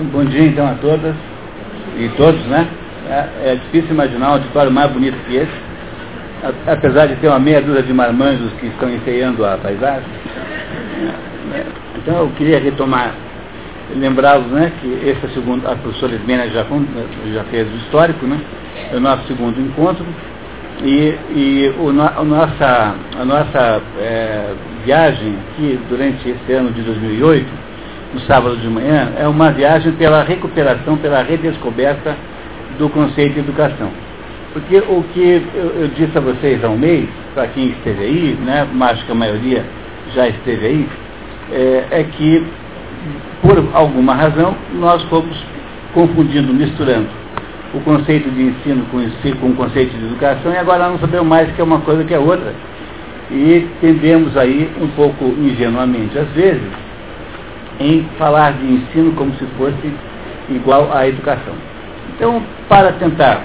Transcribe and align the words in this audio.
Bom 0.00 0.24
dia 0.24 0.46
então 0.46 0.66
a 0.66 0.72
todas 0.76 1.14
e 1.98 2.08
todos, 2.16 2.40
né? 2.46 2.66
É, 3.10 3.52
é 3.52 3.54
difícil 3.56 3.90
imaginar 3.90 4.30
um 4.30 4.32
auditório 4.32 4.72
mais 4.72 4.90
bonito 4.90 5.14
que 5.26 5.36
esse, 5.36 5.52
apesar 6.66 7.06
de 7.06 7.16
ter 7.16 7.28
uma 7.28 7.38
meia 7.38 7.60
dúzia 7.60 7.82
de 7.82 7.92
marmanjos 7.92 8.50
que 8.54 8.68
estão 8.68 8.88
ensaiando 8.88 9.44
a 9.44 9.58
paisagem. 9.58 10.08
É, 11.52 11.64
então 11.98 12.16
eu 12.20 12.30
queria 12.30 12.58
retomar, 12.58 13.14
lembrá-los 13.94 14.46
né, 14.46 14.72
que 14.80 14.88
esse 15.06 15.22
é 15.22 15.28
o 15.28 15.34
segundo, 15.34 15.68
a 15.68 15.76
professora 15.76 16.14
Ismena 16.14 16.48
já, 16.48 16.64
já 17.34 17.44
fez 17.50 17.70
o 17.70 17.76
histórico, 17.76 18.24
né? 18.26 18.40
É 18.90 18.96
o 18.96 19.00
nosso 19.00 19.26
segundo 19.26 19.60
encontro. 19.60 20.06
E, 20.82 21.14
e 21.36 21.74
o, 21.78 21.90
a 21.90 22.24
nossa, 22.24 22.94
a 23.20 23.24
nossa 23.26 23.82
é, 23.98 24.54
viagem 24.82 25.36
aqui 25.50 25.78
durante 25.90 26.26
esse 26.26 26.52
ano 26.54 26.70
de 26.72 26.80
2008, 26.80 27.69
no 28.12 28.20
sábado 28.20 28.56
de 28.56 28.68
manhã, 28.68 29.12
é 29.16 29.26
uma 29.26 29.50
viagem 29.52 29.92
pela 29.92 30.22
recuperação, 30.22 30.96
pela 30.96 31.22
redescoberta 31.22 32.16
do 32.78 32.88
conceito 32.88 33.34
de 33.34 33.40
educação. 33.40 33.90
Porque 34.52 34.78
o 34.78 35.04
que 35.12 35.42
eu, 35.54 35.82
eu 35.82 35.88
disse 35.88 36.16
a 36.18 36.20
vocês 36.20 36.64
há 36.64 36.68
um 36.68 36.76
mês, 36.76 37.08
para 37.34 37.46
quem 37.48 37.68
esteve 37.68 38.02
aí, 38.02 38.38
né, 38.44 38.66
acho 38.80 39.04
que 39.04 39.12
a 39.12 39.14
maioria 39.14 39.64
já 40.12 40.28
esteve 40.28 40.66
aí, 40.66 40.88
é, 41.52 41.84
é 41.90 42.04
que, 42.04 42.44
por 43.42 43.64
alguma 43.74 44.14
razão, 44.14 44.56
nós 44.74 45.02
fomos 45.04 45.36
confundindo, 45.94 46.52
misturando 46.52 47.08
o 47.72 47.80
conceito 47.80 48.28
de 48.30 48.42
ensino 48.42 48.84
com, 48.90 48.98
com 49.38 49.46
o 49.50 49.54
conceito 49.54 49.96
de 49.96 50.04
educação 50.04 50.52
e 50.52 50.56
agora 50.56 50.88
não 50.88 50.98
sabemos 50.98 51.26
mais 51.26 51.50
que 51.52 51.60
é 51.60 51.64
uma 51.64 51.80
coisa 51.80 52.02
que 52.04 52.12
é 52.12 52.18
outra. 52.18 52.52
E 53.30 53.68
tendemos 53.80 54.36
aí, 54.36 54.68
um 54.80 54.88
pouco 54.88 55.24
ingenuamente 55.38 56.18
às 56.18 56.28
vezes, 56.30 56.62
em 57.80 58.06
falar 58.18 58.52
de 58.52 58.66
ensino 58.66 59.12
como 59.12 59.32
se 59.34 59.44
fosse 59.56 59.92
igual 60.50 60.90
à 60.92 61.08
educação. 61.08 61.54
Então, 62.14 62.42
para 62.68 62.92
tentar 62.92 63.42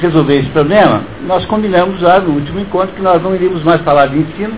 resolver 0.00 0.38
esse 0.38 0.48
problema, 0.50 1.02
nós 1.26 1.44
combinamos 1.46 2.00
já 2.00 2.20
no 2.20 2.34
último 2.34 2.60
encontro 2.60 2.94
que 2.94 3.02
nós 3.02 3.22
não 3.22 3.34
iríamos 3.34 3.62
mais 3.62 3.80
falar 3.82 4.06
de 4.06 4.18
ensino, 4.18 4.54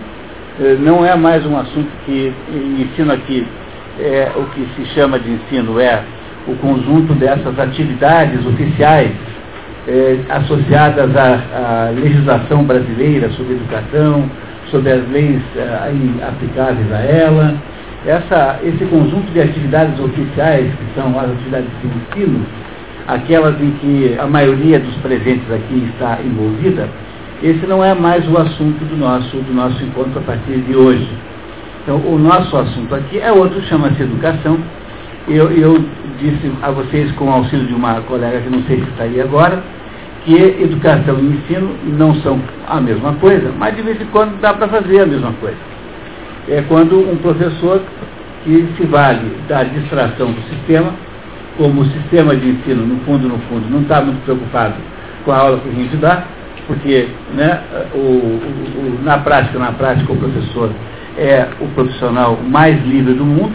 eh, 0.59 0.77
não 0.79 1.05
é 1.05 1.15
mais 1.15 1.45
um 1.45 1.57
assunto 1.57 1.89
que 2.05 2.31
ensino 2.79 3.11
aqui, 3.11 3.45
é, 3.99 4.31
o 4.35 4.43
que 4.45 4.65
se 4.75 4.85
chama 4.93 5.19
de 5.19 5.29
ensino 5.31 5.79
é 5.79 6.01
o 6.47 6.55
conjunto 6.55 7.13
dessas 7.13 7.57
atividades 7.59 8.45
oficiais 8.45 9.11
é, 9.87 10.17
associadas 10.29 11.15
à, 11.15 11.87
à, 11.87 11.89
legislação 11.89 12.63
brasileira 12.63 13.29
sobre 13.31 13.53
educação, 13.53 14.29
sobre 14.69 14.91
as 14.91 15.09
leis 15.09 15.41
é, 15.55 16.27
aplicáveis 16.27 16.91
a 16.91 16.99
ela. 16.99 17.55
Essa, 18.05 18.59
esse 18.63 18.83
conjunto 18.85 19.31
de 19.31 19.41
atividades 19.41 19.99
oficiais, 19.99 20.65
que 20.73 20.99
são 20.99 21.17
as 21.19 21.29
atividades 21.29 21.69
de 21.81 21.87
ensino, 21.87 22.45
aquelas 23.07 23.59
em 23.61 23.71
que 23.71 24.17
a 24.19 24.25
maioria 24.25 24.79
dos 24.79 24.95
presentes 24.97 25.51
aqui 25.51 25.87
está 25.93 26.19
envolvida, 26.23 26.89
esse 27.43 27.65
não 27.67 27.83
é 27.83 27.93
mais 27.93 28.27
o 28.27 28.37
assunto 28.37 28.83
do 28.85 28.97
nosso, 28.97 29.37
do 29.37 29.53
nosso 29.53 29.83
encontro 29.83 30.19
a 30.19 30.21
partir 30.21 30.57
de 30.61 30.75
hoje. 30.75 31.07
Então, 31.83 31.97
o 31.97 32.17
nosso 32.17 32.55
assunto 32.55 32.93
aqui 32.93 33.19
é 33.19 33.31
outro, 33.31 33.61
chama-se 33.63 34.01
educação. 34.01 34.59
Eu, 35.27 35.51
eu 35.51 35.83
disse 36.19 36.51
a 36.61 36.69
vocês, 36.71 37.11
com 37.13 37.25
o 37.25 37.31
auxílio 37.31 37.65
de 37.65 37.73
uma 37.73 38.01
colega 38.01 38.41
que 38.41 38.49
não 38.49 38.61
sei 38.63 38.77
se 38.77 38.89
está 38.89 39.03
aí 39.03 39.19
agora, 39.19 39.61
que 40.23 40.35
educação 40.35 41.19
e 41.19 41.25
ensino 41.25 41.75
não 41.97 42.13
são 42.21 42.39
a 42.67 42.79
mesma 42.79 43.13
coisa, 43.13 43.51
mas 43.57 43.75
de 43.75 43.81
vez 43.81 43.99
em 43.99 44.05
quando 44.05 44.39
dá 44.39 44.53
para 44.53 44.67
fazer 44.67 45.01
a 45.01 45.05
mesma 45.05 45.31
coisa. 45.33 45.70
É 46.47 46.63
quando 46.67 46.99
um 46.99 47.17
professor 47.17 47.81
que 48.43 48.67
se 48.75 48.85
vale 48.87 49.37
da 49.47 49.63
distração 49.63 50.31
do 50.31 50.41
sistema, 50.49 50.93
como 51.57 51.81
o 51.81 51.85
sistema 51.85 52.35
de 52.35 52.49
ensino, 52.49 52.85
no 52.85 52.99
fundo, 53.01 53.27
no 53.27 53.37
fundo, 53.49 53.69
não 53.69 53.81
está 53.81 54.01
muito 54.01 54.23
preocupado 54.23 54.75
com 55.23 55.31
a 55.31 55.37
aula 55.37 55.59
que 55.59 55.69
a 55.69 55.73
gente 55.73 55.95
dá, 55.97 56.23
porque 56.65 57.07
né, 57.35 57.61
o, 57.93 57.97
o, 57.97 58.99
na 59.03 59.19
prática, 59.19 59.59
na 59.59 59.71
prática, 59.71 60.11
o 60.11 60.17
professor 60.17 60.71
é 61.17 61.47
o 61.59 61.67
profissional 61.69 62.39
mais 62.43 62.83
livre 62.85 63.13
do 63.13 63.25
mundo. 63.25 63.53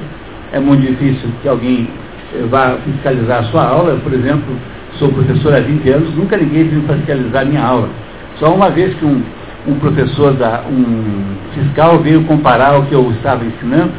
É 0.53 0.61
muito 0.61 0.87
difícil 0.87 1.29
que 1.43 1.49
alguém 1.49 1.89
vá 2.51 2.77
fiscalizar 2.85 3.41
a 3.41 3.45
sua 3.45 3.65
aula. 3.65 3.93
Eu, 3.93 3.99
por 4.01 4.13
exemplo, 4.13 4.55
sou 4.99 5.09
professor 5.13 5.55
há 5.55 5.61
20 5.61 5.89
anos, 5.91 6.15
nunca 6.15 6.37
ninguém 6.37 6.65
veio 6.65 6.83
fiscalizar 6.83 7.43
a 7.43 7.45
minha 7.45 7.63
aula. 7.63 7.89
Só 8.39 8.55
uma 8.55 8.71
vez 8.71 8.95
que 8.95 9.05
um, 9.05 9.23
um 9.67 9.75
professor, 9.79 10.33
da, 10.35 10.63
um 10.71 11.37
fiscal 11.55 11.99
veio 11.99 12.25
comparar 12.25 12.79
o 12.79 12.87
que 12.87 12.95
eu 12.95 13.11
estava 13.13 13.45
ensinando 13.45 13.93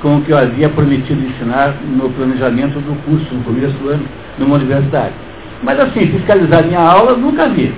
com 0.00 0.18
o 0.18 0.22
que 0.22 0.30
eu 0.30 0.38
havia 0.38 0.68
prometido 0.68 1.20
ensinar 1.24 1.74
no 1.84 2.08
planejamento 2.10 2.78
do 2.78 2.94
curso, 3.04 3.34
no 3.34 3.42
começo 3.42 3.74
do 3.78 3.88
ano, 3.88 4.04
numa 4.38 4.56
universidade. 4.56 5.14
Mas 5.62 5.78
assim, 5.80 6.06
fiscalizar 6.06 6.64
minha 6.64 6.80
aula, 6.80 7.16
nunca 7.16 7.48
vi. 7.48 7.74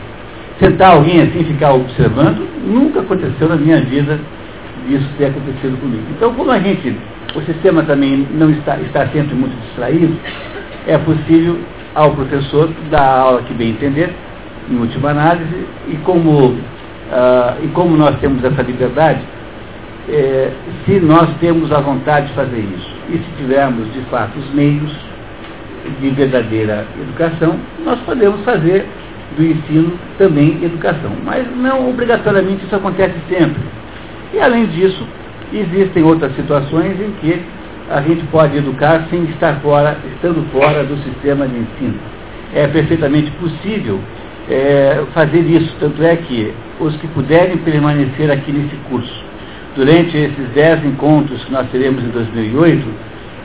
Sentar 0.59 0.97
alguém 0.97 1.23
assim, 1.23 1.45
ficar 1.45 1.73
observando, 1.73 2.47
nunca 2.67 3.01
aconteceu 3.01 3.49
na 3.49 3.57
minha 3.57 3.81
vida 3.81 4.19
isso 4.89 5.09
ter 5.17 5.27
acontecido 5.27 5.81
comigo. 5.81 6.05
Então, 6.11 6.35
como 6.35 6.51
a 6.51 6.59
gente 6.59 6.95
o 7.35 7.41
sistema 7.43 7.83
também 7.83 8.27
não 8.33 8.51
está, 8.51 8.77
está 8.79 9.07
sempre 9.09 9.35
muito 9.35 9.55
distraído, 9.67 10.17
é 10.87 10.99
possível 10.99 11.59
ao 11.95 12.13
professor 12.13 12.71
dar 12.91 13.03
a 13.03 13.21
aula 13.21 13.43
que 13.43 13.55
bem 13.55 13.71
entender, 13.71 14.13
em 14.71 14.77
última 14.77 15.11
análise, 15.11 15.67
e 15.89 15.97
como, 15.99 16.57
uh, 17.11 17.65
e 17.65 17.69
como 17.69 17.97
nós 17.97 18.19
temos 18.21 18.43
essa 18.45 18.63
liberdade, 18.63 19.21
é, 20.09 20.51
se 20.85 20.99
nós 20.99 21.29
temos 21.41 21.71
a 21.71 21.81
vontade 21.81 22.29
de 22.29 22.33
fazer 22.35 22.59
isso, 22.59 22.91
e 23.11 23.19
se 23.19 23.37
tivermos 23.37 23.93
de 23.93 24.01
fato 24.11 24.39
os 24.39 24.51
meios 24.55 24.91
de 26.01 26.11
verdadeira 26.11 26.87
educação, 27.01 27.57
nós 27.85 27.99
podemos 28.01 28.43
fazer 28.45 28.87
do 29.37 29.45
ensino 29.45 29.93
também 30.19 30.65
educação. 30.65 31.13
Mas 31.25 31.47
não 31.57 31.89
obrigatoriamente 31.91 32.65
isso 32.65 32.75
acontece 32.75 33.15
sempre. 33.29 33.63
E 34.35 34.41
além 34.41 34.67
disso, 34.67 35.07
Existem 35.53 36.05
outras 36.05 36.35
situações 36.37 37.01
em 37.01 37.11
que 37.21 37.43
a 37.91 38.01
gente 38.03 38.25
pode 38.27 38.57
educar 38.57 39.07
sem 39.11 39.25
estar 39.25 39.57
fora, 39.61 39.99
estando 40.15 40.49
fora 40.53 40.85
do 40.85 40.97
sistema 40.99 41.47
de 41.47 41.57
ensino. 41.57 41.99
É 42.55 42.69
perfeitamente 42.69 43.31
possível 43.33 43.99
é, 44.51 45.05
fazer 45.15 45.41
isso, 45.41 45.75
tanto 45.79 46.03
é 46.03 46.17
que 46.17 46.53
os 46.81 46.97
que 46.97 47.07
puderem 47.09 47.57
permanecer 47.59 48.31
aqui 48.31 48.53
nesse 48.53 48.75
curso, 48.89 49.25
durante 49.77 50.17
esses 50.17 50.49
dez 50.55 50.85
encontros 50.85 51.43
que 51.45 51.53
nós 51.53 51.69
teremos 51.71 52.03
em 52.03 52.09
2008, 52.09 52.89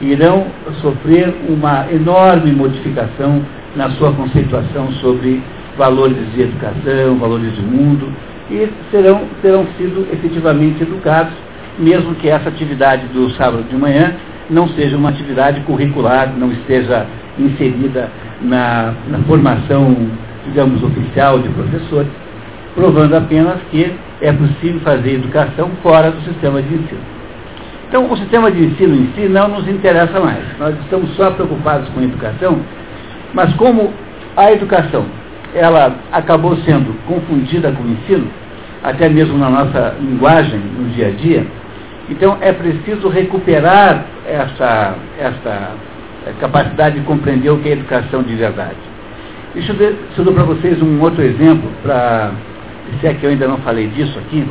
irão 0.01 0.47
sofrer 0.81 1.33
uma 1.47 1.85
enorme 1.91 2.51
modificação 2.51 3.41
na 3.75 3.91
sua 3.91 4.11
conceituação 4.13 4.91
sobre 4.93 5.41
valores 5.77 6.17
de 6.33 6.41
educação, 6.41 7.17
valores 7.19 7.53
de 7.55 7.61
mundo, 7.61 8.11
e 8.49 8.67
serão, 8.91 9.21
terão 9.41 9.65
sido 9.77 10.07
efetivamente 10.11 10.81
educados 10.81 11.33
mesmo 11.77 12.15
que 12.15 12.29
essa 12.29 12.49
atividade 12.49 13.07
do 13.07 13.29
sábado 13.31 13.63
de 13.63 13.75
manhã 13.75 14.15
não 14.49 14.67
seja 14.69 14.95
uma 14.95 15.09
atividade 15.09 15.59
curricular, 15.61 16.33
não 16.37 16.51
esteja 16.51 17.05
inserida 17.37 18.09
na, 18.41 18.93
na 19.09 19.19
formação, 19.19 19.95
digamos, 20.45 20.81
oficial 20.83 21.39
de 21.39 21.49
professores, 21.49 22.11
provando 22.73 23.15
apenas 23.15 23.57
que 23.71 23.93
é 24.21 24.31
possível 24.31 24.79
fazer 24.81 25.15
educação 25.15 25.71
fora 25.81 26.11
do 26.11 26.21
sistema 26.21 26.61
de 26.61 26.73
ensino. 26.73 27.01
Então, 27.87 28.11
o 28.11 28.17
sistema 28.17 28.51
de 28.51 28.63
ensino 28.63 28.95
em 28.95 29.11
si 29.15 29.27
não 29.29 29.47
nos 29.47 29.67
interessa 29.67 30.19
mais. 30.19 30.43
Nós 30.59 30.75
estamos 30.81 31.09
só 31.15 31.31
preocupados 31.31 31.87
com 31.89 31.99
a 31.99 32.03
educação, 32.03 32.59
mas 33.33 33.53
como 33.55 33.93
a 34.35 34.51
educação 34.51 35.05
ela 35.53 35.95
acabou 36.11 36.57
sendo 36.57 36.93
confundida 37.05 37.71
com 37.71 37.83
o 37.83 37.91
ensino, 37.91 38.27
até 38.83 39.07
mesmo 39.07 39.37
na 39.37 39.49
nossa 39.49 39.95
linguagem, 39.99 40.59
no 40.59 40.89
dia 40.89 41.07
a 41.07 41.11
dia, 41.11 41.47
então 42.09 42.37
é 42.41 42.51
preciso 42.51 43.07
recuperar 43.07 44.05
essa, 44.27 44.95
essa 45.17 45.71
capacidade 46.39 46.99
de 46.99 47.05
compreender 47.05 47.49
o 47.49 47.57
que 47.59 47.69
é 47.69 47.71
educação 47.71 48.21
de 48.21 48.35
verdade. 48.35 48.75
Deixa 49.55 49.71
eu, 49.71 49.77
ver, 49.77 49.95
eu 50.17 50.23
dou 50.25 50.33
para 50.33 50.43
vocês 50.43 50.81
um 50.81 50.99
outro 50.99 51.23
exemplo, 51.23 51.71
para 51.81 52.31
se 52.99 53.07
é 53.07 53.13
que 53.13 53.23
eu 53.23 53.29
ainda 53.29 53.47
não 53.47 53.57
falei 53.59 53.87
disso 53.87 54.19
aqui, 54.19 54.45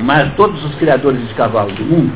mas 0.00 0.32
todos 0.36 0.64
os 0.64 0.74
criadores 0.76 1.20
de 1.28 1.34
cavalos 1.34 1.74
do 1.74 1.84
mundo, 1.84 2.10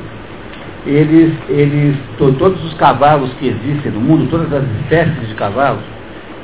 eles, 0.87 1.35
eles 1.51 1.95
to, 2.17 2.33
todos 2.39 2.65
os 2.65 2.73
cavalos 2.75 3.31
que 3.35 3.49
existem 3.49 3.93
no 3.93 4.01
mundo, 4.01 4.31
todas 4.31 4.51
as 4.51 4.65
espécies 4.81 5.29
de 5.29 5.35
cavalos, 5.35 5.83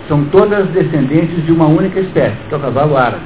são 0.07 0.27
todas 0.27 0.67
descendentes 0.69 1.43
de 1.47 1.51
uma 1.51 1.67
única 1.67 2.01
espécie, 2.01 2.37
que 2.49 2.55
é 2.55 2.59
o 2.59 2.61
cavalo 2.61 2.95
árabe. 2.95 3.23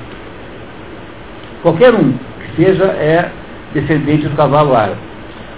Qualquer 1.63 1.93
um 1.93 2.13
que 2.13 2.63
seja 2.63 2.85
é 2.85 3.29
descendente 3.75 4.29
do 4.29 4.37
cavalo 4.37 4.77
árabe. 4.77 5.01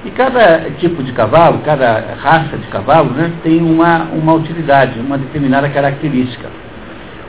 E 0.06 0.10
cada 0.10 0.70
tipo 0.78 1.02
de 1.02 1.12
cavalo, 1.12 1.60
cada 1.66 2.16
raça 2.18 2.56
de 2.56 2.66
cavalo, 2.68 3.10
né, 3.10 3.30
tem 3.42 3.62
uma, 3.62 4.04
uma 4.04 4.32
utilidade, 4.32 4.98
uma 4.98 5.18
determinada 5.18 5.68
característica. 5.68 6.61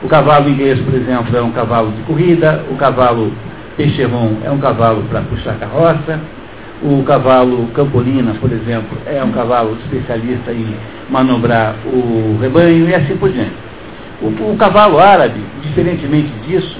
O 0.04 0.08
cavalo 0.08 0.50
inglês, 0.50 0.78
por 0.80 0.92
exemplo, 0.92 1.34
é 1.34 1.40
um 1.40 1.50
cavalo 1.50 1.90
de 1.92 2.02
corrida, 2.02 2.62
o 2.70 2.76
cavalo 2.76 3.32
peixeron 3.74 4.36
é 4.44 4.50
um 4.50 4.58
cavalo 4.58 5.02
para 5.04 5.22
puxar 5.22 5.54
carroça, 5.54 6.20
O 6.82 7.02
cavalo 7.04 7.68
campolina, 7.68 8.34
por 8.34 8.52
exemplo, 8.52 8.98
é 9.06 9.24
um 9.24 9.32
cavalo 9.32 9.78
especialista 9.84 10.52
em 10.52 10.76
manobrar 11.08 11.74
o 11.86 12.36
rebanho 12.38 12.86
e 12.86 12.94
assim 12.94 13.16
por 13.16 13.30
diante. 13.30 13.54
O, 14.20 14.26
o 14.52 14.56
cavalo 14.58 14.98
árabe, 14.98 15.40
diferentemente 15.62 16.30
disso, 16.46 16.76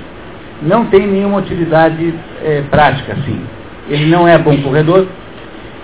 não 0.60 0.84
tem 0.86 1.06
nenhuma 1.06 1.38
utilidade 1.38 2.12
é, 2.42 2.62
prática 2.70 3.14
assim. 3.14 3.40
Ele 3.88 4.04
não 4.04 4.28
é 4.28 4.36
bom 4.36 4.54
corredor, 4.58 5.06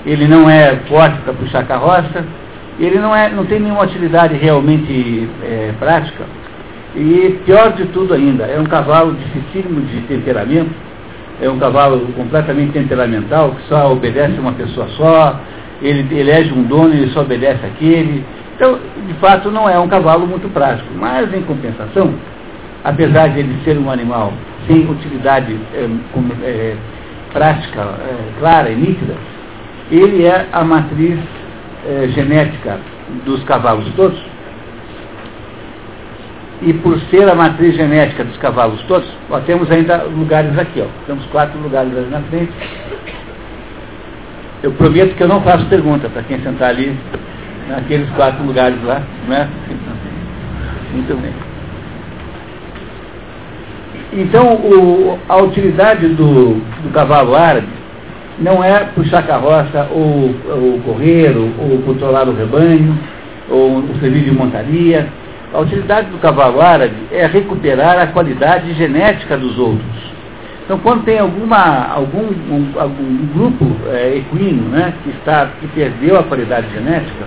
ele 0.04 0.28
não 0.28 0.50
é 0.50 0.76
forte 0.86 1.16
para 1.22 1.32
puxar 1.32 1.64
carroça, 1.64 2.22
ele 2.78 2.98
não, 2.98 3.16
é, 3.16 3.30
não 3.30 3.46
tem 3.46 3.60
nenhuma 3.60 3.84
utilidade 3.84 4.36
realmente 4.36 5.26
é, 5.42 5.72
prática. 5.78 6.24
E 6.94 7.38
pior 7.46 7.72
de 7.72 7.84
tudo 7.86 8.14
ainda, 8.14 8.44
é 8.44 8.58
um 8.58 8.64
cavalo 8.64 9.14
dificílimo 9.14 9.80
de 9.82 10.00
temperamento, 10.02 10.70
é 11.40 11.48
um 11.48 11.58
cavalo 11.58 12.00
completamente 12.16 12.72
temperamental, 12.72 13.52
que 13.52 13.62
só 13.68 13.92
obedece 13.92 14.38
uma 14.38 14.52
pessoa 14.52 14.88
só, 14.96 15.40
ele 15.80 16.06
elege 16.14 16.52
um 16.52 16.64
dono 16.64 16.92
e 16.94 16.98
ele 16.98 17.10
só 17.12 17.22
obedece 17.22 17.64
aquele. 17.64 18.24
Então, 18.56 18.78
de 19.06 19.14
fato, 19.14 19.50
não 19.50 19.68
é 19.68 19.78
um 19.78 19.88
cavalo 19.88 20.26
muito 20.26 20.52
prático. 20.52 20.88
Mas, 20.94 21.32
em 21.32 21.42
compensação, 21.42 22.12
apesar 22.84 23.28
de 23.28 23.38
ele 23.38 23.56
ser 23.64 23.78
um 23.78 23.90
animal 23.90 24.32
sem 24.66 24.90
utilidade 24.90 25.56
é, 25.74 25.88
é, 26.44 26.76
prática, 27.32 27.80
é, 27.80 28.38
clara 28.38 28.70
e 28.70 28.76
nítida, 28.76 29.14
ele 29.90 30.24
é 30.24 30.46
a 30.52 30.62
matriz 30.62 31.18
genética 32.14 32.78
dos 33.24 33.42
cavalos 33.44 33.90
todos. 33.96 34.29
E 36.62 36.74
por 36.74 36.98
ser 37.10 37.28
a 37.28 37.34
matriz 37.34 37.74
genética 37.74 38.22
dos 38.22 38.36
cavalos 38.36 38.82
todos, 38.82 39.08
ó, 39.30 39.40
temos 39.40 39.70
ainda 39.70 40.02
lugares 40.04 40.58
aqui, 40.58 40.82
ó. 40.82 40.86
Temos 41.06 41.24
quatro 41.26 41.58
lugares 41.58 41.96
ali 41.96 42.10
na 42.10 42.20
frente. 42.22 42.52
Eu 44.62 44.72
prometo 44.72 45.14
que 45.14 45.22
eu 45.22 45.28
não 45.28 45.40
faço 45.40 45.64
pergunta 45.66 46.08
para 46.10 46.22
quem 46.22 46.38
sentar 46.40 46.70
ali 46.70 46.94
naqueles 47.66 48.10
quatro 48.10 48.44
lugares 48.44 48.76
lá, 48.84 49.00
né? 49.26 49.48
Muito 50.92 51.22
bem. 51.22 51.32
Então, 54.12 54.54
o, 54.54 55.18
a 55.28 55.36
utilidade 55.36 56.08
do, 56.08 56.54
do 56.54 56.92
cavalo 56.92 57.34
árabe 57.34 57.68
não 58.40 58.62
é 58.64 58.84
puxar 58.94 59.22
carroça 59.26 59.86
ou, 59.92 60.34
ou 60.48 60.80
correr 60.84 61.36
ou, 61.36 61.50
ou 61.58 61.78
controlar 61.82 62.28
o 62.28 62.34
rebanho 62.34 62.98
ou 63.48 63.78
o 63.78 64.00
serviço 64.00 64.26
de 64.26 64.32
montaria. 64.32 65.06
A 65.52 65.60
utilidade 65.60 66.10
do 66.10 66.18
cavalo 66.18 66.60
árabe 66.60 66.94
é 67.10 67.26
recuperar 67.26 67.98
a 67.98 68.06
qualidade 68.06 68.72
genética 68.74 69.36
dos 69.36 69.58
outros. 69.58 70.10
Então, 70.64 70.78
quando 70.78 71.04
tem 71.04 71.18
alguma, 71.18 71.88
algum, 71.88 72.28
um, 72.28 72.72
algum 72.78 73.26
grupo 73.34 73.66
é, 73.88 74.18
equino 74.18 74.68
né, 74.68 74.94
que, 75.02 75.10
está, 75.10 75.50
que 75.60 75.66
perdeu 75.68 76.16
a 76.16 76.22
qualidade 76.22 76.70
genética, 76.72 77.24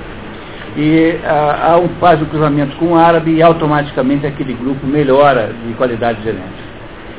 e 0.78 1.20
a, 1.26 1.76
a, 1.76 1.90
faz 2.00 2.22
um 2.22 2.26
cruzamento 2.26 2.76
com 2.78 2.94
o 2.94 2.96
árabe 2.96 3.32
e 3.32 3.42
automaticamente 3.44 4.26
aquele 4.26 4.54
grupo 4.54 4.88
melhora 4.88 5.52
de 5.68 5.74
qualidade 5.74 6.24
genética. 6.24 6.74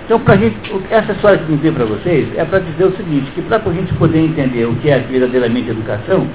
Então, 0.07 0.21
pra 0.21 0.37
gente, 0.37 0.57
essa 0.91 1.13
história 1.13 1.39
que 1.39 1.45
eu 1.45 1.57
contei 1.57 1.73
para 1.73 1.85
vocês 1.85 2.29
é 2.37 2.45
para 2.45 2.59
dizer 2.59 2.85
o 2.85 2.97
seguinte, 2.97 3.31
que 3.35 3.43
para 3.43 3.57
a 3.57 3.73
gente 3.73 3.93
poder 3.95 4.21
entender 4.21 4.67
o 4.67 4.75
que 4.77 4.91
é 4.91 4.99
verdadeiramente 4.99 5.71
educação, 5.71 6.27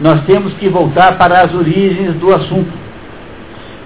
nós 0.00 0.22
temos 0.24 0.54
que 0.54 0.68
voltar 0.68 1.18
para 1.18 1.42
as 1.42 1.54
origens 1.54 2.14
do 2.14 2.34
assunto. 2.34 2.70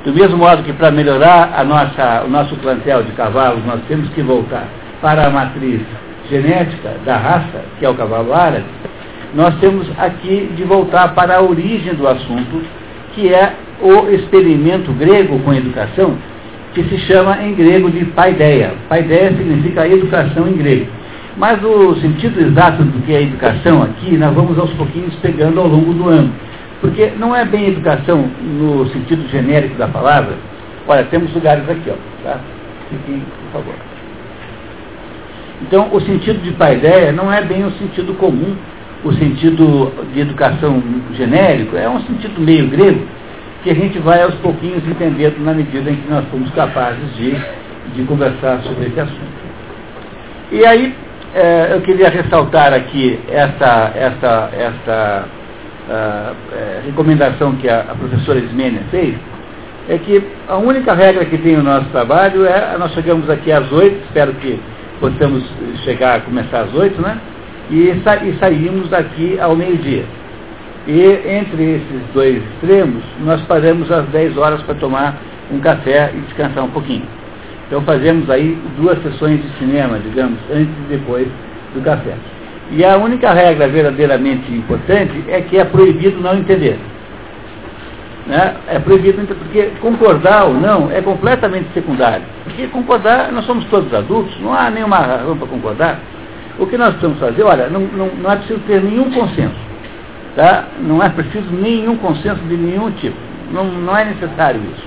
Do 0.07 0.15
mesmo 0.15 0.37
modo 0.37 0.63
que 0.63 0.73
para 0.73 0.93
melhorar 0.93 1.53
a 1.53 1.65
nossa, 1.65 2.23
o 2.25 2.31
nosso 2.31 2.55
plantel 2.59 3.03
de 3.03 3.11
cavalos, 3.11 3.67
nós 3.67 3.81
temos 3.89 4.09
que 4.11 4.23
voltar 4.23 4.69
para 5.03 5.27
a 5.27 5.31
matriz 5.31 5.81
genética 6.31 6.93
da 7.05 7.17
raça, 7.17 7.65
que 7.77 7.85
é 7.85 7.89
o 7.89 7.95
cavalo 7.95 8.33
árabe, 8.33 8.67
nós 9.35 9.53
temos 9.57 9.85
aqui 9.99 10.49
de 10.55 10.63
voltar 10.63 11.13
para 11.13 11.39
a 11.39 11.43
origem 11.43 11.93
do 11.95 12.07
assunto, 12.07 12.63
que 13.17 13.35
é 13.35 13.53
o 13.83 14.09
experimento 14.09 14.93
grego 14.93 15.41
com 15.41 15.53
educação, 15.53 16.17
que 16.73 16.85
se 16.85 16.99
chama 16.99 17.43
em 17.43 17.55
grego 17.55 17.91
de 17.91 18.05
paideia. 18.05 18.75
Paideia 18.89 19.31
significa 19.31 19.89
educação 19.89 20.47
em 20.47 20.53
grego. 20.53 20.87
Mas 21.37 21.61
o 21.65 21.97
sentido 21.97 22.41
exato 22.41 22.85
do 22.85 23.03
que 23.05 23.13
é 23.13 23.23
educação 23.23 23.83
aqui, 23.83 24.17
nós 24.17 24.33
vamos 24.33 24.57
aos 24.57 24.71
pouquinhos 24.75 25.17
pegando 25.17 25.61
ao 25.61 25.67
longo 25.67 25.93
do 25.93 26.09
ano. 26.09 26.31
Porque 26.81 27.13
não 27.19 27.35
é 27.35 27.45
bem 27.45 27.69
educação 27.69 28.29
no 28.43 28.87
sentido 28.91 29.29
genérico 29.29 29.77
da 29.77 29.89
palavra. 29.89 30.35
Olha, 30.87 31.05
temos 31.05 31.33
lugares 31.33 31.69
aqui, 31.69 31.91
ó. 31.91 31.95
Tá? 32.23 32.39
Fiquem, 32.91 33.21
por 33.21 33.61
favor. 33.61 33.75
Então, 35.63 35.89
o 35.93 36.01
sentido 36.01 36.43
de 36.43 36.53
paideia 36.53 37.13
não 37.13 37.33
é 37.33 37.43
bem 37.43 37.65
o 37.65 37.71
sentido 37.73 38.15
comum, 38.15 38.55
o 39.03 39.13
sentido 39.15 39.93
de 40.13 40.21
educação 40.21 40.83
genérico, 41.15 41.77
é 41.77 41.89
um 41.89 42.01
sentido 42.01 42.41
meio 42.41 42.69
grego, 42.69 43.07
que 43.63 43.71
a 43.71 43.75
gente 43.75 43.99
vai 43.99 44.23
aos 44.23 44.35
pouquinhos 44.37 44.87
entendendo 44.87 45.39
na 45.43 45.55
medida 45.55 45.91
em 45.91 45.97
que 45.97 46.11
nós 46.11 46.25
fomos 46.31 46.51
capazes 46.51 47.15
de, 47.17 47.35
de 47.95 48.03
conversar 48.05 48.61
sobre 48.63 48.87
esse 48.87 49.01
assunto. 49.01 49.47
E 50.53 50.65
aí, 50.65 50.95
é, 51.35 51.71
eu 51.73 51.81
queria 51.81 52.09
ressaltar 52.09 52.73
aqui 52.73 53.19
essa, 53.29 53.93
essa, 53.95 54.51
essa 54.57 55.25
uh, 55.89 56.35
é, 56.53 56.83
recomendação 56.87 57.55
que 57.57 57.69
a, 57.69 57.81
a 57.81 57.95
professora 57.95 58.39
Ismênia 58.39 58.83
fez, 58.91 59.15
é 59.89 59.99
que 59.99 60.23
a 60.49 60.57
única 60.57 60.93
regra 60.93 61.25
que 61.25 61.39
tem 61.39 61.57
o 61.57 61.63
nosso 61.63 61.87
trabalho 61.87 62.45
é, 62.45 62.77
nós 62.79 62.93
chegamos 62.93 63.29
aqui 63.31 63.53
às 63.53 63.71
oito, 63.71 64.03
espero 64.07 64.33
que 64.35 64.59
possamos 65.01 65.45
chegar 65.85 66.17
a 66.17 66.21
começar 66.21 66.63
às 66.63 66.75
oito, 66.75 67.01
né? 67.01 67.19
E, 67.71 68.01
sa, 68.03 68.17
e 68.17 68.37
saímos 68.39 68.89
daqui 68.89 69.39
ao 69.41 69.55
meio-dia. 69.55 70.05
E 70.87 71.03
entre 71.03 71.77
esses 71.77 72.03
dois 72.15 72.37
extremos, 72.37 73.03
nós 73.21 73.41
paramos 73.43 73.91
às 73.91 74.07
10 74.07 74.37
horas 74.37 74.63
para 74.63 74.77
tomar 74.77 75.17
um 75.51 75.59
café 75.59 76.13
e 76.15 76.21
descansar 76.21 76.65
um 76.65 76.71
pouquinho. 76.71 77.07
Então 77.67 77.83
fazemos 77.83 78.31
aí 78.31 78.57
duas 78.79 79.01
sessões 79.03 79.43
de 79.43 79.49
cinema, 79.59 79.99
digamos, 79.99 80.39
antes 80.51 80.73
e 80.85 80.89
depois 80.89 81.27
do 81.75 81.83
café. 81.83 82.15
E 82.73 82.85
a 82.85 82.97
única 82.97 83.33
regra 83.33 83.69
verdadeiramente 83.69 84.53
importante 84.53 85.25
é 85.29 85.41
que 85.41 85.57
é 85.57 85.65
proibido 85.65 86.21
não 86.21 86.37
entender. 86.37 86.79
Né? 88.27 88.57
É 88.69 88.79
proibido 88.81 89.25
porque 89.25 89.71
concordar 89.81 90.47
ou 90.47 90.55
não 90.55 90.91
é 90.91 91.01
completamente 91.01 91.69
secundário. 91.73 92.25
Porque 92.43 92.67
concordar, 92.67 93.31
nós 93.31 93.45
somos 93.45 93.65
todos 93.67 93.93
adultos, 93.95 94.37
não 94.41 94.53
há 94.53 94.69
nenhuma 94.69 94.97
razão 94.99 95.37
para 95.37 95.47
concordar. 95.47 96.01
O 96.59 96.67
que 96.67 96.77
nós 96.77 96.91
precisamos 96.91 97.21
fazer, 97.21 97.43
olha, 97.45 97.69
não, 97.69 97.81
não, 97.81 98.07
não 98.21 98.33
é 98.33 98.37
preciso 98.37 98.59
ter 98.67 98.83
nenhum 98.83 99.11
consenso. 99.13 99.55
Tá? 100.35 100.65
Não 100.81 101.03
é 101.03 101.09
preciso 101.09 101.47
nenhum 101.53 101.97
consenso 101.99 102.41
de 102.43 102.57
nenhum 102.57 102.91
tipo. 102.93 103.17
Não, 103.53 103.65
não 103.65 103.97
é 103.97 104.07
necessário 104.07 104.61
isso. 104.61 104.87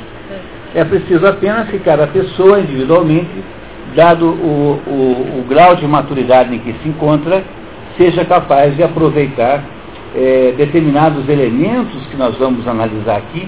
É 0.76 0.84
preciso 0.84 1.26
apenas 1.26 1.70
que 1.70 1.80
cada 1.80 2.08
pessoa, 2.08 2.60
individualmente, 2.60 3.44
dado 3.96 4.28
o, 4.28 4.82
o, 4.86 5.40
o 5.40 5.46
grau 5.48 5.76
de 5.76 5.88
maturidade 5.88 6.54
em 6.54 6.60
que 6.60 6.74
se 6.84 6.90
encontra, 6.90 7.44
seja 8.00 8.24
capaz 8.24 8.74
de 8.78 8.82
aproveitar 8.82 9.62
é, 10.16 10.54
determinados 10.56 11.28
elementos 11.28 12.08
que 12.08 12.16
nós 12.16 12.36
vamos 12.38 12.66
analisar 12.66 13.18
aqui 13.18 13.46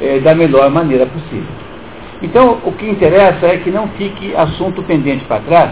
é, 0.00 0.20
da 0.20 0.34
melhor 0.36 0.70
maneira 0.70 1.04
possível. 1.06 1.48
Então, 2.22 2.58
o 2.64 2.72
que 2.72 2.88
interessa 2.88 3.46
é 3.46 3.58
que 3.58 3.70
não 3.70 3.88
fique 3.88 4.34
assunto 4.36 4.82
pendente 4.84 5.24
para 5.24 5.40
trás, 5.40 5.70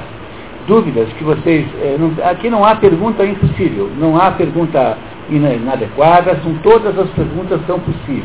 dúvidas 0.67 1.09
que 1.17 1.23
vocês. 1.23 1.65
É, 1.81 1.97
não, 1.99 2.13
aqui 2.29 2.51
não 2.51 2.65
há 2.65 2.75
pergunta 2.75 3.25
impossível, 3.25 3.91
não 3.97 4.21
há 4.21 4.33
pergunta 4.33 4.99
inadequadas, 5.31 6.43
são 6.43 6.55
todas 6.63 6.99
as 6.99 7.09
perguntas 7.11 7.61
são 7.67 7.81
possíveis, 7.81 8.25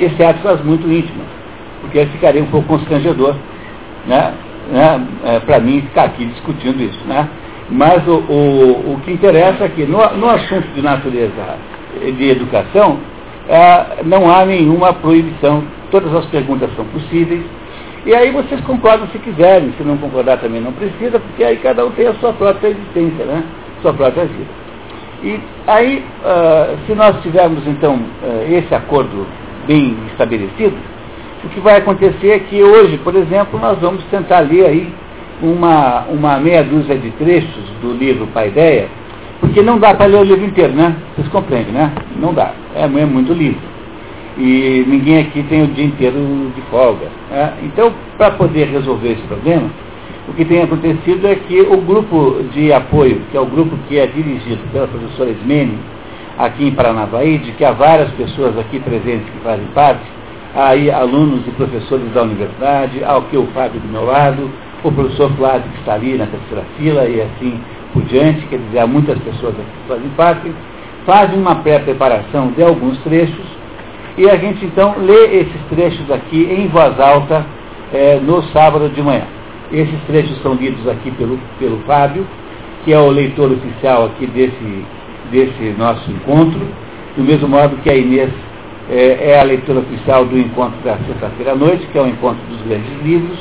exceto 0.00 0.46
as 0.48 0.62
muito 0.62 0.90
íntimas, 0.90 1.26
porque 1.80 1.98
aí 1.98 2.06
ficaria 2.06 2.42
um 2.42 2.46
pouco 2.46 2.66
constrangedor, 2.68 3.34
né, 4.06 4.32
né, 4.72 5.06
é, 5.24 5.40
para 5.40 5.60
mim 5.60 5.82
ficar 5.82 6.04
aqui 6.04 6.24
discutindo 6.24 6.82
isso, 6.82 6.98
né. 7.06 7.28
Mas 7.70 8.06
o, 8.06 8.14
o, 8.14 8.94
o 8.94 9.00
que 9.04 9.12
interessa 9.12 9.64
é 9.64 9.68
que 9.68 9.86
no, 9.86 9.98
no 10.16 10.28
assunto 10.28 10.66
de 10.74 10.82
natureza 10.82 11.58
de 12.16 12.28
educação, 12.28 12.98
é, 13.48 14.02
não 14.04 14.30
há 14.30 14.44
nenhuma 14.44 14.92
proibição, 14.92 15.64
todas 15.90 16.14
as 16.14 16.26
perguntas 16.26 16.70
são 16.76 16.84
possíveis, 16.86 17.42
e 18.06 18.14
aí 18.14 18.30
vocês 18.30 18.60
concordam 18.62 19.06
se 19.08 19.18
quiserem, 19.18 19.72
se 19.76 19.84
não 19.84 19.96
concordar 19.98 20.38
também 20.38 20.60
não 20.60 20.72
precisa, 20.72 21.20
porque 21.20 21.44
aí 21.44 21.56
cada 21.58 21.84
um 21.84 21.90
tem 21.90 22.06
a 22.06 22.14
sua 22.14 22.32
própria 22.32 22.68
existência, 22.68 23.24
né? 23.24 23.44
sua 23.82 23.92
própria 23.92 24.24
vida. 24.24 24.50
E 25.22 25.38
aí, 25.66 26.02
uh, 26.24 26.78
se 26.86 26.94
nós 26.94 27.20
tivermos 27.22 27.66
então 27.66 27.96
uh, 27.96 28.54
esse 28.54 28.74
acordo 28.74 29.26
bem 29.66 29.96
estabelecido, 30.10 30.76
o 31.44 31.48
que 31.48 31.60
vai 31.60 31.76
acontecer 31.76 32.30
é 32.30 32.38
que 32.38 32.62
hoje, 32.62 32.96
por 32.98 33.14
exemplo, 33.14 33.58
nós 33.60 33.78
vamos 33.78 34.02
tentar 34.04 34.40
ler 34.40 34.64
aí 34.64 34.94
uma, 35.42 36.04
uma 36.10 36.38
meia 36.38 36.62
dúzia 36.62 36.96
de 36.96 37.10
trechos 37.12 37.64
do 37.80 37.92
livro 37.92 38.26
Paideia, 38.28 38.88
porque 39.40 39.62
não 39.62 39.78
dá 39.78 39.94
para 39.94 40.06
ler 40.06 40.18
o 40.18 40.24
livro 40.24 40.44
inteiro, 40.44 40.72
né? 40.74 40.94
Vocês 41.14 41.28
compreendem, 41.28 41.72
né? 41.72 41.92
Não 42.16 42.34
dá. 42.34 42.52
É, 42.74 42.84
é 42.84 43.06
muito 43.06 43.32
livro. 43.32 43.60
E 44.38 44.84
ninguém 44.86 45.18
aqui 45.18 45.42
tem 45.44 45.62
o 45.62 45.66
dia 45.68 45.84
inteiro 45.84 46.52
de 46.54 46.62
folga. 46.70 47.08
Né? 47.30 47.52
Então, 47.64 47.92
para 48.16 48.30
poder 48.32 48.68
resolver 48.68 49.12
esse 49.12 49.22
problema, 49.22 49.68
o 50.28 50.32
que 50.32 50.44
tem 50.44 50.62
acontecido 50.62 51.26
é 51.26 51.34
que 51.34 51.60
o 51.60 51.78
grupo 51.78 52.42
de 52.52 52.72
apoio, 52.72 53.20
que 53.30 53.36
é 53.36 53.40
o 53.40 53.46
grupo 53.46 53.76
que 53.88 53.98
é 53.98 54.06
dirigido 54.06 54.60
pela 54.72 54.86
professora 54.86 55.30
Ismene, 55.30 55.78
aqui 56.38 56.68
em 56.68 56.72
Paranavaí, 56.72 57.38
de 57.38 57.52
que 57.52 57.64
há 57.64 57.72
várias 57.72 58.10
pessoas 58.12 58.56
aqui 58.58 58.78
presentes 58.78 59.26
que 59.26 59.38
fazem 59.42 59.66
parte, 59.74 60.04
há 60.54 60.68
aí 60.68 60.90
alunos 60.90 61.46
e 61.46 61.50
professores 61.50 62.10
da 62.12 62.22
universidade, 62.22 63.02
há 63.04 63.16
o 63.18 63.22
que 63.22 63.36
o 63.36 63.46
Fábio 63.48 63.80
do 63.80 63.88
meu 63.88 64.04
lado, 64.04 64.48
o 64.82 64.92
professor 64.92 65.30
Flávio 65.36 65.70
que 65.70 65.78
está 65.78 65.94
ali 65.94 66.16
na 66.16 66.26
terceira 66.26 66.64
fila 66.76 67.04
e 67.06 67.20
assim 67.20 67.60
por 67.92 68.02
diante, 68.04 68.46
quer 68.46 68.58
dizer, 68.58 68.78
há 68.78 68.86
muitas 68.86 69.18
pessoas 69.18 69.54
aqui 69.54 69.70
que 69.82 69.88
fazem 69.88 70.08
parte, 70.10 70.52
fazem 71.04 71.38
uma 71.38 71.56
pré-preparação 71.56 72.48
de 72.52 72.62
alguns 72.62 72.98
trechos 72.98 73.44
e 74.16 74.28
a 74.28 74.36
gente 74.36 74.64
então 74.64 74.94
lê 74.98 75.40
esses 75.40 75.60
trechos 75.68 76.10
aqui 76.10 76.44
em 76.50 76.68
voz 76.68 76.98
alta 77.00 77.44
é, 77.92 78.20
no 78.20 78.42
sábado 78.52 78.88
de 78.88 79.02
manhã. 79.02 79.24
Esses 79.72 80.00
trechos 80.06 80.40
são 80.42 80.54
lidos 80.54 80.86
aqui 80.88 81.10
pelo, 81.12 81.38
pelo 81.58 81.78
Fábio, 81.86 82.26
que 82.84 82.92
é 82.92 82.98
o 82.98 83.08
leitor 83.08 83.50
oficial 83.52 84.06
aqui 84.06 84.26
desse, 84.26 84.84
desse 85.30 85.74
nosso 85.78 86.10
encontro, 86.10 86.60
do 87.16 87.22
mesmo 87.22 87.48
modo 87.48 87.76
que 87.82 87.90
a 87.90 87.94
Inês 87.94 88.30
é, 88.90 89.30
é 89.30 89.40
a 89.40 89.44
leitora 89.44 89.80
oficial 89.80 90.24
do 90.24 90.38
encontro 90.38 90.80
da 90.84 90.96
sexta-feira 90.98 91.52
à 91.52 91.54
noite, 91.54 91.86
que 91.86 91.98
é 91.98 92.02
o 92.02 92.08
encontro 92.08 92.42
dos 92.48 92.60
grandes 92.62 93.02
livros. 93.02 93.38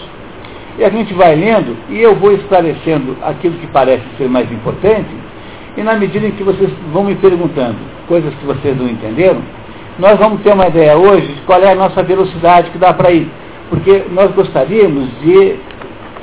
E 0.79 0.85
a 0.85 0.89
gente 0.89 1.13
vai 1.13 1.35
lendo 1.35 1.75
e 1.89 1.99
eu 1.99 2.15
vou 2.15 2.31
esclarecendo 2.31 3.17
aquilo 3.21 3.55
que 3.55 3.67
parece 3.67 4.03
ser 4.17 4.29
mais 4.29 4.49
importante, 4.49 5.09
e 5.75 5.83
na 5.83 5.95
medida 5.95 6.25
em 6.25 6.31
que 6.31 6.41
vocês 6.41 6.71
vão 6.93 7.03
me 7.03 7.15
perguntando 7.15 7.75
coisas 8.07 8.33
que 8.35 8.45
vocês 8.45 8.77
não 8.77 8.87
entenderam, 8.87 9.41
nós 9.99 10.17
vamos 10.17 10.41
ter 10.41 10.53
uma 10.53 10.67
ideia 10.67 10.97
hoje 10.97 11.27
de 11.27 11.41
qual 11.41 11.61
é 11.61 11.73
a 11.73 11.75
nossa 11.75 12.01
velocidade 12.01 12.71
que 12.71 12.77
dá 12.77 12.93
para 12.93 13.11
ir. 13.11 13.29
Porque 13.69 14.05
nós 14.09 14.31
gostaríamos 14.31 15.09
de, 15.19 15.57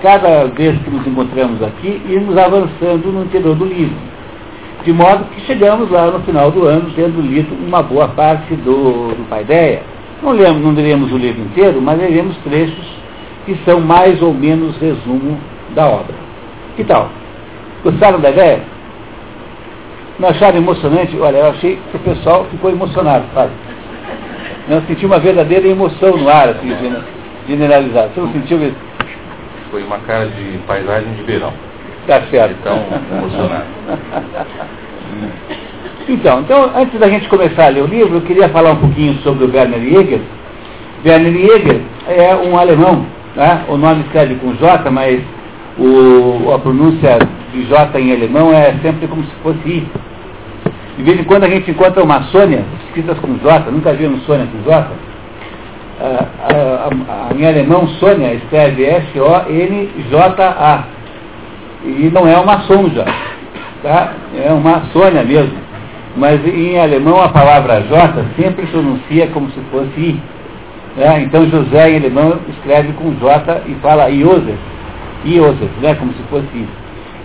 cada 0.02 0.46
vez 0.46 0.78
que 0.78 0.90
nos 0.90 1.06
encontramos 1.06 1.62
aqui, 1.62 2.00
irmos 2.08 2.38
avançando 2.38 3.12
no 3.12 3.24
interior 3.24 3.54
do 3.54 3.66
livro. 3.66 3.94
De 4.84 4.92
modo 4.92 5.26
que 5.34 5.42
chegamos 5.42 5.90
lá 5.90 6.06
no 6.06 6.20
final 6.20 6.50
do 6.50 6.64
ano 6.64 6.90
tendo 6.96 7.20
lido 7.20 7.54
uma 7.54 7.82
boa 7.82 8.08
parte 8.08 8.54
do, 8.54 9.08
do 9.14 9.28
Paideia. 9.28 9.82
Não, 10.22 10.32
lemos, 10.32 10.62
não 10.62 10.72
leremos 10.72 11.12
o 11.12 11.18
livro 11.18 11.42
inteiro, 11.42 11.82
mas 11.82 11.98
leremos 11.98 12.34
trechos 12.38 12.95
que 13.46 13.56
são 13.64 13.80
mais 13.80 14.20
ou 14.20 14.34
menos 14.34 14.76
resumo 14.78 15.38
da 15.74 15.86
obra. 15.86 16.14
Que 16.76 16.84
tal? 16.84 17.08
Gostaram 17.82 18.20
da 18.20 18.30
ideia? 18.30 18.60
Não 20.18 20.28
acharam 20.28 20.58
emocionante? 20.58 21.18
Olha, 21.18 21.38
eu 21.38 21.46
achei 21.50 21.78
que 21.90 21.96
o 21.96 22.00
pessoal 22.00 22.44
ficou 22.50 22.70
emocionado, 22.70 23.24
sabe? 23.32 23.52
Eu 24.68 24.82
senti 24.82 25.06
uma 25.06 25.20
verdadeira 25.20 25.68
emoção 25.68 26.16
no 26.16 26.28
ar, 26.28 26.48
assim, 26.48 26.74
generalizado. 27.46 28.10
Você 28.14 28.20
não 28.20 28.32
sentiu 28.32 28.58
isso? 28.62 28.76
Foi 29.70 29.82
uma 29.84 29.98
cara 30.00 30.26
de 30.26 30.58
paisagem 30.66 31.12
de 31.14 31.22
verão. 31.22 31.52
Tá 32.06 32.20
certo. 32.30 32.56
Então, 32.60 32.82
emocionado. 33.12 33.64
Então, 36.08 36.40
então, 36.40 36.70
antes 36.76 37.00
da 37.00 37.08
gente 37.08 37.28
começar 37.28 37.66
a 37.66 37.68
ler 37.68 37.82
o 37.82 37.86
livro, 37.86 38.18
eu 38.18 38.20
queria 38.20 38.48
falar 38.50 38.72
um 38.72 38.76
pouquinho 38.76 39.14
sobre 39.24 39.44
o 39.44 39.52
Werner 39.52 39.80
Jäger. 39.80 40.20
Werner 41.04 41.32
Jäger 41.32 41.80
é 42.06 42.36
um 42.36 42.56
alemão, 42.56 43.04
né? 43.36 43.64
o 43.68 43.76
nome 43.76 44.02
escreve 44.02 44.34
com 44.36 44.54
J, 44.54 44.90
mas 44.90 45.20
o, 45.78 46.52
a 46.52 46.58
pronúncia 46.58 47.18
de 47.52 47.64
J 47.66 48.00
em 48.00 48.12
alemão 48.12 48.52
é 48.52 48.74
sempre 48.82 49.06
como 49.06 49.22
se 49.22 49.30
fosse 49.42 49.68
I. 49.68 49.86
De 50.96 51.02
vez 51.02 51.20
em 51.20 51.24
quando 51.24 51.44
a 51.44 51.50
gente 51.50 51.70
encontra 51.70 52.02
uma 52.02 52.22
Sônia, 52.24 52.64
escritas 52.86 53.18
com 53.18 53.36
J, 53.36 53.70
nunca 53.70 53.92
viu 53.92 54.10
um 54.10 54.18
Sônia 54.20 54.46
com 54.46 54.62
J? 54.62 54.88
Ah, 56.00 56.26
ah, 57.08 57.28
em 57.36 57.46
alemão, 57.46 57.86
Sônia 58.00 58.34
escreve 58.34 58.84
S-O-N-J-A. 58.84 60.84
E 61.84 62.10
não 62.12 62.26
é 62.26 62.36
uma 62.38 62.60
sonja, 62.60 63.04
tá? 63.82 64.14
é 64.34 64.52
uma 64.52 64.82
Sônia 64.92 65.22
mesmo. 65.22 65.66
Mas 66.16 66.40
em 66.46 66.78
alemão 66.78 67.22
a 67.22 67.28
palavra 67.28 67.82
J 67.82 68.24
sempre 68.40 68.66
pronuncia 68.66 69.26
como 69.28 69.50
se 69.50 69.60
fosse 69.70 70.00
I. 70.00 70.20
Né? 70.96 71.22
Então 71.22 71.48
José 71.48 71.90
em 71.90 71.96
alemão 71.96 72.38
escreve 72.48 72.92
com 72.94 73.14
J 73.14 73.62
e 73.66 73.74
fala 73.82 74.10
Josef, 74.10 74.56
Josef, 75.24 75.70
né? 75.80 75.94
como 75.94 76.12
se 76.14 76.22
fosse 76.30 76.46
I. 76.54 76.66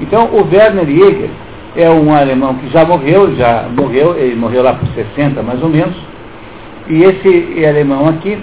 Então 0.01 0.25
o 0.25 0.47
Werner 0.51 0.85
Jäger 0.85 1.29
é 1.75 1.89
um 1.89 2.13
alemão 2.13 2.55
que 2.55 2.69
já 2.69 2.85
morreu, 2.85 3.33
já 3.35 3.65
morreu, 3.75 4.17
ele 4.17 4.35
morreu 4.35 4.61
lá 4.63 4.73
por 4.73 4.87
60 4.89 5.41
mais 5.41 5.63
ou 5.63 5.69
menos, 5.69 5.95
e 6.89 7.01
esse 7.03 7.65
alemão 7.65 8.09
aqui 8.09 8.37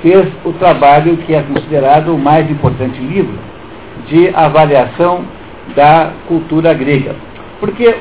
fez 0.00 0.28
o 0.44 0.52
trabalho 0.52 1.16
que 1.16 1.34
é 1.34 1.42
considerado 1.42 2.14
o 2.14 2.18
mais 2.18 2.48
importante 2.48 3.00
livro 3.00 3.36
de 4.06 4.28
avaliação 4.32 5.24
da 5.74 6.12
cultura 6.28 6.72
grega. 6.72 7.16
Porque 7.58 7.96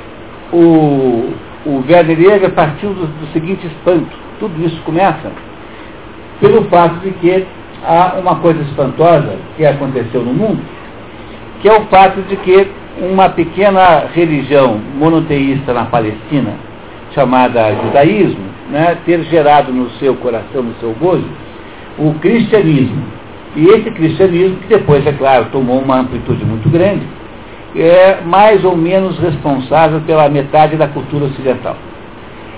o, 0.53 1.33
o 1.65 1.83
Werner 1.89 2.15
Jäger 2.15 2.51
partiu 2.51 2.93
do, 2.93 3.07
do 3.07 3.33
seguinte 3.33 3.65
espanto. 3.65 4.15
Tudo 4.39 4.63
isso 4.63 4.79
começa 4.83 5.31
pelo 6.39 6.63
fato 6.65 6.99
de 6.99 7.11
que 7.11 7.45
há 7.83 8.15
uma 8.19 8.35
coisa 8.35 8.61
espantosa 8.61 9.35
que 9.55 9.65
aconteceu 9.65 10.21
no 10.21 10.33
mundo, 10.33 10.59
que 11.61 11.67
é 11.67 11.73
o 11.73 11.85
fato 11.85 12.21
de 12.21 12.35
que 12.37 12.67
uma 13.01 13.29
pequena 13.29 14.05
religião 14.13 14.79
monoteísta 14.95 15.73
na 15.73 15.85
Palestina, 15.85 16.53
chamada 17.13 17.73
judaísmo, 17.83 18.45
né, 18.69 18.97
ter 19.05 19.23
gerado 19.23 19.71
no 19.71 19.89
seu 19.91 20.15
coração, 20.15 20.63
no 20.63 20.73
seu 20.75 20.93
bojo, 20.93 21.25
o 21.97 22.13
cristianismo. 22.15 23.03
E 23.55 23.65
esse 23.65 23.89
cristianismo, 23.91 24.57
que 24.57 24.67
depois, 24.67 25.05
é 25.05 25.11
claro, 25.11 25.47
tomou 25.51 25.79
uma 25.79 25.99
amplitude 25.99 26.43
muito 26.45 26.69
grande, 26.69 27.03
é 27.75 28.19
mais 28.25 28.63
ou 28.63 28.75
menos 28.75 29.17
responsável 29.19 30.01
pela 30.01 30.29
metade 30.29 30.75
da 30.75 30.87
cultura 30.87 31.25
ocidental. 31.25 31.75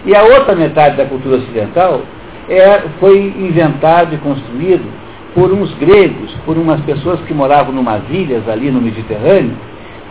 E 0.06 0.16
a 0.16 0.24
outra 0.24 0.56
metade 0.56 0.98
da 0.98 1.06
cultura 1.06 1.38
ocidental 1.38 2.02
é, 2.50 2.84
foi 3.00 3.34
inventado 3.38 4.16
e 4.16 4.18
construído 4.18 4.86
por 5.34 5.52
uns 5.52 5.74
gregos, 5.76 6.36
por 6.46 6.58
umas 6.58 6.82
pessoas 6.82 7.20
que 7.22 7.34
moravam 7.34 7.74
em 7.74 7.78
umas 7.78 8.02
ilhas 8.10 8.48
ali 8.50 8.72
no 8.72 8.82
Mediterrâneo, 8.82 9.56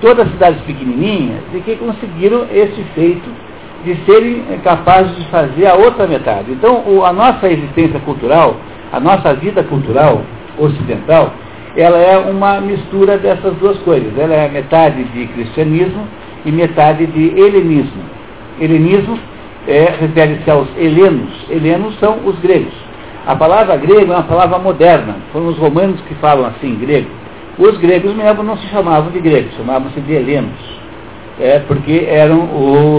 todas 0.01 0.31
cidades 0.31 0.61
pequenininhas, 0.63 1.43
e 1.53 1.61
que 1.61 1.77
conseguiram 1.77 2.47
esse 2.53 2.83
feito 2.95 3.29
de 3.85 3.97
serem 4.05 4.43
capazes 4.63 5.17
de 5.17 5.25
fazer 5.27 5.67
a 5.67 5.75
outra 5.75 6.07
metade. 6.07 6.53
Então, 6.53 6.85
o, 6.87 7.05
a 7.05 7.13
nossa 7.13 7.49
existência 7.49 7.99
cultural, 8.01 8.57
a 8.93 9.01
nossa 9.01 9.35
vida 9.35 9.63
cultural 9.65 10.23
ocidental, 10.57 11.33
ela 11.77 11.99
é 11.99 12.17
uma 12.19 12.61
mistura 12.61 13.19
dessas 13.19 13.55
duas 13.57 13.79
coisas. 13.79 14.17
Ela 14.19 14.35
é 14.35 14.49
metade 14.49 15.05
de 15.05 15.27
cristianismo 15.29 16.07
e 16.45 16.51
metade 16.51 17.07
de 17.07 17.39
helenismo. 17.39 18.03
Helenismo 18.61 19.19
é, 19.69 19.95
refere-se 20.01 20.51
aos 20.51 20.67
helenos. 20.79 21.31
Helenos 21.51 21.97
são 22.01 22.21
os 22.25 22.39
gregos. 22.41 22.73
A 23.27 23.37
palavra 23.37 23.77
grego 23.77 24.11
é 24.11 24.17
uma 24.17 24.23
palavra 24.23 24.59
moderna. 24.59 25.17
Foram 25.31 25.49
os 25.49 25.59
romanos 25.59 26.01
que 26.09 26.15
falam 26.15 26.47
assim, 26.47 26.75
grego. 26.77 27.11
Os 27.59 27.77
gregos 27.77 28.15
mesmo 28.15 28.43
não 28.43 28.57
se 28.57 28.67
chamavam 28.69 29.11
de 29.11 29.21
gregos, 29.21 29.55
chamavam-se 29.55 30.01
de 30.01 30.13
helenos. 30.15 30.59
É, 31.39 31.59
porque 31.61 32.07
eram 32.09 32.49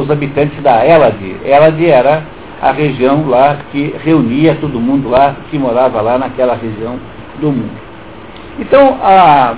os 0.01 0.11
habitantes 0.11 0.61
da 0.61 0.85
Hélade. 0.85 1.37
Hélade 1.43 1.89
era 1.89 2.23
a 2.61 2.71
região 2.71 3.27
lá 3.27 3.57
que 3.71 3.95
reunia 4.03 4.55
todo 4.61 4.79
mundo 4.79 5.09
lá, 5.09 5.35
que 5.49 5.57
morava 5.57 5.99
lá 6.01 6.19
naquela 6.19 6.53
região 6.53 6.99
do 7.41 7.47
mundo. 7.51 7.89
Então, 8.59 8.99
a, 9.01 9.55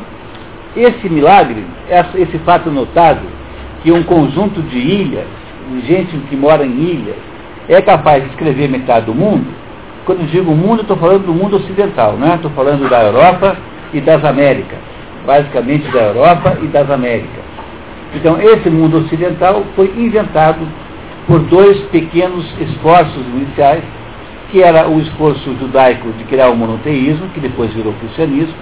esse 0.78 1.10
milagre, 1.10 1.66
esse 2.16 2.38
fato 2.40 2.72
notável, 2.72 3.30
que 3.84 3.92
um 3.92 4.04
conjunto 4.04 4.62
de 4.62 4.78
ilhas, 4.78 5.41
gente 5.82 6.18
que 6.30 6.36
mora 6.36 6.66
em 6.66 6.72
ilhas, 6.72 7.16
é 7.70 7.82
capaz 7.82 8.24
de 8.24 8.30
escrever 8.30 8.70
metade 8.70 9.06
do 9.06 9.16
mundo, 9.16 9.48
quando 10.06 10.30
digo 10.30 10.52
mundo, 10.54 10.82
estou 10.82 10.98
falando 10.98 11.26
do 11.26 11.34
mundo 11.34 11.58
ocidental, 11.58 12.18
não 12.18 12.32
é? 12.32 12.36
Estou 12.36 12.52
falando 12.52 12.90
da 12.90 13.04
Europa 13.04 13.56
e 13.94 14.02
das 14.02 14.24
Américas, 14.26 14.80
basicamente 15.26 15.90
da 15.92 16.02
Europa 16.02 16.58
e 16.62 16.68
das 16.68 16.90
Américas. 16.90 17.44
Então, 18.16 18.42
esse 18.42 18.70
mundo 18.70 18.98
ocidental 18.98 19.64
foi 19.76 19.94
inventado 19.96 20.68
por 21.28 21.40
dois 21.40 21.80
pequenos 21.92 22.46
esforços 22.60 23.26
iniciais, 23.28 23.84
que 24.52 24.62
era 24.62 24.90
o 24.90 25.00
esforço 25.00 25.56
judaico 25.60 26.12
de 26.14 26.24
criar 26.26 26.50
o 26.50 26.58
monoteísmo, 26.58 27.30
que 27.30 27.40
depois 27.40 27.74
virou 27.74 27.94
cristianismo, 27.94 28.54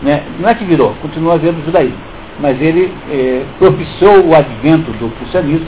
né? 0.00 0.22
não 0.38 0.48
é 0.48 0.54
que 0.54 0.64
virou, 0.64 0.94
continua 1.02 1.34
havendo 1.34 1.62
judaísmo, 1.64 1.98
mas 2.40 2.60
ele 2.62 2.90
é, 3.10 3.42
propiciou 3.58 4.26
o 4.26 4.34
advento 4.34 4.90
do 4.92 5.14
cristianismo, 5.16 5.66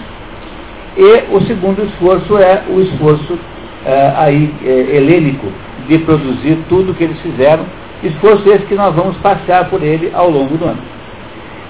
e 0.96 1.24
o 1.30 1.40
segundo 1.42 1.84
esforço 1.84 2.38
é 2.38 2.62
o 2.68 2.80
esforço 2.80 3.38
é, 3.84 4.12
aí, 4.16 4.52
é, 4.64 4.96
helênico 4.96 5.46
de 5.86 5.98
produzir 5.98 6.58
tudo 6.68 6.92
o 6.92 6.94
que 6.94 7.04
eles 7.04 7.20
fizeram, 7.20 7.64
esforço 8.02 8.48
esse 8.48 8.64
que 8.64 8.74
nós 8.74 8.94
vamos 8.94 9.16
passear 9.18 9.68
por 9.68 9.82
ele 9.82 10.10
ao 10.14 10.30
longo 10.30 10.56
do 10.56 10.64
ano. 10.64 10.80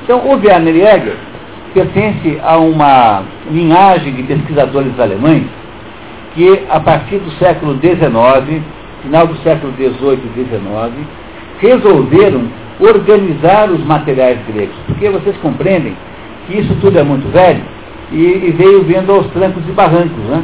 Então, 0.04 0.21
o 0.21 0.30
Werner 0.37 0.75
Jäger 0.75 1.16
pertence 1.75 2.38
a 2.42 2.56
uma 2.56 3.25
linhagem 3.50 4.14
de 4.14 4.23
pesquisadores 4.23 4.99
alemães 4.99 5.45
que, 6.35 6.62
a 6.71 6.78
partir 6.80 7.18
do 7.18 7.30
século 7.33 7.75
XIX, 7.75 8.62
final 9.02 9.26
do 9.26 9.37
século 9.42 9.73
XVIII 9.75 10.21
e 10.37 10.45
XIX, 10.45 11.06
resolveram 11.59 12.45
organizar 12.78 13.71
os 13.71 13.85
materiais 13.85 14.38
gregos, 14.47 14.76
porque 14.87 15.09
vocês 15.11 15.37
compreendem 15.38 15.97
que 16.47 16.59
isso 16.59 16.75
tudo 16.80 16.99
é 16.99 17.02
muito 17.02 17.30
velho 17.33 17.62
e, 18.13 18.17
e 18.17 18.55
veio 18.57 18.83
vendo 18.85 19.13
aos 19.13 19.27
trancos 19.29 19.63
e 19.69 19.73
barrancos. 19.73 20.25
Né? 20.29 20.43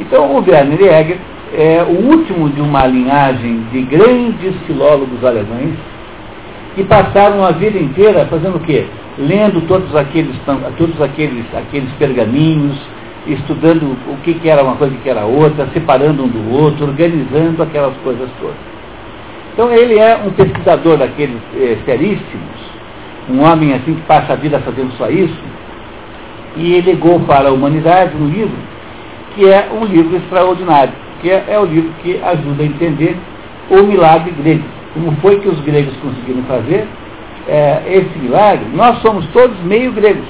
Então 0.00 0.30
o 0.34 0.44
Werner 0.46 0.78
Jäger 0.78 1.18
é 1.52 1.82
o 1.82 2.08
último 2.10 2.48
de 2.48 2.60
uma 2.60 2.86
linhagem 2.86 3.64
de 3.72 3.82
grandes 3.82 4.54
filólogos 4.66 5.24
alemães 5.24 5.74
que 6.74 6.84
passaram 6.84 7.44
a 7.44 7.50
vida 7.50 7.78
inteira 7.78 8.26
fazendo 8.26 8.56
o 8.56 8.60
quê? 8.60 8.86
Lendo 9.18 9.60
todos 9.66 9.94
aqueles, 9.94 10.34
todos 10.78 11.00
aqueles, 11.02 11.44
aqueles 11.54 11.90
pergaminhos, 11.98 12.78
estudando 13.26 13.96
o 14.08 14.16
que, 14.22 14.34
que 14.34 14.48
era 14.48 14.62
uma 14.62 14.76
coisa 14.76 14.94
e 14.94 14.96
o 14.96 15.00
que 15.00 15.10
era 15.10 15.24
outra, 15.24 15.68
separando 15.72 16.24
um 16.24 16.28
do 16.28 16.54
outro, 16.54 16.86
organizando 16.86 17.62
aquelas 17.62 17.94
coisas 18.04 18.28
todas. 18.40 18.56
Então 19.52 19.70
ele 19.72 19.98
é 19.98 20.16
um 20.24 20.30
pesquisador 20.30 20.96
daqueles 20.96 21.36
é, 21.56 21.76
seríssimos, 21.84 22.70
um 23.28 23.40
homem 23.42 23.74
assim 23.74 23.94
que 23.94 24.02
passa 24.02 24.32
a 24.32 24.36
vida 24.36 24.58
fazendo 24.60 24.92
só 24.92 25.10
isso, 25.10 25.36
e 26.56 26.80
legou 26.80 27.20
para 27.20 27.48
a 27.48 27.52
humanidade 27.52 28.16
um 28.16 28.28
livro 28.28 28.56
que 29.34 29.48
é 29.48 29.68
um 29.72 29.84
livro 29.84 30.16
extraordinário, 30.16 30.92
que 31.20 31.30
é, 31.30 31.44
é 31.48 31.58
o 31.58 31.64
livro 31.64 31.92
que 32.02 32.20
ajuda 32.22 32.62
a 32.62 32.66
entender 32.66 33.16
o 33.70 33.82
milagre 33.82 34.32
grego. 34.32 34.64
Como 34.94 35.12
foi 35.20 35.38
que 35.38 35.48
os 35.48 35.60
gregos 35.60 35.94
conseguiram 35.98 36.42
fazer 36.44 36.86
é, 37.48 37.82
esse 37.86 38.18
milagre? 38.18 38.66
Nós 38.74 38.98
somos 39.02 39.24
todos 39.28 39.56
meio 39.60 39.92
gregos. 39.92 40.26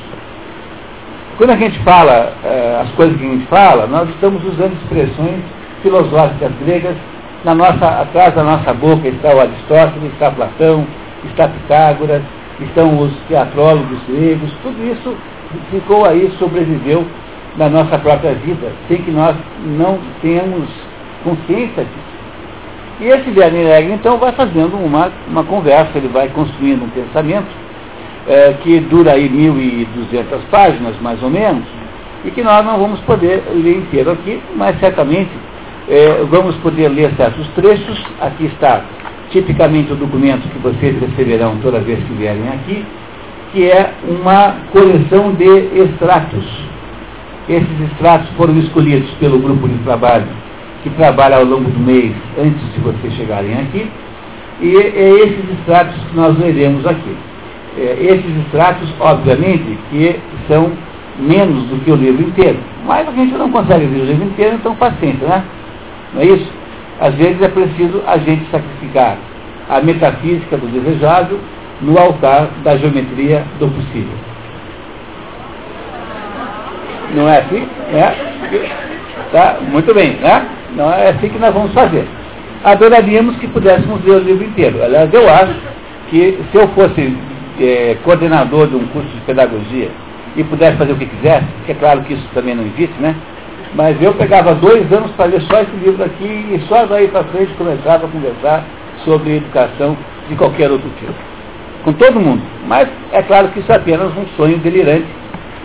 Quando 1.39 1.51
a 1.51 1.57
gente 1.57 1.79
fala 1.81 2.35
é, 2.45 2.81
as 2.83 2.91
coisas 2.91 3.17
que 3.17 3.25
a 3.25 3.31
gente 3.31 3.47
fala, 3.47 3.87
nós 3.87 4.09
estamos 4.11 4.45
usando 4.45 4.75
expressões 4.75 5.41
filosóficas 5.83 6.53
gregas. 6.63 6.95
Na 7.43 7.55
nossa, 7.55 8.03
atrás 8.03 8.35
da 8.35 8.45
nossa 8.45 8.75
boca 8.75 9.09
está 9.09 9.35
o 9.35 9.41
Aristóteles, 9.41 10.13
está 10.13 10.31
Platão, 10.31 10.87
está 11.25 11.49
Pitágoras, 11.49 12.23
estão 12.65 12.99
os 13.01 13.13
teatrólogos 13.29 13.99
gregos, 14.09 14.53
tudo 14.63 14.93
isso 14.93 15.17
ficou 15.71 16.05
aí, 16.05 16.31
sobreviveu 16.39 17.07
na 17.57 17.69
nossa 17.69 17.99
própria 17.99 18.33
vida, 18.35 18.73
sem 18.89 19.03
que 19.03 19.11
nós 19.11 19.37
não 19.65 19.99
tenhamos 20.23 20.69
consciência 21.25 21.85
disso. 21.85 22.11
E 23.01 23.07
esse 23.07 23.31
Werner 23.31 23.67
Egger, 23.67 23.93
então, 23.95 24.19
vai 24.19 24.33
fazendo 24.33 24.77
uma, 24.77 25.11
uma 25.27 25.43
conversa, 25.43 25.97
ele 25.97 26.09
vai 26.09 26.29
construindo 26.29 26.85
um 26.85 26.91
pensamento 26.91 27.49
é, 28.29 28.55
que 28.63 28.79
dura 28.81 29.13
aí 29.13 29.29
1.200 29.29 30.41
páginas, 30.51 31.01
mais 31.01 31.23
ou 31.23 31.31
menos, 31.31 31.65
e 32.25 32.31
que 32.31 32.43
nós 32.43 32.65
não 32.65 32.79
vamos 32.79 33.01
poder 33.01 33.43
ler 33.55 33.79
inteiro 33.79 34.13
aqui, 34.13 34.41
mas 34.55 34.79
certamente 34.79 35.31
é, 35.89 36.23
vamos 36.29 36.55
poder 36.57 36.89
ler 36.89 37.11
certos 37.17 37.49
trechos. 37.49 37.99
Aqui 38.21 38.47
está 38.47 38.83
tipicamente 39.31 39.93
o 39.93 39.97
documento 39.97 40.49
que 40.49 40.59
vocês 40.59 40.99
receberão 41.01 41.57
toda 41.63 41.81
vez 41.81 42.03
que 42.05 42.13
vierem 42.15 42.49
aqui, 42.49 42.85
que 43.53 43.65
é 43.71 43.93
uma 44.09 44.57
coleção 44.73 45.33
de 45.33 45.45
extratos. 45.83 46.45
Esses 47.49 47.81
extratos 47.81 48.29
foram 48.37 48.57
escolhidos 48.59 49.11
pelo 49.19 49.39
grupo 49.39 49.69
de 49.69 49.79
trabalho 49.79 50.27
que 50.83 50.91
trabalha 50.91 51.37
ao 51.37 51.45
longo 51.45 51.71
do 51.71 51.79
mês 51.79 52.13
antes 52.39 52.73
de 52.73 52.81
vocês 52.81 53.13
chegarem 53.15 53.55
aqui, 53.55 53.91
e 54.61 54.77
é 54.77 55.11
esses 55.25 55.51
extratos 55.59 55.97
que 56.05 56.17
nós 56.17 56.39
leremos 56.39 56.87
aqui. 56.87 57.17
É, 57.79 57.97
esses 58.01 58.37
extratos, 58.45 58.89
obviamente, 58.99 59.79
que 59.91 60.19
são 60.49 60.73
menos 61.19 61.65
do 61.65 61.85
que 61.85 61.91
o 61.91 61.97
livro 61.97 62.23
inteiro, 62.23 62.59
mas 62.87 63.07
a 63.07 63.13
gente 63.13 63.33
não 63.35 63.51
consegue 63.51 63.87
ler 63.87 64.01
o 64.01 64.05
livro 64.07 64.25
inteiro, 64.25 64.57
então 64.57 64.75
paciência, 64.75 65.27
né? 65.27 65.45
Não 66.15 66.23
é 66.23 66.27
isso? 66.27 66.60
Às 67.01 67.15
vezes 67.15 67.41
é 67.41 67.49
preciso 67.49 68.03
a 68.07 68.19
gente 68.19 68.51
sacrificar 68.51 69.17
a 69.69 69.81
metafísica 69.81 70.57
do 70.57 70.67
desejável 70.67 71.41
no 71.81 71.99
altar 71.99 72.49
da 72.63 72.77
geometria 72.77 73.43
do 73.59 73.69
possível. 73.69 74.15
Não 77.15 77.29
é 77.29 77.39
assim? 77.39 77.67
É? 77.93 78.31
Tá? 79.33 79.59
Muito 79.71 79.95
bem, 79.95 80.17
né? 80.17 80.47
Não 80.77 80.93
é 80.93 81.11
assim 81.11 81.29
que 81.29 81.39
nós 81.39 81.55
vamos 81.55 81.73
fazer. 81.73 82.07
Adoraríamos 82.63 83.37
que 83.37 83.49
pudéssemos 83.49 84.05
ler 84.05 84.17
o 84.17 84.19
livro 84.19 84.45
inteiro. 84.45 84.83
Aliás, 84.83 85.13
eu 85.13 85.29
acho 85.29 85.55
que 86.11 86.39
se 86.51 86.59
eu 86.59 86.69
fosse 86.69 87.17
é, 87.61 87.97
coordenador 88.05 88.67
de 88.67 88.77
um 88.77 88.87
curso 88.89 89.09
de 89.09 89.21
pedagogia 89.23 89.91
e 90.37 90.45
pudesse 90.45 90.77
fazer 90.77 90.93
o 90.93 90.97
que 90.97 91.07
quisesse, 91.07 91.47
que 91.65 91.73
é 91.73 91.75
claro 91.75 92.03
que 92.03 92.15
isso 92.15 92.29
também 92.35 92.55
não 92.55 92.65
existe, 92.65 92.95
né? 93.01 93.15
Mas 93.75 94.01
eu 94.03 94.13
pegava 94.15 94.55
dois 94.55 94.93
anos 94.93 95.11
para 95.13 95.27
ler 95.27 95.41
só 95.43 95.61
esse 95.61 95.77
livro 95.77 96.03
aqui 96.05 96.25
e 96.25 96.61
só 96.69 96.87
daí 96.87 97.09
para 97.09 97.25
frente 97.25 97.53
começava 97.55 98.07
a 98.07 98.09
conversar 98.09 98.65
sobre 99.05 99.37
educação 99.37 99.97
de 100.29 100.35
qualquer 100.35 100.71
outro 100.71 100.89
tipo. 100.99 101.15
Com 101.85 101.93
todo 101.93 102.21
mundo. 102.21 102.43
Mas 102.67 102.89
é 103.13 103.23
claro 103.23 103.49
que 103.49 103.61
isso 103.61 103.71
é 103.71 103.77
apenas 103.77 104.11
um 104.17 104.27
sonho 104.37 104.59
delirante, 104.59 105.07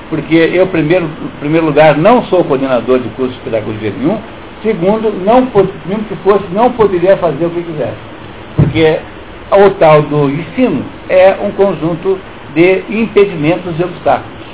porque 0.09 0.35
eu, 0.35 0.67
primeiro, 0.67 1.05
em 1.05 1.39
primeiro 1.39 1.65
lugar, 1.65 1.97
não 1.97 2.23
sou 2.25 2.43
coordenador 2.43 2.99
de 2.99 3.09
curso 3.09 3.33
de 3.33 3.39
pedagogia 3.41 3.91
nenhum, 3.97 4.19
segundo, 4.61 5.11
não, 5.23 5.41
mesmo 5.85 6.03
que 6.07 6.15
fosse, 6.17 6.45
não 6.51 6.71
poderia 6.71 7.17
fazer 7.17 7.45
o 7.45 7.49
que 7.49 7.63
quisesse. 7.63 7.97
Porque 8.55 8.99
o 9.51 9.69
tal 9.71 10.03
do 10.03 10.29
ensino 10.29 10.85
é 11.09 11.35
um 11.43 11.51
conjunto 11.51 12.19
de 12.53 12.83
impedimentos 12.89 13.77
e 13.79 13.83
obstáculos. 13.83 14.45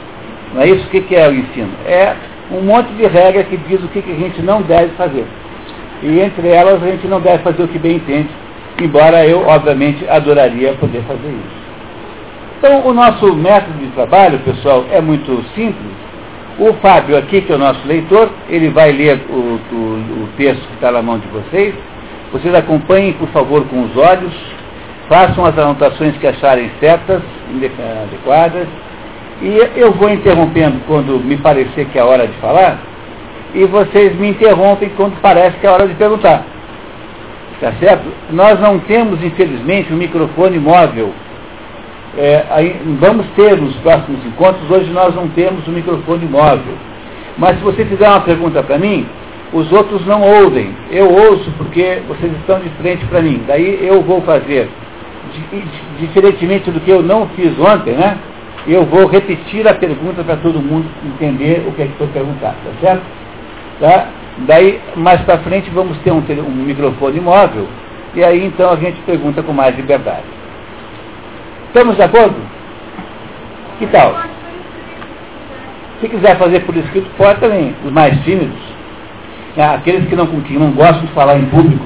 Não 0.54 0.62
é 0.62 0.70
isso? 0.70 0.86
O 0.86 0.90
que 0.90 1.16
é 1.16 1.28
o 1.28 1.34
ensino? 1.34 1.70
É 1.86 2.16
um 2.52 2.62
monte 2.62 2.92
de 2.94 3.06
regras 3.08 3.48
que 3.48 3.58
diz 3.58 3.82
o 3.84 3.88
que 3.88 4.00
a 4.00 4.16
gente 4.16 4.42
não 4.42 4.62
deve 4.62 4.90
fazer. 4.96 5.26
E 6.04 6.20
entre 6.20 6.48
elas 6.48 6.82
a 6.84 6.88
gente 6.88 7.08
não 7.08 7.22
deve 7.22 7.44
fazer 7.44 7.64
o 7.64 7.68
que 7.68 7.80
bem 7.80 7.98
entende, 7.98 8.30
embora 8.82 9.26
eu, 9.26 9.46
obviamente, 9.48 10.08
adoraria 10.10 10.74
poder 10.74 11.02
fazer 11.04 11.30
isso. 11.30 11.62
Então, 12.58 12.86
o 12.86 12.94
nosso 12.94 13.34
método 13.36 13.80
de 13.80 13.88
trabalho, 13.88 14.40
pessoal, 14.40 14.86
é 14.92 15.02
muito 15.02 15.44
simples. 15.56 15.92
O 16.60 16.74
Fábio 16.74 17.18
aqui, 17.18 17.42
que 17.42 17.52
é 17.52 17.56
o 17.56 17.58
nosso 17.58 17.80
leitor, 17.88 18.30
ele 18.50 18.70
vai 18.70 18.92
ler 18.92 19.20
o, 19.30 19.34
o, 19.34 19.76
o 20.24 20.30
texto 20.38 20.62
que 20.68 20.74
está 20.76 20.92
na 20.92 21.02
mão 21.02 21.18
de 21.18 21.28
vocês. 21.30 21.74
Vocês 22.32 22.54
acompanhem, 22.54 23.14
por 23.14 23.28
favor, 23.30 23.66
com 23.66 23.84
os 23.84 23.98
olhos. 23.98 24.34
Façam 25.10 25.44
as 25.44 25.58
anotações 25.58 26.16
que 26.18 26.28
acharem 26.28 26.70
certas, 26.80 27.22
adequadas. 28.04 28.68
E 29.42 29.80
eu 29.80 29.92
vou 29.92 30.10
interrompendo 30.10 30.80
quando 30.88 31.20
me 31.20 31.36
parecer 31.38 31.86
que 31.86 31.98
é 31.98 32.04
hora 32.04 32.28
de 32.28 32.34
falar. 32.34 32.80
E 33.56 33.66
vocês 33.66 34.16
me 34.16 34.30
interrompem 34.30 34.90
quando 34.96 35.20
parece 35.20 35.58
que 35.58 35.66
é 35.66 35.70
hora 35.70 35.88
de 35.88 35.96
perguntar. 35.96 36.46
Tá 37.60 37.72
certo? 37.80 38.06
Nós 38.32 38.60
não 38.60 38.80
temos, 38.80 39.24
infelizmente, 39.24 39.92
um 39.92 39.98
microfone 39.98 40.58
móvel. 40.60 41.12
É, 42.18 42.44
aí, 42.50 42.80
vamos 43.00 43.26
ter 43.36 43.56
nos 43.58 43.76
próximos 43.78 44.26
encontros, 44.26 44.70
hoje 44.70 44.90
nós 44.92 45.16
não 45.16 45.28
temos 45.30 45.68
um 45.68 45.72
microfone 45.72 46.26
móvel. 46.26 46.74
Mas 47.38 47.58
se 47.58 47.64
você 47.64 47.86
fizer 47.86 48.08
uma 48.10 48.22
pergunta 48.22 48.62
para 48.62 48.78
mim, 48.78 49.08
os 49.54 49.72
outros 49.72 50.06
não 50.06 50.22
ouvem. 50.22 50.76
Eu 50.90 51.10
ouço 51.12 51.50
porque 51.58 52.02
vocês 52.08 52.32
estão 52.40 52.60
de 52.60 52.70
frente 52.82 53.06
para 53.06 53.22
mim. 53.22 53.42
Daí 53.48 53.80
eu 53.86 54.02
vou 54.02 54.22
fazer, 54.22 54.70
diferentemente 56.00 56.70
do 56.70 56.80
que 56.80 56.92
eu 56.92 57.02
não 57.02 57.28
fiz 57.30 57.58
ontem, 57.60 57.94
né? 57.94 58.18
Eu 58.68 58.86
vou 58.86 59.08
repetir 59.08 59.68
a 59.68 59.74
pergunta 59.74 60.24
para 60.24 60.38
todo 60.38 60.62
mundo 60.62 60.86
entender 61.04 61.66
o 61.68 61.72
que 61.72 61.82
é 61.82 61.86
que 61.88 61.98
foi 61.98 62.08
perguntado, 62.08 62.56
tá 62.64 62.72
certo? 62.80 63.04
Tá? 63.80 64.08
Daí, 64.40 64.80
mais 64.96 65.22
para 65.22 65.40
frente, 65.40 65.70
vamos 65.72 65.98
ter 66.00 66.12
um, 66.12 66.20
um 66.20 66.52
microfone 66.52 67.20
móvel, 67.20 67.68
e 68.14 68.24
aí 68.24 68.46
então 68.46 68.72
a 68.72 68.76
gente 68.76 69.02
pergunta 69.02 69.42
com 69.42 69.52
mais 69.52 69.76
liberdade. 69.76 70.24
Estamos 71.68 71.96
de 71.96 72.04
acordo? 72.04 72.36
Que 73.80 73.88
tal? 73.88 74.16
Se 76.00 76.08
quiser 76.08 76.38
fazer 76.38 76.60
por 76.62 76.76
escrito, 76.76 77.10
pode 77.18 77.40
também. 77.40 77.76
Os 77.86 77.92
mais 77.92 78.20
tímidos, 78.24 78.60
né? 79.56 79.76
aqueles 79.76 80.08
que 80.08 80.16
não, 80.16 80.28
que 80.28 80.54
não 80.54 80.72
gostam 80.72 81.06
de 81.06 81.12
falar 81.14 81.38
em 81.38 81.46
público, 81.46 81.86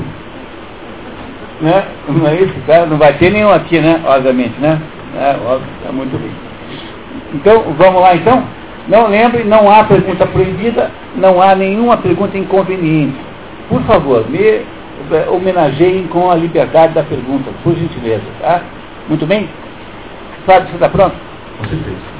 né? 1.61 1.85
não 2.09 2.27
é 2.27 2.35
isso? 2.35 2.53
Tá? 2.67 2.85
Não 2.85 2.97
vai 2.97 3.13
ter 3.13 3.31
nenhum 3.31 3.49
aqui, 3.49 3.79
né? 3.79 4.01
Obviamente, 4.05 4.59
né? 4.59 4.81
É, 5.17 5.35
óbvio, 5.45 5.67
tá 5.83 5.91
muito 5.91 6.17
bem. 6.17 6.44
Então, 7.33 7.73
vamos 7.77 8.01
lá 8.01 8.15
então? 8.15 8.43
Não 8.87 9.07
lembre, 9.07 9.43
não 9.43 9.69
há 9.69 9.83
pergunta 9.83 10.27
proibida, 10.27 10.91
não 11.15 11.41
há 11.41 11.55
nenhuma 11.55 11.97
pergunta 11.97 12.37
inconveniente. 12.37 13.17
Por 13.67 13.81
favor, 13.83 14.29
me 14.29 14.39
eh, 14.39 15.27
homenageiem 15.29 16.07
com 16.07 16.29
a 16.29 16.35
liberdade 16.35 16.93
da 16.93 17.03
pergunta, 17.03 17.49
por 17.63 17.75
gentileza, 17.75 18.23
tá? 18.39 18.61
Muito 19.09 19.25
bem? 19.25 19.49
Fábio, 20.45 20.67
você 20.69 20.75
está 20.75 20.89
pronto? 20.89 21.15
Com 21.57 21.65
certeza. 21.65 22.15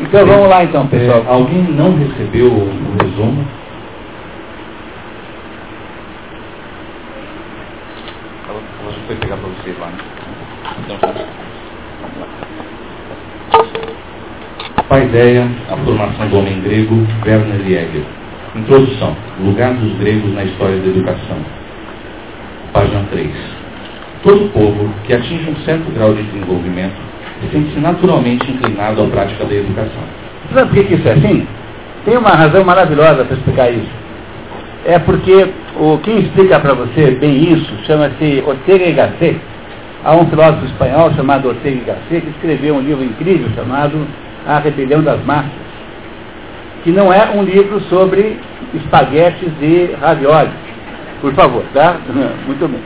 Então 0.00 0.26
vamos 0.26 0.48
lá 0.48 0.64
então, 0.64 0.86
pessoal. 0.86 1.24
É, 1.26 1.32
alguém 1.32 1.62
não 1.62 1.96
recebeu 1.96 2.46
o 2.46 2.96
resumo? 3.02 3.46
Ela 8.48 8.60
já 8.92 9.00
foi 9.06 9.16
pegar 9.16 9.36
para 9.36 9.48
você 9.48 9.74
lá. 9.80 9.86
Né? 9.86 9.98
Então, 10.84 10.98
Paideia, 14.88 15.48
a 15.70 15.76
formação 15.78 16.28
do 16.28 16.38
homem 16.38 16.60
grego, 16.60 17.06
Werner 17.24 17.58
Jäger. 17.60 18.04
Introdução. 18.54 19.16
Lugar 19.42 19.72
dos 19.72 19.98
gregos 19.98 20.34
na 20.34 20.44
história 20.44 20.76
da 20.76 20.86
educação. 20.86 21.38
Página 22.70 23.02
3. 23.10 23.30
Todo 24.22 24.52
povo 24.52 24.90
que 25.06 25.14
atinge 25.14 25.50
um 25.50 25.56
certo 25.64 25.90
grau 25.94 26.12
de 26.12 26.22
desenvolvimento 26.24 26.96
sente-se 27.50 27.80
naturalmente 27.80 28.50
inclinado 28.50 29.02
à 29.02 29.06
prática 29.06 29.44
da 29.44 29.54
educação. 29.54 30.02
Sabe 30.52 30.74
por 30.74 30.84
que 30.84 30.94
isso 30.94 31.08
é 31.08 31.12
assim? 31.12 31.46
Tem 32.04 32.16
uma 32.18 32.30
razão 32.30 32.62
maravilhosa 32.62 33.24
para 33.24 33.36
explicar 33.36 33.70
isso. 33.70 33.90
É 34.84 34.98
porque 34.98 35.48
o, 35.80 35.98
quem 35.98 36.20
explica 36.20 36.60
para 36.60 36.74
você 36.74 37.12
bem 37.12 37.54
isso 37.54 37.72
chama-se 37.86 38.42
Ortega 38.46 38.84
y 38.84 38.92
Gasset. 38.92 39.40
Há 40.04 40.14
um 40.14 40.26
filósofo 40.26 40.66
espanhol 40.66 41.10
chamado 41.14 41.48
Ortega 41.48 41.76
y 41.76 41.84
Gasset 41.86 42.20
que 42.20 42.30
escreveu 42.30 42.74
um 42.74 42.80
livro 42.80 43.02
incrível 43.02 43.48
chamado 43.54 44.06
A 44.46 44.58
Rebelião 44.58 45.02
das 45.02 45.22
Massas, 45.24 45.50
que 46.82 46.90
não 46.90 47.12
é 47.12 47.30
um 47.30 47.42
livro 47.42 47.80
sobre 47.82 48.38
espaguetes 48.74 49.50
e 49.60 49.96
ravioli. 50.00 50.50
Por 51.20 51.32
favor, 51.34 51.64
tá? 51.72 51.96
Muito 52.46 52.68
bem. 52.68 52.80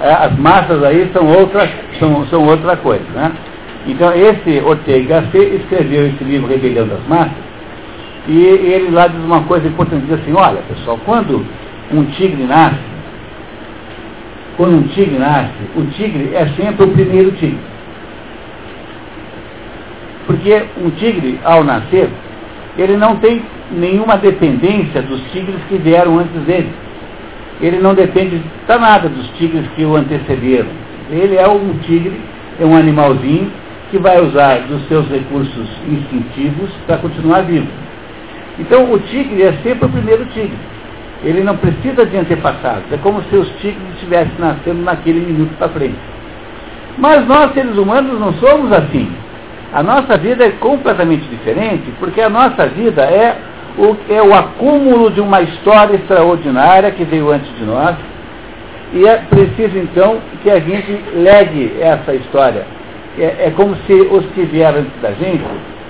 É, 0.00 0.12
as 0.12 0.36
massas 0.38 0.82
aí 0.82 1.10
são 1.12 1.26
outra, 1.26 1.68
são, 1.98 2.26
são 2.28 2.46
outra 2.46 2.76
coisa, 2.76 3.04
né? 3.14 3.32
Então, 3.86 4.12
esse 4.14 4.60
Ortega 4.60 5.20
Gasset 5.20 5.56
escreveu 5.56 6.06
esse 6.06 6.22
livro 6.24 6.48
Rebelião 6.48 6.86
das 6.86 7.06
Massas, 7.06 7.50
e 8.28 8.38
ele 8.44 8.90
lá 8.90 9.06
diz 9.06 9.22
uma 9.22 9.42
coisa 9.42 9.66
importante, 9.66 10.06
diz 10.06 10.20
assim, 10.20 10.32
olha 10.32 10.60
pessoal, 10.68 10.98
quando 11.04 11.44
um 11.92 12.04
tigre 12.04 12.44
nasce, 12.44 12.78
quando 14.56 14.76
um 14.76 14.82
tigre 14.88 15.18
nasce, 15.18 15.52
o 15.74 15.84
tigre 15.86 16.30
é 16.34 16.46
sempre 16.48 16.84
o 16.84 16.88
primeiro 16.88 17.32
tigre. 17.32 17.58
Porque 20.30 20.62
um 20.80 20.90
tigre, 20.90 21.40
ao 21.42 21.64
nascer, 21.64 22.08
ele 22.78 22.96
não 22.96 23.16
tem 23.16 23.42
nenhuma 23.72 24.16
dependência 24.16 25.02
dos 25.02 25.20
tigres 25.32 25.56
que 25.68 25.76
vieram 25.76 26.20
antes 26.20 26.40
dele. 26.42 26.70
Ele 27.60 27.80
não 27.80 27.94
depende 27.94 28.38
de 28.38 28.78
nada 28.78 29.08
dos 29.08 29.28
tigres 29.30 29.66
que 29.74 29.84
o 29.84 29.96
antecederam. 29.96 30.68
Ele 31.10 31.34
é 31.34 31.48
um 31.48 31.76
tigre, 31.78 32.20
é 32.60 32.64
um 32.64 32.76
animalzinho 32.76 33.50
que 33.90 33.98
vai 33.98 34.20
usar 34.20 34.60
dos 34.68 34.86
seus 34.86 35.08
recursos 35.08 35.68
instintivos 35.88 36.70
para 36.86 36.98
continuar 36.98 37.42
vivo. 37.42 37.66
Então 38.56 38.92
o 38.92 39.00
tigre 39.00 39.42
é 39.42 39.52
sempre 39.64 39.86
o 39.86 39.90
primeiro 39.90 40.26
tigre. 40.26 40.56
Ele 41.24 41.42
não 41.42 41.56
precisa 41.56 42.06
de 42.06 42.16
antepassados. 42.16 42.84
É 42.92 42.98
como 42.98 43.20
se 43.24 43.36
os 43.36 43.48
tigres 43.56 43.94
estivessem 43.94 44.38
nascendo 44.38 44.80
naquele 44.80 45.26
minuto 45.26 45.56
para 45.58 45.70
frente. 45.70 45.98
Mas 46.98 47.26
nós, 47.26 47.52
seres 47.52 47.76
humanos, 47.76 48.20
não 48.20 48.32
somos 48.34 48.70
assim. 48.70 49.10
A 49.72 49.82
nossa 49.82 50.16
vida 50.16 50.44
é 50.44 50.50
completamente 50.50 51.24
diferente, 51.28 51.92
porque 51.98 52.20
a 52.20 52.28
nossa 52.28 52.66
vida 52.66 53.02
é 53.02 53.36
o, 53.78 53.96
é 54.12 54.22
o 54.22 54.34
acúmulo 54.34 55.10
de 55.10 55.20
uma 55.20 55.40
história 55.42 55.94
extraordinária 55.94 56.90
que 56.90 57.04
veio 57.04 57.30
antes 57.30 57.50
de 57.56 57.64
nós, 57.64 57.94
e 58.92 59.06
é 59.06 59.18
preciso 59.18 59.78
então 59.78 60.18
que 60.42 60.50
a 60.50 60.58
gente 60.58 60.92
legue 61.14 61.76
essa 61.80 62.14
história. 62.14 62.66
É, 63.18 63.46
é 63.46 63.52
como 63.56 63.76
se 63.86 63.92
os 63.92 64.26
que 64.34 64.42
vieram 64.42 64.80
antes 64.80 65.00
da 65.00 65.12
gente 65.12 65.44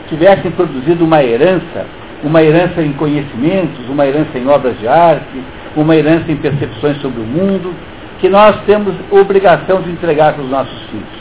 tivessem 0.09 0.51
produzido 0.51 1.05
uma 1.05 1.23
herança 1.23 1.87
uma 2.23 2.43
herança 2.43 2.83
em 2.83 2.93
conhecimentos, 2.93 3.89
uma 3.89 4.07
herança 4.07 4.39
em 4.39 4.47
obras 4.47 4.79
de 4.79 4.87
arte, 4.87 5.43
uma 5.77 5.97
herança 5.97 6.31
em 6.31 6.37
percepções 6.37 7.01
sobre 7.01 7.21
o 7.21 7.25
mundo, 7.25 7.75
que 8.21 8.29
nós 8.29 8.57
temos 8.67 8.95
obrigação 9.11 9.81
de 9.81 9.91
entregar 9.91 10.35
para 10.35 10.43
os 10.43 10.51
nossos 10.51 10.83
filhos. 10.91 11.21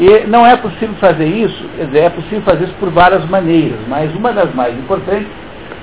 E 0.00 0.26
não 0.26 0.46
é 0.46 0.56
possível 0.56 0.94
fazer 0.98 1.26
isso, 1.26 1.62
quer 1.76 1.84
dizer, 1.84 1.98
é 1.98 2.08
possível 2.08 2.40
fazer 2.40 2.64
isso 2.64 2.74
por 2.80 2.88
várias 2.88 3.22
maneiras, 3.28 3.78
mas 3.86 4.10
uma 4.14 4.32
das 4.32 4.50
mais 4.54 4.74
importantes, 4.78 5.28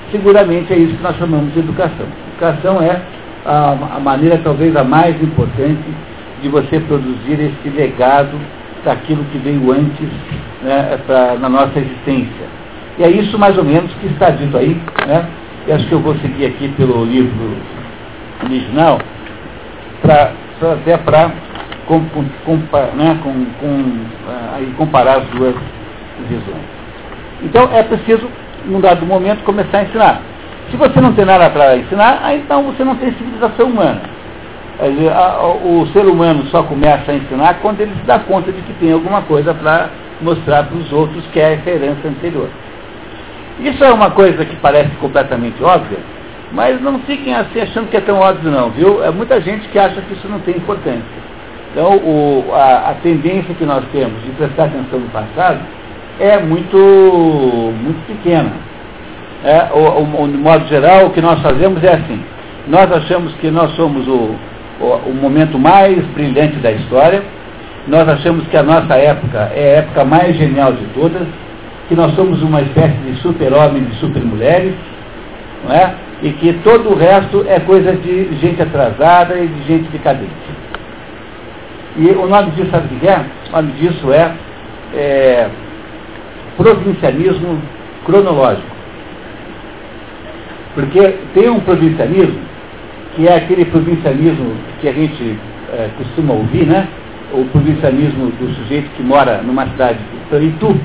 seguramente, 0.10 0.74
é 0.74 0.76
isso 0.76 0.96
que 0.96 1.04
nós 1.04 1.16
chamamos 1.18 1.54
de 1.54 1.60
educação. 1.60 2.08
Educação 2.32 2.82
é 2.82 3.00
a, 3.46 3.78
a 3.98 4.00
maneira 4.00 4.42
talvez 4.44 4.76
a 4.76 4.84
mais 4.84 5.22
importante 5.22 5.84
de 6.42 6.50
você 6.50 6.80
produzir 6.80 7.40
esse 7.40 7.70
legado 7.70 8.36
daquilo 8.84 9.24
que 9.26 9.38
veio 9.38 9.72
antes 9.72 10.10
né, 10.64 10.98
pra, 11.06 11.36
na 11.36 11.48
nossa 11.48 11.78
existência. 11.78 12.48
E 12.98 13.04
é 13.04 13.12
isso 13.12 13.38
mais 13.38 13.56
ou 13.56 13.64
menos 13.64 13.94
que 14.02 14.08
está 14.08 14.32
dito 14.32 14.58
aí, 14.58 14.82
né? 15.06 15.28
Eu 15.68 15.76
acho 15.76 15.86
que 15.86 15.94
eu 15.94 16.00
vou 16.00 16.16
seguir 16.16 16.48
aqui 16.48 16.70
pelo 16.70 17.06
livro 17.06 17.56
original, 18.44 19.00
pra, 20.02 20.32
pra 20.60 20.72
até 20.74 20.98
para 20.98 21.32
com, 21.88 22.02
com, 22.46 22.54
né, 22.96 23.18
com, 23.24 23.30
uh, 23.30 24.74
comparar 24.78 25.18
as 25.20 25.24
duas 25.30 25.56
visões. 26.28 26.66
Então 27.42 27.70
é 27.74 27.82
preciso, 27.84 28.28
num 28.66 28.82
dado 28.82 29.06
momento, 29.06 29.44
começar 29.44 29.80
a 29.80 29.84
ensinar. 29.84 30.22
Se 30.70 30.76
você 30.76 31.00
não 31.00 31.14
tem 31.14 31.26
nada 31.26 31.50
para 31.50 31.78
ensinar, 31.78 32.22
então 32.36 32.64
você 32.64 32.84
não 32.84 32.96
tem 32.96 33.12
civilização 33.14 33.68
humana. 33.68 34.02
A, 34.80 35.48
o 35.48 35.88
ser 35.94 36.06
humano 36.06 36.46
só 36.48 36.62
começa 36.62 37.12
a 37.12 37.16
ensinar 37.16 37.60
quando 37.62 37.82
ele 37.82 37.96
se 37.96 38.06
dá 38.06 38.20
conta 38.20 38.52
de 38.52 38.62
que 38.62 38.74
tem 38.74 38.92
alguma 38.92 39.22
coisa 39.22 39.54
para 39.54 39.90
mostrar 40.22 40.66
para 40.66 40.78
os 40.78 40.92
outros 40.92 41.26
que 41.28 41.40
é 41.40 41.54
essa 41.54 41.70
herança 41.70 42.08
anterior. 42.08 42.50
Isso 43.60 43.84
é 43.84 43.92
uma 43.92 44.12
coisa 44.12 44.46
que 44.46 44.56
parece 44.58 44.92
completamente 44.98 45.64
óbvia, 45.64 45.98
mas 46.52 46.80
não 46.82 47.00
fiquem 47.00 47.34
assim 47.34 47.62
achando 47.62 47.90
que 47.90 47.98
é 47.98 48.02
tão 48.02 48.20
óbvio 48.20 48.52
não, 48.52 48.70
viu? 48.70 49.04
É 49.04 49.10
muita 49.10 49.42
gente 49.42 49.68
que 49.70 49.80
acha 49.80 50.00
que 50.02 50.14
isso 50.14 50.28
não 50.28 50.40
tem 50.40 50.58
importância. 50.58 51.28
Então, 51.78 51.96
o, 51.96 52.56
a, 52.56 52.90
a, 52.90 52.94
tendência 53.04 53.54
que 53.54 53.64
nós 53.64 53.84
temos 53.92 54.20
de 54.24 54.32
prestar 54.32 54.64
atenção 54.64 55.00
no 55.00 55.10
passado 55.10 55.60
é 56.20 56.40
muito, 56.40 56.76
muito 56.76 58.04
pequena. 58.08 58.52
É, 59.46 59.68
o, 59.72 60.24
o, 60.24 60.28
de 60.28 60.38
modo 60.40 60.66
geral, 60.66 61.06
o 61.06 61.10
que 61.12 61.22
nós 61.22 61.40
fazemos 61.40 61.84
é 61.84 61.94
assim. 61.94 62.20
Nós 62.68 62.92
achamos 62.92 63.32
que 63.36 63.52
nós 63.52 63.70
somos 63.76 64.08
o, 64.08 64.36
o, 64.82 64.86
o 65.06 65.14
momento 65.22 65.60
mais 65.60 66.04
brilhante 66.16 66.56
da 66.56 66.72
história, 66.72 67.22
nós 67.88 68.10
achamos 68.10 68.48
que 68.48 68.58
a 68.58 68.64
nossa 68.64 68.96
época 68.96 69.52
é 69.56 69.76
a 69.76 69.78
época 69.78 70.04
mais 70.04 70.36
genial 70.36 70.74
de 70.74 70.84
todas, 70.96 71.28
que 71.88 71.94
nós 71.94 72.12
somos 72.16 72.42
uma 72.42 72.64
espécie 72.64 72.98
de 73.06 73.22
super-homens 73.22 73.88
e 73.92 73.96
super-mulheres, 73.98 74.74
é? 75.70 75.92
e 76.24 76.32
que 76.32 76.54
todo 76.64 76.90
o 76.90 76.96
resto 76.96 77.46
é 77.48 77.60
coisa 77.60 77.94
de 77.94 78.36
gente 78.42 78.64
atrasada 78.64 79.38
e 79.38 79.48
de 79.48 79.68
gente 79.68 79.92
decadente. 79.92 80.58
E 81.98 82.12
o 82.12 82.28
nome 82.28 82.52
disso, 82.52 82.70
sabe 82.70 82.96
o 82.96 83.00
que 83.00 83.08
é? 83.08 83.26
O 83.50 83.56
nome 83.56 83.72
disso 83.74 84.12
é, 84.14 84.32
é 84.94 85.50
cronológico. 88.06 88.78
Porque 90.76 91.16
tem 91.34 91.50
um 91.50 91.60
provincianismo, 91.60 92.40
que 93.16 93.28
é 93.28 93.36
aquele 93.36 93.66
provincianismo 93.66 94.54
que 94.80 94.88
a 94.88 94.94
gente 94.94 95.40
é, 95.74 95.90
costuma 95.98 96.36
ouvir, 96.36 96.68
né? 96.68 96.88
O 97.34 97.44
provincianismo 97.46 98.32
do 98.32 98.54
sujeito 98.56 98.90
que 98.96 99.04
mora 99.04 99.42
numa 99.42 99.66
cidade, 99.66 99.98
Itu, 100.32 100.80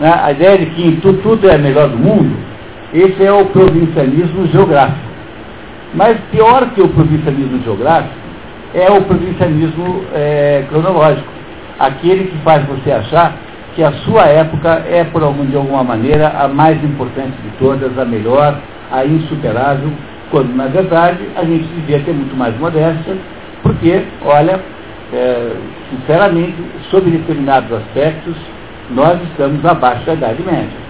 né, 0.00 0.12
a 0.22 0.32
ideia 0.32 0.58
de 0.58 0.66
que 0.66 1.00
tudo 1.00 1.48
é 1.48 1.56
melhor 1.56 1.88
do 1.88 1.96
mundo, 1.96 2.36
esse 2.92 3.24
é 3.24 3.32
o 3.32 3.46
provincialismo 3.46 4.46
geográfico. 4.48 5.12
Mas 5.94 6.18
pior 6.30 6.70
que 6.74 6.82
o 6.82 6.88
provincialismo 6.88 7.62
geográfico 7.62 8.21
é 8.74 8.90
o 8.90 9.02
provincialismo 9.02 10.04
é, 10.14 10.64
cronológico. 10.68 11.28
Aquele 11.78 12.24
que 12.24 12.38
faz 12.38 12.64
você 12.66 12.92
achar 12.92 13.34
que 13.74 13.82
a 13.82 13.92
sua 14.04 14.26
época 14.26 14.82
é, 14.88 15.04
por 15.04 15.22
algum, 15.22 15.44
de 15.46 15.56
alguma 15.56 15.82
maneira, 15.82 16.28
a 16.28 16.48
mais 16.48 16.82
importante 16.84 17.32
de 17.42 17.50
todas, 17.58 17.98
a 17.98 18.04
melhor, 18.04 18.58
a 18.90 19.04
insuperável, 19.04 19.90
quando, 20.30 20.54
na 20.54 20.66
verdade, 20.66 21.18
a 21.36 21.44
gente 21.44 21.64
devia 21.64 22.00
ter 22.00 22.12
muito 22.12 22.36
mais 22.36 22.56
modéstia, 22.58 23.16
porque, 23.62 24.02
olha, 24.24 24.60
é, 25.12 25.52
sinceramente, 25.90 26.56
sob 26.90 27.10
determinados 27.10 27.72
aspectos, 27.72 28.34
nós 28.90 29.20
estamos 29.30 29.64
abaixo 29.64 30.04
da 30.06 30.14
Idade 30.14 30.42
Média. 30.42 30.82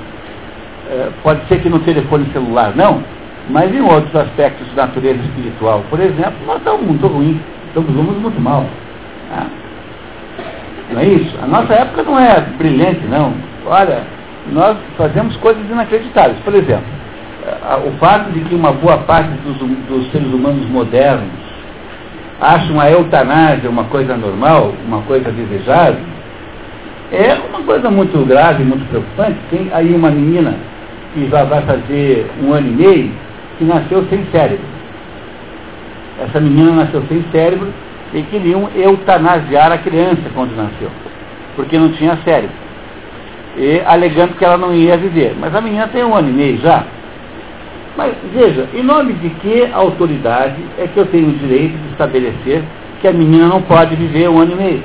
É, 0.91 1.09
pode 1.23 1.47
ser 1.49 1.61
que 1.61 1.69
no 1.69 1.81
telefone 1.81 2.29
celular 2.33 2.73
não, 2.75 3.03
mas 3.51 3.75
em 3.75 3.81
outros 3.81 4.15
aspectos 4.15 4.69
de 4.69 4.77
natureza 4.77 5.21
espiritual, 5.21 5.83
por 5.91 6.01
exemplo, 6.01 6.35
nós 6.47 6.59
estamos 6.59 6.83
muito 6.83 7.07
ruins, 7.07 7.39
estamos 7.75 7.91
muito 7.91 8.41
mal. 8.41 8.67
Tá? 9.31 9.47
Não 10.93 11.01
é 11.01 11.07
isso? 11.07 11.35
A 11.43 11.47
nossa 11.47 11.73
época 11.73 12.03
não 12.03 12.19
é 12.19 12.41
brilhante, 12.59 13.01
não. 13.07 13.33
Olha, 13.67 14.03
nós 14.53 14.77
fazemos 14.99 15.37
coisas 15.37 15.63
inacreditáveis. 15.71 16.39
Por 16.45 16.55
exemplo, 16.55 16.85
o 17.87 17.91
fato 17.99 18.31
de 18.33 18.41
que 18.41 18.55
uma 18.55 18.73
boa 18.73 18.99
parte 18.99 19.31
dos, 19.45 19.57
dos 19.57 20.11
seres 20.13 20.33
humanos 20.33 20.69
modernos 20.69 21.31
acham 22.41 22.79
a 22.81 22.91
eutanásia 22.91 23.71
uma 23.71 23.85
coisa 23.85 24.17
normal, 24.17 24.75
uma 24.87 25.01
coisa 25.03 25.31
desejável, 25.31 26.01
é 27.11 27.35
uma 27.49 27.61
coisa 27.63 27.91
muito 27.91 28.19
grave, 28.27 28.65
muito 28.65 28.87
preocupante. 28.89 29.39
Tem 29.51 29.71
aí 29.73 29.95
uma 29.95 30.11
menina 30.11 30.55
que 31.15 31.29
já 31.29 31.45
vai 31.45 31.63
fazer 31.63 32.31
um 32.43 32.53
ano 32.53 32.69
e 32.69 32.73
meio, 32.73 33.13
que 33.59 33.65
nasceu 33.65 34.05
sem 34.11 34.25
cérebro. 34.33 34.65
Essa 36.23 36.41
menina 36.41 36.73
nasceu 36.73 37.03
sem 37.09 37.25
cérebro 37.33 37.73
e 38.15 38.23
queriam 38.23 38.69
eutanasiar 38.77 39.73
a 39.73 39.79
criança 39.79 40.23
quando 40.35 40.57
nasceu, 40.57 40.91
porque 41.57 41.79
não 41.79 41.91
tinha 41.93 42.17
cérebro. 42.25 42.55
E 43.57 43.83
alegando 43.85 44.35
que 44.35 44.45
ela 44.45 44.57
não 44.57 44.73
ia 44.73 44.97
viver. 44.97 45.35
Mas 45.39 45.55
a 45.55 45.61
menina 45.61 45.89
tem 45.89 46.05
um 46.05 46.15
ano 46.15 46.31
e 46.31 46.33
meio 46.33 46.59
já. 46.59 46.85
Mas 47.97 48.15
veja, 48.33 48.69
em 48.73 48.83
nome 48.83 49.13
de 49.15 49.29
que 49.31 49.69
autoridade 49.73 50.57
é 50.79 50.87
que 50.87 50.99
eu 50.99 51.07
tenho 51.07 51.29
o 51.29 51.33
direito 51.33 51.77
de 51.77 51.91
estabelecer 51.91 52.63
que 53.01 53.09
a 53.09 53.13
menina 53.13 53.47
não 53.49 53.61
pode 53.61 53.95
viver 53.97 54.29
um 54.29 54.39
ano 54.39 54.53
e 54.53 54.57
meio. 54.57 54.83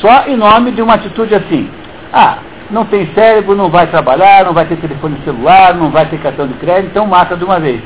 Só 0.00 0.24
em 0.26 0.36
nome 0.36 0.72
de 0.72 0.82
uma 0.82 0.94
atitude 0.94 1.34
assim. 1.34 1.70
Ah, 2.12 2.38
não 2.70 2.84
tem 2.84 3.06
cérebro, 3.14 3.56
não 3.56 3.70
vai 3.70 3.86
trabalhar, 3.86 4.44
não 4.44 4.52
vai 4.52 4.66
ter 4.66 4.76
telefone 4.76 5.16
celular, 5.24 5.74
não 5.74 5.90
vai 5.90 6.06
ter 6.06 6.18
cartão 6.18 6.46
de 6.46 6.54
crédito, 6.54 6.90
então 6.90 7.06
mata 7.06 7.36
de 7.36 7.44
uma 7.44 7.58
vez. 7.58 7.80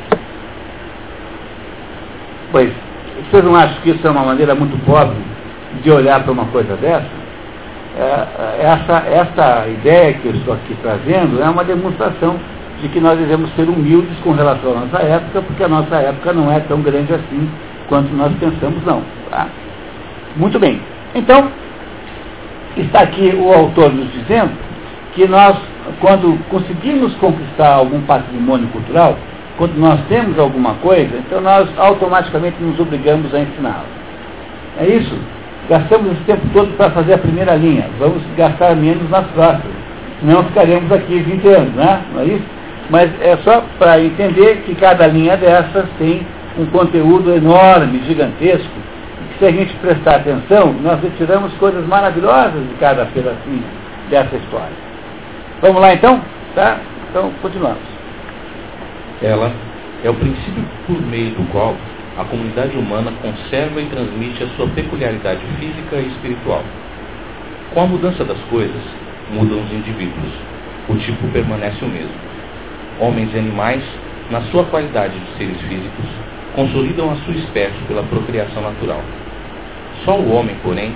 Pois, 2.55 2.71
vocês 3.29 3.45
não 3.45 3.57
acham 3.57 3.83
que 3.83 3.91
isso 3.91 4.07
é 4.07 4.11
uma 4.13 4.23
maneira 4.23 4.55
muito 4.55 4.79
pobre 4.87 5.17
de 5.83 5.91
olhar 5.91 6.23
para 6.23 6.31
uma 6.31 6.45
coisa 6.45 6.77
dessa? 6.77 7.05
É, 7.99 8.61
essa, 8.61 8.99
essa 9.09 9.69
ideia 9.69 10.13
que 10.15 10.27
eu 10.27 10.35
estou 10.37 10.55
aqui 10.55 10.77
trazendo 10.81 11.43
é 11.43 11.49
uma 11.49 11.65
demonstração 11.65 12.39
de 12.81 12.89
que 12.91 13.01
nós 13.01 13.19
devemos 13.19 13.53
ser 13.57 13.69
humildes 13.69 14.17
com 14.23 14.31
relação 14.31 14.71
à 14.71 14.81
nossa 14.83 15.03
época, 15.03 15.43
porque 15.43 15.65
a 15.65 15.69
nossa 15.69 15.97
época 15.97 16.33
não 16.33 16.53
é 16.53 16.61
tão 16.61 16.81
grande 16.81 17.13
assim 17.13 17.51
quanto 17.89 18.15
nós 18.15 18.33
pensamos, 18.39 18.85
não. 18.85 19.03
Tá? 19.33 19.49
Muito 20.37 20.57
bem. 20.61 20.81
Então, 21.13 21.51
está 22.77 23.01
aqui 23.01 23.35
o 23.37 23.53
autor 23.53 23.93
nos 23.93 24.13
dizendo 24.13 24.53
que 25.13 25.27
nós, 25.27 25.57
quando 26.01 26.39
conseguimos 26.51 27.17
conquistar 27.17 27.75
algum 27.75 28.01
patrimônio 28.03 28.69
cultural, 28.69 29.19
quando 29.57 29.77
nós 29.77 30.01
temos 30.09 30.39
alguma 30.39 30.75
coisa, 30.75 31.17
então 31.19 31.41
nós 31.41 31.69
automaticamente 31.79 32.57
nos 32.61 32.79
obrigamos 32.81 33.33
a 33.35 33.41
ensiná-la. 33.41 33.85
É 34.81 34.87
isso? 34.87 35.17
Gastamos 35.69 36.13
esse 36.13 36.23
tempo 36.25 36.43
todo 36.53 36.77
para 36.77 36.91
fazer 36.91 37.15
a 37.15 37.19
primeira 37.19 37.55
linha. 37.55 37.89
Vamos 37.99 38.23
gastar 38.37 38.75
menos 38.75 39.09
nas 39.09 39.27
próximas. 39.29 39.77
Senão 40.21 40.45
ficaremos 40.45 40.91
aqui 40.91 41.21
20 41.21 41.49
anos, 41.49 41.75
né? 41.75 42.03
não 42.13 42.21
é 42.21 42.25
isso? 42.25 42.45
Mas 42.91 43.11
é 43.23 43.37
só 43.45 43.65
para 43.79 44.01
entender 44.01 44.63
que 44.67 44.75
cada 44.75 45.07
linha 45.07 45.37
dessas 45.37 45.87
tem 45.99 46.27
um 46.59 46.67
conteúdo 46.67 47.35
enorme, 47.35 48.03
gigantesco, 48.07 48.69
e 48.69 49.33
que 49.33 49.39
se 49.39 49.47
a 49.47 49.51
gente 49.51 49.75
prestar 49.77 50.17
atenção, 50.17 50.73
nós 50.83 51.01
retiramos 51.01 51.53
coisas 51.55 51.87
maravilhosas 51.87 52.61
de 52.69 52.75
cada 52.79 53.07
pedacinho 53.07 53.65
dessa 54.11 54.37
história. 54.37 54.77
Vamos 55.63 55.81
lá 55.81 55.95
então? 55.95 56.21
Tá? 56.55 56.79
Então, 57.11 57.31
continuamos. 57.41 57.94
Ela 59.25 59.51
é 60.05 60.11
o 60.11 60.15
princípio 60.15 60.63
por 60.87 61.01
meio 61.01 61.31
do 61.31 61.51
qual 61.51 61.75
a 62.19 62.25
comunidade 62.25 62.77
humana 62.77 63.11
conserva 63.23 63.81
e 63.81 63.87
transmite 63.87 64.45
a 64.45 64.49
sua 64.49 64.69
peculiaridade 64.69 65.41
física 65.59 65.97
e 65.97 66.09
espiritual. 66.09 66.63
Com 67.73 67.81
a 67.81 67.87
mudança 67.87 68.23
das 68.23 68.39
coisas, 68.51 68.83
mudam 69.33 69.63
os 69.63 69.73
indivíduos. 69.73 70.31
O 70.91 70.97
tipo 70.97 71.27
permanece 71.29 71.83
o 71.83 71.89
mesmo. 71.89 72.13
Homens 73.01 73.33
e 73.33 73.39
animais, 73.39 73.83
na 74.31 74.43
sua 74.51 74.65
qualidade 74.65 75.19
de 75.19 75.39
seres 75.39 75.59
físicos, 75.63 76.05
consolidam 76.55 77.11
a 77.11 77.17
sua 77.25 77.35
espécie 77.35 77.81
pela 77.89 78.03
procriação 78.03 78.63
natural. 78.63 79.01
Só 80.05 80.19
o 80.19 80.35
homem, 80.35 80.55
porém, 80.63 80.95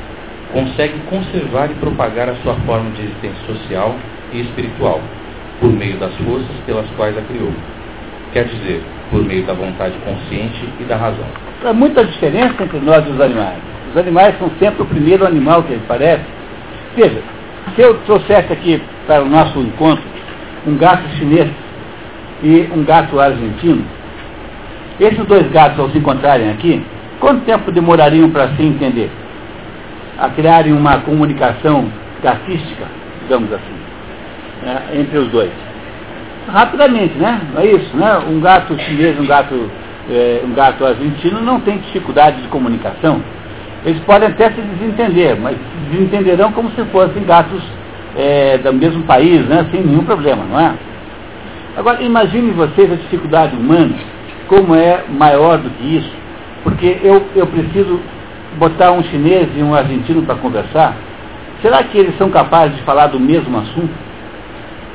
consegue 0.53 0.99
conservar 1.09 1.71
e 1.71 1.75
propagar 1.77 2.29
a 2.29 2.37
sua 2.43 2.57
forma 2.67 2.91
de 2.91 3.05
existência 3.05 3.47
social 3.47 3.97
e 4.35 4.43
espiritual, 4.43 5.01
por 5.61 5.73
meio 5.73 5.97
das 5.97 6.15
forças 6.17 6.57
pelas 6.67 6.87
quais 6.91 7.17
a 7.17 7.23
criou. 7.23 7.55
Quer 8.33 8.45
dizer, 8.45 8.83
por 9.11 9.25
meio 9.25 9.45
da 9.45 9.55
vontade 9.55 9.95
consciente 10.05 10.69
e 10.81 10.85
da 10.85 10.97
razão. 10.97 11.27
Há 11.65 11.73
muita 11.73 12.05
diferença 12.05 12.63
entre 12.63 12.79
nós 12.81 13.07
e 13.07 13.11
os 13.11 13.21
animais. 13.21 13.59
Os 13.91 13.97
animais 13.97 14.39
são 14.39 14.51
sempre 14.59 14.83
o 14.83 14.87
primeiro 14.87 15.27
animal 15.27 15.63
que 15.63 15.79
parece. 15.89 16.25
Veja, 16.95 17.23
se 17.75 17.81
eu 17.81 17.95
trouxesse 18.01 18.53
aqui 18.53 18.83
para 19.07 19.23
o 19.23 19.29
nosso 19.29 19.59
encontro 19.61 20.05
um 20.67 20.77
gato 20.77 21.09
chinês 21.17 21.49
e 22.43 22.69
um 22.75 22.85
gato 22.85 23.19
argentino, 23.19 23.85
esses 25.01 25.25
dois 25.27 25.49
gatos, 25.51 25.79
ao 25.79 25.91
se 25.91 25.99
encontrarem 25.99 26.51
aqui, 26.51 26.85
quanto 27.21 27.45
tempo 27.45 27.71
demorariam 27.73 28.31
para 28.31 28.49
se 28.57 28.63
entender? 28.63 29.11
A 30.19 30.29
criarem 30.31 30.73
uma 30.73 30.99
comunicação 30.99 31.91
gatística, 32.23 32.85
digamos 33.23 33.53
assim 33.53 33.89
né, 34.63 34.83
entre 34.95 35.19
os 35.19 35.29
dois. 35.29 35.51
Rapidamente, 36.49 37.15
né? 37.19 37.41
Não 37.53 37.61
é 37.61 37.67
isso, 37.67 37.97
né? 37.97 38.19
Um 38.27 38.41
gato 38.41 38.79
chinês, 38.81 39.19
um 39.21 39.27
gato, 39.27 39.71
é, 40.11 40.41
um 40.45 40.55
gato 40.55 40.85
argentino 40.87 41.41
não 41.41 41.61
tem 41.61 41.79
dificuldade 41.79 42.41
de 42.41 42.49
comunicação. 42.49 43.23
Eles 43.85 44.01
podem 44.05 44.29
até 44.29 44.51
se 44.51 44.61
desentender, 44.61 45.39
mas 45.39 45.57
se 45.57 45.91
desentenderão 45.91 46.51
como 46.53 46.71
se 46.71 46.83
fossem 46.87 47.23
gatos 47.25 47.63
é, 48.17 48.59
do 48.59 48.73
mesmo 48.73 49.03
país, 49.05 49.47
né? 49.47 49.67
Sem 49.71 49.83
nenhum 49.83 50.05
problema, 50.05 50.45
não 50.45 50.59
é? 50.59 50.75
Agora, 51.77 52.03
imagine 52.03 52.51
vocês 52.53 52.91
a 52.91 52.97
dificuldade 52.97 53.55
humana, 53.55 53.95
como 54.49 54.75
é 54.75 55.05
maior 55.09 55.59
do 55.59 55.71
que 55.71 55.97
isso, 55.97 56.11
porque 56.65 56.99
eu, 57.03 57.25
eu 57.37 57.47
preciso 57.47 58.01
botar 58.59 58.91
um 58.93 59.03
chinês 59.05 59.49
e 59.55 59.63
um 59.63 59.75
argentino 59.75 60.23
para 60.23 60.35
conversar. 60.37 60.97
Será 61.63 61.83
que 61.85 61.99
eles 61.99 62.17
são 62.17 62.31
capazes 62.31 62.77
de 62.77 62.83
falar 62.83 63.09
do 63.09 63.21
mesmo 63.21 63.57
assunto? 63.59 64.08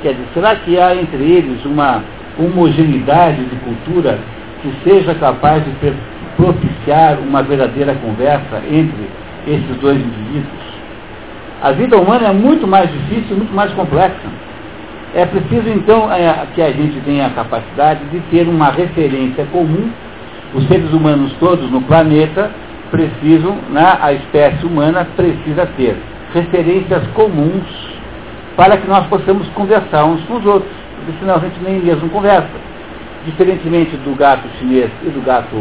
Quer 0.03 0.15
dizer, 0.15 0.27
será 0.33 0.55
que 0.57 0.77
há 0.77 0.93
entre 0.93 1.23
eles 1.23 1.63
uma 1.63 2.03
homogeneidade 2.37 3.41
de 3.45 3.55
cultura 3.55 4.19
que 4.61 4.69
seja 4.83 5.15
capaz 5.15 5.63
de 5.63 5.93
propiciar 6.35 7.19
uma 7.19 7.41
verdadeira 7.41 7.95
conversa 7.95 8.61
entre 8.69 9.09
esses 9.47 9.77
dois 9.79 9.95
indivíduos? 9.95 10.73
A 11.61 11.71
vida 11.71 11.97
humana 11.97 12.27
é 12.27 12.33
muito 12.33 12.67
mais 12.67 12.91
difícil, 12.91 13.37
muito 13.37 13.55
mais 13.55 13.71
complexa. 13.71 14.27
É 15.15 15.25
preciso, 15.25 15.69
então, 15.69 16.11
é, 16.11 16.47
que 16.53 16.61
a 16.61 16.71
gente 16.71 16.99
tenha 17.05 17.27
a 17.27 17.29
capacidade 17.29 18.03
de 18.11 18.19
ter 18.29 18.45
uma 18.45 18.71
referência 18.71 19.45
comum. 19.53 19.89
Os 20.53 20.67
seres 20.67 20.91
humanos 20.91 21.31
todos 21.39 21.71
no 21.71 21.81
planeta 21.81 22.51
precisam, 22.91 23.57
né, 23.69 23.97
a 24.01 24.11
espécie 24.11 24.65
humana 24.65 25.07
precisa 25.15 25.65
ter 25.77 25.95
referências 26.33 27.07
comuns 27.13 27.92
para 28.55 28.77
que 28.77 28.87
nós 28.87 29.05
possamos 29.07 29.47
conversar 29.49 30.05
uns 30.05 30.23
com 30.25 30.37
os 30.37 30.45
outros, 30.45 30.71
porque 30.97 31.19
senão 31.19 31.35
a 31.35 31.39
gente 31.39 31.59
nem 31.61 31.79
mesmo 31.79 32.09
conversa. 32.09 32.49
Diferentemente 33.25 33.95
do 33.97 34.15
gato 34.15 34.47
chinês 34.59 34.91
e 35.03 35.09
do 35.09 35.23
gato 35.25 35.55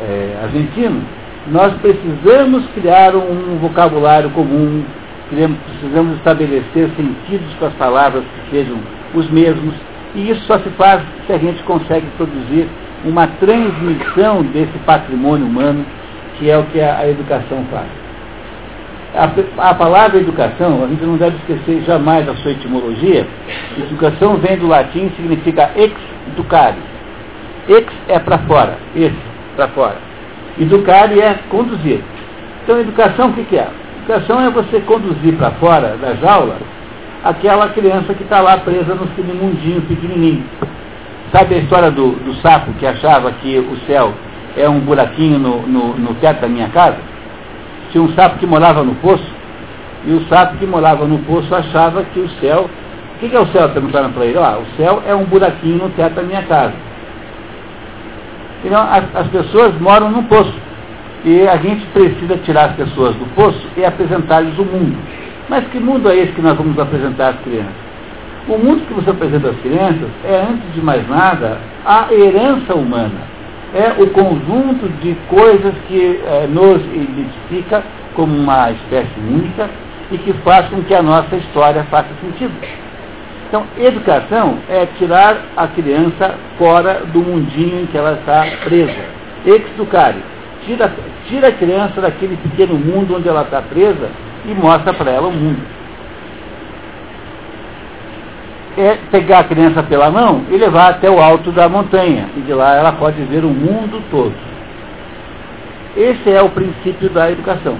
é, 0.00 0.38
argentino, 0.42 1.02
nós 1.46 1.72
precisamos 1.74 2.66
criar 2.74 3.14
um 3.14 3.56
vocabulário 3.60 4.30
comum, 4.30 4.84
precisamos 5.28 6.16
estabelecer 6.16 6.90
sentidos 6.96 7.54
para 7.58 7.68
as 7.68 7.74
palavras 7.74 8.24
que 8.24 8.56
sejam 8.56 8.76
os 9.14 9.30
mesmos, 9.30 9.74
e 10.14 10.30
isso 10.30 10.42
só 10.42 10.58
se 10.58 10.68
faz 10.70 11.02
se 11.26 11.32
a 11.32 11.38
gente 11.38 11.62
consegue 11.62 12.06
produzir 12.16 12.68
uma 13.04 13.26
transmissão 13.26 14.42
desse 14.42 14.76
patrimônio 14.84 15.46
humano, 15.46 15.84
que 16.38 16.50
é 16.50 16.58
o 16.58 16.64
que 16.64 16.80
a 16.80 17.08
educação 17.08 17.64
faz. 17.70 18.07
A, 19.14 19.70
a, 19.70 19.74
palavra 19.74 20.18
educação, 20.18 20.84
a 20.84 20.86
gente 20.86 21.02
não 21.02 21.16
deve 21.16 21.36
esquecer 21.36 21.82
jamais 21.84 22.28
a 22.28 22.34
sua 22.36 22.52
etimologia. 22.52 23.26
Educação 23.78 24.36
vem 24.36 24.58
do 24.58 24.66
latim, 24.66 25.10
significa 25.16 25.70
ex 25.76 25.92
educare. 26.32 26.76
Ex 27.68 27.86
é 28.08 28.18
para 28.18 28.38
fora, 28.38 28.76
esse, 28.94 29.16
para 29.56 29.68
fora. 29.68 29.96
Educare 30.60 31.20
é 31.20 31.38
conduzir. 31.48 32.00
Então, 32.62 32.78
educação 32.78 33.30
o 33.30 33.32
que, 33.32 33.44
que 33.44 33.56
é? 33.56 33.68
Educação 34.02 34.40
é 34.40 34.50
você 34.50 34.80
conduzir 34.80 35.34
para 35.36 35.52
fora 35.52 35.96
da 35.96 36.14
jaula 36.14 36.56
aquela 37.24 37.68
criança 37.70 38.14
que 38.14 38.22
está 38.22 38.40
lá 38.40 38.58
presa 38.58 38.94
no 38.94 39.06
mundinho 39.34 39.80
pequenininho. 39.82 40.44
Sabe 41.32 41.54
a 41.54 41.58
história 41.58 41.90
do, 41.90 42.12
do 42.12 42.34
sapo 42.36 42.72
que 42.74 42.86
achava 42.86 43.32
que 43.32 43.58
o 43.58 43.76
céu 43.86 44.12
é 44.56 44.68
um 44.68 44.80
buraquinho 44.80 45.38
no, 45.38 45.66
no, 45.66 45.94
no 45.94 46.14
teto 46.14 46.40
da 46.40 46.48
minha 46.48 46.68
casa? 46.68 46.98
Tinha 47.90 48.02
um 48.02 48.12
sapo 48.14 48.38
que 48.38 48.46
morava 48.46 48.82
no 48.82 48.94
poço, 48.96 49.24
e 50.04 50.12
o 50.12 50.26
sapo 50.28 50.56
que 50.58 50.66
morava 50.66 51.06
no 51.06 51.18
poço 51.20 51.54
achava 51.54 52.02
que 52.04 52.20
o 52.20 52.28
céu. 52.40 52.68
O 53.16 53.18
que, 53.18 53.34
é 53.34 53.40
o 53.40 53.46
céu? 53.48 53.68
Perguntaram 53.70 54.12
para 54.12 54.26
ele. 54.26 54.38
Ah, 54.38 54.58
o 54.58 54.76
céu 54.76 55.02
é 55.06 55.14
um 55.14 55.24
buraquinho 55.24 55.78
no 55.78 55.88
teto 55.90 56.14
da 56.14 56.22
minha 56.22 56.42
casa. 56.42 56.74
Então, 58.64 58.80
as, 58.80 59.04
as 59.14 59.26
pessoas 59.28 59.74
moram 59.80 60.10
no 60.10 60.22
poço. 60.24 60.54
E 61.24 61.48
a 61.48 61.56
gente 61.56 61.84
precisa 61.86 62.36
tirar 62.38 62.66
as 62.66 62.76
pessoas 62.76 63.14
do 63.16 63.26
poço 63.34 63.60
e 63.76 63.84
apresentar-lhes 63.84 64.56
o 64.58 64.64
mundo. 64.64 64.96
Mas 65.48 65.66
que 65.68 65.80
mundo 65.80 66.08
é 66.08 66.16
esse 66.16 66.32
que 66.32 66.42
nós 66.42 66.56
vamos 66.56 66.78
apresentar 66.78 67.30
às 67.30 67.40
crianças? 67.40 67.88
O 68.46 68.56
mundo 68.56 68.86
que 68.86 68.94
você 68.94 69.10
apresenta 69.10 69.48
às 69.48 69.56
crianças 69.60 70.08
é, 70.24 70.46
antes 70.48 70.72
de 70.74 70.80
mais 70.80 71.06
nada, 71.08 71.58
a 71.84 72.06
herança 72.12 72.74
humana 72.74 73.37
é 73.74 74.02
o 74.02 74.10
conjunto 74.10 74.88
de 75.00 75.14
coisas 75.28 75.74
que 75.86 76.20
é, 76.24 76.46
nos 76.46 76.82
identifica 76.86 77.82
como 78.14 78.34
uma 78.34 78.70
espécie 78.70 79.18
única 79.20 79.68
e 80.10 80.18
que 80.18 80.32
faz 80.44 80.68
com 80.68 80.82
que 80.82 80.94
a 80.94 81.02
nossa 81.02 81.36
história 81.36 81.84
faça 81.84 82.08
sentido. 82.20 82.54
Então, 83.48 83.64
educação 83.78 84.58
é 84.68 84.86
tirar 84.98 85.38
a 85.56 85.66
criança 85.68 86.34
fora 86.58 87.02
do 87.12 87.20
mundinho 87.20 87.82
em 87.82 87.86
que 87.86 87.96
ela 87.96 88.12
está 88.12 88.44
presa. 88.64 89.18
Educare. 89.46 90.22
Tira, 90.64 90.92
tira 91.26 91.48
a 91.48 91.52
criança 91.52 92.00
daquele 92.00 92.36
pequeno 92.36 92.74
mundo 92.74 93.16
onde 93.16 93.28
ela 93.28 93.42
está 93.42 93.62
presa 93.62 94.10
e 94.44 94.54
mostra 94.54 94.92
para 94.92 95.10
ela 95.10 95.28
o 95.28 95.32
mundo 95.32 95.78
é 98.78 98.96
pegar 99.10 99.40
a 99.40 99.44
criança 99.44 99.82
pela 99.82 100.08
mão 100.08 100.44
e 100.50 100.56
levar 100.56 100.90
até 100.90 101.10
o 101.10 101.20
alto 101.20 101.50
da 101.50 101.68
montanha. 101.68 102.28
E 102.36 102.40
de 102.40 102.54
lá 102.54 102.76
ela 102.76 102.92
pode 102.92 103.20
ver 103.24 103.44
o 103.44 103.48
mundo 103.48 104.00
todo. 104.08 104.32
esse 105.96 106.30
é 106.30 106.40
o 106.40 106.48
princípio 106.50 107.10
da 107.10 107.30
educação. 107.30 107.76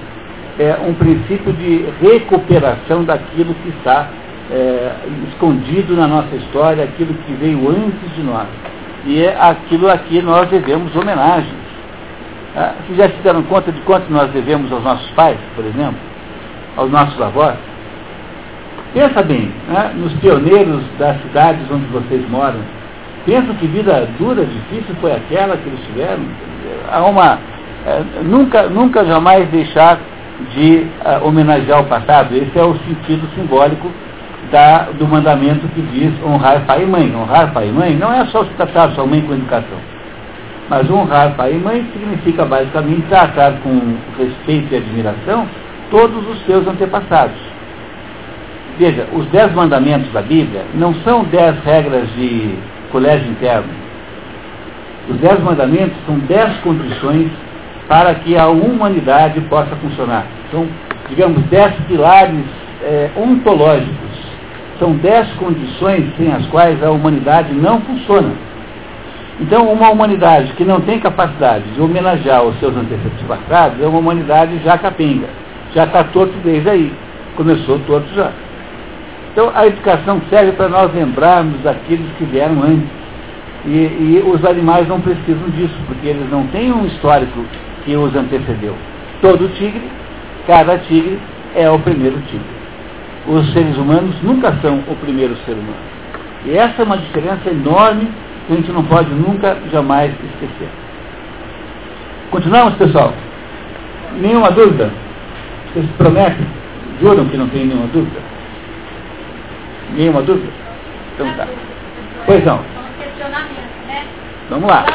É 0.59 0.77
um 0.85 0.93
princípio 0.93 1.53
de 1.53 1.85
recuperação 2.01 3.05
daquilo 3.05 3.53
que 3.53 3.69
está 3.69 4.09
é, 4.51 4.91
escondido 5.29 5.95
na 5.95 6.05
nossa 6.05 6.35
história, 6.35 6.83
aquilo 6.83 7.13
que 7.13 7.31
veio 7.33 7.69
antes 7.69 8.13
de 8.15 8.21
nós. 8.21 8.47
E 9.05 9.23
é 9.23 9.37
aquilo 9.39 9.89
a 9.89 9.97
que 9.97 10.21
nós 10.21 10.49
devemos 10.49 10.93
homenagens. 10.93 11.53
Ah, 12.57 12.73
vocês 12.81 12.97
já 12.97 13.07
se 13.07 13.21
deram 13.23 13.43
conta 13.43 13.71
de 13.71 13.79
quanto 13.81 14.11
nós 14.11 14.29
devemos 14.31 14.69
aos 14.69 14.83
nossos 14.83 15.09
pais, 15.11 15.37
por 15.55 15.63
exemplo? 15.63 15.99
Aos 16.75 16.91
nossos 16.91 17.21
avós? 17.21 17.68
Pensa 18.93 19.21
bem, 19.21 19.51
né, 19.67 19.91
nos 19.95 20.13
pioneiros 20.13 20.81
das 20.97 21.21
cidades 21.21 21.61
onde 21.71 21.85
vocês 21.87 22.27
moram. 22.29 22.59
Pensa 23.25 23.53
que 23.53 23.67
vida 23.67 24.07
dura, 24.17 24.43
difícil 24.45 24.95
foi 24.99 25.11
aquela 25.11 25.57
que 25.57 25.67
eles 25.67 25.79
tiveram. 25.85 26.23
Há 26.91 27.05
uma, 27.05 27.37
é, 27.85 28.03
nunca, 28.23 28.63
nunca 28.63 29.05
jamais 29.05 29.47
deixar 29.49 29.99
de 30.55 30.87
uh, 31.05 31.27
homenagear 31.27 31.81
o 31.81 31.85
passado. 31.85 32.35
Esse 32.35 32.57
é 32.57 32.63
o 32.63 32.75
sentido 32.79 33.27
simbólico 33.35 33.91
da, 34.51 34.87
do 34.97 35.07
mandamento 35.07 35.67
que 35.69 35.81
diz 35.81 36.11
honrar 36.23 36.61
pai 36.65 36.83
e 36.83 36.87
mãe. 36.87 37.13
Honrar 37.15 37.51
pai 37.53 37.69
e 37.69 37.71
mãe 37.71 37.95
não 37.95 38.11
é 38.11 38.25
só 38.27 38.43
tratar 38.57 38.91
sua 38.91 39.05
mãe 39.05 39.21
com 39.21 39.33
educação. 39.33 39.77
Mas 40.69 40.89
honrar 40.89 41.35
pai 41.35 41.53
e 41.53 41.57
mãe 41.57 41.85
significa 41.93 42.45
basicamente 42.45 43.01
tratar 43.07 43.53
com 43.61 43.97
respeito 44.17 44.73
e 44.73 44.77
admiração 44.77 45.45
todos 45.91 46.27
os 46.27 46.45
seus 46.45 46.67
antepassados. 46.67 47.48
Veja, 48.79 49.07
os 49.11 49.25
dez 49.25 49.53
mandamentos 49.53 50.09
da 50.13 50.21
Bíblia 50.21 50.63
não 50.73 50.95
são 51.03 51.25
dez 51.25 51.53
regras 51.65 52.07
de 52.15 52.55
colégio 52.91 53.29
interno. 53.29 53.67
Os 55.09 55.17
dez 55.17 55.37
mandamentos 55.41 55.97
são 56.05 56.17
dez 56.19 56.57
condições 56.59 57.29
para 57.89 58.15
que 58.15 58.37
a 58.37 58.47
humanidade 58.47 59.41
possa 59.41 59.75
funcionar. 59.75 60.25
São, 60.49 60.65
digamos, 61.09 61.43
dez 61.47 61.73
pilares 61.87 62.45
é, 62.81 63.09
ontológicos 63.17 64.09
são 64.79 64.93
dez 64.93 65.29
condições 65.33 66.05
sem 66.15 66.31
as 66.31 66.45
quais 66.47 66.81
a 66.81 66.89
humanidade 66.89 67.53
não 67.53 67.81
funciona. 67.81 68.31
Então, 69.41 69.71
uma 69.71 69.89
humanidade 69.89 70.53
que 70.53 70.63
não 70.63 70.79
tem 70.79 70.99
capacidade 70.99 71.65
de 71.71 71.81
homenagear 71.81 72.43
os 72.43 72.57
seus 72.59 72.73
antepassados 72.75 73.81
é 73.81 73.85
uma 73.85 73.99
humanidade 73.99 74.57
já 74.63 74.77
capenga. 74.77 75.27
Já 75.75 75.83
está 75.83 76.05
torto 76.05 76.33
desde 76.45 76.69
aí. 76.69 76.93
Começou 77.35 77.77
torto 77.79 78.07
já. 78.15 78.31
Então, 79.31 79.51
a 79.53 79.67
educação 79.67 80.21
serve 80.29 80.53
para 80.53 80.69
nós 80.69 80.93
lembrarmos 80.93 81.61
daqueles 81.61 82.05
que 82.17 82.25
vieram 82.25 82.61
antes. 82.63 82.89
E, 83.65 83.69
e 83.69 84.23
os 84.25 84.43
animais 84.45 84.87
não 84.87 85.01
precisam 85.01 85.49
disso, 85.49 85.75
porque 85.85 86.07
eles 86.07 86.29
não 86.31 86.47
têm 86.47 86.71
um 86.71 86.85
histórico 86.85 87.43
que 87.83 87.95
os 87.95 88.15
antecedeu. 88.15 88.75
Todo 89.21 89.53
tigre, 89.55 89.83
cada 90.47 90.77
tigre 90.77 91.19
é 91.55 91.69
o 91.69 91.77
primeiro 91.79 92.19
tigre 92.27 92.59
os 93.29 93.53
seres 93.53 93.77
humanos 93.77 94.15
nunca 94.23 94.51
são 94.61 94.79
o 94.87 94.95
primeiro 94.95 95.35
ser 95.45 95.53
humano. 95.53 95.77
E 96.45 96.57
essa 96.57 96.81
é 96.81 96.85
uma 96.85 96.97
diferença 96.97 97.49
enorme 97.49 98.07
que 98.47 98.53
a 98.53 98.55
gente 98.55 98.71
não 98.71 98.83
pode 98.83 99.09
nunca, 99.11 99.57
jamais 99.71 100.11
esquecer. 100.11 100.69
Continuamos, 102.31 102.75
pessoal? 102.75 103.13
Nenhuma 104.19 104.49
dúvida? 104.51 104.91
Vocês 105.73 105.85
prometem? 105.97 106.45
Juram 107.01 107.25
que 107.25 107.37
não 107.37 107.47
tem 107.49 107.65
nenhuma 107.65 107.87
dúvida? 107.87 108.19
Nenhuma 109.93 110.21
dúvida? 110.21 110.51
Então 111.13 111.33
tá. 111.35 111.47
Pois 112.25 112.45
não. 112.45 112.57
Né? 113.87 114.07
Vamos 114.49 114.69
lá. 114.69 114.85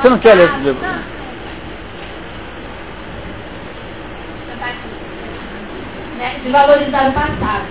Você 0.00 0.08
não 0.08 0.18
quer 0.18 0.34
ler? 0.34 0.50
né, 6.18 6.40
de 6.42 6.50
valorizar 6.50 7.10
o 7.10 7.12
passado. 7.12 7.66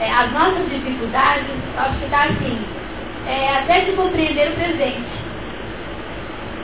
É, 0.00 0.10
as 0.10 0.32
nossas 0.32 0.68
dificuldades, 0.70 1.46
acho 1.76 1.98
que 1.98 2.04
está 2.04 2.24
assim, 2.24 2.58
é, 3.26 3.58
até 3.58 3.80
de 3.80 3.92
compreender 3.92 4.50
o 4.50 4.54
presente. 4.54 5.28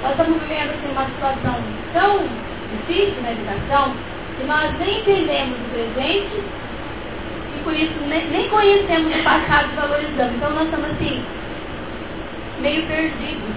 Nós 0.03 0.12
estamos 0.12 0.40
vivendo 0.42 0.70
assim, 0.70 0.92
uma 0.92 1.07
situação 1.07 1.57
tão 1.92 2.20
difícil 2.70 3.23
na 3.23 3.33
educação 3.33 3.94
que 4.38 4.47
nós 4.47 4.79
nem 4.79 5.01
entendemos 5.01 5.57
o 5.59 5.70
presente 5.73 6.42
e 7.57 7.64
por 7.64 7.75
isso 7.75 7.92
nem, 8.09 8.27
nem 8.31 8.49
conhecemos 8.49 9.14
o 9.14 9.23
passado 9.23 9.68
e 9.73 9.77
valorizamos. 9.77 10.35
Então 10.37 10.51
nós 10.51 10.64
estamos 10.64 10.90
assim, 10.90 11.23
meio 12.61 12.83
perdidos. 12.87 13.55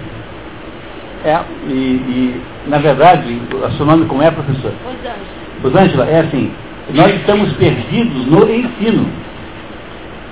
É, 1.25 1.43
e, 1.67 1.71
e 1.71 2.41
na 2.67 2.77
verdade, 2.77 3.41
o 3.51 3.71
seu 3.71 3.85
nome 3.85 4.05
como 4.05 4.21
é, 4.21 4.29
professor? 4.29 4.71
Rosângela. 4.83 5.17
Rosângela, 5.63 6.05
é 6.05 6.19
assim, 6.19 6.51
nós 6.93 7.13
estamos 7.15 7.51
perdidos 7.53 8.25
no 8.27 8.49
ensino. 8.49 9.07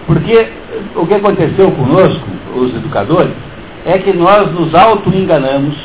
Porque 0.05 0.47
o 0.95 1.08
que 1.08 1.13
aconteceu 1.15 1.71
conosco, 1.71 2.27
os 2.55 2.75
educadores, 2.75 3.34
é 3.86 3.97
que 3.97 4.13
nós 4.13 4.51
nos 4.51 4.73
auto-enganamos, 4.75 5.75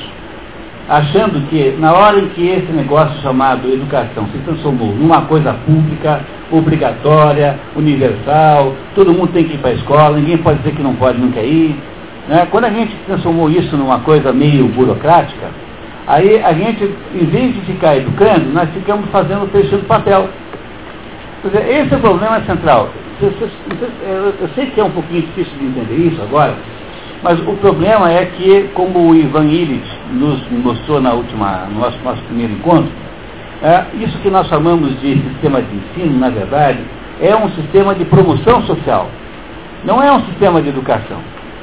achando 0.91 1.49
que 1.49 1.77
na 1.79 1.93
hora 1.93 2.19
em 2.19 2.29
que 2.31 2.49
esse 2.49 2.73
negócio 2.73 3.17
chamado 3.23 3.73
educação 3.73 4.27
se 4.33 4.39
transformou 4.39 4.89
numa 4.89 5.23
coisa 5.23 5.55
pública, 5.65 6.21
obrigatória, 6.51 7.61
universal, 7.77 8.75
todo 8.93 9.13
mundo 9.13 9.33
tem 9.33 9.45
que 9.45 9.55
ir 9.55 9.59
para 9.59 9.71
a 9.71 9.75
escola, 9.75 10.17
ninguém 10.19 10.37
pode 10.39 10.59
dizer 10.59 10.75
que 10.75 10.83
não 10.83 10.97
pode, 10.97 11.21
quer 11.29 11.45
ir. 11.45 11.77
Né? 12.29 12.49
Quando 12.51 12.65
a 12.65 12.71
gente 12.71 12.93
transformou 13.07 13.49
isso 13.49 13.77
numa 13.77 14.01
coisa 14.01 14.33
meio 14.33 14.67
burocrática, 14.67 15.47
aí 16.09 16.43
a 16.43 16.53
gente, 16.53 16.83
em 17.15 17.25
vez 17.27 17.55
de 17.55 17.61
ficar 17.61 17.97
educando, 17.97 18.53
nós 18.53 18.69
ficamos 18.71 19.09
fazendo 19.11 19.45
o 19.45 19.47
do 19.47 19.87
papel. 19.87 20.29
Dizer, 21.45 21.69
esse 21.69 21.95
é 21.95 21.97
o 21.97 22.01
problema 22.01 22.41
central. 22.41 22.91
Eu 23.23 24.49
sei 24.57 24.67
que 24.67 24.81
é 24.81 24.85
um 24.85 24.91
pouquinho 24.91 25.23
difícil 25.23 25.57
de 25.57 25.67
entender 25.67 25.95
isso 25.95 26.21
agora, 26.21 26.57
mas 27.23 27.39
o 27.41 27.53
problema 27.57 28.11
é 28.11 28.25
que, 28.25 28.71
como 28.75 29.11
o 29.11 29.15
Ivan 29.15 29.45
Illich 29.45 29.89
nos 30.13 30.41
mostrou 30.51 31.01
na 31.01 31.13
última, 31.13 31.67
no 31.71 31.81
nosso, 31.81 31.99
nosso 32.03 32.23
primeiro 32.23 32.55
encontro, 32.55 32.91
é, 33.63 33.85
isso 34.03 34.19
que 34.21 34.31
nós 34.31 34.47
chamamos 34.49 34.99
de 35.01 35.21
sistema 35.29 35.61
de 35.61 35.77
ensino, 35.77 36.19
na 36.19 36.31
verdade, 36.31 36.79
é 37.21 37.37
um 37.37 37.51
sistema 37.51 37.95
de 37.95 38.07
promoção 38.07 38.63
social. 38.63 39.09
Não 39.85 40.03
é 40.03 40.11
um 40.11 40.25
sistema 40.25 40.63
de 40.63 40.71
educação. 40.71 41.19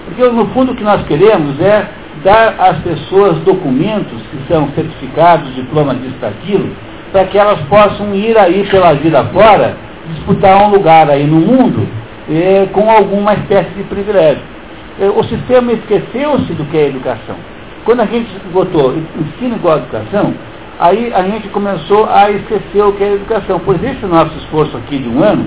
Porque, 0.05 0.23
no 0.29 0.45
fundo, 0.49 0.73
o 0.73 0.75
que 0.75 0.83
nós 0.83 1.01
queremos 1.07 1.59
é 1.59 1.87
dar 2.23 2.55
às 2.59 2.77
pessoas 2.79 3.37
documentos 3.39 4.21
que 4.29 4.37
são 4.47 4.69
certificados, 4.75 5.55
diplomas 5.55 5.99
disso, 6.01 6.15
daquilo, 6.21 6.69
para 7.11 7.25
que 7.25 7.37
elas 7.37 7.59
possam 7.61 8.13
ir 8.13 8.37
aí 8.37 8.67
pela 8.69 8.93
vida 8.93 9.23
fora, 9.33 9.75
disputar 10.13 10.67
um 10.67 10.69
lugar 10.69 11.09
aí 11.09 11.25
no 11.25 11.39
mundo 11.39 11.87
eh, 12.29 12.67
com 12.71 12.89
alguma 12.91 13.33
espécie 13.33 13.71
de 13.71 13.83
privilégio. 13.83 14.56
Eh, 14.99 15.09
o 15.09 15.23
sistema 15.23 15.71
esqueceu-se 15.73 16.53
do 16.53 16.65
que 16.65 16.77
é 16.77 16.87
educação. 16.87 17.35
Quando 17.85 18.01
a 18.01 18.05
gente 18.05 18.29
botou 18.51 18.95
ensino 18.95 19.55
igual 19.55 19.77
educação, 19.77 20.33
aí 20.79 21.13
a 21.13 21.23
gente 21.23 21.47
começou 21.49 22.07
a 22.09 22.29
esquecer 22.31 22.83
o 22.83 22.93
que 22.93 23.03
é 23.03 23.13
educação. 23.13 23.61
Pois 23.63 23.81
esse 23.83 24.05
nosso 24.05 24.35
esforço 24.39 24.75
aqui 24.75 24.97
de 24.97 25.07
um 25.07 25.23
ano 25.23 25.45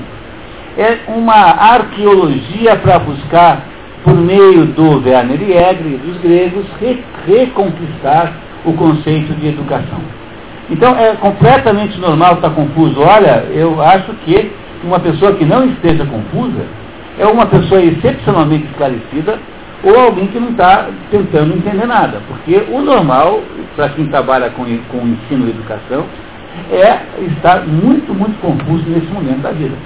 é 0.78 0.98
uma 1.08 1.34
arqueologia 1.34 2.76
para 2.76 2.98
buscar, 3.00 3.66
por 4.04 4.14
meio 4.14 4.66
do 4.66 5.04
Werner 5.04 5.38
Jäger 5.38 5.86
e 5.86 5.96
dos 5.98 6.16
gregos, 6.18 6.66
re 6.80 7.02
reconquistar 7.26 8.32
o 8.64 8.72
conceito 8.72 9.34
de 9.34 9.48
educação. 9.48 10.00
Então 10.70 10.96
é 10.96 11.16
completamente 11.16 11.98
normal 11.98 12.34
estar 12.34 12.50
confuso. 12.50 13.00
Olha, 13.00 13.44
eu 13.52 13.82
acho 13.82 14.12
que 14.24 14.50
uma 14.84 15.00
pessoa 15.00 15.34
que 15.34 15.44
não 15.44 15.66
esteja 15.66 16.06
confusa 16.06 16.64
é 17.20 17.26
uma 17.26 17.44
pessoa 17.44 17.82
excepcionalmente 17.82 18.64
esclarecida 18.64 19.38
ou 19.84 19.94
alguém 19.94 20.26
que 20.28 20.40
não 20.40 20.50
está 20.50 20.88
tentando 21.10 21.54
entender 21.54 21.86
nada. 21.86 22.22
Porque 22.26 22.64
o 22.70 22.80
normal, 22.80 23.42
para 23.76 23.90
quem 23.90 24.06
trabalha 24.06 24.48
com, 24.50 24.64
com 24.64 25.06
ensino 25.06 25.46
e 25.46 25.50
educação, 25.50 26.06
é 26.72 26.98
estar 27.26 27.66
muito, 27.66 28.14
muito 28.14 28.40
confuso 28.40 28.84
nesse 28.88 29.06
momento 29.08 29.42
da 29.42 29.52
vida. 29.52 29.76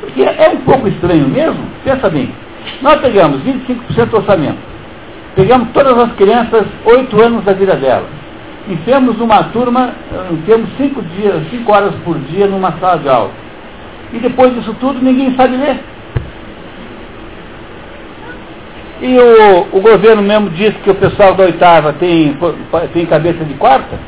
Porque 0.00 0.22
é 0.22 0.50
um 0.50 0.58
pouco 0.58 0.86
estranho 0.86 1.28
mesmo, 1.28 1.60
pensa 1.82 2.10
bem, 2.10 2.30
nós 2.82 3.00
pegamos 3.00 3.40
25% 3.42 4.06
do 4.06 4.16
orçamento, 4.18 4.58
pegamos 5.34 5.68
todas 5.72 5.96
as 5.96 6.12
crianças, 6.12 6.66
8 6.84 7.22
anos 7.22 7.44
da 7.44 7.52
vida 7.52 7.76
delas, 7.76 8.08
enfiamos 8.68 9.18
uma 9.18 9.44
turma, 9.44 9.92
eh, 10.12 10.36
temos 10.46 10.68
cinco 10.78 11.02
dias, 11.02 11.42
cinco 11.50 11.72
horas 11.72 11.94
por 12.04 12.18
dia 12.18 12.46
numa 12.46 12.72
sala 12.72 12.98
de 12.98 13.08
aula. 13.08 13.30
E 14.12 14.18
depois 14.18 14.54
disso 14.54 14.74
tudo 14.80 15.00
ninguém 15.02 15.34
sabe 15.36 15.56
ler. 15.56 15.80
E 19.00 19.18
o, 19.18 19.78
o 19.78 19.80
governo 19.80 20.22
mesmo 20.22 20.50
diz 20.50 20.74
que 20.84 20.90
o 20.90 20.94
pessoal 20.94 21.34
da 21.34 21.44
oitava 21.44 21.92
tem, 21.94 22.36
tem 22.92 23.06
cabeça 23.06 23.44
de 23.44 23.54
quarta. 23.54 23.98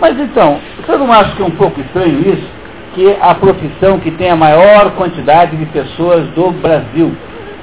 Mas 0.00 0.18
então, 0.18 0.58
você 0.76 0.96
não 0.96 1.12
acha 1.12 1.34
que 1.34 1.42
é 1.42 1.44
um 1.44 1.50
pouco 1.50 1.80
estranho 1.80 2.20
isso? 2.20 2.46
Que 2.94 3.16
a 3.20 3.34
profissão 3.34 3.98
que 3.98 4.10
tem 4.10 4.30
a 4.30 4.36
maior 4.36 4.90
quantidade 4.92 5.56
de 5.56 5.64
pessoas 5.66 6.26
do 6.28 6.50
Brasil. 6.50 7.12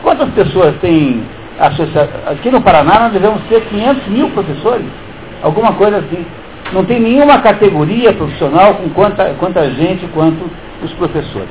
Quantas 0.02 0.30
pessoas 0.30 0.76
tem 0.80 1.24
Aqui 2.28 2.52
no 2.52 2.62
Paraná 2.62 3.00
nós 3.00 3.14
devemos 3.14 3.42
ter 3.50 3.62
500 3.62 4.08
mil 4.10 4.30
professores, 4.30 4.86
alguma 5.42 5.74
coisa 5.74 5.98
assim. 5.98 6.24
Não 6.72 6.86
tem 6.86 7.00
nenhuma 7.00 7.40
categoria 7.40 8.14
profissional 8.14 8.76
com 8.76 8.90
quanta, 8.90 9.34
quanta 9.40 9.68
gente 9.72 10.06
quanto 10.14 10.50
os 10.84 10.94
professores. 10.94 11.50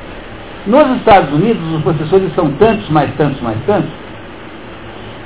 Nos 0.65 0.97
Estados 0.97 1.33
Unidos, 1.33 1.61
os 1.73 1.81
professores 1.81 2.33
são 2.35 2.51
tantos, 2.53 2.89
mais 2.89 3.13
tantos, 3.15 3.41
mais 3.41 3.57
tantos, 3.65 3.89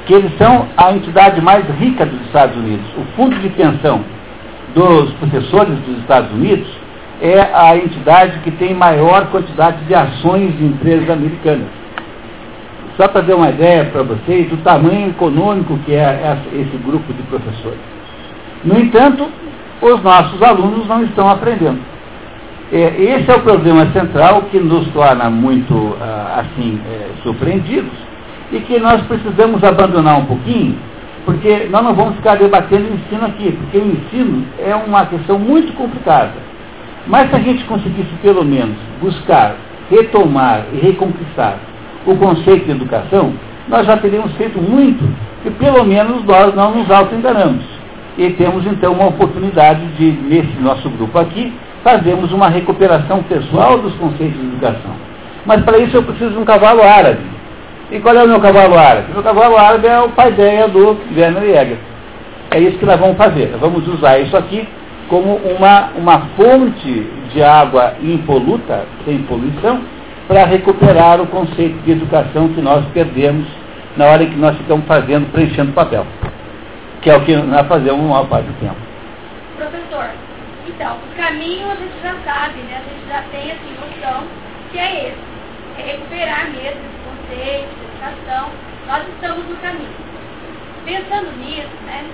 que 0.05 0.13
eles 0.13 0.31
são 0.37 0.67
a 0.77 0.91
entidade 0.91 1.41
mais 1.41 1.65
rica 1.79 2.05
dos 2.05 2.19
Estados 2.25 2.55
Unidos. 2.55 2.85
O 2.97 3.03
fundo 3.15 3.35
de 3.39 3.49
pensão 3.49 4.01
dos 4.73 5.11
professores 5.13 5.77
dos 5.79 5.99
Estados 5.99 6.31
Unidos 6.31 6.67
é 7.21 7.39
a 7.53 7.75
entidade 7.75 8.39
que 8.39 8.51
tem 8.51 8.73
maior 8.73 9.27
quantidade 9.27 9.83
de 9.85 9.93
ações 9.93 10.57
de 10.57 10.65
empresas 10.65 11.09
americanas. 11.09 11.67
Só 12.97 13.07
para 13.07 13.21
dar 13.21 13.35
uma 13.35 13.49
ideia 13.49 13.85
para 13.85 14.03
vocês 14.03 14.49
do 14.49 14.57
tamanho 14.57 15.09
econômico 15.09 15.77
que 15.85 15.93
é 15.93 16.37
esse 16.53 16.77
grupo 16.77 17.13
de 17.13 17.21
professores. 17.23 17.79
No 18.63 18.79
entanto, 18.79 19.27
os 19.81 20.03
nossos 20.03 20.41
alunos 20.41 20.87
não 20.87 21.03
estão 21.03 21.29
aprendendo. 21.29 21.79
É, 22.71 22.95
esse 23.01 23.29
é 23.29 23.35
o 23.35 23.41
problema 23.41 23.85
central 23.91 24.43
que 24.43 24.57
nos 24.57 24.87
torna 24.89 25.29
muito 25.29 25.95
ah, 26.01 26.41
assim 26.41 26.79
é, 26.89 27.09
surpreendidos 27.21 28.10
e 28.51 28.59
que 28.59 28.79
nós 28.79 29.01
precisamos 29.03 29.63
abandonar 29.63 30.19
um 30.19 30.25
pouquinho, 30.25 30.77
porque 31.25 31.67
nós 31.69 31.83
não 31.83 31.93
vamos 31.93 32.15
ficar 32.15 32.35
debatendo 32.35 32.89
o 32.89 32.95
ensino 32.95 33.25
aqui, 33.25 33.51
porque 33.51 33.77
o 33.77 33.87
ensino 33.87 34.45
é 34.59 34.75
uma 34.75 35.05
questão 35.05 35.39
muito 35.39 35.73
complicada. 35.73 36.33
Mas 37.07 37.29
se 37.29 37.35
a 37.35 37.39
gente 37.39 37.63
conseguisse 37.65 38.11
pelo 38.21 38.43
menos 38.43 38.75
buscar, 39.01 39.55
retomar 39.89 40.65
e 40.73 40.77
reconquistar 40.77 41.57
o 42.05 42.15
conceito 42.15 42.65
de 42.65 42.71
educação, 42.71 43.33
nós 43.67 43.85
já 43.85 43.97
teríamos 43.97 44.33
feito 44.33 44.59
muito 44.59 45.03
e 45.45 45.49
pelo 45.51 45.83
menos 45.83 46.23
nós 46.25 46.53
não 46.55 46.75
nos 46.75 46.89
auto-enganamos. 46.91 47.63
E 48.17 48.29
temos 48.31 48.65
então 48.65 48.93
uma 48.93 49.07
oportunidade 49.07 49.85
de, 49.97 50.11
nesse 50.11 50.59
nosso 50.59 50.89
grupo 50.89 51.17
aqui, 51.17 51.53
fazermos 51.83 52.31
uma 52.31 52.49
recuperação 52.49 53.23
pessoal 53.23 53.77
dos 53.79 53.93
conceitos 53.95 54.39
de 54.39 54.47
educação. 54.47 54.91
Mas 55.45 55.63
para 55.63 55.79
isso 55.79 55.95
eu 55.95 56.03
preciso 56.03 56.31
de 56.31 56.37
um 56.37 56.45
cavalo 56.45 56.81
árabe. 56.83 57.21
E 57.91 57.99
qual 57.99 58.15
é 58.15 58.23
o 58.23 58.27
meu 58.27 58.39
cavalo 58.39 58.77
árabe? 58.79 59.11
O 59.11 59.15
meu 59.15 59.23
cavalo 59.23 59.57
árabe 59.57 59.85
é 59.85 59.99
o 59.99 60.09
paideia 60.09 60.67
do 60.69 60.97
Werner 61.13 61.43
Jäger. 61.43 61.77
É 62.49 62.59
isso 62.59 62.77
que 62.77 62.85
nós 62.85 62.97
vamos 62.97 63.17
fazer. 63.17 63.49
Nós 63.51 63.59
vamos 63.59 63.85
usar 63.85 64.17
isso 64.19 64.35
aqui 64.37 64.65
como 65.09 65.35
uma, 65.35 65.89
uma 65.97 66.19
fonte 66.37 67.01
de 67.33 67.43
água 67.43 67.95
impoluta, 68.01 68.85
sem 69.03 69.21
poluição, 69.23 69.81
para 70.25 70.45
recuperar 70.45 71.19
o 71.19 71.27
conceito 71.27 71.77
de 71.83 71.91
educação 71.91 72.47
que 72.53 72.61
nós 72.61 72.85
perdemos 72.93 73.45
na 73.97 74.05
hora 74.05 74.25
que 74.25 74.37
nós 74.37 74.55
ficamos 74.55 74.85
fazendo, 74.85 75.29
preenchendo 75.33 75.73
papel. 75.73 76.07
Que 77.01 77.09
é 77.09 77.17
o 77.17 77.25
que 77.25 77.35
nós 77.35 77.67
fazemos 77.67 77.99
uma 77.99 78.23
parte 78.23 78.47
do 78.47 78.53
tempo. 78.61 78.77
Professor, 79.57 80.11
então, 80.65 80.95
o 80.95 81.21
caminho 81.21 81.69
a 81.69 81.75
gente 81.75 82.01
já 82.01 82.15
sabe, 82.23 82.55
né? 82.69 82.79
A 82.79 82.89
gente 82.89 83.09
já 83.09 83.21
tem 83.33 83.51
essa 83.51 83.81
noção 83.81 84.23
que 84.71 84.79
é 84.79 85.07
esse. 85.07 85.31
É 85.77 85.91
recuperar 85.91 86.49
mesmo 86.51 87.00
esse 87.31 87.65
conceito, 87.65 87.69
educação. 87.91 88.49
Nós 88.87 89.07
estamos 89.07 89.47
no 89.47 89.55
caminho. 89.57 89.89
Pensando 90.85 91.31
nisso, 91.37 91.69
né? 91.85 92.05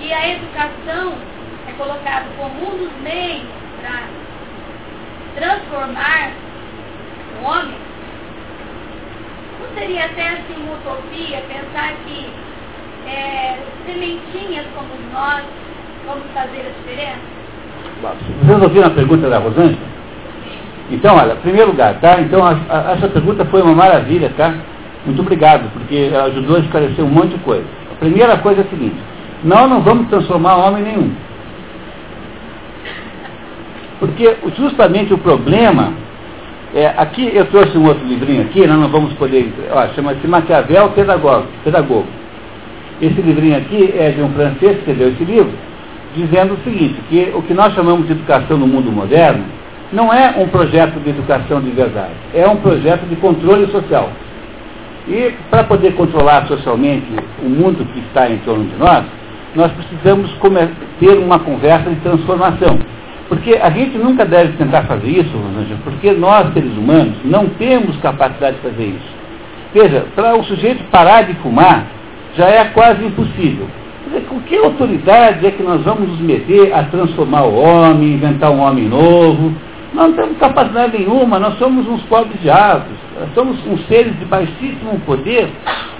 E 0.00 0.12
a 0.12 0.28
educação 0.28 1.14
é 1.68 1.72
colocada 1.72 2.26
como 2.36 2.54
um 2.54 2.78
dos 2.78 2.92
meios 3.02 3.46
para 3.80 4.08
transformar 5.36 6.32
o 7.40 7.44
homem, 7.44 7.78
não 9.60 9.78
seria 9.78 10.06
até 10.06 10.28
assim 10.28 10.54
uma 10.56 10.74
utopia 10.74 11.42
pensar 11.48 11.92
que 12.04 12.30
é, 13.06 13.58
sementinhas 13.86 14.66
como 14.74 14.88
nós 15.12 15.44
vamos 16.06 16.24
fazer 16.34 16.60
a 16.60 16.80
diferença? 16.80 17.40
Vocês 18.42 18.62
ouviram 18.62 18.86
a 18.88 18.90
pergunta 18.90 19.28
da 19.28 19.38
Rosângela? 19.38 19.99
Então, 20.90 21.16
olha, 21.16 21.36
primeiro 21.36 21.70
lugar, 21.70 22.00
tá? 22.00 22.20
Então, 22.20 22.44
a, 22.44 22.56
a, 22.68 22.92
essa 22.92 23.08
pergunta 23.08 23.44
foi 23.44 23.62
uma 23.62 23.74
maravilha, 23.74 24.32
tá? 24.36 24.54
Muito 25.06 25.22
obrigado, 25.22 25.70
porque 25.72 26.10
ajudou 26.26 26.56
a 26.56 26.60
esclarecer 26.60 27.04
um 27.04 27.08
monte 27.08 27.30
de 27.30 27.38
coisa. 27.38 27.64
A 27.92 27.94
primeira 27.94 28.36
coisa 28.38 28.62
é 28.62 28.64
a 28.64 28.68
seguinte, 28.68 28.96
nós 29.44 29.70
não 29.70 29.80
vamos 29.82 30.08
transformar 30.08 30.56
homem 30.56 30.82
nenhum. 30.82 31.12
Porque 34.00 34.36
justamente 34.56 35.14
o 35.14 35.18
problema, 35.18 35.92
é, 36.74 36.92
aqui 36.96 37.30
eu 37.32 37.46
trouxe 37.46 37.78
um 37.78 37.86
outro 37.86 38.04
livrinho 38.06 38.42
aqui, 38.42 38.66
nós 38.66 38.78
não 38.78 38.88
vamos 38.88 39.12
poder, 39.14 39.52
chama-se 39.94 40.26
Maquiavel 40.26 40.90
Pedagogo, 40.90 41.46
Pedagogo. 41.62 42.06
Esse 43.00 43.20
livrinho 43.22 43.56
aqui 43.56 43.94
é 43.96 44.10
de 44.10 44.22
um 44.22 44.30
francês 44.30 44.78
que 44.84 44.92
deu 44.92 45.08
esse 45.10 45.24
livro, 45.24 45.52
dizendo 46.14 46.54
o 46.54 46.64
seguinte, 46.64 46.96
que 47.08 47.30
o 47.34 47.42
que 47.42 47.54
nós 47.54 47.72
chamamos 47.74 48.06
de 48.06 48.12
educação 48.12 48.58
no 48.58 48.66
mundo 48.66 48.90
moderno 48.90 49.59
não 49.92 50.12
é 50.12 50.34
um 50.38 50.48
projeto 50.48 51.00
de 51.00 51.10
educação 51.10 51.60
de 51.60 51.70
verdade, 51.70 52.12
é 52.34 52.46
um 52.48 52.56
projeto 52.56 53.02
de 53.08 53.16
controle 53.16 53.66
social. 53.72 54.10
E 55.08 55.32
para 55.50 55.64
poder 55.64 55.94
controlar 55.94 56.46
socialmente 56.46 57.06
o 57.42 57.48
mundo 57.48 57.84
que 57.92 57.98
está 58.00 58.30
em 58.30 58.38
torno 58.38 58.64
de 58.64 58.76
nós, 58.76 59.04
nós 59.54 59.72
precisamos 59.72 60.30
ter 61.00 61.18
uma 61.18 61.38
conversa 61.38 61.90
de 61.90 61.96
transformação. 61.96 62.78
Porque 63.28 63.58
a 63.60 63.70
gente 63.70 63.96
nunca 63.96 64.24
deve 64.24 64.52
tentar 64.56 64.82
fazer 64.82 65.08
isso, 65.08 65.30
porque 65.84 66.12
nós, 66.12 66.52
seres 66.52 66.76
humanos, 66.76 67.14
não 67.24 67.46
temos 67.46 67.96
capacidade 67.98 68.56
de 68.56 68.62
fazer 68.62 68.84
isso. 68.86 69.20
Veja, 69.72 70.04
para 70.16 70.36
o 70.36 70.44
sujeito 70.44 70.82
parar 70.90 71.22
de 71.22 71.34
fumar, 71.34 71.86
já 72.36 72.46
é 72.46 72.64
quase 72.66 73.04
impossível. 73.04 73.66
Dizer, 74.06 74.22
com 74.22 74.40
que 74.40 74.56
autoridade 74.56 75.46
é 75.46 75.50
que 75.52 75.62
nós 75.62 75.80
vamos 75.82 76.08
nos 76.08 76.20
meter 76.20 76.74
a 76.74 76.82
transformar 76.84 77.42
o 77.44 77.54
homem, 77.54 78.14
inventar 78.14 78.50
um 78.50 78.60
homem 78.60 78.88
novo? 78.88 79.54
Nós 80.00 80.08
não 80.08 80.16
temos 80.16 80.38
capacidade 80.38 80.96
nenhuma, 80.96 81.38
nós 81.38 81.58
somos 81.58 81.86
uns 81.86 82.02
pobres 82.04 82.40
diabos, 82.40 82.96
somos 83.34 83.58
uns 83.66 83.86
seres 83.86 84.18
de 84.18 84.24
baixíssimo 84.24 84.98
poder. 85.04 85.52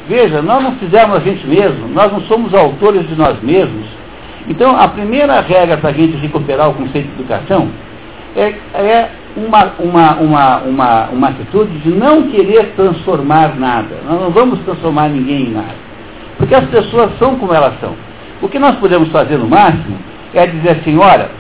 Veja, 0.09 0.41
nós 0.41 0.63
não 0.63 0.73
fizemos 0.77 1.17
a 1.17 1.21
gente 1.21 1.47
mesmo, 1.47 1.87
nós 1.89 2.11
não 2.11 2.23
somos 2.23 2.55
autores 2.55 3.07
de 3.07 3.15
nós 3.15 3.39
mesmos. 3.43 3.85
Então, 4.49 4.75
a 4.75 4.89
primeira 4.89 5.43
regra 5.43 5.77
para 5.77 5.91
a 5.91 5.93
gente 5.93 6.17
recuperar 6.17 6.71
o 6.71 6.75
conceito 6.75 7.09
de 7.09 7.21
educação 7.21 7.69
é, 8.35 8.55
é 8.73 9.11
uma, 9.37 9.71
uma, 9.79 10.15
uma, 10.15 10.57
uma, 10.61 11.09
uma 11.11 11.29
atitude 11.29 11.79
de 11.81 11.91
não 11.91 12.23
querer 12.23 12.73
transformar 12.75 13.55
nada. 13.55 13.97
Nós 14.09 14.19
não 14.19 14.31
vamos 14.31 14.61
transformar 14.61 15.11
ninguém 15.11 15.49
em 15.49 15.51
nada. 15.51 15.77
Porque 16.39 16.55
as 16.55 16.65
pessoas 16.71 17.11
são 17.19 17.37
como 17.37 17.53
elas 17.53 17.79
são. 17.81 17.95
O 18.41 18.49
que 18.49 18.59
nós 18.59 18.77
podemos 18.77 19.11
fazer 19.11 19.37
no 19.37 19.47
máximo 19.47 19.99
é 20.33 20.47
dizer 20.47 20.71
assim, 20.71 20.97
olha, 20.97 21.40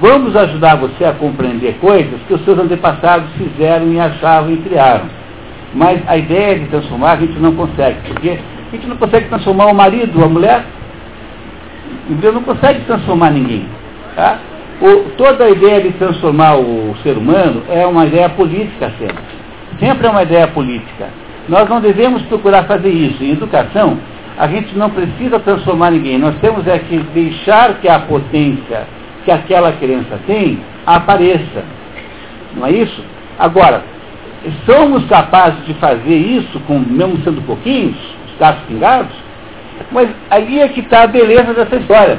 vamos 0.00 0.36
ajudar 0.36 0.76
você 0.76 1.04
a 1.04 1.12
compreender 1.12 1.78
coisas 1.80 2.20
que 2.26 2.34
os 2.34 2.44
seus 2.44 2.58
antepassados 2.58 3.28
fizeram 3.36 3.90
e 3.92 3.98
achavam 3.98 4.52
e 4.52 4.56
criaram. 4.58 5.06
Mas 5.74 6.00
a 6.06 6.16
ideia 6.16 6.58
de 6.58 6.66
transformar 6.66 7.12
a 7.12 7.16
gente 7.16 7.38
não 7.38 7.54
consegue, 7.54 7.96
porque 8.08 8.38
a 8.72 8.74
gente 8.74 8.86
não 8.86 8.96
consegue 8.96 9.28
transformar 9.28 9.66
o 9.66 9.74
marido, 9.74 10.22
a 10.22 10.28
mulher, 10.28 10.64
Deus 12.08 12.34
não 12.34 12.42
consegue 12.42 12.80
transformar 12.84 13.30
ninguém. 13.30 13.66
Tá? 14.16 14.38
O, 14.80 15.10
toda 15.16 15.44
a 15.44 15.50
ideia 15.50 15.80
de 15.80 15.92
transformar 15.92 16.56
o 16.56 16.96
ser 17.02 17.16
humano 17.16 17.62
é 17.68 17.86
uma 17.86 18.06
ideia 18.06 18.28
política 18.30 18.92
sempre. 18.98 19.40
Sempre 19.78 20.06
é 20.06 20.10
uma 20.10 20.22
ideia 20.22 20.48
política. 20.48 21.08
Nós 21.48 21.68
não 21.68 21.80
devemos 21.80 22.22
procurar 22.22 22.64
fazer 22.64 22.90
isso. 22.90 23.22
Em 23.22 23.32
educação, 23.32 23.98
a 24.38 24.46
gente 24.46 24.76
não 24.76 24.90
precisa 24.90 25.38
transformar 25.38 25.90
ninguém. 25.90 26.18
Nós 26.18 26.34
temos 26.40 26.66
é 26.66 26.78
que 26.78 26.98
deixar 27.14 27.74
que 27.80 27.88
a 27.88 27.98
potência 28.00 28.86
que 29.24 29.30
aquela 29.30 29.72
criança 29.72 30.18
tem 30.26 30.60
apareça. 30.86 31.64
Não 32.54 32.66
é 32.66 32.72
isso? 32.72 33.04
Agora, 33.38 33.84
somos 34.66 35.04
capazes 35.06 35.64
de 35.66 35.74
fazer 35.74 36.16
isso, 36.16 36.58
com, 36.60 36.78
mesmo 36.78 37.22
sendo 37.22 37.42
pouquinhos, 37.42 37.96
os 38.26 38.38
gatos 38.38 38.62
pingados? 38.64 39.14
Mas 39.90 40.10
aí 40.30 40.60
é 40.60 40.68
que 40.68 40.80
está 40.80 41.02
a 41.02 41.06
beleza 41.06 41.54
dessa 41.54 41.76
história. 41.76 42.18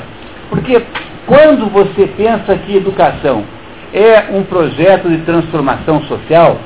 Porque 0.49 0.81
quando 1.25 1.69
você 1.71 2.07
pensa 2.07 2.57
que 2.57 2.75
educação 2.75 3.43
é 3.93 4.35
um 4.35 4.43
projeto 4.43 5.09
de 5.09 5.19
transformação 5.19 6.01
social, 6.03 6.59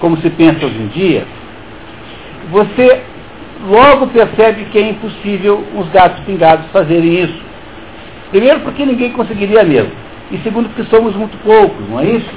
como 0.00 0.16
se 0.18 0.30
pensa 0.30 0.66
hoje 0.66 0.78
em 0.78 0.86
dia, 0.88 1.26
você 2.50 3.02
logo 3.68 4.06
percebe 4.08 4.64
que 4.66 4.78
é 4.78 4.88
impossível 4.88 5.64
os 5.76 5.88
gatos 5.90 6.20
pingados 6.24 6.66
fazerem 6.72 7.24
isso. 7.24 7.49
Primeiro, 8.30 8.60
porque 8.60 8.84
ninguém 8.84 9.12
conseguiria 9.12 9.64
mesmo. 9.64 9.90
E 10.30 10.38
segundo, 10.38 10.68
porque 10.68 10.84
somos 10.94 11.14
muito 11.16 11.36
poucos, 11.38 11.88
não 11.88 12.00
é 12.00 12.04
isso? 12.04 12.30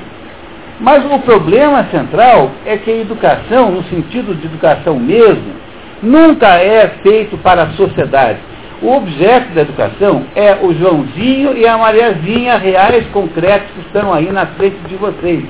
Mas 0.80 1.06
o 1.06 1.20
problema 1.20 1.86
central 1.92 2.52
é 2.66 2.78
que 2.78 2.90
a 2.90 2.98
educação, 2.98 3.72
no 3.72 3.84
sentido 3.84 4.34
de 4.36 4.48
educação 4.48 5.00
mesmo, 5.00 5.54
nunca 6.02 6.48
é 6.58 6.88
feito 7.04 7.38
para 7.38 7.64
a 7.64 7.70
sociedade. 7.74 8.40
O 8.82 8.92
objeto 8.92 9.54
da 9.54 9.62
educação 9.62 10.26
é 10.36 10.58
o 10.62 10.74
Joãozinho 10.74 11.56
e 11.56 11.66
a 11.66 11.78
Mariazinha 11.78 12.58
reais, 12.58 13.06
concretos, 13.14 13.70
que 13.72 13.80
estão 13.82 14.14
aí 14.14 14.30
na 14.32 14.46
frente 14.48 14.78
de 14.90 14.96
vocês. 14.96 15.46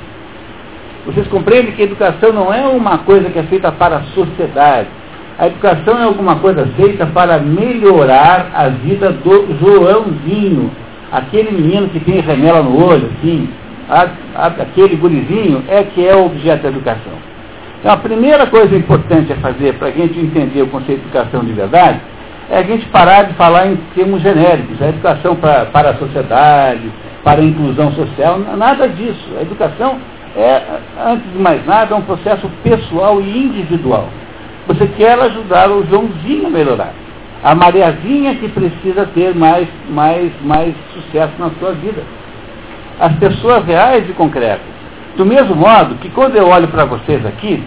Vocês 1.06 1.28
compreendem 1.28 1.72
que 1.72 1.82
a 1.82 1.86
educação 1.86 2.32
não 2.32 2.54
é 2.54 2.62
uma 2.68 3.00
coisa 3.00 3.30
que 3.30 3.40
é 3.40 3.44
feita 3.44 3.72
para 3.72 3.98
a 3.98 4.04
sociedade. 4.14 4.88
A 5.38 5.48
educação 5.48 5.98
é 6.00 6.04
alguma 6.04 6.36
coisa 6.36 6.66
feita 6.76 7.06
para 7.08 7.40
melhorar 7.40 8.52
a 8.54 8.70
vida 8.70 9.12
do 9.12 9.58
Joãozinho, 9.60 10.72
aquele 11.12 11.52
menino 11.52 11.90
que 11.90 12.00
tem 12.00 12.20
remela 12.20 12.62
no 12.62 12.86
olho, 12.86 13.10
assim, 13.18 13.50
a, 13.90 14.08
a, 14.36 14.48
aquele 14.48 14.96
gurizinho 14.96 15.64
é 15.68 15.84
que 15.84 16.06
é 16.06 16.16
o 16.16 16.28
objeto 16.28 16.64
da 16.64 16.70
educação. 16.70 17.14
Então 17.80 17.92
a 17.92 17.98
primeira 17.98 18.48
coisa 18.48 18.76
importante 18.76 19.34
a 19.34 19.36
fazer 19.38 19.74
para 19.74 19.90
a 19.90 19.92
gente 19.92 20.18
entender 20.20 20.62
o 20.62 20.68
conceito 20.68 21.02
de 21.02 21.08
educação 21.08 21.44
de 21.44 21.52
verdade 21.52 22.00
é 22.50 22.60
a 22.60 22.64
gente 22.64 22.86
parar 22.88 23.24
de 23.24 23.34
falar 23.34 23.68
em 23.68 23.76
termos 23.96 24.22
genéricos, 24.22 24.82
a 24.82 24.90
educação 24.90 25.36
pra, 25.36 25.66
para 25.66 25.90
a 25.92 25.96
sociedade, 25.96 26.92
para 27.24 27.42
a 27.42 27.44
inclusão 27.44 27.92
social, 27.94 28.40
nada 28.40 28.88
disso. 28.88 29.30
A 29.38 29.42
educação 29.42 29.98
é, 30.36 30.62
antes 31.06 31.32
de 31.32 31.40
mais 31.40 31.66
nada, 31.66 31.96
um 31.96 32.02
processo 32.02 32.50
pessoal 32.64 33.22
e 33.22 33.46
individual. 33.46 34.08
Você 34.68 34.88
quer 34.88 35.20
ajudar 35.20 35.70
o 35.70 35.86
Joãozinho 35.86 36.48
a 36.48 36.50
melhorar. 36.50 36.94
A 37.44 37.54
Mariazinha 37.54 38.36
que 38.36 38.48
precisa 38.48 39.06
ter 39.14 39.36
mais, 39.36 39.68
mais, 39.90 40.32
mais 40.42 40.74
sucesso 40.94 41.34
na 41.38 41.50
sua 41.60 41.74
vida. 41.74 42.02
As 43.00 43.14
pessoas 43.18 43.66
reais 43.66 44.10
e 44.10 44.14
concretas. 44.14 44.74
Do 45.18 45.26
mesmo 45.26 45.56
modo 45.56 45.96
que 45.96 46.10
quando 46.10 46.38
eu 46.38 46.48
olho 46.48 46.70
para 46.70 46.86
vocês 46.86 47.26
aqui, 47.26 47.62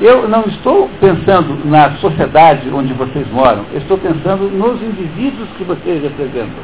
eu 0.00 0.28
não 0.28 0.42
estou 0.42 0.88
pensando 1.00 1.58
na 1.64 1.96
sociedade 1.96 2.70
onde 2.72 2.94
vocês 2.94 3.26
moram, 3.30 3.64
eu 3.72 3.78
estou 3.78 3.98
pensando 3.98 4.48
nos 4.48 4.80
indivíduos 4.80 5.48
que 5.58 5.64
vocês 5.64 6.02
representam. 6.02 6.62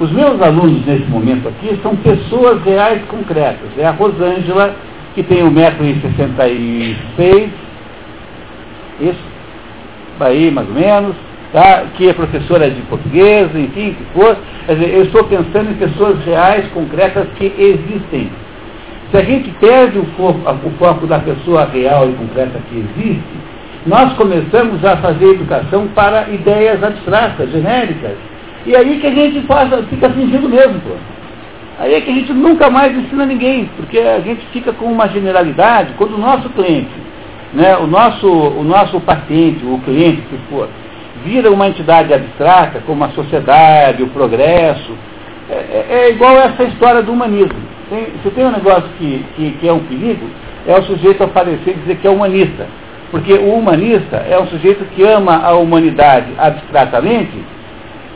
Os 0.00 0.10
meus 0.10 0.40
alunos 0.40 0.86
nesse 0.86 1.04
momento 1.04 1.48
aqui 1.48 1.78
são 1.82 1.94
pessoas 1.96 2.62
reais 2.64 3.02
concretas. 3.08 3.68
É 3.76 3.86
a 3.86 3.90
Rosângela, 3.90 4.74
que 5.14 5.22
tem 5.22 5.44
1,66m, 5.44 7.48
isso, 9.00 9.22
aí 10.20 10.50
mais 10.50 10.68
ou 10.68 10.74
menos, 10.74 11.16
tá? 11.52 11.84
que 11.94 12.08
é 12.08 12.12
professora 12.12 12.70
de 12.70 12.80
português, 12.82 13.48
enfim, 13.54 13.94
que 13.94 14.04
for. 14.12 14.36
Quer 14.66 14.74
dizer, 14.74 14.94
eu 14.94 15.02
estou 15.04 15.24
pensando 15.24 15.70
em 15.70 15.74
pessoas 15.74 16.22
reais, 16.24 16.66
concretas, 16.72 17.26
que 17.36 17.52
existem. 17.58 18.30
Se 19.10 19.16
a 19.16 19.22
gente 19.22 19.50
perde 19.60 19.98
o 19.98 20.04
foco, 20.16 20.40
o 20.66 20.70
foco 20.72 21.06
da 21.06 21.20
pessoa 21.20 21.66
real 21.66 22.08
e 22.10 22.14
concreta 22.14 22.58
que 22.68 22.78
existe, 22.78 23.22
nós 23.86 24.12
começamos 24.14 24.84
a 24.84 24.96
fazer 24.96 25.26
educação 25.26 25.86
para 25.94 26.28
ideias 26.30 26.82
abstratas, 26.82 27.50
genéricas. 27.50 28.16
E 28.66 28.74
aí 28.74 28.98
que 28.98 29.06
a 29.06 29.14
gente 29.14 29.44
fica 29.90 30.10
fingindo 30.10 30.48
mesmo, 30.48 30.80
pô. 30.80 30.94
Aí 31.78 31.94
é 31.94 32.00
que 32.00 32.10
a 32.10 32.14
gente 32.14 32.32
nunca 32.32 32.70
mais 32.70 32.96
ensina 32.96 33.26
ninguém, 33.26 33.68
porque 33.76 33.98
a 33.98 34.20
gente 34.20 34.46
fica 34.52 34.72
com 34.72 34.86
uma 34.86 35.08
generalidade, 35.08 35.92
quando 35.98 36.14
o 36.14 36.18
nosso 36.18 36.48
cliente 36.50 37.03
né, 37.54 37.76
o, 37.76 37.86
nosso, 37.86 38.28
o 38.28 38.64
nosso 38.64 39.00
paciente, 39.00 39.64
o 39.64 39.78
cliente 39.84 40.22
que 40.22 40.36
for, 40.50 40.68
vira 41.24 41.50
uma 41.50 41.68
entidade 41.68 42.12
abstrata, 42.12 42.82
como 42.84 43.04
a 43.04 43.08
sociedade, 43.10 44.02
o 44.02 44.08
progresso, 44.08 44.92
é, 45.48 45.54
é, 45.54 45.86
é 45.90 46.10
igual 46.10 46.36
essa 46.36 46.64
história 46.64 47.02
do 47.02 47.12
humanismo. 47.12 47.74
Tem, 47.88 48.06
se 48.22 48.30
tem 48.30 48.44
um 48.44 48.50
negócio 48.50 48.88
que, 48.98 49.24
que, 49.36 49.50
que, 49.52 49.68
é 49.68 49.72
um 49.72 49.80
perigo, 49.80 50.26
é 50.66 50.78
o 50.78 50.82
sujeito 50.82 51.22
aparecer 51.22 51.70
e 51.70 51.80
dizer 51.80 51.96
que 51.96 52.06
é 52.06 52.10
humanista. 52.10 52.66
Porque 53.10 53.32
o 53.32 53.54
humanista 53.54 54.16
é 54.16 54.38
um 54.40 54.46
sujeito 54.48 54.84
que 54.86 55.02
ama 55.02 55.36
a 55.44 55.54
humanidade 55.54 56.32
abstratamente 56.36 57.44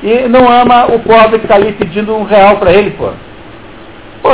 e 0.03 0.29
não 0.29 0.49
ama 0.51 0.87
o 0.87 0.99
pobre 1.01 1.39
que 1.39 1.45
está 1.45 1.55
ali 1.55 1.73
pedindo 1.73 2.15
um 2.15 2.25
real 2.25 2.57
para 2.57 2.73
ele, 2.73 2.91
pô. 2.91 3.11
Pô, 4.23 4.29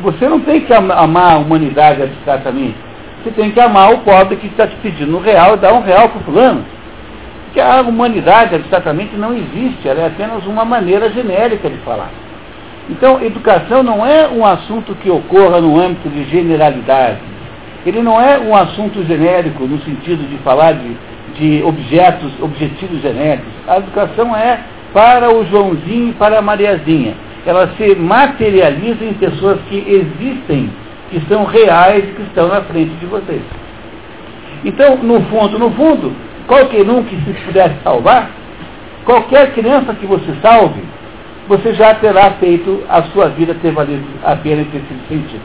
você 0.00 0.28
não 0.28 0.40
tem 0.40 0.60
que 0.60 0.72
amar 0.72 1.34
a 1.34 1.38
humanidade 1.38 2.02
abstratamente. 2.02 2.85
Você 3.26 3.32
tem 3.32 3.50
que 3.50 3.58
amar 3.58 3.92
o 3.92 3.98
pobre 3.98 4.36
que 4.36 4.46
está 4.46 4.68
te 4.68 4.76
pedindo 4.76 5.16
um 5.16 5.20
real 5.20 5.54
e 5.54 5.56
dar 5.56 5.74
um 5.74 5.82
real 5.82 6.08
para 6.10 6.20
o 6.20 6.22
fulano. 6.22 6.64
Porque 7.46 7.60
a 7.60 7.80
humanidade 7.80 8.54
abstratamente 8.54 9.16
não 9.16 9.34
existe, 9.34 9.88
ela 9.88 10.02
é 10.02 10.06
apenas 10.06 10.46
uma 10.46 10.64
maneira 10.64 11.10
genérica 11.10 11.68
de 11.68 11.76
falar. 11.78 12.10
Então, 12.88 13.20
educação 13.20 13.82
não 13.82 14.06
é 14.06 14.28
um 14.28 14.46
assunto 14.46 14.94
que 15.02 15.10
ocorra 15.10 15.60
no 15.60 15.76
âmbito 15.76 16.08
de 16.08 16.22
generalidade. 16.30 17.18
Ele 17.84 18.00
não 18.00 18.20
é 18.20 18.38
um 18.38 18.54
assunto 18.54 19.04
genérico 19.04 19.64
no 19.64 19.80
sentido 19.80 20.22
de 20.30 20.38
falar 20.44 20.74
de, 20.74 20.96
de 21.34 21.64
objetos, 21.64 22.30
objetivos 22.40 23.02
genéricos. 23.02 23.52
A 23.66 23.78
educação 23.78 24.36
é 24.36 24.60
para 24.92 25.34
o 25.34 25.44
Joãozinho 25.46 26.10
e 26.10 26.12
para 26.12 26.38
a 26.38 26.42
Mariazinha. 26.42 27.14
Ela 27.44 27.72
se 27.76 27.96
materializa 27.96 29.04
em 29.04 29.14
pessoas 29.14 29.58
que 29.68 29.78
existem 29.78 30.70
que 31.10 31.20
são 31.28 31.44
reais 31.44 32.04
que 32.14 32.22
estão 32.22 32.48
na 32.48 32.62
frente 32.62 32.94
de 32.96 33.06
vocês. 33.06 33.42
Então, 34.64 34.96
no 34.96 35.20
fundo, 35.22 35.58
no 35.58 35.70
fundo, 35.70 36.12
qualquer 36.46 36.88
um 36.88 37.02
que 37.04 37.16
se 37.16 37.32
pudesse 37.44 37.76
salvar, 37.82 38.30
qualquer 39.04 39.52
criança 39.52 39.94
que 39.94 40.06
você 40.06 40.34
salve, 40.42 40.82
você 41.48 41.74
já 41.74 41.94
terá 41.94 42.32
feito 42.32 42.82
a 42.88 43.02
sua 43.04 43.28
vida 43.28 43.54
ter 43.54 43.70
valido 43.70 44.04
a 44.24 44.34
pena 44.36 44.62
e 44.62 44.64
ter 44.66 44.80
sido 44.80 45.08
sentido. 45.08 45.42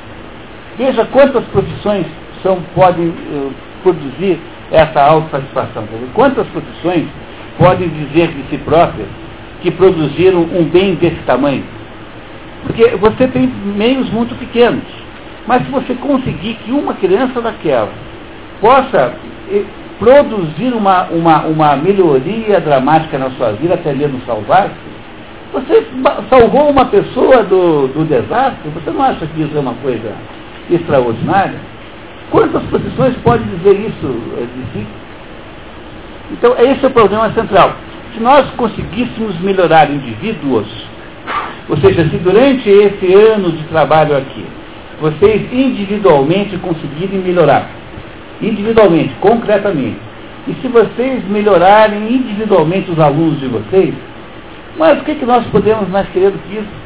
Veja 0.78 1.06
quantas 1.06 1.44
profissões 1.46 2.06
são, 2.42 2.60
podem 2.74 3.10
uh, 3.10 3.54
produzir 3.84 4.40
essa 4.72 5.02
autossatisfação. 5.02 5.84
Quantas 6.14 6.48
profissões 6.48 7.06
podem 7.58 7.90
dizer 7.90 8.30
de 8.30 8.44
si 8.50 8.58
próprias 8.60 9.08
que 9.62 9.70
produziram 9.70 10.40
um 10.42 10.64
bem 10.64 10.96
desse 10.96 11.22
tamanho? 11.26 11.64
Porque 12.64 12.96
você 12.96 13.28
tem 13.28 13.48
meios 13.48 14.10
muito 14.10 14.34
pequenos. 14.36 14.84
Mas 15.52 15.66
se 15.66 15.70
você 15.70 15.94
conseguir 15.96 16.54
que 16.64 16.72
uma 16.72 16.94
criança 16.94 17.42
daquela 17.42 17.90
possa 18.62 19.14
eh, 19.52 19.66
produzir 20.00 20.74
uma, 20.74 21.08
uma, 21.08 21.42
uma 21.42 21.76
melhoria 21.76 22.62
dramática 22.62 23.18
na 23.18 23.32
sua 23.32 23.52
vida, 23.52 23.74
até 23.74 23.92
mesmo 23.92 24.22
salvar-se, 24.26 24.72
você 25.52 25.86
salvou 26.30 26.70
uma 26.70 26.86
pessoa 26.86 27.44
do, 27.44 27.88
do 27.90 28.06
desastre, 28.06 28.70
você 28.74 28.92
não 28.92 29.04
acha 29.04 29.26
que 29.26 29.42
isso 29.42 29.58
é 29.58 29.60
uma 29.60 29.74
coisa 29.74 30.14
extraordinária? 30.70 31.60
Quantas 32.30 32.64
profissões 32.68 33.14
podem 33.18 33.46
dizer 33.48 33.78
isso 33.78 34.22
eh, 34.38 34.48
de 34.56 34.72
si? 34.72 34.88
Então, 36.32 36.56
esse 36.60 36.86
é 36.86 36.88
o 36.88 36.92
problema 36.92 37.30
central. 37.34 37.76
Se 38.14 38.22
nós 38.22 38.50
conseguíssemos 38.52 39.38
melhorar 39.42 39.92
indivíduos, 39.92 40.66
ou 41.68 41.76
seja, 41.76 42.08
se 42.10 42.16
durante 42.20 42.70
esse 42.70 43.14
ano 43.14 43.52
de 43.52 43.64
trabalho 43.66 44.16
aqui, 44.16 44.46
vocês 45.02 45.52
individualmente 45.52 46.56
conseguirem 46.58 47.20
melhorar. 47.20 47.68
Individualmente, 48.40 49.16
concretamente. 49.20 49.98
E 50.48 50.54
se 50.62 50.68
vocês 50.68 51.28
melhorarem 51.28 52.14
individualmente 52.14 52.92
os 52.92 53.00
alunos 53.00 53.40
de 53.40 53.48
vocês, 53.48 53.94
mas 54.78 55.00
o 55.02 55.04
que, 55.04 55.16
que 55.16 55.26
nós 55.26 55.46
podemos 55.48 55.90
mais 55.90 56.08
querer 56.10 56.32
do 56.32 56.40
que 56.40 56.54
isso? 56.54 56.82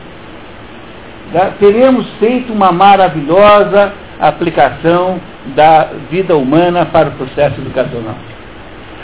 Teremos 1.60 2.08
feito 2.20 2.54
uma 2.54 2.72
maravilhosa 2.72 3.94
aplicação 4.20 5.20
da 5.56 5.90
vida 6.10 6.36
humana 6.38 6.86
para 6.86 7.10
o 7.10 7.12
processo 7.14 7.60
educacional. 7.60 8.16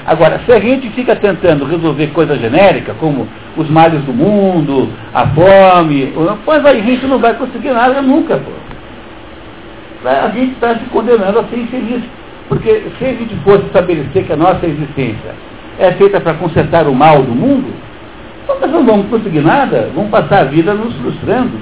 Agora, 0.05 0.39
se 0.45 0.51
a 0.51 0.59
gente 0.59 0.89
fica 0.91 1.15
tentando 1.15 1.65
resolver 1.65 2.07
coisa 2.07 2.37
genérica, 2.37 2.93
como 2.95 3.27
os 3.57 3.69
males 3.69 4.01
do 4.03 4.13
mundo, 4.13 4.89
a 5.13 5.27
fome, 5.27 6.13
pois 6.43 6.65
aí 6.65 6.79
a 6.79 6.83
gente 6.83 7.05
não 7.05 7.19
vai 7.19 7.33
conseguir 7.35 7.71
nada 7.71 8.01
nunca, 8.01 8.37
pô 8.37 8.51
a 10.05 10.29
gente 10.29 10.53
está 10.53 10.75
se 10.75 10.85
condenando 10.85 11.39
a 11.39 11.43
ser 11.45 11.57
infeliz. 11.57 12.03
Porque 12.49 12.83
se 12.97 13.05
a 13.05 13.13
gente 13.13 13.35
fosse 13.43 13.65
estabelecer 13.65 14.25
que 14.25 14.33
a 14.33 14.35
nossa 14.35 14.65
existência 14.65 15.33
é 15.79 15.91
feita 15.93 16.19
para 16.19 16.33
consertar 16.33 16.85
o 16.87 16.93
mal 16.93 17.23
do 17.23 17.33
mundo, 17.33 17.73
então 18.43 18.59
nós 18.59 18.71
não 18.71 18.85
vamos 18.85 19.07
conseguir 19.07 19.39
nada, 19.39 19.89
vamos 19.95 20.11
passar 20.11 20.39
a 20.41 20.43
vida 20.45 20.73
nos 20.73 20.93
frustrando. 20.97 21.57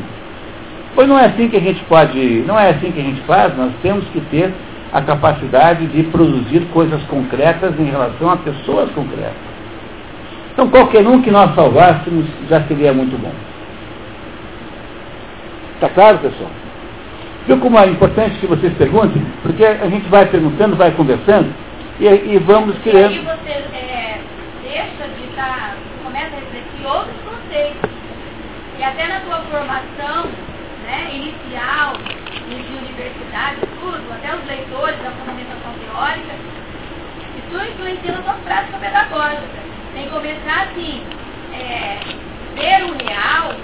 Pois 0.95 1.07
não 1.07 1.19
é 1.19 1.25
assim 1.25 1.47
que 1.47 1.57
a 1.57 1.61
gente 1.61 1.83
pode, 1.83 2.43
não 2.47 2.57
é 2.57 2.71
assim 2.71 2.91
que 2.91 2.99
a 2.99 3.03
gente 3.03 3.21
faz, 3.21 3.55
nós 3.55 3.71
temos 3.83 4.03
que 4.05 4.19
ter 4.31 4.51
a 4.91 5.01
capacidade 5.01 5.85
de 5.85 6.03
produzir 6.03 6.61
coisas 6.73 7.01
concretas 7.03 7.79
em 7.79 7.85
relação 7.85 8.31
a 8.31 8.37
pessoas 8.37 8.89
concretas. 8.91 9.33
Então 10.53 10.69
qualquer 10.69 11.05
um 11.07 11.21
que 11.21 11.29
nós 11.29 11.53
salvássemos 11.53 12.25
já 12.49 12.61
seria 12.63 12.91
muito 12.91 13.15
bom. 13.21 13.31
Está 15.75 15.89
claro, 15.89 16.17
pessoal? 16.17 16.49
Viu 17.49 17.57
como 17.57 17.79
é 17.79 17.87
importante 17.87 18.37
que 18.37 18.45
vocês 18.45 18.71
perguntem? 18.77 19.25
Porque 19.41 19.65
a 19.65 19.89
gente 19.89 20.07
vai 20.07 20.23
perguntando, 20.27 20.75
vai 20.75 20.91
conversando 20.91 21.51
e, 21.99 22.05
e 22.05 22.37
vamos 22.37 22.77
criando. 22.83 23.11
E 23.11 23.17
aí 23.17 23.25
você 23.25 23.49
é, 23.75 24.21
deixa 24.61 25.07
de 25.17 25.29
estar, 25.31 25.75
começa 26.03 26.27
a 26.27 26.39
refletir 26.41 26.85
outros 26.85 27.15
conceitos. 27.25 27.89
E 28.77 28.83
até 28.83 29.07
na 29.07 29.21
sua 29.21 29.41
formação 29.49 30.29
né, 30.85 31.09
inicial, 31.11 31.93
de 32.47 32.53
universidade, 32.53 33.61
tudo, 33.81 34.13
até 34.13 34.35
os 34.35 34.45
leitores 34.45 34.99
da 35.01 35.09
fundamentação 35.09 35.73
teórica, 35.73 36.35
isso 37.35 37.71
influencia 37.71 38.11
na 38.11 38.23
sua 38.25 38.33
prática 38.45 38.77
pedagógica. 38.77 39.59
Tem 39.95 40.03
que 40.03 40.11
começar 40.11 40.67
assim, 40.69 41.01
é, 41.55 41.97
ver 42.53 42.83
o 42.83 42.93
real 43.03 43.55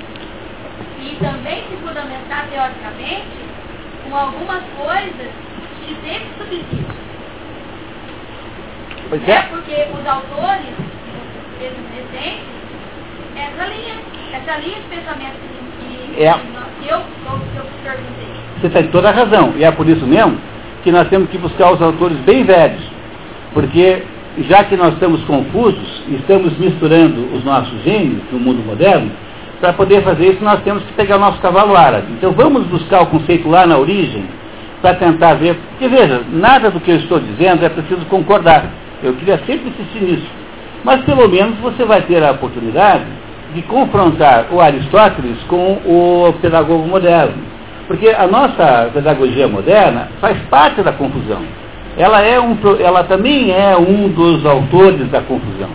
e 0.99 1.15
também 1.23 1.63
se 1.69 1.77
fundamentar 1.85 2.47
teoricamente 2.49 3.44
com 4.09 4.15
algumas 4.15 4.63
coisas 4.77 5.31
que 5.85 5.95
sempre 5.95 6.27
subsistem. 6.37 6.85
Pois 9.09 9.27
é. 9.27 9.31
é. 9.31 9.41
Porque 9.43 9.87
os 9.93 10.07
autores 10.07 10.73
desses 11.59 11.77
presentes, 11.91 12.45
essa 13.35 13.65
linha, 13.65 13.95
essa 14.33 14.57
linha 14.59 14.75
de 14.77 14.87
pensamento 14.87 15.35
que, 15.79 16.23
é. 16.23 16.33
que 16.33 16.89
eu, 16.89 16.99
que 16.99 17.57
eu 17.57 17.65
perguntei. 17.83 18.25
Você 18.61 18.69
tem 18.69 18.87
toda 18.87 19.09
a 19.09 19.11
razão. 19.11 19.53
E 19.57 19.63
é 19.63 19.71
por 19.71 19.87
isso 19.87 20.05
mesmo 20.05 20.37
que 20.83 20.91
nós 20.91 21.07
temos 21.09 21.29
que 21.29 21.37
buscar 21.37 21.73
os 21.73 21.81
autores 21.81 22.17
bem 22.19 22.43
velhos. 22.43 22.83
Porque 23.53 24.03
já 24.49 24.63
que 24.63 24.75
nós 24.75 24.93
estamos 24.93 25.23
confusos 25.23 26.03
e 26.07 26.15
estamos 26.15 26.57
misturando 26.57 27.33
os 27.33 27.43
nossos 27.43 27.81
gênios 27.83 28.21
no 28.31 28.39
mundo 28.39 28.65
moderno, 28.65 29.11
para 29.59 29.73
poder 29.73 30.03
fazer 30.03 30.33
isso 30.33 30.43
nós 30.43 30.61
temos 30.61 30.83
que 30.83 30.93
pegar 30.93 31.17
o 31.17 31.19
nosso 31.19 31.39
cavalo 31.41 31.75
árabe. 31.75 32.07
Então 32.13 32.31
vamos 32.31 32.65
buscar 32.67 33.01
o 33.01 33.07
conceito 33.07 33.49
lá 33.49 33.65
na 33.65 33.77
origem 33.77 34.25
para 34.81 34.95
tentar 34.95 35.35
ver. 35.35 35.55
Porque 35.69 35.87
veja, 35.87 36.21
nada 36.31 36.69
do 36.69 36.79
que 36.79 36.91
eu 36.91 36.97
estou 36.97 37.19
dizendo 37.19 37.65
é 37.65 37.69
preciso 37.69 38.05
concordar. 38.05 38.65
Eu 39.03 39.13
queria 39.13 39.37
sempre 39.45 39.69
insistir 39.69 40.01
nisso. 40.03 40.27
Mas 40.83 41.03
pelo 41.03 41.27
menos 41.27 41.57
você 41.59 41.83
vai 41.83 42.01
ter 42.01 42.23
a 42.23 42.31
oportunidade 42.31 43.05
de 43.53 43.61
confrontar 43.63 44.47
o 44.51 44.59
Aristóteles 44.59 45.41
com 45.47 45.79
o 45.85 46.33
pedagogo 46.41 46.87
moderno. 46.87 47.43
Porque 47.87 48.09
a 48.09 48.27
nossa 48.27 48.89
pedagogia 48.93 49.47
moderna 49.47 50.09
faz 50.19 50.37
parte 50.49 50.81
da 50.81 50.91
confusão 50.91 51.41
ela, 51.97 52.21
é 52.21 52.39
um, 52.39 52.57
ela 52.79 53.03
também 53.03 53.51
é 53.51 53.75
um 53.77 54.09
dos 54.09 54.45
autores 54.45 55.09
da 55.09 55.21
confusão. 55.21 55.69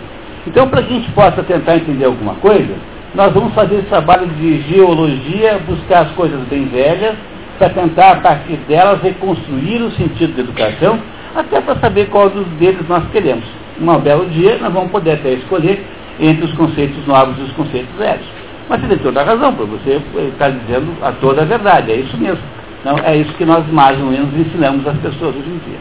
Então, 0.45 0.67
para 0.67 0.83
que 0.83 0.93
a 0.93 0.97
gente 0.97 1.11
possa 1.11 1.43
tentar 1.43 1.77
entender 1.77 2.05
alguma 2.05 2.35
coisa, 2.35 2.73
nós 3.13 3.33
vamos 3.33 3.53
fazer 3.53 3.75
esse 3.75 3.87
trabalho 3.87 4.27
de 4.27 4.61
geologia, 4.61 5.59
buscar 5.67 6.03
as 6.03 6.11
coisas 6.11 6.39
bem 6.47 6.65
velhas, 6.65 7.15
para 7.57 7.69
tentar, 7.69 8.11
a 8.11 8.15
partir 8.21 8.55
delas, 8.67 9.01
reconstruir 9.01 9.81
o 9.81 9.91
sentido 9.91 10.35
da 10.35 10.41
educação, 10.41 10.99
até 11.35 11.61
para 11.61 11.75
saber 11.75 12.09
qual 12.09 12.29
dos 12.29 12.47
deles 12.57 12.87
nós 12.87 13.03
queremos. 13.11 13.43
Um 13.79 13.97
belo 13.99 14.25
dia, 14.27 14.57
nós 14.59 14.73
vamos 14.73 14.91
poder 14.91 15.13
até 15.13 15.33
escolher 15.33 15.85
entre 16.19 16.45
os 16.45 16.53
conceitos 16.53 17.05
novos 17.05 17.37
e 17.37 17.41
os 17.41 17.51
conceitos 17.51 17.93
velhos. 17.97 18.25
Mas 18.69 18.81
você 18.81 18.87
tem 18.87 18.97
toda 18.99 19.21
a 19.21 19.25
razão, 19.25 19.53
porque 19.53 19.71
você 19.71 20.01
está 20.27 20.49
dizendo 20.49 20.93
a 21.01 21.11
toda 21.11 21.41
a 21.41 21.45
verdade, 21.45 21.91
é 21.91 21.95
isso 21.97 22.17
mesmo. 22.17 22.41
Então, 22.79 22.95
é 23.03 23.17
isso 23.17 23.33
que 23.33 23.45
nós 23.45 23.67
mais 23.67 23.99
ou 23.99 24.07
menos 24.07 24.33
ensinamos 24.33 24.87
às 24.87 24.97
pessoas 24.97 25.35
hoje 25.35 25.49
em 25.49 25.69
dia. 25.69 25.79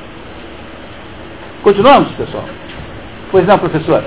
Continuamos, 1.62 2.11
pessoal? 2.12 2.45
Pois 3.31 3.47
não, 3.47 3.59
professor. 3.59 4.03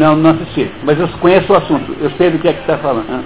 Não, 0.00 0.16
não 0.16 0.30
assisti, 0.30 0.72
mas 0.82 0.98
eu 0.98 1.06
conheço 1.18 1.52
o 1.52 1.56
assunto, 1.56 1.94
eu 2.00 2.10
sei 2.12 2.30
do 2.30 2.38
que 2.38 2.48
é 2.48 2.54
que 2.54 2.60
está 2.60 2.78
falando. 2.78 3.22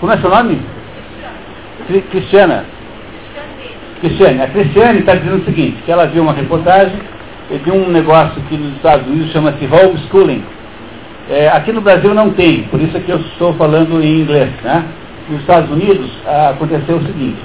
Como 0.00 0.12
é 0.12 0.18
seu 0.18 0.30
nome? 0.30 0.60
Cristiana. 2.10 2.64
Cristiane. 4.00 4.42
A 4.42 4.46
Cristiane 4.46 5.00
está 5.00 5.14
dizendo 5.16 5.42
o 5.42 5.44
seguinte, 5.44 5.82
que 5.84 5.90
ela 5.90 6.06
viu 6.06 6.22
uma 6.22 6.32
reportagem 6.32 6.96
de 7.64 7.70
um 7.70 7.88
negócio 7.88 8.40
que 8.42 8.56
nos 8.56 8.76
Estados 8.76 9.06
Unidos 9.08 9.32
chama-se 9.32 9.66
homeschooling. 9.66 10.44
É, 11.30 11.48
aqui 11.48 11.72
no 11.72 11.80
Brasil 11.80 12.14
não 12.14 12.30
tem, 12.30 12.62
por 12.64 12.80
isso 12.80 12.96
é 12.96 13.00
que 13.00 13.10
eu 13.10 13.18
estou 13.18 13.54
falando 13.54 14.00
em 14.02 14.20
inglês. 14.20 14.50
Né? 14.62 14.84
Nos 15.28 15.40
Estados 15.40 15.70
Unidos 15.70 16.08
aconteceu 16.50 16.96
o 16.96 17.02
seguinte, 17.02 17.38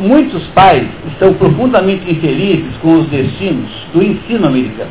muitos 0.00 0.44
pais 0.48 0.86
estão 1.12 1.32
profundamente 1.34 2.10
infelizes 2.10 2.76
com 2.82 2.94
os 2.94 3.06
destinos 3.06 3.70
do 3.94 4.02
ensino 4.02 4.48
americano. 4.48 4.90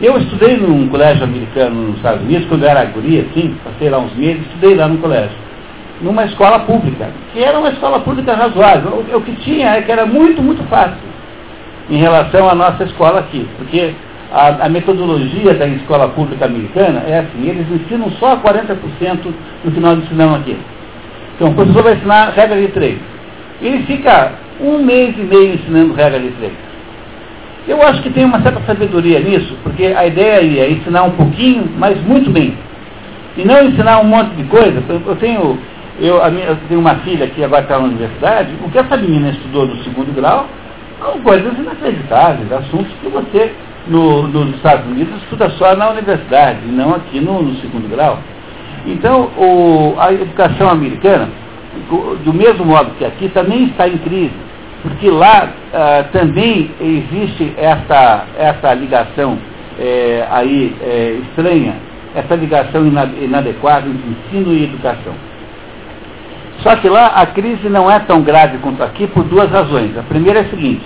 Eu 0.00 0.16
estudei 0.16 0.56
num 0.56 0.88
colégio 0.88 1.24
americano 1.24 1.88
nos 1.88 1.96
Estados 1.96 2.22
Unidos, 2.22 2.46
quando 2.48 2.62
eu 2.62 2.70
era 2.70 2.84
guria, 2.86 3.26
assim, 3.30 3.54
passei 3.62 3.90
lá 3.90 3.98
uns 3.98 4.14
meses, 4.14 4.40
estudei 4.46 4.74
lá 4.74 4.88
no 4.88 4.98
colégio 4.98 5.47
numa 6.00 6.24
escola 6.24 6.60
pública, 6.60 7.08
que 7.32 7.42
era 7.42 7.58
uma 7.58 7.70
escola 7.70 8.00
pública 8.00 8.34
razoável. 8.34 9.04
O, 9.12 9.16
o 9.16 9.20
que 9.22 9.32
tinha 9.36 9.70
é 9.70 9.82
que 9.82 9.90
era 9.90 10.06
muito, 10.06 10.42
muito 10.42 10.62
fácil 10.68 11.08
em 11.90 11.96
relação 11.96 12.48
à 12.48 12.54
nossa 12.54 12.84
escola 12.84 13.20
aqui, 13.20 13.48
porque 13.56 13.94
a, 14.30 14.66
a, 14.66 14.68
metodologia 14.68 15.54
da 15.54 15.66
escola 15.66 16.08
pública 16.08 16.44
americana 16.44 17.02
é 17.06 17.20
assim, 17.20 17.48
eles 17.48 17.66
ensinam 17.70 18.10
só 18.20 18.36
40% 18.36 18.76
do 19.64 19.70
que 19.72 19.80
nós 19.80 19.98
ensinamos 19.98 20.40
aqui. 20.40 20.56
Então, 21.34 21.50
o 21.50 21.54
professor 21.54 21.82
vai 21.82 21.94
ensinar 21.94 22.30
regra 22.30 22.60
de 22.60 22.68
três. 22.68 22.98
Ele 23.62 23.84
fica 23.84 24.32
um 24.60 24.82
mês 24.84 25.14
e 25.16 25.22
meio 25.22 25.54
ensinando 25.54 25.94
regra 25.94 26.20
de 26.20 26.30
três. 26.32 26.52
Eu 27.66 27.82
acho 27.82 28.02
que 28.02 28.10
tem 28.10 28.24
uma 28.24 28.40
certa 28.42 28.60
sabedoria 28.66 29.20
nisso, 29.20 29.56
porque 29.62 29.86
a 29.86 30.06
ideia 30.06 30.38
aí 30.38 30.58
é 30.58 30.70
ensinar 30.70 31.04
um 31.04 31.12
pouquinho, 31.12 31.70
mas 31.76 32.00
muito 32.02 32.30
bem. 32.30 32.56
E 33.36 33.44
não 33.44 33.62
ensinar 33.62 34.00
um 34.00 34.04
monte 34.04 34.34
de 34.34 34.44
coisa. 34.44 34.82
Eu 34.88 35.16
tenho 35.16 35.58
eu, 36.00 36.30
minha, 36.30 36.46
eu 36.46 36.56
tenho 36.68 36.80
uma 36.80 36.94
filha 36.96 37.26
que 37.26 37.42
agora 37.42 37.62
está 37.62 37.78
na 37.78 37.86
universidade, 37.86 38.54
o 38.64 38.70
que 38.70 38.78
essa 38.78 38.96
menina 38.96 39.30
estudou 39.30 39.66
no 39.66 39.76
segundo 39.82 40.14
grau 40.14 40.46
são 40.98 41.20
coisas 41.20 41.56
inacreditáveis, 41.58 42.52
assuntos 42.52 42.92
que 43.00 43.08
você, 43.08 43.52
no, 43.86 44.28
nos 44.28 44.56
Estados 44.56 44.86
Unidos, 44.86 45.14
estuda 45.22 45.50
só 45.50 45.74
na 45.76 45.90
universidade, 45.90 46.60
e 46.64 46.70
não 46.70 46.94
aqui 46.94 47.20
no, 47.20 47.42
no 47.42 47.56
segundo 47.56 47.88
grau. 47.88 48.18
Então, 48.86 49.30
o, 49.36 49.94
a 49.98 50.12
educação 50.12 50.68
americana, 50.68 51.28
do 52.24 52.32
mesmo 52.32 52.64
modo 52.64 52.90
que 52.98 53.04
aqui, 53.04 53.28
também 53.28 53.66
está 53.66 53.88
em 53.88 53.98
crise, 53.98 54.34
porque 54.82 55.10
lá 55.10 55.48
ah, 55.72 56.04
também 56.12 56.70
existe 56.80 57.52
essa, 57.56 58.24
essa 58.38 58.74
ligação 58.74 59.38
é, 59.78 60.26
aí 60.30 60.74
é, 60.80 61.18
estranha, 61.28 61.74
essa 62.14 62.34
ligação 62.34 62.86
inadequada 62.86 63.86
entre 63.88 64.10
ensino 64.10 64.52
e 64.52 64.64
educação. 64.64 65.14
Só 66.62 66.74
que 66.76 66.88
lá 66.88 67.08
a 67.08 67.26
crise 67.26 67.68
não 67.68 67.90
é 67.90 67.98
tão 68.00 68.22
grave 68.22 68.58
quanto 68.58 68.82
aqui 68.82 69.06
por 69.06 69.24
duas 69.24 69.50
razões. 69.50 69.96
A 69.96 70.02
primeira 70.02 70.40
é 70.40 70.42
a 70.42 70.50
seguinte, 70.50 70.82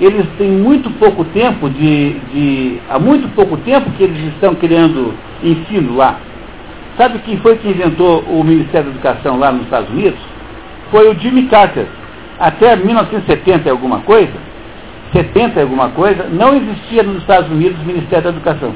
eles 0.00 0.26
têm 0.36 0.50
muito 0.50 0.90
pouco 0.98 1.24
tempo 1.26 1.70
de, 1.70 2.14
de. 2.32 2.80
Há 2.90 2.98
muito 2.98 3.28
pouco 3.34 3.56
tempo 3.58 3.90
que 3.92 4.02
eles 4.02 4.34
estão 4.34 4.54
criando 4.54 5.14
ensino 5.42 5.96
lá. 5.96 6.16
Sabe 6.98 7.18
quem 7.20 7.36
foi 7.38 7.56
que 7.56 7.68
inventou 7.68 8.20
o 8.22 8.42
Ministério 8.42 8.90
da 8.90 8.94
Educação 8.94 9.38
lá 9.38 9.52
nos 9.52 9.64
Estados 9.64 9.90
Unidos? 9.90 10.18
Foi 10.90 11.08
o 11.08 11.18
Jimmy 11.18 11.44
Carter. 11.44 11.86
Até 12.38 12.76
1970 12.76 13.70
alguma 13.70 14.00
coisa, 14.00 14.32
70 15.12 15.60
alguma 15.60 15.88
coisa, 15.90 16.26
não 16.30 16.54
existia 16.54 17.02
nos 17.02 17.18
Estados 17.18 17.50
Unidos 17.50 17.80
o 17.80 17.84
Ministério 17.86 18.24
da 18.24 18.30
Educação. 18.30 18.74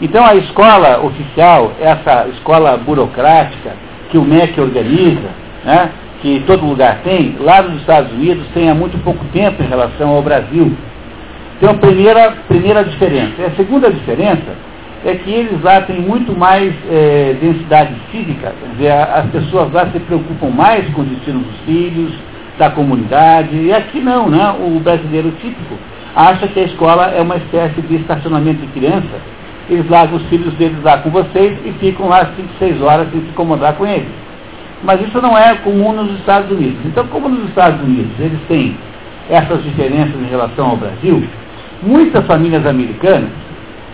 Então 0.00 0.24
a 0.24 0.34
escola 0.34 1.00
oficial, 1.02 1.72
essa 1.80 2.26
escola 2.28 2.76
burocrática, 2.76 3.72
que 4.14 4.18
o 4.18 4.24
MEC 4.24 4.60
organiza, 4.60 5.28
né, 5.64 5.90
que 6.22 6.44
todo 6.46 6.64
lugar 6.64 7.00
tem, 7.02 7.34
lá 7.40 7.62
nos 7.62 7.80
Estados 7.80 8.12
Unidos 8.12 8.46
tem 8.54 8.70
há 8.70 8.74
muito 8.74 8.96
pouco 9.02 9.24
tempo 9.32 9.60
em 9.60 9.66
relação 9.66 10.10
ao 10.10 10.22
Brasil. 10.22 10.72
Então, 11.56 11.72
a 11.72 11.74
primeira, 11.74 12.32
primeira 12.46 12.84
diferença. 12.84 13.32
E 13.40 13.44
a 13.44 13.50
segunda 13.56 13.90
diferença 13.90 14.54
é 15.04 15.16
que 15.16 15.30
eles 15.30 15.60
lá 15.64 15.80
têm 15.80 16.00
muito 16.00 16.32
mais 16.38 16.72
é, 16.88 17.34
densidade 17.40 17.92
cívica, 18.12 18.54
quer 18.60 18.76
dizer, 18.76 18.92
as 18.92 19.26
pessoas 19.30 19.72
lá 19.72 19.86
se 19.90 19.98
preocupam 19.98 20.50
mais 20.50 20.88
com 20.94 21.00
o 21.02 21.04
destino 21.04 21.40
dos 21.40 21.56
filhos, 21.66 22.12
da 22.56 22.70
comunidade, 22.70 23.56
e 23.56 23.72
aqui 23.72 23.98
não, 23.98 24.30
né? 24.30 24.54
o 24.60 24.78
brasileiro 24.78 25.32
típico 25.40 25.74
acha 26.14 26.46
que 26.46 26.60
a 26.60 26.64
escola 26.64 27.06
é 27.06 27.20
uma 27.20 27.36
espécie 27.36 27.82
de 27.82 27.96
estacionamento 27.96 28.60
de 28.60 28.68
criança, 28.68 29.20
eles 29.68 29.88
largam 29.88 30.16
os 30.16 30.26
filhos 30.26 30.52
deles 30.54 30.82
lá 30.82 30.98
com 30.98 31.10
vocês 31.10 31.58
e 31.64 31.72
ficam 31.80 32.08
lá 32.08 32.26
5, 32.36 32.48
6 32.58 32.82
horas 32.82 33.10
sem 33.10 33.20
se 33.20 33.28
incomodar 33.28 33.74
com 33.74 33.86
eles. 33.86 34.08
Mas 34.82 35.00
isso 35.00 35.20
não 35.20 35.36
é 35.36 35.54
comum 35.56 35.92
nos 35.92 36.18
Estados 36.18 36.50
Unidos. 36.50 36.78
Então, 36.84 37.06
como 37.06 37.28
nos 37.28 37.48
Estados 37.48 37.80
Unidos 37.82 38.12
eles 38.18 38.38
têm 38.48 38.76
essas 39.30 39.62
diferenças 39.62 40.14
em 40.14 40.28
relação 40.28 40.70
ao 40.70 40.76
Brasil, 40.76 41.24
muitas 41.82 42.26
famílias 42.26 42.66
americanas 42.66 43.30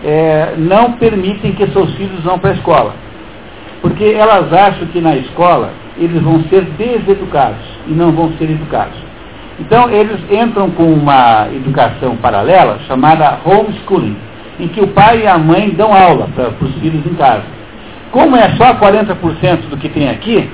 é, 0.03 0.55
não 0.57 0.93
permitem 0.93 1.53
que 1.53 1.67
seus 1.67 1.93
filhos 1.95 2.21
vão 2.23 2.37
para 2.37 2.51
a 2.51 2.53
escola. 2.53 2.93
Porque 3.81 4.03
elas 4.03 4.51
acham 4.51 4.87
que 4.87 4.99
na 4.99 5.15
escola 5.15 5.71
eles 5.97 6.21
vão 6.21 6.43
ser 6.49 6.63
deseducados 6.77 7.63
e 7.87 7.91
não 7.91 8.11
vão 8.11 8.31
ser 8.37 8.49
educados. 8.49 8.97
Então 9.59 9.89
eles 9.89 10.19
entram 10.31 10.69
com 10.71 10.83
uma 10.83 11.47
educação 11.53 12.15
paralela 12.17 12.79
chamada 12.87 13.39
homeschooling, 13.45 14.17
em 14.61 14.67
que 14.67 14.79
o 14.79 14.87
pai 14.87 15.23
e 15.23 15.27
a 15.27 15.39
mãe 15.39 15.71
dão 15.71 15.91
aula 15.91 16.29
para 16.35 16.49
os 16.49 16.73
filhos 16.75 17.03
em 17.05 17.15
casa. 17.15 17.43
Como 18.11 18.35
é 18.35 18.49
só 18.51 18.75
40% 18.75 19.69
do 19.69 19.77
que 19.77 19.89
tem 19.89 20.07
aqui, 20.07 20.49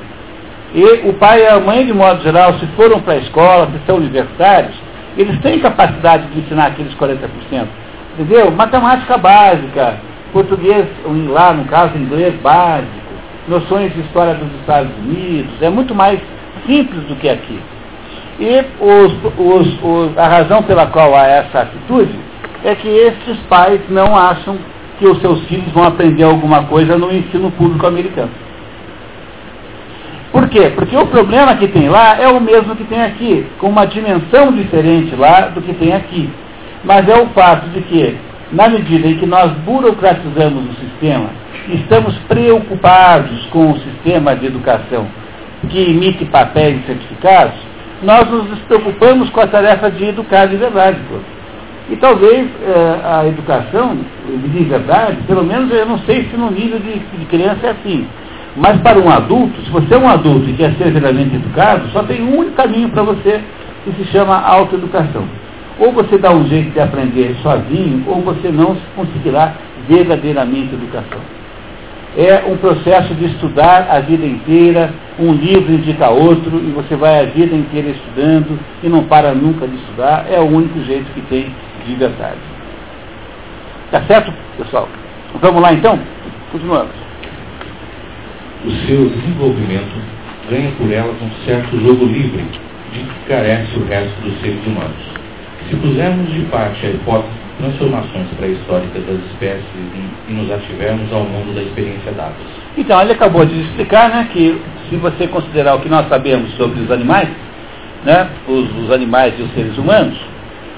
e 0.74 1.10
o 1.10 1.14
pai 1.14 1.42
e 1.42 1.48
a 1.48 1.60
mãe, 1.60 1.86
de 1.86 1.94
modo 1.94 2.24
geral, 2.24 2.54
se 2.54 2.66
foram 2.68 3.02
para 3.02 3.14
a 3.14 3.18
escola, 3.18 3.68
se 3.68 3.86
são 3.86 3.98
universitários, 3.98 4.76
eles 5.18 5.38
têm 5.42 5.60
capacidade 5.60 6.28
de 6.28 6.40
ensinar 6.40 6.68
aqueles 6.68 6.94
40%. 6.96 7.68
Entendeu? 8.14 8.50
Matemática 8.52 9.18
básica, 9.18 9.98
português, 10.32 10.86
lá 11.30 11.54
no 11.54 11.66
caso, 11.66 11.98
inglês 11.98 12.34
básico, 12.42 12.92
noções 13.48 13.94
de 13.94 14.02
história 14.02 14.36
dos 14.36 14.54
Estados 14.62 14.92
Unidos, 15.00 15.52
é 15.62 15.70
muito 15.70 15.94
mais 15.94 16.20
simples 16.66 17.04
do 17.04 17.16
que 17.16 17.28
aqui. 17.28 17.60
E 18.40 18.64
os, 18.80 19.14
os, 19.38 19.84
os, 19.84 20.18
a 20.18 20.28
razão 20.28 20.64
pela 20.64 20.86
qual 20.88 21.16
há 21.16 21.26
essa 21.28 21.62
atitude 21.62 22.27
é 22.64 22.76
que 22.76 22.88
estes 22.88 23.38
pais 23.50 23.82
não 23.90 24.16
acham 24.16 24.58
que 25.00 25.08
os 25.08 25.20
seus 25.22 25.44
filhos 25.46 25.72
vão 25.74 25.84
aprender 25.84 26.24
alguma 26.24 26.64
coisa 26.64 26.98
no 26.98 27.12
ensino 27.12 27.52
público 27.52 27.86
americano. 27.86 28.32
Por 30.32 30.50
quê? 30.50 30.72
Porque 30.76 30.96
o 30.96 31.08
problema 31.08 31.56
que 31.56 31.68
tem 31.68 31.88
lá 31.88 32.18
é 32.20 32.28
o 32.28 32.40
mesmo 32.42 32.76
que 32.76 32.84
tem 32.84 33.02
aqui, 33.02 33.46
com 33.60 33.70
uma 33.70 33.86
dimensão 33.86 34.52
diferente 34.52 35.16
lá 35.16 35.48
do 35.48 35.62
que 35.62 35.74
tem 35.74 35.94
aqui. 35.94 36.30
Mas 36.84 37.08
é 37.08 37.18
o 37.20 37.28
fato 37.28 37.68
de 37.70 37.82
que, 37.82 38.18
na 38.52 38.68
medida 38.70 39.08
em 39.08 39.18
que 39.18 39.26
nós 39.26 39.52
burocratizamos 39.66 40.64
o 40.70 40.74
sistema, 40.76 41.30
estamos 41.70 42.16
preocupados 42.28 43.46
com 43.48 43.72
o 43.72 43.80
sistema 43.80 44.36
de 44.36 44.46
educação 44.48 45.08
que 45.70 45.92
emite 45.92 46.24
papéis 46.26 46.82
e 46.82 46.86
certificados, 46.86 47.56
nós 48.04 48.30
nos 48.30 48.60
preocupamos 48.60 49.30
com 49.32 49.42
a 49.42 49.48
tarefa 49.48 49.90
de 49.90 50.06
educar 50.06 50.46
de 50.46 50.56
verdade. 50.56 51.00
E 51.90 51.96
talvez 51.96 52.48
é, 52.66 53.00
a 53.04 53.28
educação 53.28 53.98
de 54.28 54.64
verdade, 54.66 55.18
pelo 55.26 55.44
menos 55.44 55.72
eu 55.72 55.86
não 55.86 56.00
sei 56.00 56.28
se 56.30 56.36
no 56.36 56.52
nível 56.52 56.80
de, 56.80 57.00
de 57.00 57.26
criança 57.26 57.68
é 57.68 57.70
assim, 57.70 58.06
mas 58.58 58.82
para 58.82 59.00
um 59.00 59.10
adulto, 59.10 59.62
se 59.62 59.70
você 59.70 59.94
é 59.94 59.98
um 59.98 60.10
adulto 60.10 60.50
e 60.50 60.54
quer 60.54 60.72
ser 60.74 60.92
verdadeiramente 60.92 61.36
educado, 61.36 61.88
só 61.92 62.04
tem 62.04 62.22
um 62.24 62.40
único 62.40 62.56
caminho 62.56 62.90
para 62.90 63.04
você 63.04 63.40
que 63.86 63.92
se 63.92 64.12
chama 64.12 64.36
autoeducação. 64.36 65.24
Ou 65.80 65.92
você 65.92 66.18
dá 66.18 66.32
um 66.32 66.46
jeito 66.48 66.72
de 66.72 66.80
aprender 66.80 67.36
sozinho, 67.44 68.04
ou 68.08 68.22
você 68.22 68.50
não 68.50 68.76
conseguirá 68.96 69.54
verdadeiramente 69.88 70.74
educação. 70.74 71.20
É 72.18 72.44
um 72.48 72.58
processo 72.58 73.14
de 73.14 73.26
estudar 73.26 73.88
a 73.92 74.00
vida 74.00 74.26
inteira, 74.26 74.92
um 75.20 75.34
livro 75.34 75.72
indica 75.72 76.10
outro, 76.10 76.58
e 76.58 76.72
você 76.72 76.96
vai 76.96 77.20
a 77.20 77.26
vida 77.26 77.56
inteira 77.56 77.90
estudando 77.90 78.60
e 78.82 78.90
não 78.90 79.04
para 79.04 79.36
nunca 79.36 79.68
de 79.68 79.76
estudar. 79.76 80.26
É 80.28 80.40
o 80.40 80.46
único 80.46 80.82
jeito 80.82 81.06
que 81.14 81.22
tem 81.22 81.52
de 81.88 81.96
verdade. 81.96 82.38
Tá 83.92 84.02
certo, 84.04 84.34
pessoal? 84.58 84.88
Vamos 85.42 85.62
lá 85.62 85.74
então? 85.74 86.00
Continuamos 86.52 87.08
o 88.68 88.72
seu 88.88 89.10
desenvolvimento 89.10 89.96
ganha 90.50 90.72
por 90.72 90.92
elas 90.92 91.16
um 91.22 91.46
certo 91.46 91.80
jogo 91.80 92.06
livre 92.06 92.44
de 92.94 93.00
que 93.00 93.28
carece 93.28 93.78
o 93.78 93.86
resto 93.86 94.22
dos 94.22 94.40
seres 94.42 94.66
humanos. 94.66 94.98
Se 95.70 95.76
pusermos 95.76 96.32
de 96.34 96.42
parte 96.46 96.86
a 96.86 96.90
hipótese 96.90 97.34
de 97.34 97.64
transformações 97.64 98.28
pré-históricas 98.38 99.06
das 99.06 99.18
espécies 99.32 99.66
e, 100.28 100.32
nos 100.32 100.52
ativermos 100.52 101.12
ao 101.12 101.24
mundo 101.24 101.54
da 101.56 101.62
experiência 101.62 102.12
dadas. 102.12 102.36
Então, 102.78 103.02
ele 103.02 103.14
acabou 103.14 103.46
de 103.46 103.60
explicar 103.60 104.10
né, 104.10 104.30
que 104.32 104.60
se 104.90 104.96
você 104.96 105.28
considerar 105.28 105.76
o 105.76 105.80
que 105.80 105.90
nós 105.90 106.08
sabemos 106.08 106.52
sobre 106.56 106.80
os 106.82 106.92
animais, 106.92 107.30
né, 108.06 108.30
os, 108.48 108.84
os 108.84 108.92
animais 108.92 109.34
e 109.38 109.42
os 109.42 109.54
seres 109.54 109.78
humanos, 109.78 110.18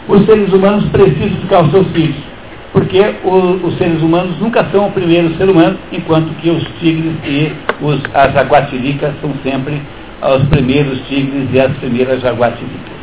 os 0.09 0.25
seres 0.25 0.51
humanos 0.51 0.83
precisam 0.89 1.37
educar 1.37 1.63
os 1.63 1.71
seus 1.71 1.87
filhos 1.91 2.29
porque 2.71 2.99
o, 3.23 3.67
os 3.67 3.77
seres 3.77 4.01
humanos 4.01 4.37
nunca 4.39 4.63
são 4.71 4.87
o 4.87 4.91
primeiro 4.91 5.35
ser 5.37 5.49
humano, 5.49 5.77
enquanto 5.91 6.33
que 6.39 6.49
os 6.49 6.63
tigres 6.79 7.13
e 7.25 7.51
os, 7.81 7.99
as 8.13 8.33
jaguatiricas 8.33 9.13
são 9.21 9.33
sempre 9.43 9.81
os 10.21 10.47
primeiros 10.49 10.99
tigres 11.07 11.47
e 11.51 11.59
as 11.59 11.71
primeiras 11.77 12.21
jaguatiricas. 12.21 12.99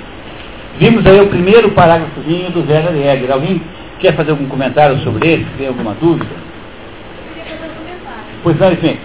Vimos 0.79 1.07
aí 1.07 1.21
o 1.21 1.29
primeiro 1.29 1.71
parágrafozinho 1.71 2.51
do 2.51 2.61
Werner 2.61 2.95
Egger. 2.95 3.33
Alguém 3.33 3.61
quer 3.99 4.15
fazer 4.15 4.33
algum 4.33 4.47
comentário 4.47 4.99
sobre 4.99 5.27
ele? 5.27 5.47
Tem 5.57 5.67
alguma 5.67 5.95
dúvida? 5.95 6.27
Pois 8.43 8.59
não, 8.59 8.73
enfim. 8.73 8.99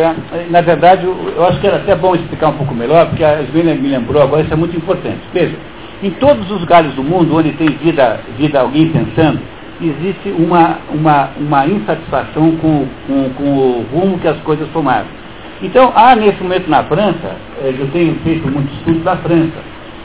É, 0.00 0.46
na 0.50 0.60
verdade, 0.60 1.04
eu 1.04 1.44
acho 1.46 1.60
que 1.60 1.66
era 1.66 1.76
até 1.76 1.94
bom 1.96 2.14
explicar 2.14 2.48
um 2.48 2.58
pouco 2.58 2.74
melhor, 2.74 3.06
porque 3.08 3.24
a 3.24 3.42
Svena 3.44 3.74
me 3.74 3.88
lembrou 3.88 4.22
agora, 4.22 4.42
isso 4.42 4.52
é 4.52 4.56
muito 4.56 4.76
importante. 4.76 5.20
Veja, 5.32 5.56
em 6.02 6.10
todos 6.10 6.50
os 6.50 6.60
lugares 6.60 6.92
do 6.94 7.02
mundo 7.02 7.36
onde 7.36 7.52
tem 7.52 7.68
vida, 7.68 8.20
vida 8.36 8.60
alguém 8.60 8.88
pensando, 8.90 9.40
existe 9.80 10.30
uma, 10.30 10.78
uma, 10.92 11.30
uma 11.38 11.66
insatisfação 11.66 12.56
com, 12.56 12.86
com, 13.06 13.30
com 13.30 13.44
o 13.44 13.86
rumo 13.92 14.18
que 14.18 14.28
as 14.28 14.38
coisas 14.38 14.68
tomaram. 14.68 15.06
Então, 15.62 15.92
há 15.94 16.14
nesse 16.14 16.40
momento 16.42 16.68
na 16.68 16.84
França, 16.84 17.36
é, 17.62 17.74
eu 17.76 17.88
tenho 17.90 18.14
feito 18.20 18.46
muitos 18.48 18.72
estudos 18.78 19.02
da 19.02 19.16
França, 19.16 19.58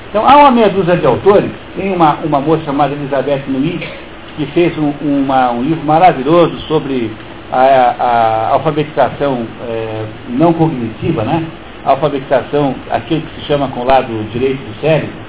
então 0.09 0.27
há 0.27 0.37
uma 0.37 0.51
meia 0.51 0.69
dúzia 0.69 0.95
de 0.95 1.05
autores, 1.05 1.51
tem 1.75 1.93
uma, 1.93 2.15
uma 2.23 2.39
moça 2.39 2.63
chamada 2.63 2.93
Elizabeth 2.93 3.43
Nui, 3.47 3.79
que 4.35 4.45
fez 4.47 4.75
um, 4.77 4.93
uma, 5.01 5.51
um 5.51 5.61
livro 5.61 5.85
maravilhoso 5.85 6.57
sobre 6.67 7.11
a, 7.51 7.95
a 7.99 8.49
alfabetização 8.53 9.45
é, 9.67 10.05
não 10.29 10.53
cognitiva, 10.53 11.23
né? 11.23 11.45
A 11.85 11.91
alfabetização, 11.91 12.75
aquilo 12.89 13.21
que 13.21 13.41
se 13.41 13.47
chama 13.47 13.67
com 13.67 13.81
o 13.81 13.85
lado 13.85 14.07
direito 14.31 14.59
do 14.59 14.79
cérebro, 14.79 15.23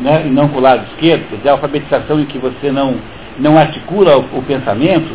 né? 0.00 0.24
e 0.26 0.30
não 0.30 0.48
com 0.48 0.58
o 0.58 0.60
lado 0.60 0.84
esquerdo, 0.92 1.28
quer 1.28 1.36
dizer, 1.36 1.48
a 1.50 1.52
alfabetização 1.52 2.20
em 2.20 2.24
que 2.24 2.38
você 2.38 2.72
não, 2.72 2.96
não 3.38 3.58
articula 3.58 4.16
o, 4.16 4.38
o 4.38 4.42
pensamento, 4.42 5.10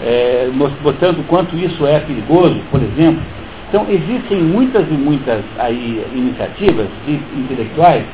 é, 0.00 0.48
botando 0.82 1.26
quanto 1.26 1.56
isso 1.56 1.86
é 1.86 1.98
perigoso, 2.00 2.60
por 2.70 2.80
exemplo. 2.80 3.20
Então, 3.68 3.86
existem 3.88 4.40
muitas 4.40 4.88
e 4.88 4.94
muitas 4.94 5.42
aí, 5.58 6.04
iniciativas 6.14 6.86
de 7.04 7.14
intelectuais 7.36 8.04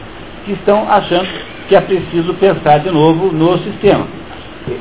que 0.45 0.53
estão 0.53 0.91
achando 0.91 1.28
que 1.68 1.76
é 1.76 1.80
preciso 1.80 2.35
pensar 2.35 2.78
de 2.78 2.91
novo 2.91 3.32
no 3.32 3.57
sistema. 3.59 4.07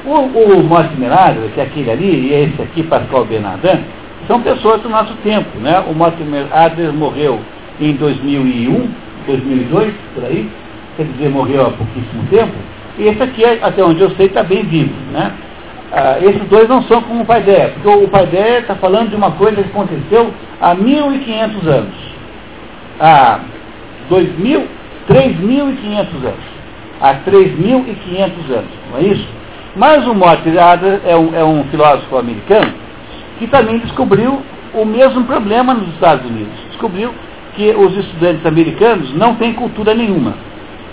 O, 0.05 0.11
o 0.11 0.63
Mortimer 0.63 1.11
Adler, 1.11 1.49
que 1.51 1.59
é 1.59 1.63
aquele 1.63 1.91
ali, 1.91 2.27
e 2.27 2.33
esse 2.33 2.61
aqui, 2.61 2.83
Pascal 2.83 3.25
Bernardin, 3.25 3.83
são 4.27 4.41
pessoas 4.41 4.81
do 4.81 4.89
nosso 4.89 5.13
tempo. 5.23 5.59
Né? 5.59 5.83
O 5.89 5.93
Mortimer 5.93 6.45
Adler 6.51 6.93
morreu 6.93 7.39
em 7.81 7.93
2001, 7.93 8.89
2002, 9.27 9.93
por 10.13 10.25
aí, 10.25 10.49
quer 10.95 11.03
dizer, 11.03 11.29
morreu 11.29 11.67
há 11.67 11.71
pouquíssimo 11.71 12.23
tempo. 12.29 12.53
E 12.97 13.07
esse 13.07 13.21
aqui, 13.21 13.43
até 13.43 13.83
onde 13.83 14.01
eu 14.01 14.09
sei, 14.11 14.27
está 14.27 14.43
bem 14.43 14.63
vivo. 14.63 14.93
Né? 15.11 15.31
Ah, 15.91 16.17
esses 16.21 16.43
dois 16.47 16.67
não 16.69 16.81
são 16.83 17.01
como 17.01 17.23
o 17.23 17.25
pai 17.25 17.41
dela, 17.41 17.71
porque 17.73 18.05
o 18.05 18.07
pai 18.07 18.25
dela 18.27 18.59
está 18.59 18.75
falando 18.75 19.09
de 19.09 19.15
uma 19.15 19.31
coisa 19.31 19.61
que 19.61 19.69
aconteceu 19.69 20.33
há 20.61 20.75
1.500 20.75 21.67
anos. 21.67 21.93
Há 22.99 23.39
2.000, 24.09 24.63
3.500 25.09 25.99
anos. 26.25 26.53
Há 27.01 27.15
3.500 27.15 28.51
anos, 28.51 28.71
não 28.91 28.97
é 28.97 29.01
isso? 29.03 29.42
Mas 29.75 30.05
o 30.07 30.11
Adler 30.23 31.01
é 31.05 31.15
um, 31.15 31.35
é 31.35 31.43
um 31.43 31.63
filósofo 31.65 32.17
americano 32.17 32.73
que 33.39 33.47
também 33.47 33.79
descobriu 33.79 34.41
o 34.73 34.85
mesmo 34.85 35.23
problema 35.23 35.73
nos 35.73 35.87
Estados 35.95 36.25
Unidos. 36.29 36.53
Descobriu 36.69 37.13
que 37.55 37.71
os 37.71 37.95
estudantes 37.97 38.45
americanos 38.45 39.13
não 39.15 39.35
têm 39.35 39.53
cultura 39.53 39.93
nenhuma. 39.93 40.33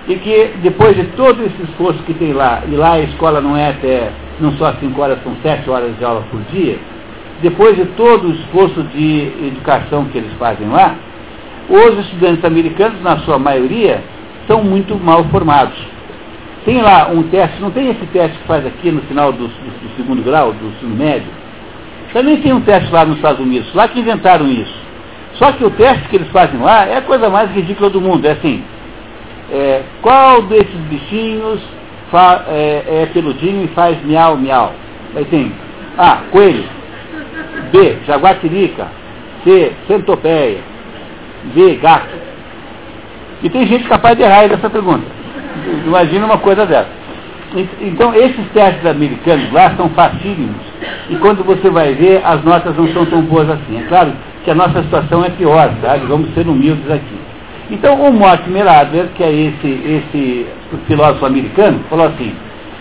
e 0.08 0.16
que 0.16 0.54
depois 0.62 0.96
de 0.96 1.04
todo 1.08 1.40
esse 1.44 1.62
esforço 1.62 2.02
que 2.04 2.14
tem 2.14 2.32
lá, 2.32 2.62
e 2.66 2.74
lá 2.74 2.94
a 2.94 3.00
escola 3.00 3.40
não 3.40 3.56
é 3.56 3.68
até, 3.68 4.10
não 4.40 4.52
só 4.52 4.72
5 4.72 5.00
horas, 5.00 5.22
são 5.22 5.36
7 5.42 5.68
horas 5.70 5.96
de 5.98 6.04
aula 6.04 6.24
por 6.30 6.40
dia, 6.52 6.78
depois 7.42 7.76
de 7.76 7.84
todo 7.96 8.28
o 8.28 8.32
esforço 8.32 8.82
de 8.84 9.30
educação 9.46 10.06
que 10.06 10.18
eles 10.18 10.32
fazem 10.38 10.68
lá, 10.68 10.96
os 11.68 11.98
estudantes 12.00 12.44
americanos, 12.44 13.00
na 13.02 13.18
sua 13.18 13.38
maioria, 13.38 14.02
são 14.48 14.64
muito 14.64 14.96
mal 14.98 15.24
formados. 15.26 15.78
Tem 16.64 16.80
lá 16.80 17.08
um 17.10 17.22
teste, 17.24 17.60
não 17.60 17.70
tem 17.70 17.90
esse 17.90 18.04
teste 18.06 18.36
que 18.38 18.46
faz 18.46 18.66
aqui 18.66 18.90
no 18.90 19.00
final 19.02 19.32
do, 19.32 19.48
do, 19.48 19.48
do 19.48 19.96
segundo 19.96 20.22
grau, 20.22 20.52
do 20.52 20.66
ensino 20.68 20.94
médio? 20.94 21.28
Também 22.12 22.36
tem 22.38 22.52
um 22.52 22.60
teste 22.60 22.92
lá 22.92 23.04
nos 23.04 23.16
Estados 23.16 23.40
Unidos, 23.40 23.72
lá 23.74 23.88
que 23.88 24.00
inventaram 24.00 24.46
isso. 24.50 24.74
Só 25.34 25.52
que 25.52 25.64
o 25.64 25.70
teste 25.70 26.08
que 26.08 26.16
eles 26.16 26.28
fazem 26.28 26.60
lá 26.60 26.84
é 26.86 26.96
a 26.96 27.02
coisa 27.02 27.30
mais 27.30 27.50
ridícula 27.52 27.88
do 27.88 28.00
mundo. 28.00 28.26
É 28.26 28.32
assim, 28.32 28.62
é, 29.50 29.82
qual 30.02 30.42
desses 30.42 30.74
bichinhos 30.88 31.60
fa, 32.10 32.44
é, 32.48 32.84
é, 32.86 33.06
peludinho 33.12 33.64
e 33.64 33.68
faz 33.68 34.02
miau, 34.04 34.36
miau? 34.36 34.74
Aí 35.16 35.24
tem 35.24 35.52
A, 35.96 36.18
coelho. 36.30 36.64
B, 37.72 37.98
jaguatirica. 38.06 38.88
C, 39.44 39.72
centopeia. 39.86 40.58
D, 41.54 41.76
gato. 41.76 42.30
E 43.42 43.48
tem 43.48 43.66
gente 43.66 43.88
capaz 43.88 44.16
de 44.16 44.22
errar 44.22 44.48
nessa 44.48 44.68
pergunta. 44.68 45.19
Imagina 45.86 46.26
uma 46.26 46.38
coisa 46.38 46.66
dessa. 46.66 47.00
Então, 47.80 48.14
esses 48.14 48.46
testes 48.52 48.86
americanos 48.86 49.52
lá 49.52 49.74
são 49.76 49.88
facílimos. 49.90 50.62
E 51.08 51.16
quando 51.16 51.42
você 51.42 51.68
vai 51.68 51.94
ver, 51.94 52.22
as 52.24 52.42
notas 52.44 52.76
não 52.76 52.86
são 52.88 53.04
tão 53.06 53.22
boas 53.22 53.50
assim. 53.50 53.78
É 53.78 53.88
claro 53.88 54.12
que 54.44 54.50
a 54.50 54.54
nossa 54.54 54.82
situação 54.82 55.24
é 55.24 55.30
pior, 55.30 55.72
sabe? 55.82 56.06
Vamos 56.06 56.32
ser 56.34 56.46
humildes 56.46 56.88
aqui. 56.90 57.18
Então, 57.70 58.00
o 58.00 58.12
Mortimer 58.12 58.68
Adler, 58.68 59.08
que 59.16 59.22
é 59.22 59.32
esse, 59.32 59.66
esse 59.68 60.46
filósofo 60.86 61.26
americano, 61.26 61.80
falou 61.90 62.06
assim: 62.06 62.32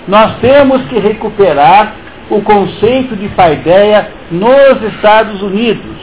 nós 0.07 0.36
temos 0.39 0.84
que 0.84 0.99
recuperar 0.99 1.93
o 2.30 2.41
conceito 2.41 3.15
de 3.15 3.28
paideia 3.30 4.07
nos 4.32 4.84
Estados 4.93 5.41
Unidos. 5.41 5.97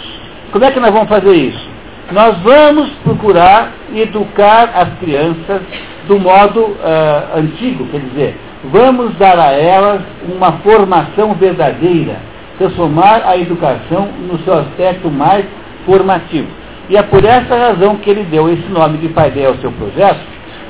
Como 0.51 0.65
é 0.65 0.71
que 0.73 0.81
nós 0.81 0.93
vamos 0.93 1.09
fazer 1.09 1.33
isso? 1.33 1.69
Nós 2.13 2.37
vamos 2.39 2.89
procurar 3.05 3.73
educar 3.95 4.71
as 4.75 4.89
crianças 5.01 5.63
do 6.07 6.19
modo 6.19 6.61
uh, 6.61 7.39
antigo, 7.39 7.87
quer 7.87 8.01
dizer, 8.01 8.37
vamos 8.65 9.15
dar 9.17 9.39
a 9.39 9.53
elas 9.53 10.03
uma 10.29 10.53
formação 10.59 11.35
verdadeira, 11.35 12.17
transformar 12.59 13.23
a 13.25 13.37
educação 13.37 14.09
no 14.29 14.39
seu 14.41 14.55
aspecto 14.55 15.11
mais 15.11 15.45
formativo. 15.85 16.49
E 16.89 16.97
é 16.97 17.03
por 17.03 17.25
essa 17.25 17.57
razão 17.57 17.97
que 17.97 18.09
ele 18.09 18.25
deu 18.25 18.49
esse 18.49 18.69
nome 18.69 18.99
de 18.99 19.09
paideia 19.09 19.49
ao 19.49 19.57
seu 19.57 19.73
projeto, 19.73 20.21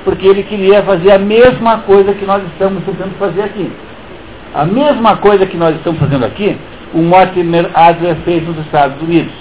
porque 0.04 0.26
ele 0.26 0.42
queria 0.42 0.82
fazer 0.82 1.12
a 1.12 1.18
mesma 1.18 1.78
coisa 1.78 2.14
que 2.14 2.24
nós 2.24 2.42
estamos 2.52 2.82
tentando 2.84 3.18
fazer 3.18 3.42
aqui. 3.42 3.70
A 4.54 4.64
mesma 4.64 5.16
coisa 5.16 5.44
que 5.44 5.56
nós 5.56 5.76
estamos 5.76 6.00
fazendo 6.00 6.24
aqui, 6.24 6.56
o 6.94 6.98
Mortimer 6.98 7.68
Adler 7.74 8.16
fez 8.24 8.46
nos 8.46 8.58
Estados 8.64 9.00
Unidos. 9.02 9.32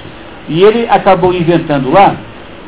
E 0.49 0.61
ele 0.61 0.87
acabou 0.89 1.33
inventando 1.33 1.91
lá 1.91 2.15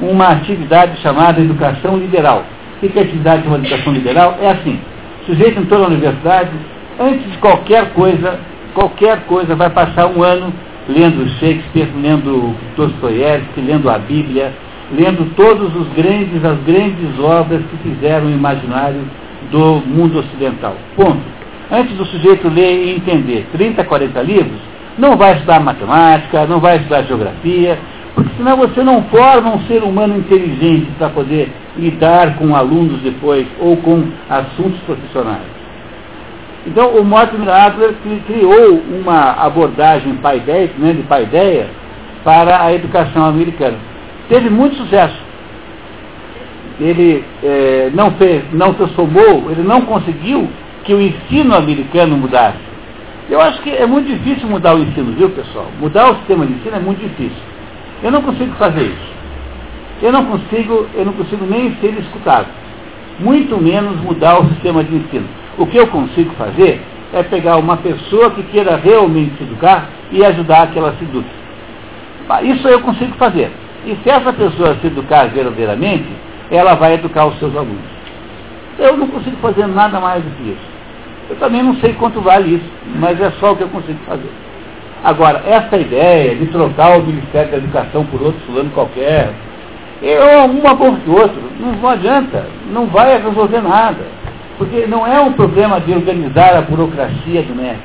uma 0.02 0.30
atividade 0.30 1.02
chamada 1.02 1.42
educação 1.42 1.98
liberal. 1.98 2.44
O 2.78 2.88
que 2.88 2.98
é 2.98 3.02
a 3.02 3.06
atividade 3.06 3.42
de 3.42 3.48
uma 3.48 3.58
educação 3.58 3.92
liberal? 3.92 4.38
É 4.40 4.52
assim, 4.52 4.80
o 5.24 5.26
sujeito 5.26 5.60
entrou 5.60 5.82
na 5.82 5.88
universidade, 5.88 6.52
antes 7.00 7.32
de 7.32 7.38
qualquer 7.40 7.90
coisa, 7.94 8.40
qualquer 8.76 9.22
coisa, 9.22 9.56
vai 9.56 9.70
passar 9.72 10.06
um 10.08 10.22
ano 10.22 10.54
lendo 10.88 11.28
Shakespeare, 11.40 11.90
lendo 12.00 12.56
Dostoiévski, 12.76 13.62
lendo 13.62 13.90
a 13.90 13.98
Bíblia, 13.98 14.54
lendo 14.96 15.34
todos 15.36 15.76
os 15.76 15.88
grandes, 15.94 16.46
as 16.46 16.58
grandes 16.60 17.20
obras 17.20 17.62
que 17.72 17.78
fizeram 17.78 18.28
o 18.28 18.32
imaginário 18.32 19.02
do 19.52 19.82
mundo 19.86 20.20
ocidental. 20.20 20.76
Ponto. 20.96 21.22
Antes 21.72 21.98
do 21.98 22.06
sujeito 22.06 22.48
ler 22.48 22.86
e 22.86 22.96
entender 22.96 23.48
30, 23.52 23.84
40 23.84 24.22
livros, 24.22 24.60
não 24.98 25.18
vai 25.18 25.34
estudar 25.34 25.60
matemática, 25.60 26.46
não 26.46 26.60
vai 26.60 26.78
estudar 26.78 27.04
geografia, 27.04 27.78
porque 28.16 28.30
senão 28.38 28.56
você 28.56 28.84
não 28.84 29.04
forma 29.06 29.56
um 29.56 29.60
ser 29.68 29.84
humano 29.84 30.18
inteligente 30.18 30.88
para 30.98 31.10
poder 31.10 31.52
lidar 31.78 32.38
com 32.38 32.56
alunos 32.56 33.02
depois 33.02 33.48
ou 33.60 33.78
com 33.78 34.04
assuntos 34.30 34.80
profissionais. 34.82 35.58
Então, 36.66 36.90
o 36.98 37.04
Mortimer 37.04 37.50
Adler 37.50 37.94
criou 38.26 38.82
uma 38.90 39.32
abordagem 39.32 40.16
paideia, 40.16 40.70
né, 40.78 40.94
de 40.94 41.04
paideia 41.04 41.70
para 42.24 42.62
a 42.62 42.74
educação 42.74 43.26
americana. 43.26 43.78
Teve 44.28 44.50
muito 44.50 44.76
sucesso. 44.76 45.16
Ele 46.80 47.24
é, 47.42 47.90
não, 47.94 48.12
fez, 48.12 48.44
não 48.52 48.74
transformou, 48.74 49.50
ele 49.50 49.64
não 49.64 49.82
conseguiu 49.82 50.50
que 50.84 50.94
o 50.94 51.02
ensino 51.02 51.56
americano 51.56 52.18
mudasse. 52.18 52.68
Eu 53.30 53.42
acho 53.42 53.62
que 53.62 53.70
é 53.70 53.86
muito 53.86 54.08
difícil 54.08 54.48
mudar 54.48 54.76
o 54.76 54.80
ensino, 54.80 55.14
viu 55.14 55.30
pessoal? 55.30 55.68
Mudar 55.80 56.12
o 56.12 56.16
sistema 56.18 56.46
de 56.46 56.54
ensino 56.54 56.76
é 56.76 56.80
muito 56.80 57.00
difícil. 57.00 57.42
Eu 58.04 58.12
não 58.12 58.22
consigo 58.22 58.54
fazer 58.56 58.84
isso. 58.84 59.17
Eu 60.02 60.12
não 60.12 60.26
consigo, 60.26 60.86
eu 60.94 61.06
não 61.06 61.14
consigo 61.14 61.46
nem 61.46 61.76
ser 61.78 61.98
escutado. 62.00 62.48
Muito 63.20 63.58
menos 63.58 64.00
mudar 64.02 64.40
o 64.40 64.48
sistema 64.50 64.84
de 64.84 64.96
ensino. 64.96 65.28
O 65.58 65.66
que 65.66 65.78
eu 65.78 65.88
consigo 65.88 66.32
fazer 66.36 66.82
é 67.14 67.24
pegar 67.24 67.58
uma 67.58 67.78
pessoa 67.78 68.30
que 68.32 68.44
queira 68.44 68.76
realmente 68.76 69.38
se 69.38 69.44
educar 69.44 69.90
e 70.12 70.24
ajudar 70.24 70.68
que 70.68 70.78
ela 70.78 70.94
se 70.98 71.04
eduque. 71.04 71.30
Isso 72.44 72.68
eu 72.68 72.82
consigo 72.82 73.16
fazer. 73.18 73.52
E 73.86 73.96
se 74.04 74.10
essa 74.10 74.32
pessoa 74.34 74.76
se 74.82 74.88
educar 74.88 75.30
verdadeiramente, 75.30 76.08
ela 76.52 76.76
vai 76.76 76.96
educar 76.96 77.26
os 77.26 77.40
seus 77.40 77.56
alunos. 77.56 77.98
Eu 78.78 78.98
não 78.98 79.08
consigo 79.08 79.38
fazer 79.38 79.66
nada 79.68 80.00
mais 80.00 80.24
do 80.24 80.30
que 80.32 80.50
isso. 80.50 80.78
Eu 81.30 81.36
também 81.38 81.64
não 81.64 81.76
sei 81.78 81.94
quanto 81.94 82.22
vale 82.22 82.56
isso, 82.56 82.72
mas 83.00 83.20
é 83.20 83.32
só 83.40 83.54
o 83.54 83.56
que 83.56 83.64
eu 83.64 83.70
consigo 83.70 84.00
fazer. 84.06 84.32
Agora, 85.04 85.42
essa 85.46 85.78
ideia 85.78 86.36
de 86.36 86.48
trocar 86.48 87.00
o 87.00 87.04
Ministério 87.04 87.52
da 87.52 87.58
Educação 87.58 88.06
por 88.06 88.22
outro 88.22 88.40
fulano 88.46 88.70
qualquer, 88.72 89.34
é 90.02 90.38
uma 90.46 90.76
bom 90.76 90.96
que 90.96 91.10
outro, 91.10 91.42
não, 91.60 91.90
adianta, 91.90 92.46
não 92.72 92.86
vai 92.88 93.20
resolver 93.22 93.62
nada. 93.62 94.06
Porque 94.58 94.86
não 94.88 95.06
é 95.06 95.20
um 95.20 95.34
problema 95.34 95.80
de 95.80 95.94
organizar 95.94 96.56
a 96.56 96.62
burocracia 96.62 97.44
do 97.44 97.56
MEC. 97.56 97.78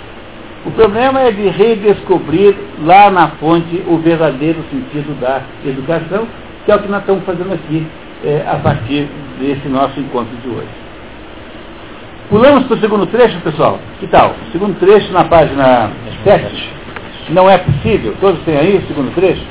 O 0.65 0.71
problema 0.71 1.21
é 1.21 1.33
de 1.33 1.49
redescobrir 1.49 2.55
lá 2.85 3.11
na 3.11 3.29
fonte 3.29 3.83
o 3.87 3.99
verdadeiro 3.99 4.63
sentido 4.71 5.19
da 5.21 5.43
educação, 5.65 6.27
que 6.65 6.71
é 6.71 6.77
o 6.77 6.79
que 6.79 6.89
nós 6.89 7.01
estamos 7.01 7.25
fazendo 7.25 7.53
aqui 7.53 7.87
é, 8.25 8.45
a 8.47 8.57
partir 8.57 9.09
desse 9.41 9.69
nosso 9.69 9.99
encontro 9.99 10.35
de 10.37 10.49
hoje. 10.49 10.69
Pulamos 12.31 12.65
para 12.65 12.77
o 12.77 12.81
segundo 12.81 13.07
trecho, 13.07 13.39
pessoal? 13.41 13.79
Que 13.99 14.07
tal? 14.07 14.35
Segundo 14.53 14.79
trecho 14.79 15.13
na 15.13 15.25
página 15.25 15.91
7. 16.25 16.71
Não 17.31 17.51
é 17.51 17.59
possível. 17.59 18.15
Todos 18.21 18.41
têm 18.45 18.57
aí 18.57 18.77
o 18.77 18.87
segundo 18.87 19.13
trecho? 19.15 19.45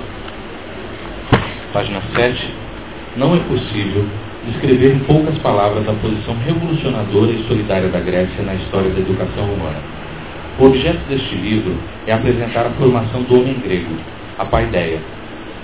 Página 1.73 2.01
7. 2.15 2.53
Não 3.17 3.35
é 3.35 3.39
possível 3.39 4.05
descrever 4.45 4.95
em 4.95 4.99
poucas 4.99 5.37
palavras 5.39 5.87
a 5.87 5.93
posição 5.93 6.35
revolucionadora 6.45 7.31
e 7.31 7.43
solidária 7.47 7.89
da 7.89 7.99
Grécia 7.99 8.43
na 8.43 8.55
história 8.55 8.89
da 8.89 8.99
educação 8.99 9.45
romana. 9.45 9.79
O 10.59 10.65
objeto 10.65 10.99
deste 11.09 11.35
livro 11.35 11.75
é 12.07 12.13
apresentar 12.13 12.65
a 12.65 12.71
formação 12.71 13.23
do 13.23 13.39
homem 13.39 13.59
grego, 13.59 13.95
a 14.37 14.45
paideia, 14.45 14.99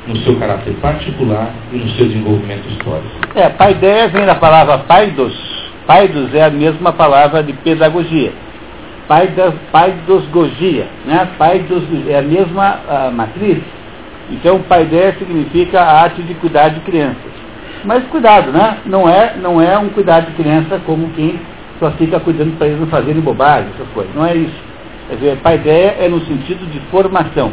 no 0.07 0.15
seu 0.17 0.37
caráter 0.37 0.73
particular 0.75 1.51
e 1.71 1.77
no 1.77 1.89
seu 1.91 2.07
desenvolvimento 2.07 2.67
histórico. 2.69 3.09
É, 3.35 3.49
paideia 3.49 4.07
vem 4.07 4.25
da 4.25 4.35
palavra 4.35 4.77
paidos, 4.79 5.35
Paidos 5.87 6.35
é 6.35 6.43
a 6.43 6.49
mesma 6.49 6.91
palavra 6.91 7.41
de 7.41 7.53
pedagogia. 7.53 8.33
Paidos, 9.07 9.53
paidosgogia, 9.71 10.85
né? 11.05 11.29
Paidos 11.37 11.83
é 12.09 12.17
a 12.17 12.21
mesma 12.21 12.79
a 12.89 13.09
matriz. 13.09 13.59
Então, 14.29 14.59
paideia 14.61 15.15
significa 15.17 15.81
a 15.81 16.01
arte 16.01 16.21
de 16.21 16.33
cuidar 16.35 16.69
de 16.69 16.79
crianças. 16.81 17.31
Mas 17.83 18.03
cuidado, 18.05 18.51
né? 18.51 18.77
Não 18.85 19.07
é, 19.07 19.35
não 19.41 19.61
é 19.61 19.77
um 19.77 19.89
cuidar 19.89 20.21
de 20.21 20.31
criança 20.31 20.81
como 20.85 21.09
quem 21.11 21.39
só 21.79 21.91
fica 21.91 22.19
cuidando 22.19 22.57
para 22.57 22.67
eles 22.67 22.79
não 22.79 22.87
fazerem 22.87 23.21
bobagem, 23.21 23.69
essas 23.73 23.87
coisas. 23.93 24.13
Não 24.15 24.25
é 24.25 24.35
isso. 24.35 24.67
Quer 25.07 25.15
dizer, 25.15 25.37
paideia 25.37 25.95
é 25.99 26.09
no 26.09 26.19
sentido 26.25 26.69
de 26.69 26.79
formação. 26.91 27.51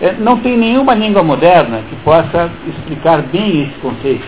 É, 0.00 0.12
não 0.18 0.38
tem 0.38 0.56
nenhuma 0.56 0.94
língua 0.94 1.22
moderna 1.22 1.80
que 1.88 1.96
possa 1.96 2.50
explicar 2.68 3.22
bem 3.22 3.62
esse 3.62 3.78
conceito. 3.80 4.24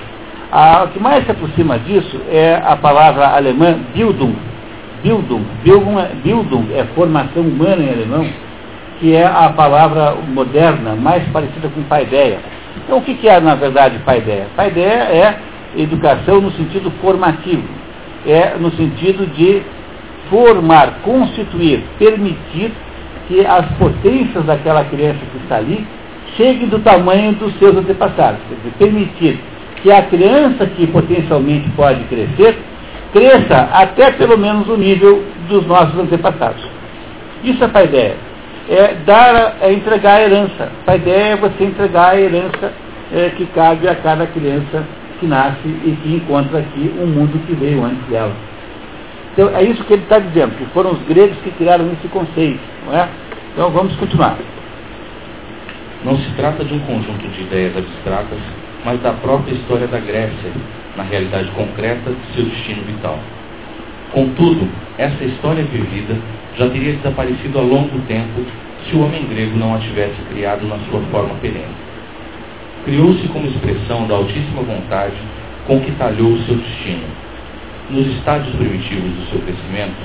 A, 0.50 0.84
o 0.84 0.88
que 0.88 1.00
mais 1.00 1.24
se 1.24 1.30
aproxima 1.30 1.78
disso 1.78 2.20
é 2.30 2.60
a 2.64 2.76
palavra 2.76 3.28
alemã 3.28 3.78
Bildung. 3.94 4.34
Bildung. 5.02 5.44
Bildung 5.62 5.98
é, 5.98 6.10
Bildung 6.22 6.66
é 6.72 6.84
formação 6.94 7.42
humana 7.42 7.82
em 7.82 7.90
alemão, 7.90 8.26
que 9.04 9.14
é 9.14 9.26
a 9.26 9.50
palavra 9.50 10.14
moderna 10.14 10.94
mais 10.94 11.22
parecida 11.28 11.68
com 11.68 11.82
paideia. 11.82 12.38
Então, 12.74 12.96
o 12.96 13.02
que, 13.02 13.28
é, 13.28 13.38
na 13.38 13.54
verdade, 13.54 13.98
paideia? 13.98 14.46
Paideia 14.56 14.86
é 14.86 15.38
educação 15.76 16.40
no 16.40 16.50
sentido 16.52 16.90
formativo. 17.02 17.68
É 18.26 18.56
no 18.58 18.70
sentido 18.70 19.26
de 19.26 19.60
formar, 20.30 21.00
constituir, 21.02 21.84
permitir 21.98 22.72
que 23.28 23.44
as 23.44 23.66
potências 23.76 24.42
daquela 24.46 24.82
criança 24.86 25.18
que 25.30 25.36
está 25.36 25.56
ali 25.56 25.86
cheguem 26.38 26.68
do 26.68 26.78
tamanho 26.78 27.34
dos 27.34 27.54
seus 27.58 27.76
antepassados. 27.76 28.40
Quer 28.48 28.54
dizer, 28.54 28.72
permitir 28.78 29.40
que 29.82 29.92
a 29.92 30.00
criança 30.04 30.64
que 30.64 30.86
potencialmente 30.86 31.68
pode 31.76 32.02
crescer 32.04 32.56
cresça 33.12 33.68
até 33.70 34.12
pelo 34.12 34.38
menos 34.38 34.66
o 34.66 34.78
nível 34.78 35.22
dos 35.46 35.66
nossos 35.66 35.98
antepassados. 35.98 36.66
Isso 37.44 37.62
é 37.62 37.68
paideia. 37.68 38.33
É 38.68 38.94
dar, 39.04 39.56
é 39.60 39.72
entregar 39.72 40.16
a 40.16 40.22
herança. 40.22 40.72
Paideia 40.86 41.32
é 41.32 41.36
você 41.36 41.64
entregar 41.64 42.10
a 42.10 42.20
herança 42.20 42.72
é, 43.12 43.30
que 43.30 43.44
cabe 43.46 43.86
a 43.88 43.94
cada 43.94 44.26
criança 44.26 44.84
que 45.20 45.26
nasce 45.26 45.66
e 45.66 45.98
que 46.02 46.14
encontra 46.16 46.58
aqui 46.58 46.92
um 46.98 47.06
mundo 47.06 47.38
que 47.46 47.54
veio 47.54 47.84
antes 47.84 48.04
dela. 48.08 48.32
Então 49.32 49.54
é 49.54 49.62
isso 49.64 49.82
que 49.84 49.92
ele 49.92 50.02
está 50.02 50.18
dizendo, 50.18 50.56
que 50.56 50.64
foram 50.66 50.92
os 50.92 51.02
gregos 51.02 51.36
que 51.42 51.50
criaram 51.52 51.92
esse 51.92 52.08
conceito, 52.08 52.60
não 52.86 52.96
é? 52.96 53.08
Então 53.52 53.70
vamos 53.70 53.94
continuar. 53.96 54.38
Não 56.04 56.16
se 56.18 56.30
trata 56.36 56.64
de 56.64 56.74
um 56.74 56.80
conjunto 56.80 57.26
de 57.28 57.42
ideias 57.42 57.76
abstratas, 57.76 58.38
mas 58.84 59.00
da 59.00 59.12
própria 59.12 59.54
história 59.54 59.86
da 59.86 59.98
Grécia, 59.98 60.52
na 60.96 61.02
realidade 61.02 61.50
concreta 61.52 62.10
de 62.10 62.34
seu 62.34 62.44
destino 62.44 62.82
vital. 62.82 63.18
Contudo, 64.14 64.68
essa 64.96 65.24
história 65.24 65.64
vivida 65.64 66.16
já 66.56 66.68
teria 66.70 66.92
desaparecido 66.92 67.58
há 67.58 67.62
longo 67.62 67.98
tempo 68.06 68.42
se 68.86 68.94
o 68.94 69.04
homem 69.04 69.26
grego 69.26 69.58
não 69.58 69.74
a 69.74 69.78
tivesse 69.78 70.14
criado 70.30 70.64
na 70.68 70.78
sua 70.88 71.00
forma 71.10 71.34
perene. 71.42 71.74
Criou-se 72.84 73.26
como 73.28 73.48
expressão 73.48 74.06
da 74.06 74.14
altíssima 74.14 74.62
vontade 74.62 75.16
com 75.66 75.80
que 75.80 75.90
talhou 75.92 76.32
o 76.32 76.38
seu 76.44 76.54
destino. 76.54 77.02
Nos 77.90 78.06
estádios 78.18 78.54
primitivos 78.54 79.10
do 79.10 79.30
seu 79.30 79.40
crescimento, 79.40 79.96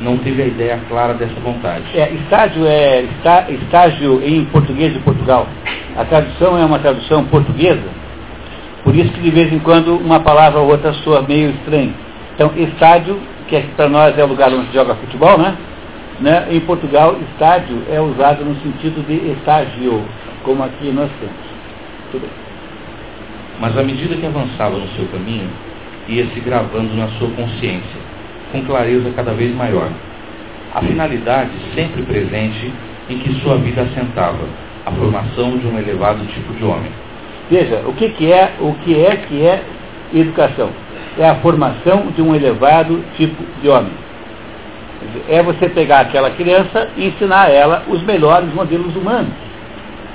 não 0.00 0.16
teve 0.18 0.42
a 0.42 0.46
ideia 0.46 0.80
clara 0.88 1.12
dessa 1.14 1.38
vontade. 1.40 1.84
É, 1.94 2.10
estágio 2.12 2.64
é 2.66 3.02
está, 3.02 3.50
estágio 3.50 4.22
em 4.24 4.46
português 4.46 4.94
de 4.94 5.00
Portugal. 5.00 5.46
A 5.96 6.04
tradução 6.04 6.56
é 6.56 6.64
uma 6.64 6.78
tradução 6.78 7.24
portuguesa, 7.26 7.88
por 8.82 8.94
isso 8.94 9.12
que 9.12 9.20
de 9.20 9.30
vez 9.30 9.52
em 9.52 9.58
quando 9.58 9.96
uma 9.96 10.20
palavra 10.20 10.60
ou 10.60 10.70
outra 10.70 10.92
soa 10.94 11.22
meio 11.22 11.50
estranha. 11.50 11.92
Então, 12.34 12.52
estádio, 12.56 13.18
que 13.48 13.56
é, 13.56 13.60
para 13.76 13.88
nós 13.88 14.16
é 14.16 14.22
o 14.22 14.28
lugar 14.28 14.52
onde 14.52 14.72
joga 14.72 14.94
futebol, 14.94 15.38
né? 15.38 15.56
né? 16.20 16.46
Em 16.50 16.60
Portugal, 16.60 17.16
estádio 17.32 17.82
é 17.90 18.00
usado 18.00 18.44
no 18.44 18.54
sentido 18.56 19.04
de 19.06 19.32
estágio, 19.32 20.04
como 20.44 20.62
aqui 20.62 20.90
nós 20.90 21.10
temos. 21.18 22.22
Mas 23.60 23.76
à 23.76 23.82
medida 23.82 24.14
que 24.14 24.26
avançava 24.26 24.76
no 24.76 24.88
seu 24.88 25.06
caminho, 25.06 25.48
ia 26.08 26.26
se 26.26 26.40
gravando 26.40 26.94
na 26.94 27.08
sua 27.18 27.28
consciência, 27.30 28.00
com 28.52 28.62
clareza 28.64 29.10
cada 29.16 29.32
vez 29.32 29.54
maior. 29.54 29.90
A 30.74 30.80
finalidade 30.80 31.50
sempre 31.74 32.02
presente 32.02 32.72
em 33.08 33.18
que 33.18 33.32
sua 33.40 33.56
vida 33.56 33.82
assentava, 33.82 34.46
a 34.86 34.92
formação 34.92 35.58
de 35.58 35.66
um 35.66 35.78
elevado 35.78 36.24
tipo 36.26 36.52
de 36.54 36.64
homem. 36.64 36.90
Veja, 37.50 37.82
o 37.86 37.92
que, 37.94 38.10
que 38.10 38.30
é 38.30 38.54
o 38.60 38.74
que 38.74 38.94
é 38.94 39.16
que 39.16 39.42
é 39.42 39.62
educação? 40.14 40.70
É 41.18 41.28
a 41.28 41.36
formação 41.36 42.06
de 42.14 42.22
um 42.22 42.34
elevado 42.34 43.02
tipo 43.16 43.42
de 43.60 43.68
homem. 43.68 43.92
É 45.28 45.42
você 45.42 45.68
pegar 45.68 46.00
aquela 46.00 46.30
criança 46.30 46.88
e 46.96 47.08
ensinar 47.08 47.46
a 47.46 47.50
ela 47.50 47.82
os 47.88 48.02
melhores 48.02 48.52
modelos 48.54 48.94
humanos. 48.94 49.32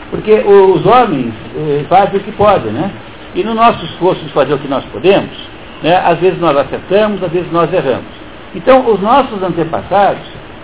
Porque 0.09 0.31
os 0.31 0.85
homens 0.85 1.33
eh, 1.55 1.85
fazem 1.89 2.19
o 2.19 2.23
que 2.23 2.31
podem, 2.33 2.71
né? 2.71 2.91
E 3.35 3.43
no 3.43 3.53
nosso 3.55 3.83
esforço 3.85 4.23
de 4.23 4.31
fazer 4.31 4.53
o 4.53 4.59
que 4.59 4.67
nós 4.67 4.85
podemos, 4.85 5.35
né, 5.81 5.97
às 6.05 6.19
vezes 6.19 6.39
nós 6.39 6.55
acertamos, 6.55 7.21
às 7.23 7.31
vezes 7.31 7.51
nós 7.51 7.71
erramos. 7.73 8.05
Então, 8.55 8.87
os 8.91 9.01
nossos 9.01 9.41
antepassados 9.41 10.23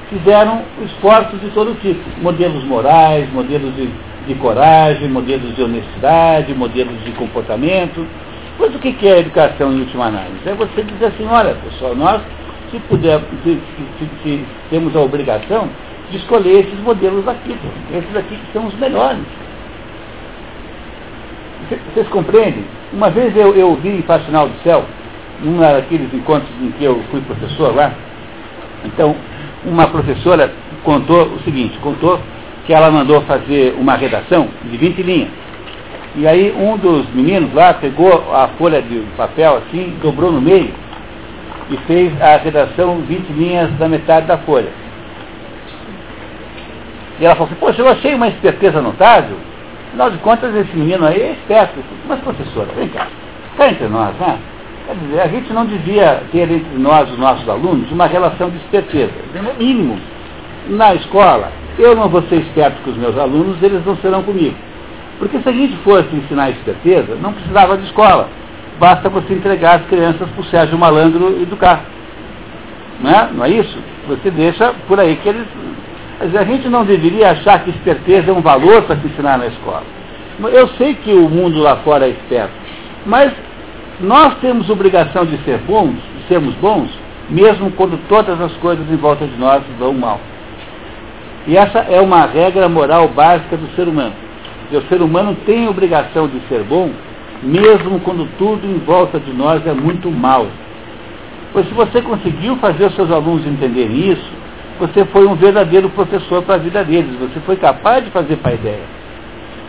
fizeram 0.09 0.61
esforços 0.85 1.39
de 1.41 1.49
todo 1.49 1.79
tipo, 1.81 1.99
modelos 2.21 2.63
morais, 2.63 3.31
modelos 3.33 3.75
de, 3.75 3.89
de 4.27 4.35
coragem, 4.35 5.09
modelos 5.09 5.55
de 5.55 5.63
honestidade, 5.63 6.53
modelos 6.53 7.03
de 7.03 7.11
comportamento. 7.11 8.05
Mas 8.60 8.76
o 8.76 8.80
que 8.80 9.07
é 9.07 9.14
a 9.14 9.20
educação 9.20 9.72
em 9.72 9.80
última 9.80 10.07
análise? 10.07 10.38
É 10.45 10.53
você 10.53 10.84
dizer 10.84 11.05
assim, 11.05 11.26
olha 11.26 11.55
pessoal, 11.55 11.95
nós 11.95 12.22
se 12.70 12.80
puder, 12.82 13.20
se, 13.43 13.60
se, 13.97 14.10
se 14.22 14.45
temos 14.70 14.95
a 14.95 14.99
obrigação 14.99 15.70
de 16.12 16.18
escolher 16.18 16.66
esses 16.66 16.80
modelos 16.82 17.26
aqui, 17.28 17.57
esses 17.93 18.16
aqui 18.16 18.36
que 18.36 18.53
são 18.53 18.68
os 18.68 18.76
melhores. 18.76 19.24
Vocês 21.93 22.07
compreendem? 22.10 22.66
Uma 22.91 23.10
vez 23.10 23.36
eu, 23.38 23.55
eu 23.55 23.76
vi 23.76 23.89
em 23.89 24.01
Faxinal 24.01 24.49
do 24.49 24.57
Céu, 24.64 24.84
num 25.41 25.60
daqueles 25.60 26.14
encontros 26.14 26.49
em 26.62 26.72
que 26.72 26.84
eu 26.84 27.01
fui 27.12 27.22
professor 27.22 27.74
lá, 27.74 27.93
então 28.86 29.16
uma 29.66 29.88
professora 29.88 30.51
contou 30.84 31.28
o 31.28 31.39
seguinte, 31.43 31.78
contou 31.80 32.20
que 32.66 32.74
ela 32.74 32.91
mandou 32.91 33.22
fazer 33.22 33.76
uma 33.80 33.95
redação 33.95 34.47
de 34.70 34.78
20 34.78 35.01
linhas. 35.01 35.30
E 36.16 36.28
aí 36.28 36.51
um 36.51 36.78
dos 36.78 37.07
meninos 37.14 37.53
lá 37.53 37.74
pegou 37.74 38.34
a 38.34 38.47
folha 38.57 38.82
de 38.82 38.99
papel 39.16 39.57
assim, 39.57 39.95
dobrou 40.01 40.32
no 40.32 40.41
meio 40.41 40.74
e 41.70 41.78
fez 41.86 42.12
a 42.22 42.38
redação 42.38 42.97
20 43.01 43.30
linhas 43.30 43.72
da 43.78 43.88
metade 43.88 44.26
da 44.26 44.38
folha. 44.39 44.70
E 47.20 47.26
ela 47.26 47.36
falou 47.36 47.49
assim, 47.51 47.60
poxa, 47.60 47.82
eu 47.82 47.88
achei 47.88 48.16
uma 48.16 48.30
esperteza 48.30 48.82
notável. 48.82 49.38
Afinal 49.89 50.10
de 50.10 50.18
contas, 50.20 50.55
esse 50.55 50.76
menino 50.76 51.05
aí 51.05 51.22
é 51.22 51.32
esperto. 51.34 51.80
Mas, 52.07 52.20
professora, 52.22 52.70
vem 52.76 52.88
cá, 52.89 53.07
está 53.51 53.70
entre 53.70 53.88
nós, 53.88 54.16
né? 54.18 54.39
Quer 54.88 54.95
dizer, 54.95 55.22
a 55.22 55.28
gente 55.28 55.53
não 55.53 55.66
devia 55.66 56.24
ter 56.32 56.49
entre 56.49 56.78
nós, 56.78 57.12
os 57.12 57.18
nossos 57.20 57.47
alunos, 57.47 57.91
uma 57.91 58.07
relação 58.07 58.49
de 58.49 58.57
esperteza. 58.57 59.12
No 59.36 59.53
mínimo, 59.53 59.99
na 60.70 60.95
escola, 60.95 61.51
eu 61.78 61.95
não 61.95 62.07
vou 62.07 62.22
ser 62.24 62.38
esperto 62.38 62.82
com 62.84 62.91
os 62.91 62.97
meus 62.97 63.18
alunos, 63.18 63.62
eles 63.62 63.86
não 63.86 63.97
serão 63.97 64.24
comigo. 64.24 64.55
Porque 65.20 65.38
se 65.39 65.49
a 65.49 65.51
gente 65.51 65.76
fosse 65.84 66.15
ensinar 66.15 66.49
esperteza, 66.49 67.15
não 67.22 67.34
precisava 67.34 67.78
de 67.78 67.86
escola. 67.86 68.30
Basta 68.80 69.09
você 69.09 69.34
entregar 69.34 69.82
as 69.82 69.86
crianças 69.88 70.30
para 70.30 70.41
o 70.41 70.45
Sérgio 70.45 70.78
Malandro 70.78 71.41
educar. 71.41 71.84
Não 73.01 73.11
é? 73.11 73.30
não 73.32 73.45
é 73.45 73.49
isso? 73.49 73.78
Você 74.07 74.32
deixa 74.32 74.74
por 74.88 74.99
aí 74.99 75.17
que 75.17 75.30
eles 75.30 75.45
a 76.22 76.43
gente 76.43 76.67
não 76.67 76.84
deveria 76.84 77.32
achar 77.32 77.63
que 77.63 77.70
esperteza 77.70 78.30
é 78.30 78.34
um 78.34 78.41
valor 78.41 78.82
para 78.82 78.97
se 78.97 79.07
ensinar 79.07 79.38
na 79.38 79.47
escola. 79.47 79.84
Eu 80.51 80.67
sei 80.70 80.93
que 80.93 81.13
o 81.13 81.30
mundo 81.30 81.59
lá 81.59 81.78
fora 81.78 82.07
é 82.07 82.09
esperto, 82.09 82.51
mas 83.05 83.32
nós 84.01 84.36
temos 84.39 84.70
obrigação 84.70 85.26
de 85.26 85.38
ser 85.43 85.59
bons, 85.59 85.93
de 85.93 86.28
sermos 86.28 86.53
bons, 86.55 86.89
mesmo 87.30 87.72
quando 87.72 87.97
todas 88.09 88.39
as 88.41 88.51
coisas 88.57 88.89
em 88.91 88.97
volta 88.97 89.26
de 89.26 89.38
nós 89.38 89.61
vão 89.78 89.93
mal. 89.93 90.20
E 91.47 91.55
essa 91.55 91.80
é 91.80 92.01
uma 92.01 92.26
regra 92.26 92.67
moral 92.67 93.07
básica 93.07 93.55
do 93.55 93.74
ser 93.76 93.88
humano. 93.88 94.13
O 94.72 94.82
ser 94.84 95.01
humano 95.01 95.36
tem 95.45 95.65
a 95.65 95.70
obrigação 95.70 96.28
de 96.28 96.39
ser 96.47 96.63
bom, 96.63 96.91
mesmo 97.41 97.99
quando 98.01 98.30
tudo 98.38 98.67
em 98.67 98.78
volta 98.80 99.20
de 99.20 99.34
nós 99.34 99.65
é 99.65 99.74
muito 99.74 100.11
mal. 100.11 100.45
Pois 101.51 101.67
se 101.67 101.74
você 101.74 102.01
conseguiu 102.01 102.55
fazer 102.57 102.86
os 102.86 102.95
seus 102.95 103.09
alunos 103.09 103.45
entenderem 103.47 104.11
isso, 104.11 104.32
você 104.80 105.03
foi 105.05 105.26
um 105.26 105.36
verdadeiro 105.36 105.89
professor 105.89 106.43
para 106.43 106.55
a 106.55 106.59
vida 106.59 106.84
deles, 106.84 107.17
você 107.20 107.39
foi 107.41 107.55
capaz 107.55 108.05
de 108.05 108.11
fazer 108.11 108.36
para 108.38 108.51
a 108.51 108.53
ideia. 108.53 108.99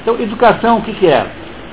Então, 0.02 0.20
educação, 0.20 0.78
o 0.78 0.82
que, 0.82 0.92
que 0.92 1.06
é? 1.06 1.26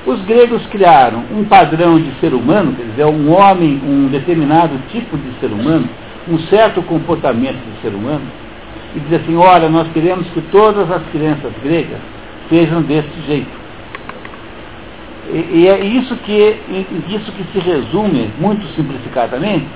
Os 0.06 0.22
gregos 0.22 0.64
criaram 0.68 1.24
um 1.30 1.44
padrão 1.44 2.00
de 2.00 2.10
ser 2.20 2.32
humano, 2.32 2.72
quer 2.72 2.84
dizer, 2.84 3.04
um 3.04 3.30
homem, 3.30 3.78
um 3.84 4.08
determinado 4.08 4.78
tipo 4.90 5.18
de 5.18 5.38
ser 5.38 5.52
humano, 5.52 5.86
um 6.26 6.38
certo 6.46 6.80
comportamento 6.82 7.58
de 7.58 7.82
ser 7.82 7.94
humano, 7.94 8.22
e 8.96 9.00
dizer 9.00 9.16
assim, 9.16 9.36
olha, 9.36 9.68
nós 9.68 9.86
queremos 9.92 10.26
que 10.28 10.40
todas 10.50 10.90
as 10.90 11.02
crianças 11.12 11.52
gregas 11.62 11.98
sejam 12.48 12.82
desse 12.82 13.20
jeito. 13.26 13.58
E, 15.32 15.60
e 15.60 15.68
é 15.68 15.84
isso 15.84 16.16
que, 16.16 16.56
isso 17.08 17.32
que 17.32 17.44
se 17.52 17.58
resume, 17.58 18.30
muito 18.38 18.66
simplificadamente, 18.74 19.66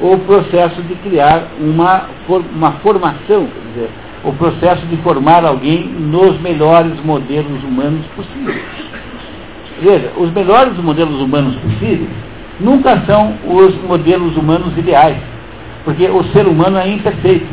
o 0.00 0.18
processo 0.18 0.80
de 0.82 0.94
criar 0.96 1.48
uma, 1.60 2.08
uma 2.54 2.72
formação, 2.82 3.46
quer 3.46 3.68
dizer, 3.74 3.90
o 4.24 4.32
processo 4.32 4.86
de 4.86 4.96
formar 4.98 5.44
alguém 5.44 5.84
nos 5.84 6.40
melhores 6.40 6.98
modelos 7.04 7.62
humanos 7.62 8.04
possíveis. 8.16 8.62
Veja, 9.82 10.12
os 10.16 10.32
melhores 10.32 10.76
modelos 10.78 11.20
humanos 11.20 11.56
possíveis 11.56 12.08
nunca 12.60 13.02
são 13.06 13.34
os 13.44 13.74
modelos 13.82 14.36
humanos 14.36 14.76
ideais, 14.78 15.18
porque 15.84 16.08
o 16.08 16.24
ser 16.32 16.46
humano 16.46 16.78
é 16.78 16.88
imperfeito. 16.88 17.46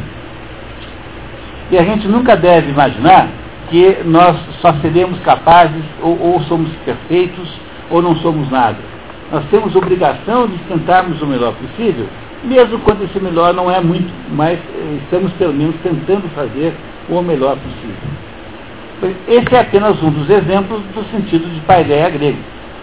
E 1.72 1.78
a 1.78 1.84
gente 1.84 2.08
nunca 2.08 2.36
deve 2.36 2.70
imaginar 2.70 3.28
que 3.72 4.04
nós 4.04 4.38
só 4.62 4.74
seremos 4.82 5.18
capazes, 5.22 5.84
ou, 6.04 6.20
ou 6.22 6.42
somos 6.42 6.70
perfeitos, 6.86 7.50
ou 7.90 8.02
não 8.02 8.16
somos 8.18 8.52
nada. 8.52 8.78
Nós 9.32 9.46
temos 9.50 9.74
obrigação 9.76 10.46
de 10.46 10.58
tentarmos 10.68 11.22
o 11.22 11.26
melhor 11.26 11.54
possível, 11.54 12.06
mesmo 12.44 12.80
quando 12.80 13.04
esse 13.04 13.20
melhor 13.20 13.54
não 13.54 13.72
é 13.72 13.80
muito, 13.80 14.12
mas 14.30 14.60
eh, 14.60 14.98
estamos 15.04 15.32
pelo 15.34 15.54
menos 15.54 15.76
tentando 15.82 16.28
fazer 16.36 16.74
o 17.10 17.22
melhor 17.22 17.56
possível. 17.56 18.22
Esse 19.28 19.56
é 19.56 19.62
apenas 19.62 20.02
um 20.04 20.12
dos 20.12 20.30
exemplos 20.30 20.82
do 20.94 21.04
sentido 21.10 21.50
de 21.52 21.62
paideia 21.62 22.10
grego. 22.10 22.38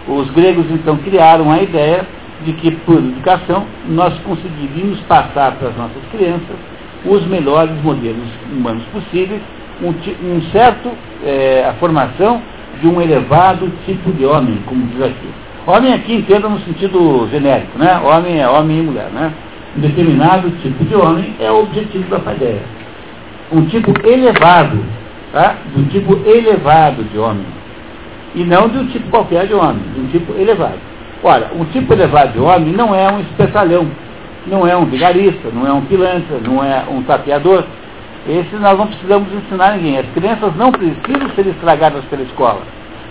Os 0.07 0.29
gregos 0.31 0.65
então 0.71 0.97
criaram 0.97 1.51
a 1.51 1.61
ideia 1.61 2.05
de 2.43 2.53
que 2.53 2.71
por 2.71 2.97
educação 2.97 3.65
nós 3.87 4.17
conseguiríamos 4.21 4.99
passar 5.01 5.51
para 5.53 5.69
as 5.69 5.77
nossas 5.77 6.03
crianças 6.11 6.57
os 7.05 7.25
melhores 7.27 7.71
modelos 7.81 8.27
humanos 8.51 8.83
possíveis, 8.91 9.41
um, 9.81 9.89
um 9.89 10.41
certo, 10.51 10.89
é, 11.25 11.65
a 11.69 11.73
formação 11.73 12.41
de 12.81 12.87
um 12.87 13.01
elevado 13.01 13.71
tipo 13.85 14.11
de 14.11 14.25
homem, 14.25 14.59
como 14.65 14.85
diz 14.87 15.01
aqui. 15.01 15.29
Homem 15.67 15.93
aqui 15.93 16.15
entenda 16.15 16.49
no 16.49 16.59
sentido 16.61 17.27
genérico, 17.29 17.77
né? 17.77 17.99
Homem 18.03 18.39
é 18.39 18.47
homem 18.47 18.79
e 18.79 18.81
mulher, 18.81 19.09
né? 19.13 19.31
Um 19.77 19.81
determinado 19.81 20.49
tipo 20.61 20.83
de 20.83 20.95
homem 20.95 21.35
é 21.39 21.51
o 21.51 21.63
objetivo 21.63 22.09
da 22.09 22.19
paideia. 22.19 22.61
Um 23.51 23.65
tipo 23.65 23.93
elevado, 24.07 24.83
tá? 25.31 25.55
um 25.75 25.83
tipo 25.85 26.19
elevado 26.27 27.03
de 27.03 27.17
homem. 27.17 27.45
E 28.35 28.43
não 28.43 28.67
de 28.69 28.77
um 28.77 28.87
tipo 28.87 29.09
qualquer 29.09 29.47
de 29.47 29.53
homem, 29.53 29.81
de 29.93 30.01
um 30.01 30.07
tipo 30.07 30.33
elevado. 30.39 30.79
Ora, 31.23 31.51
um 31.55 31.65
tipo 31.65 31.93
elevado 31.93 32.33
de 32.33 32.39
homem 32.39 32.73
não 32.73 32.95
é 32.95 33.11
um 33.11 33.19
espetalhão, 33.19 33.87
não 34.47 34.65
é 34.65 34.75
um 34.75 34.85
vigarista, 34.85 35.49
não 35.53 35.67
é 35.67 35.73
um 35.73 35.81
pilantra, 35.81 36.39
não 36.43 36.63
é 36.63 36.83
um 36.89 37.01
tapeador. 37.03 37.63
Esse 38.27 38.55
nós 38.55 38.77
não 38.77 38.87
precisamos 38.87 39.31
ensinar 39.33 39.77
ninguém. 39.77 39.97
As 39.97 40.07
crianças 40.07 40.55
não 40.55 40.71
precisam 40.71 41.29
ser 41.35 41.47
estragadas 41.47 42.03
pela 42.05 42.23
escola, 42.23 42.61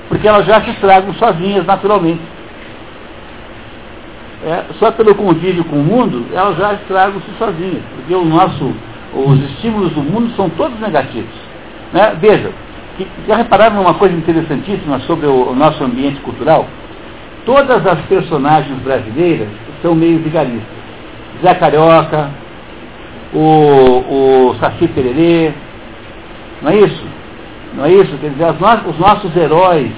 porque 0.09 0.29
elas 0.29 0.47
já 0.47 0.61
se 0.63 0.71
estragam 0.71 1.15
sozinhas 1.15 1.65
naturalmente. 1.65 2.21
É, 4.45 4.65
só 4.79 4.93
pelo 4.93 5.15
convívio 5.15 5.65
com 5.65 5.77
o 5.77 5.85
mundo, 5.85 6.27
elas 6.33 6.57
já 6.57 6.75
estragam-se 6.75 7.27
sozinhas, 7.39 7.83
porque 7.97 8.15
o 8.15 8.25
nosso, 8.25 8.73
os 9.13 9.43
estímulos 9.51 9.93
do 9.93 10.01
mundo 10.01 10.33
são 10.37 10.49
todos 10.51 10.79
negativos. 10.79 11.35
Né? 11.93 12.17
Veja, 12.21 12.53
que, 12.97 13.07
já 13.27 13.37
repararam 13.37 13.77
numa 13.77 13.95
coisa 13.95 14.15
interessantíssima 14.15 15.01
sobre 15.01 15.27
o, 15.27 15.51
o 15.51 15.55
nosso 15.57 15.83
ambiente 15.83 16.21
cultural? 16.21 16.67
Todas 17.45 17.85
as 17.87 18.01
personagens 18.03 18.79
brasileiras 18.81 19.49
são 19.83 19.95
meio 19.95 20.19
vigaristas. 20.19 20.79
Zé 21.43 21.55
Carioca, 21.55 22.31
o, 23.35 24.51
o 24.51 24.57
Saci 24.61 24.89
Pererê, 24.89 25.53
não 26.63 26.71
é 26.71 26.77
isso? 26.77 27.05
Não 27.75 27.85
é 27.85 27.93
isso? 27.93 28.17
Quer 28.19 28.31
dizer, 28.31 28.47
os 28.89 28.99
nossos 28.99 29.37
heróis, 29.37 29.91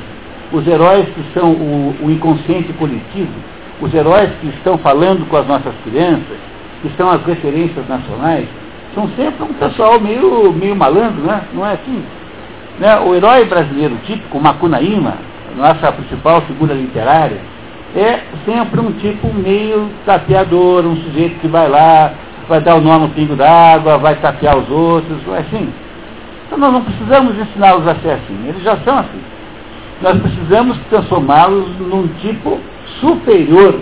os 0.53 0.67
heróis 0.67 1.07
que 1.09 1.25
são 1.33 1.53
o, 1.53 1.95
o, 2.03 2.11
inconsciente 2.11 2.73
coletivo, 2.75 3.33
os 3.81 3.95
heróis 3.95 4.31
que 4.41 4.49
estão 4.49 4.77
falando 4.79 5.29
com 5.29 5.37
as 5.37 5.47
nossas 5.47 5.75
crianças, 5.85 6.39
que 6.83 6.91
são 6.97 7.11
as 7.11 7.25
referências 7.25 7.87
nacionais, 7.89 8.47
são 8.95 9.09
sempre 9.17 9.45
um 9.45 9.55
pessoal 9.55 10.01
meio, 10.01 10.53
meio 10.53 10.75
malandro, 10.75 11.23
né? 11.23 11.43
não 11.55 11.65
é 11.65 11.75
assim? 11.75 12.03
Né? 12.79 12.99
O 12.99 13.15
herói 13.15 13.45
brasileiro 13.45 13.97
típico, 14.05 14.41
Macunaíma, 14.41 15.15
nossa 15.57 15.93
principal 15.93 16.41
figura 16.43 16.75
literária, 16.75 17.39
é 17.95 18.21
sempre 18.45 18.81
um 18.81 18.93
tipo 18.93 19.33
meio 19.33 19.89
tapeador, 20.07 20.85
um 20.85 20.97
sujeito 20.97 21.41
que 21.41 21.49
vai 21.49 21.69
lá, 21.69 22.13
vai 22.51 22.61
dar 22.61 22.75
o 22.75 22.81
nó 22.81 22.99
no 22.99 23.09
pingo 23.11 23.37
d'água, 23.37 23.97
vai 23.97 24.17
tapear 24.17 24.59
os 24.59 24.69
outros, 24.69 25.17
é 25.29 25.39
assim. 25.39 25.73
Então 26.47 26.59
nós 26.59 26.73
não 26.73 26.83
precisamos 26.83 27.39
ensiná-los 27.39 27.87
a 27.87 27.95
ser 27.95 28.11
assim, 28.11 28.49
eles 28.49 28.61
já 28.65 28.77
são 28.79 28.99
assim. 28.99 29.21
Nós 30.03 30.19
precisamos 30.21 30.77
transformá-los 30.91 31.69
num 31.79 32.09
tipo 32.21 32.59
superior 33.01 33.79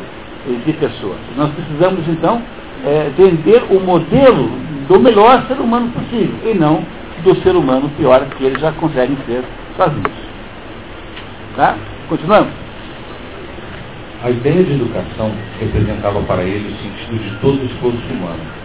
de 0.66 0.72
pessoas. 0.74 1.16
Nós 1.34 1.50
precisamos, 1.52 2.06
então, 2.08 2.42
é, 2.84 3.10
vender 3.16 3.64
o 3.70 3.80
modelo 3.80 4.50
do 4.86 5.00
melhor 5.00 5.42
ser 5.46 5.58
humano 5.58 5.90
possível, 5.90 6.34
e 6.44 6.54
não 6.54 6.84
do 7.24 7.34
ser 7.42 7.56
humano 7.56 7.90
pior 7.96 8.20
que 8.36 8.44
eles 8.44 8.60
já 8.60 8.70
conseguem 8.72 9.16
ser 9.26 9.42
sozinhos. 9.76 10.12
Tá? 11.56 11.74
Continuamos. 12.08 12.52
A 14.22 14.30
ideia 14.30 14.62
de 14.62 14.72
educação 14.72 15.32
representava 15.58 16.20
para 16.22 16.42
ele 16.42 16.68
o 16.68 16.76
sentido 16.82 17.22
de 17.22 17.36
todo 17.40 17.64
esforço 17.64 17.98
humano. 18.10 18.57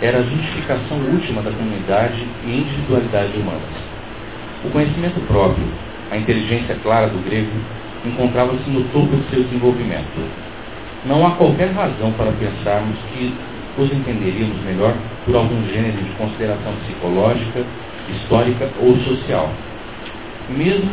Era 0.00 0.18
a 0.18 0.22
justificação 0.22 0.96
última 1.12 1.42
da 1.42 1.50
comunidade 1.50 2.24
e 2.46 2.60
individualidade 2.60 3.36
humanas. 3.36 3.74
O 4.64 4.70
conhecimento 4.70 5.20
próprio, 5.26 5.66
a 6.12 6.16
inteligência 6.16 6.76
clara 6.82 7.08
do 7.08 7.18
grego, 7.28 7.50
encontrava-se 8.04 8.70
no 8.70 8.84
topo 8.92 9.16
de 9.16 9.28
seu 9.28 9.42
desenvolvimento. 9.42 10.30
Não 11.04 11.26
há 11.26 11.32
qualquer 11.32 11.72
razão 11.72 12.12
para 12.12 12.30
pensarmos 12.30 12.96
que 13.12 13.34
os 13.76 13.92
entenderíamos 13.92 14.60
melhor 14.64 14.94
por 15.24 15.34
algum 15.34 15.64
gênero 15.66 15.96
de 15.96 16.10
consideração 16.12 16.72
psicológica, 16.84 17.64
histórica 18.08 18.70
ou 18.80 18.96
social. 18.98 19.50
Mesmo 20.48 20.90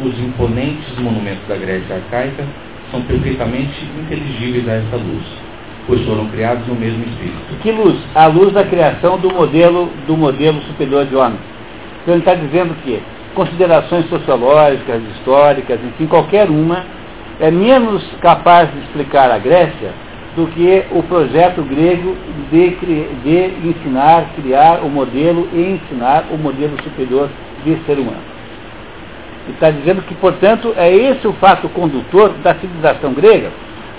os 0.00 0.18
imponentes 0.18 0.98
monumentos 0.98 1.46
da 1.48 1.56
Grécia 1.56 1.96
arcaica 1.96 2.44
são 2.90 3.00
perfeitamente 3.02 3.82
inteligíveis 3.98 4.68
a 4.68 4.72
essa 4.74 4.96
luz, 4.96 5.24
pois 5.86 6.04
foram 6.04 6.26
criados 6.28 6.66
no 6.66 6.74
mesmo 6.74 7.02
espírito. 7.04 7.56
Que 7.62 7.72
luz? 7.72 7.96
A 8.14 8.26
luz 8.26 8.52
da 8.52 8.64
criação 8.64 9.18
do 9.18 9.32
modelo, 9.32 9.90
do 10.06 10.16
modelo 10.16 10.60
superior 10.62 11.06
de 11.06 11.16
homem. 11.16 11.38
Então 12.02 12.14
ele 12.14 12.22
está 12.22 12.34
dizendo 12.34 12.74
que 12.82 13.00
considerações 13.34 14.08
sociológicas, 14.08 15.02
históricas, 15.16 15.80
enfim, 15.84 16.06
qualquer 16.06 16.50
uma, 16.50 16.84
é 17.40 17.50
menos 17.50 18.04
capaz 18.20 18.70
de 18.72 18.78
explicar 18.80 19.30
a 19.30 19.38
Grécia 19.38 19.92
do 20.36 20.46
que 20.46 20.84
o 20.92 21.02
projeto 21.02 21.62
grego 21.62 22.16
de, 22.50 22.70
de 23.22 23.68
ensinar, 23.68 24.30
criar 24.34 24.80
o 24.82 24.88
modelo 24.88 25.48
e 25.52 25.72
ensinar 25.72 26.26
o 26.30 26.38
modelo 26.38 26.76
superior 26.82 27.28
de 27.64 27.76
ser 27.84 27.98
humano. 27.98 28.32
Ele 29.44 29.54
está 29.54 29.70
dizendo 29.70 30.02
que, 30.02 30.14
portanto, 30.14 30.72
é 30.76 30.90
esse 30.94 31.26
o 31.26 31.32
fato 31.34 31.68
condutor 31.70 32.30
da 32.42 32.54
civilização 32.54 33.12
grega. 33.12 33.50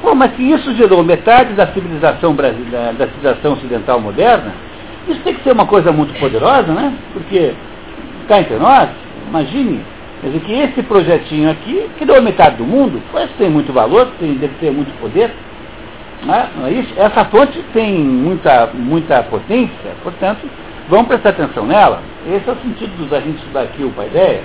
Bom, 0.03 0.13
mas 0.13 0.35
se 0.35 0.43
isso 0.43 0.75
gerou 0.75 1.01
metade 1.01 1.53
da 1.53 1.65
civilização 1.67 2.33
brasileira, 2.33 2.93
da 2.93 3.07
civilização 3.07 3.53
ocidental 3.53 4.01
moderna, 4.01 4.53
isso 5.07 5.21
tem 5.21 5.33
que 5.33 5.43
ser 5.43 5.53
uma 5.53 5.65
coisa 5.65 5.91
muito 5.93 6.13
poderosa, 6.19 6.73
né? 6.73 6.93
Porque 7.13 7.53
cá 8.27 8.41
entre 8.41 8.57
nós, 8.57 8.89
imagine, 9.29 9.81
quer 10.21 10.27
dizer, 10.27 10.39
que 10.41 10.53
esse 10.53 10.83
projetinho 10.83 11.49
aqui 11.49 11.89
criou 11.97 12.21
metade 12.21 12.57
do 12.57 12.65
mundo, 12.65 13.01
pois 13.11 13.29
tem 13.37 13.49
muito 13.49 13.71
valor, 13.71 14.09
tem, 14.19 14.33
deve 14.33 14.53
ter 14.59 14.71
muito 14.71 14.91
poder. 14.99 15.31
Né? 16.25 16.49
Não 16.57 16.67
é 16.67 16.71
isso? 16.71 16.93
Essa 16.97 17.25
fonte 17.25 17.63
tem 17.73 17.97
muita, 17.99 18.71
muita 18.73 19.23
potência, 19.23 19.91
portanto, 20.03 20.49
vamos 20.89 21.07
prestar 21.07 21.29
atenção 21.29 21.65
nela. 21.65 22.01
Esse 22.27 22.49
é 22.49 22.53
o 22.53 22.57
sentido 22.57 23.09
da 23.09 23.19
gente 23.21 23.37
estudar 23.37 23.61
aqui 23.61 23.83
o 23.83 23.89
Paideia 23.91 24.41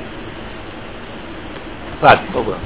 Fábio, 2.01 2.27
por 2.27 2.35
favor. 2.35 2.57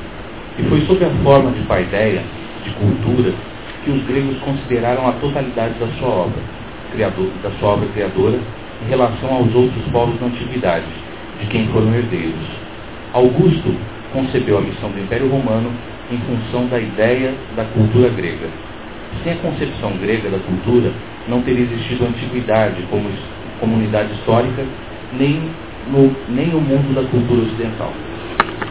E 0.59 0.63
foi 0.65 0.81
sob 0.83 1.03
a 1.05 1.11
forma 1.23 1.51
de 1.53 1.61
paideia, 1.63 2.23
de 2.65 2.71
cultura, 2.71 3.33
que 3.85 3.91
os 3.91 4.03
gregos 4.07 4.39
consideraram 4.41 5.09
a 5.09 5.13
totalidade 5.13 5.75
da 5.79 5.87
sua 5.99 6.09
obra, 6.09 6.43
criador, 6.93 7.31
da 7.43 7.51
sua 7.59 7.71
obra 7.71 7.89
criadora, 7.89 8.39
em 8.85 8.89
relação 8.89 9.35
aos 9.35 9.55
outros 9.55 9.85
povos 9.91 10.19
da 10.21 10.27
antiguidade, 10.27 10.87
de 11.41 11.47
quem 11.47 11.67
foram 11.69 11.95
herdeiros. 11.95 12.47
Augusto 13.13 13.75
concebeu 14.13 14.59
a 14.59 14.61
missão 14.61 14.91
do 14.91 15.01
Império 15.01 15.29
Romano 15.29 15.71
em 16.11 16.19
função 16.19 16.67
da 16.67 16.79
ideia 16.79 17.35
da 17.57 17.65
cultura 17.65 18.09
grega. 18.11 18.49
Sem 19.23 19.33
a 19.33 19.37
concepção 19.37 19.97
grega 19.99 20.31
da 20.31 20.39
cultura, 20.39 20.93
não 21.29 21.43
teria 21.43 21.65
existido 21.65 22.05
a 22.05 22.09
antiguidade 22.09 22.83
como 22.91 23.09
comunidade 23.61 24.13
histórica, 24.15 24.65
nem, 25.13 25.41
no, 25.91 26.15
nem 26.29 26.55
o 26.55 26.61
mundo 26.61 26.95
da 26.95 27.09
cultura 27.09 27.43
ocidental 27.43 27.93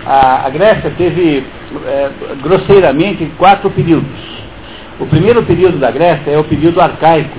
a, 0.05 0.47
a 0.47 0.49
Grécia 0.49 0.91
teve, 0.97 1.43
é, 1.85 2.09
grosseiramente, 2.41 3.25
quatro 3.37 3.69
períodos. 3.69 4.09
O 4.99 5.05
primeiro 5.05 5.43
período 5.43 5.77
da 5.77 5.91
Grécia 5.91 6.31
é 6.31 6.37
o 6.37 6.43
período 6.43 6.79
arcaico, 6.81 7.37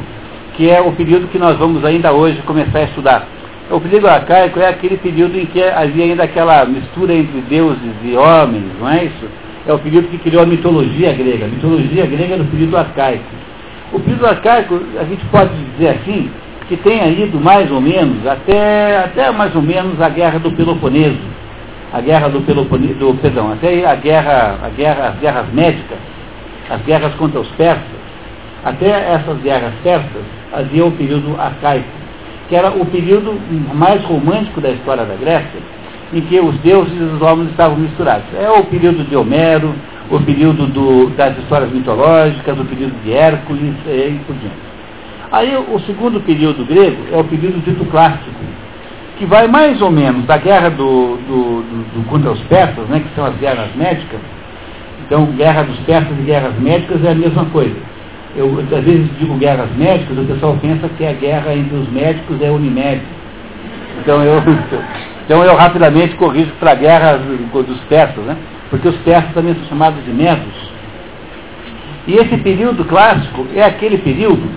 que 0.54 0.70
é 0.70 0.80
o 0.80 0.92
período 0.92 1.28
que 1.28 1.38
nós 1.38 1.56
vamos 1.56 1.84
ainda 1.84 2.12
hoje 2.12 2.40
começar 2.42 2.80
a 2.80 2.84
estudar. 2.84 3.28
O 3.70 3.80
período 3.80 4.08
arcaico 4.08 4.60
é 4.60 4.68
aquele 4.68 4.96
período 4.96 5.38
em 5.38 5.46
que 5.46 5.62
havia 5.62 6.04
ainda 6.04 6.24
aquela 6.24 6.64
mistura 6.64 7.14
entre 7.14 7.40
deuses 7.42 7.94
e 8.04 8.14
homens, 8.16 8.64
não 8.78 8.88
é 8.88 9.04
isso? 9.04 9.26
É 9.66 9.72
o 9.72 9.78
período 9.78 10.08
que 10.08 10.18
criou 10.18 10.42
a 10.42 10.46
mitologia 10.46 11.12
grega. 11.12 11.46
A 11.46 11.48
mitologia 11.48 12.06
grega 12.06 12.36
no 12.36 12.44
período 12.46 12.76
arcaico. 12.76 13.24
O 13.92 14.00
período 14.00 14.26
arcaico, 14.26 14.80
a 15.00 15.04
gente 15.04 15.24
pode 15.26 15.50
dizer 15.72 15.90
assim, 15.90 16.30
que 16.68 16.76
tenha 16.76 17.06
ido 17.08 17.40
mais 17.40 17.70
ou 17.70 17.80
menos 17.80 18.26
até, 18.26 18.98
até 18.98 19.30
mais 19.30 19.54
ou 19.54 19.62
menos 19.62 20.00
a 20.00 20.08
guerra 20.08 20.38
do 20.38 20.50
Peloponeso 20.52 21.31
a 21.92 22.00
guerra 22.00 22.28
do 22.28 22.40
Peloponeso, 22.40 22.94
do, 22.94 23.14
perdão, 23.14 23.52
até 23.52 23.86
a 23.86 23.94
guerra, 23.94 24.58
a 24.62 24.68
guerra, 24.70 25.08
as 25.08 25.18
guerras 25.20 25.46
médicas, 25.52 25.98
as 26.70 26.80
guerras 26.82 27.14
contra 27.14 27.40
os 27.40 27.48
persas, 27.48 28.02
até 28.64 28.88
essas 29.12 29.38
guerras 29.42 29.72
persas 29.82 30.22
havia 30.52 30.86
o 30.86 30.92
período 30.92 31.38
arcaico, 31.38 31.88
que 32.48 32.56
era 32.56 32.70
o 32.70 32.86
período 32.86 33.38
mais 33.74 34.02
romântico 34.04 34.60
da 34.60 34.70
história 34.70 35.04
da 35.04 35.16
Grécia, 35.16 35.60
em 36.14 36.20
que 36.22 36.40
os 36.40 36.56
deuses 36.58 36.92
e 36.98 37.02
os 37.02 37.22
homens 37.22 37.50
estavam 37.50 37.76
misturados. 37.76 38.24
É 38.38 38.48
o 38.50 38.64
período 38.64 39.04
de 39.04 39.16
Homero, 39.16 39.74
o 40.10 40.20
período 40.20 40.66
do, 40.66 41.10
das 41.10 41.36
histórias 41.38 41.72
mitológicas, 41.72 42.58
o 42.58 42.64
período 42.64 42.94
de 43.02 43.12
Hércules 43.12 43.74
e 43.86 44.20
por 44.26 44.36
diante. 44.36 44.72
Aí 45.30 45.56
o 45.56 45.78
segundo 45.80 46.20
período 46.20 46.64
grego 46.66 47.04
é 47.10 47.16
o 47.16 47.24
período 47.24 47.62
dito 47.64 47.84
clássico, 47.86 48.30
que 49.22 49.26
vai 49.26 49.46
mais 49.46 49.80
ou 49.80 49.88
menos 49.88 50.26
da 50.26 50.36
guerra 50.36 50.68
do, 50.68 51.16
do, 51.16 51.62
do, 51.62 51.94
do, 51.94 52.08
contra 52.08 52.32
os 52.32 52.40
persas, 52.42 52.88
né, 52.88 52.98
que 52.98 53.14
são 53.14 53.24
as 53.24 53.36
guerras 53.36 53.72
médicas. 53.76 54.18
Então, 55.06 55.26
guerra 55.26 55.62
dos 55.62 55.78
persas 55.80 56.10
e 56.18 56.22
guerras 56.22 56.58
médicas 56.58 57.04
é 57.04 57.12
a 57.12 57.14
mesma 57.14 57.44
coisa. 57.44 57.76
Eu, 58.34 58.58
às 58.58 58.84
vezes, 58.84 59.08
digo 59.20 59.34
guerras 59.36 59.70
médicas, 59.76 60.18
o 60.18 60.24
pessoal 60.24 60.58
pensa 60.60 60.88
que 60.98 61.06
a 61.06 61.12
guerra 61.12 61.54
entre 61.54 61.76
os 61.76 61.88
médicos 61.92 62.42
é 62.42 62.50
Unimed. 62.50 63.00
Então, 64.00 64.24
eu, 64.24 64.42
então, 65.24 65.44
eu 65.44 65.54
rapidamente 65.54 66.16
corrijo 66.16 66.50
para 66.58 66.72
a 66.72 66.74
guerra 66.74 67.20
dos 67.52 67.80
persas, 67.88 68.24
né, 68.24 68.36
porque 68.70 68.88
os 68.88 68.96
persas 69.04 69.32
também 69.34 69.54
são 69.54 69.66
chamados 69.66 70.04
de 70.04 70.10
medos. 70.10 70.72
E 72.08 72.14
esse 72.14 72.36
período 72.38 72.84
clássico 72.86 73.46
é 73.54 73.62
aquele 73.62 73.98
período 73.98 74.50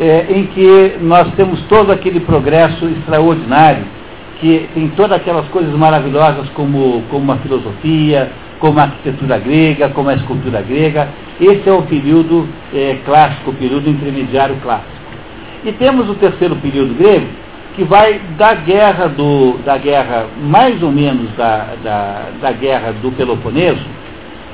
é, 0.00 0.26
em 0.30 0.46
que 0.46 0.96
nós 1.02 1.30
temos 1.34 1.60
todo 1.68 1.92
aquele 1.92 2.20
progresso 2.20 2.86
extraordinário, 2.86 3.97
que 4.40 4.68
tem 4.74 4.88
todas 4.90 5.16
aquelas 5.16 5.46
coisas 5.48 5.74
maravilhosas 5.74 6.48
como, 6.50 7.02
como 7.10 7.32
a 7.32 7.36
filosofia, 7.38 8.30
como 8.58 8.78
a 8.78 8.84
arquitetura 8.84 9.38
grega, 9.38 9.88
como 9.90 10.08
a 10.08 10.14
escultura 10.14 10.62
grega. 10.62 11.08
Esse 11.40 11.68
é 11.68 11.72
o 11.72 11.82
período 11.82 12.48
é, 12.74 12.98
clássico, 13.04 13.50
o 13.50 13.54
período 13.54 13.88
intermediário 13.88 14.56
clássico. 14.56 14.98
E 15.64 15.72
temos 15.72 16.08
o 16.08 16.14
terceiro 16.14 16.56
período 16.56 16.94
grego, 16.94 17.26
que 17.74 17.84
vai 17.84 18.20
da 18.36 18.54
guerra 18.54 19.08
do, 19.08 19.58
da 19.64 19.76
guerra 19.76 20.26
mais 20.40 20.82
ou 20.82 20.90
menos 20.90 21.30
da, 21.36 21.74
da, 21.82 22.22
da 22.40 22.52
guerra 22.52 22.92
do 22.92 23.12
Peloponeso, 23.12 23.84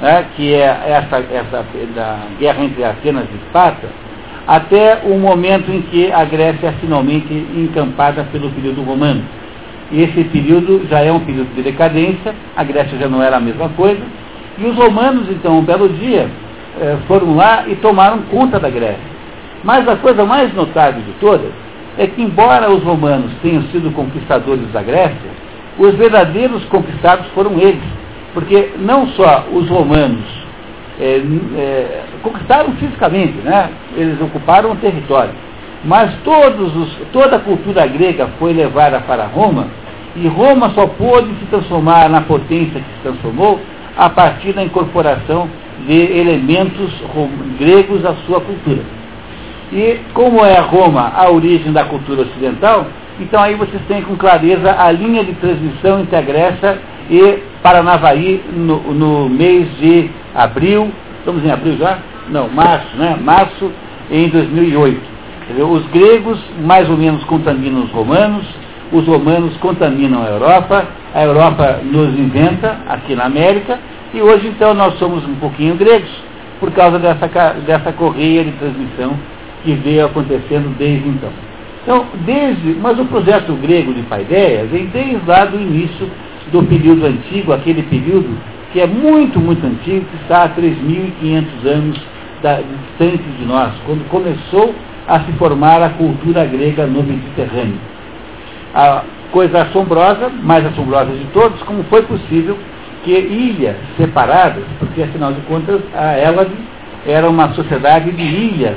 né, 0.00 0.26
que 0.36 0.52
é 0.52 0.66
essa, 0.86 1.18
essa 1.32 1.64
da 1.94 2.18
guerra 2.38 2.64
entre 2.64 2.84
Atenas 2.84 3.24
e 3.32 3.36
Esparta, 3.36 3.88
até 4.46 5.00
o 5.04 5.18
momento 5.18 5.70
em 5.70 5.80
que 5.82 6.12
a 6.12 6.24
Grécia 6.24 6.68
é 6.68 6.72
finalmente 6.80 7.32
encampada 7.32 8.24
pelo 8.30 8.50
período 8.50 8.82
romano. 8.82 9.22
E 9.90 10.02
esse 10.02 10.24
período 10.24 10.86
já 10.88 11.00
é 11.00 11.12
um 11.12 11.20
período 11.20 11.54
de 11.54 11.62
decadência, 11.62 12.34
a 12.56 12.64
Grécia 12.64 12.98
já 12.98 13.08
não 13.08 13.22
era 13.22 13.36
a 13.36 13.40
mesma 13.40 13.68
coisa, 13.70 14.00
e 14.58 14.64
os 14.66 14.76
romanos, 14.76 15.28
então, 15.30 15.58
um 15.58 15.62
belo 15.62 15.88
dia, 15.88 16.28
eh, 16.80 16.96
foram 17.06 17.36
lá 17.36 17.64
e 17.68 17.74
tomaram 17.76 18.22
conta 18.30 18.58
da 18.58 18.70
Grécia. 18.70 19.14
Mas 19.62 19.88
a 19.88 19.96
coisa 19.96 20.24
mais 20.24 20.52
notável 20.54 21.02
de 21.02 21.12
todas 21.20 21.50
é 21.98 22.06
que, 22.06 22.22
embora 22.22 22.70
os 22.70 22.82
romanos 22.82 23.32
tenham 23.42 23.62
sido 23.64 23.92
conquistadores 23.92 24.66
da 24.72 24.82
Grécia, 24.82 25.30
os 25.78 25.94
verdadeiros 25.94 26.64
conquistados 26.66 27.26
foram 27.28 27.58
eles. 27.58 27.82
Porque 28.32 28.72
não 28.78 29.06
só 29.08 29.46
os 29.52 29.68
romanos 29.68 30.24
é, 31.00 31.22
é, 31.56 32.02
conquistaram 32.22 32.72
fisicamente, 32.72 33.34
né? 33.44 33.70
eles 33.96 34.20
ocuparam 34.20 34.72
o 34.72 34.76
território, 34.76 35.32
mas 35.84 36.10
os, 36.26 36.98
toda 37.12 37.36
a 37.36 37.40
cultura 37.40 37.86
grega 37.86 38.28
foi 38.38 38.52
levada 38.52 39.00
para 39.00 39.26
Roma, 39.26 39.66
e 40.16 40.26
Roma 40.28 40.70
só 40.70 40.86
pôde 40.86 41.28
se 41.40 41.46
transformar 41.46 42.08
na 42.08 42.22
potência 42.22 42.80
que 42.80 42.94
se 42.94 43.00
transformou 43.02 43.60
a 43.96 44.08
partir 44.08 44.52
da 44.52 44.62
incorporação 44.62 45.48
de 45.86 46.18
elementos 46.18 46.92
gregos 47.58 48.04
à 48.04 48.14
sua 48.26 48.40
cultura. 48.40 48.82
E 49.72 49.98
como 50.12 50.44
é 50.44 50.58
Roma 50.60 51.12
a 51.14 51.30
origem 51.30 51.72
da 51.72 51.84
cultura 51.84 52.22
ocidental, 52.22 52.86
então 53.20 53.42
aí 53.42 53.54
vocês 53.54 53.82
têm 53.88 54.02
com 54.02 54.16
clareza 54.16 54.74
a 54.78 54.90
linha 54.90 55.24
de 55.24 55.32
transmissão 55.34 56.00
entre 56.00 56.16
a 56.16 56.20
Grécia 56.20 56.78
e 57.10 57.38
Paranavaí 57.62 58.42
no, 58.52 58.78
no 58.92 59.28
mês 59.28 59.68
de 59.78 60.10
abril, 60.34 60.92
estamos 61.18 61.44
em 61.44 61.50
abril 61.50 61.76
já? 61.76 61.98
Não, 62.28 62.48
março, 62.48 62.96
né? 62.96 63.18
Março 63.20 63.70
em 64.10 64.28
2008. 64.28 65.13
Os 65.50 65.86
gregos 65.88 66.42
mais 66.64 66.88
ou 66.88 66.96
menos 66.96 67.22
contaminam 67.24 67.84
os 67.84 67.90
romanos, 67.90 68.46
os 68.90 69.06
romanos 69.06 69.56
contaminam 69.58 70.22
a 70.22 70.28
Europa, 70.28 70.84
a 71.14 71.22
Europa 71.22 71.80
nos 71.82 72.18
inventa 72.18 72.78
aqui 72.88 73.14
na 73.14 73.24
América, 73.24 73.78
e 74.14 74.22
hoje 74.22 74.46
então 74.48 74.72
nós 74.72 74.98
somos 74.98 75.24
um 75.26 75.34
pouquinho 75.34 75.74
gregos, 75.74 76.10
por 76.60 76.70
causa 76.70 76.98
dessa, 76.98 77.26
dessa 77.66 77.92
correia 77.92 78.44
de 78.44 78.52
transmissão 78.52 79.12
que 79.62 79.74
veio 79.74 80.06
acontecendo 80.06 80.74
desde 80.78 81.08
então. 81.08 81.30
Então, 81.82 82.06
desde, 82.24 82.76
mas 82.80 82.98
o 82.98 83.04
projeto 83.04 83.52
grego 83.54 83.92
de 83.92 84.02
Paideia 84.02 84.64
vem 84.64 84.86
desde 84.86 85.20
lá 85.26 85.44
do 85.44 85.60
início 85.60 86.08
do 86.50 86.62
período 86.62 87.04
antigo, 87.04 87.52
aquele 87.52 87.82
período 87.82 88.34
que 88.72 88.80
é 88.80 88.86
muito, 88.86 89.38
muito 89.38 89.64
antigo, 89.66 90.06
que 90.06 90.16
está 90.22 90.44
a 90.44 90.48
3.500 90.48 91.44
anos 91.66 92.00
da, 92.42 92.60
distante 92.60 93.22
de 93.38 93.44
nós, 93.44 93.72
quando 93.86 94.08
começou 94.08 94.74
a 95.06 95.20
se 95.20 95.32
formar 95.32 95.82
a 95.82 95.90
cultura 95.90 96.44
grega 96.44 96.86
no 96.86 97.02
Mediterrâneo. 97.02 97.78
A 98.74 99.02
coisa 99.30 99.62
assombrosa, 99.62 100.30
mais 100.42 100.64
assombrosa 100.66 101.12
de 101.12 101.24
todos, 101.26 101.62
como 101.62 101.84
foi 101.84 102.02
possível 102.02 102.58
que 103.04 103.12
ilhas 103.12 103.76
separadas, 103.96 104.64
porque 104.78 105.02
afinal 105.02 105.32
de 105.32 105.40
contas 105.42 105.80
a 105.94 106.12
Hélade 106.12 106.54
era 107.06 107.28
uma 107.28 107.52
sociedade 107.52 108.10
de 108.12 108.22
ilhas 108.22 108.76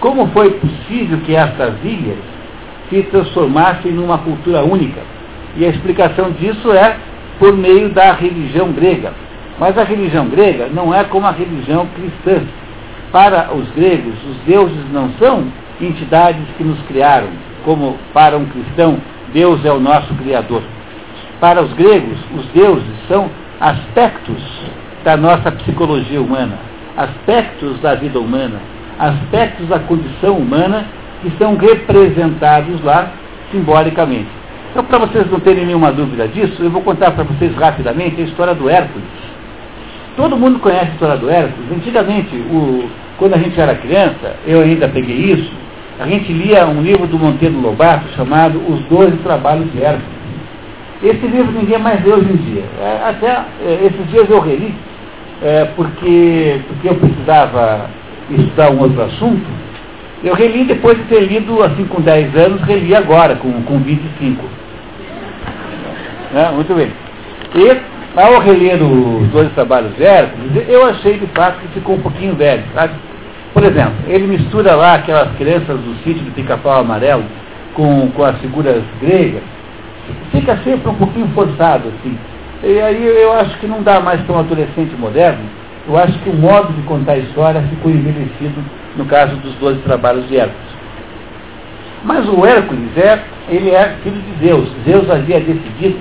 como 0.00 0.28
foi 0.28 0.50
possível 0.52 1.18
que 1.24 1.34
estas 1.34 1.74
ilhas 1.82 2.18
se 2.88 3.02
transformassem 3.04 3.92
numa 3.92 4.18
cultura 4.18 4.62
única? 4.62 5.00
E 5.56 5.64
a 5.64 5.68
explicação 5.68 6.30
disso 6.32 6.72
é 6.72 6.96
por 7.38 7.56
meio 7.56 7.88
da 7.88 8.12
religião 8.12 8.70
grega. 8.72 9.12
Mas 9.58 9.76
a 9.76 9.82
religião 9.82 10.28
grega 10.28 10.68
não 10.72 10.94
é 10.94 11.02
como 11.04 11.26
a 11.26 11.32
religião 11.32 11.86
cristã. 11.96 12.42
Para 13.12 13.54
os 13.54 13.68
gregos, 13.70 14.14
os 14.30 14.36
deuses 14.46 14.92
não 14.92 15.10
são 15.18 15.46
entidades 15.80 16.42
que 16.56 16.64
nos 16.64 16.80
criaram, 16.82 17.28
como 17.64 17.96
para 18.12 18.36
um 18.36 18.44
cristão, 18.46 18.98
Deus 19.32 19.64
é 19.64 19.72
o 19.72 19.80
nosso 19.80 20.12
Criador. 20.14 20.62
Para 21.40 21.62
os 21.62 21.72
gregos, 21.72 22.18
os 22.36 22.44
deuses 22.46 22.94
são 23.06 23.30
aspectos 23.60 24.42
da 25.04 25.16
nossa 25.16 25.50
psicologia 25.52 26.20
humana, 26.20 26.58
aspectos 26.96 27.80
da 27.80 27.94
vida 27.94 28.18
humana, 28.18 28.60
aspectos 28.98 29.68
da 29.68 29.78
condição 29.78 30.36
humana 30.36 30.84
que 31.22 31.30
são 31.38 31.56
representados 31.56 32.82
lá 32.82 33.10
simbolicamente. 33.50 34.28
Então, 34.70 34.84
para 34.84 34.98
vocês 34.98 35.30
não 35.30 35.40
terem 35.40 35.64
nenhuma 35.64 35.90
dúvida 35.92 36.28
disso, 36.28 36.62
eu 36.62 36.70
vou 36.70 36.82
contar 36.82 37.12
para 37.12 37.24
vocês 37.24 37.54
rapidamente 37.56 38.20
a 38.20 38.24
história 38.24 38.54
do 38.54 38.68
Hércules. 38.68 39.06
Todo 40.18 40.36
mundo 40.36 40.58
conhece 40.58 40.86
a 40.86 40.94
história 40.94 41.16
do 41.16 41.30
Hércules. 41.30 41.70
Antigamente, 41.70 42.34
o, 42.34 42.90
quando 43.18 43.34
a 43.34 43.38
gente 43.38 43.58
era 43.58 43.76
criança, 43.76 44.34
eu 44.44 44.62
ainda 44.62 44.88
peguei 44.88 45.14
isso, 45.14 45.48
a 46.00 46.08
gente 46.08 46.32
lia 46.32 46.66
um 46.66 46.82
livro 46.82 47.06
do 47.06 47.16
Monteiro 47.16 47.60
Lobato 47.60 48.08
chamado 48.16 48.60
Os 48.68 48.80
Doze 48.86 49.16
Trabalhos 49.18 49.70
de 49.70 49.80
Hércules. 49.80 50.18
Esse 51.04 51.24
livro 51.24 51.52
ninguém 51.52 51.78
mais 51.78 52.04
lê 52.04 52.12
hoje 52.12 52.32
em 52.32 52.36
dia. 52.36 52.64
É, 52.80 53.08
até 53.08 53.44
é, 53.64 53.86
esses 53.86 54.10
dias 54.10 54.28
eu 54.28 54.40
reli, 54.40 54.74
é, 55.40 55.66
porque, 55.76 56.62
porque 56.66 56.88
eu 56.88 56.96
precisava 56.96 57.88
estudar 58.28 58.72
um 58.72 58.80
outro 58.80 59.00
assunto, 59.00 59.46
eu 60.24 60.34
reli 60.34 60.64
depois 60.64 60.98
de 60.98 61.04
ter 61.04 61.28
lido 61.28 61.62
assim 61.62 61.84
com 61.84 62.02
10 62.02 62.34
anos, 62.34 62.60
reli 62.62 62.92
agora, 62.92 63.36
com, 63.36 63.52
com 63.62 63.78
25. 63.78 64.44
É, 66.34 66.50
muito 66.50 66.74
bem. 66.74 66.90
E 67.54 67.97
ao 68.20 68.40
reler 68.40 68.82
os 68.82 69.28
dois 69.28 69.50
trabalhos 69.52 69.98
Hércules, 70.00 70.68
eu 70.68 70.84
achei 70.86 71.18
de 71.18 71.26
fato 71.28 71.60
que 71.60 71.68
ficou 71.68 71.96
um 71.96 72.00
pouquinho 72.00 72.34
velho, 72.34 72.64
sabe? 72.74 72.94
Por 73.54 73.64
exemplo, 73.64 73.94
ele 74.06 74.26
mistura 74.26 74.74
lá 74.74 74.94
aquelas 74.94 75.34
crianças 75.36 75.78
do 75.78 75.94
sítio 76.04 76.24
do 76.24 76.32
pica-pau 76.32 76.80
amarelo 76.80 77.24
com, 77.74 78.10
com 78.10 78.24
as 78.24 78.38
figuras 78.38 78.82
gregas, 79.00 79.42
fica 80.32 80.56
sempre 80.64 80.88
um 80.88 80.94
pouquinho 80.94 81.28
forçado, 81.28 81.88
assim. 81.88 82.18
E 82.62 82.80
aí 82.80 83.06
eu 83.06 83.32
acho 83.34 83.56
que 83.58 83.66
não 83.66 83.82
dá 83.82 84.00
mais 84.00 84.20
para 84.22 84.36
um 84.36 84.40
adolescente 84.40 84.94
moderno 84.96 85.44
eu 85.88 85.96
acho 85.96 86.18
que 86.18 86.28
o 86.28 86.34
modo 86.34 86.70
de 86.74 86.82
contar 86.82 87.12
a 87.12 87.18
história 87.18 87.62
ficou 87.62 87.90
envelhecido 87.90 88.62
no 88.94 89.06
caso 89.06 89.34
dos 89.36 89.54
doze 89.54 89.80
trabalhos 89.80 90.28
de 90.28 90.36
Hércules. 90.36 90.68
Mas 92.04 92.28
o 92.28 92.44
Hércules 92.44 92.94
é, 92.98 93.18
ele 93.48 93.70
é 93.70 93.96
filho 94.02 94.20
de 94.20 94.46
Zeus. 94.46 94.68
Zeus 94.84 95.10
havia 95.10 95.40
decidido 95.40 95.98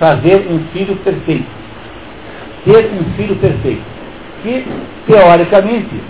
fazer 0.00 0.48
um 0.50 0.58
filho 0.72 0.96
perfeito. 0.96 1.46
Ter 2.68 2.90
um 2.92 3.04
filho 3.16 3.34
perfeito. 3.36 3.80
Que, 4.42 4.62
teoricamente, 5.06 6.02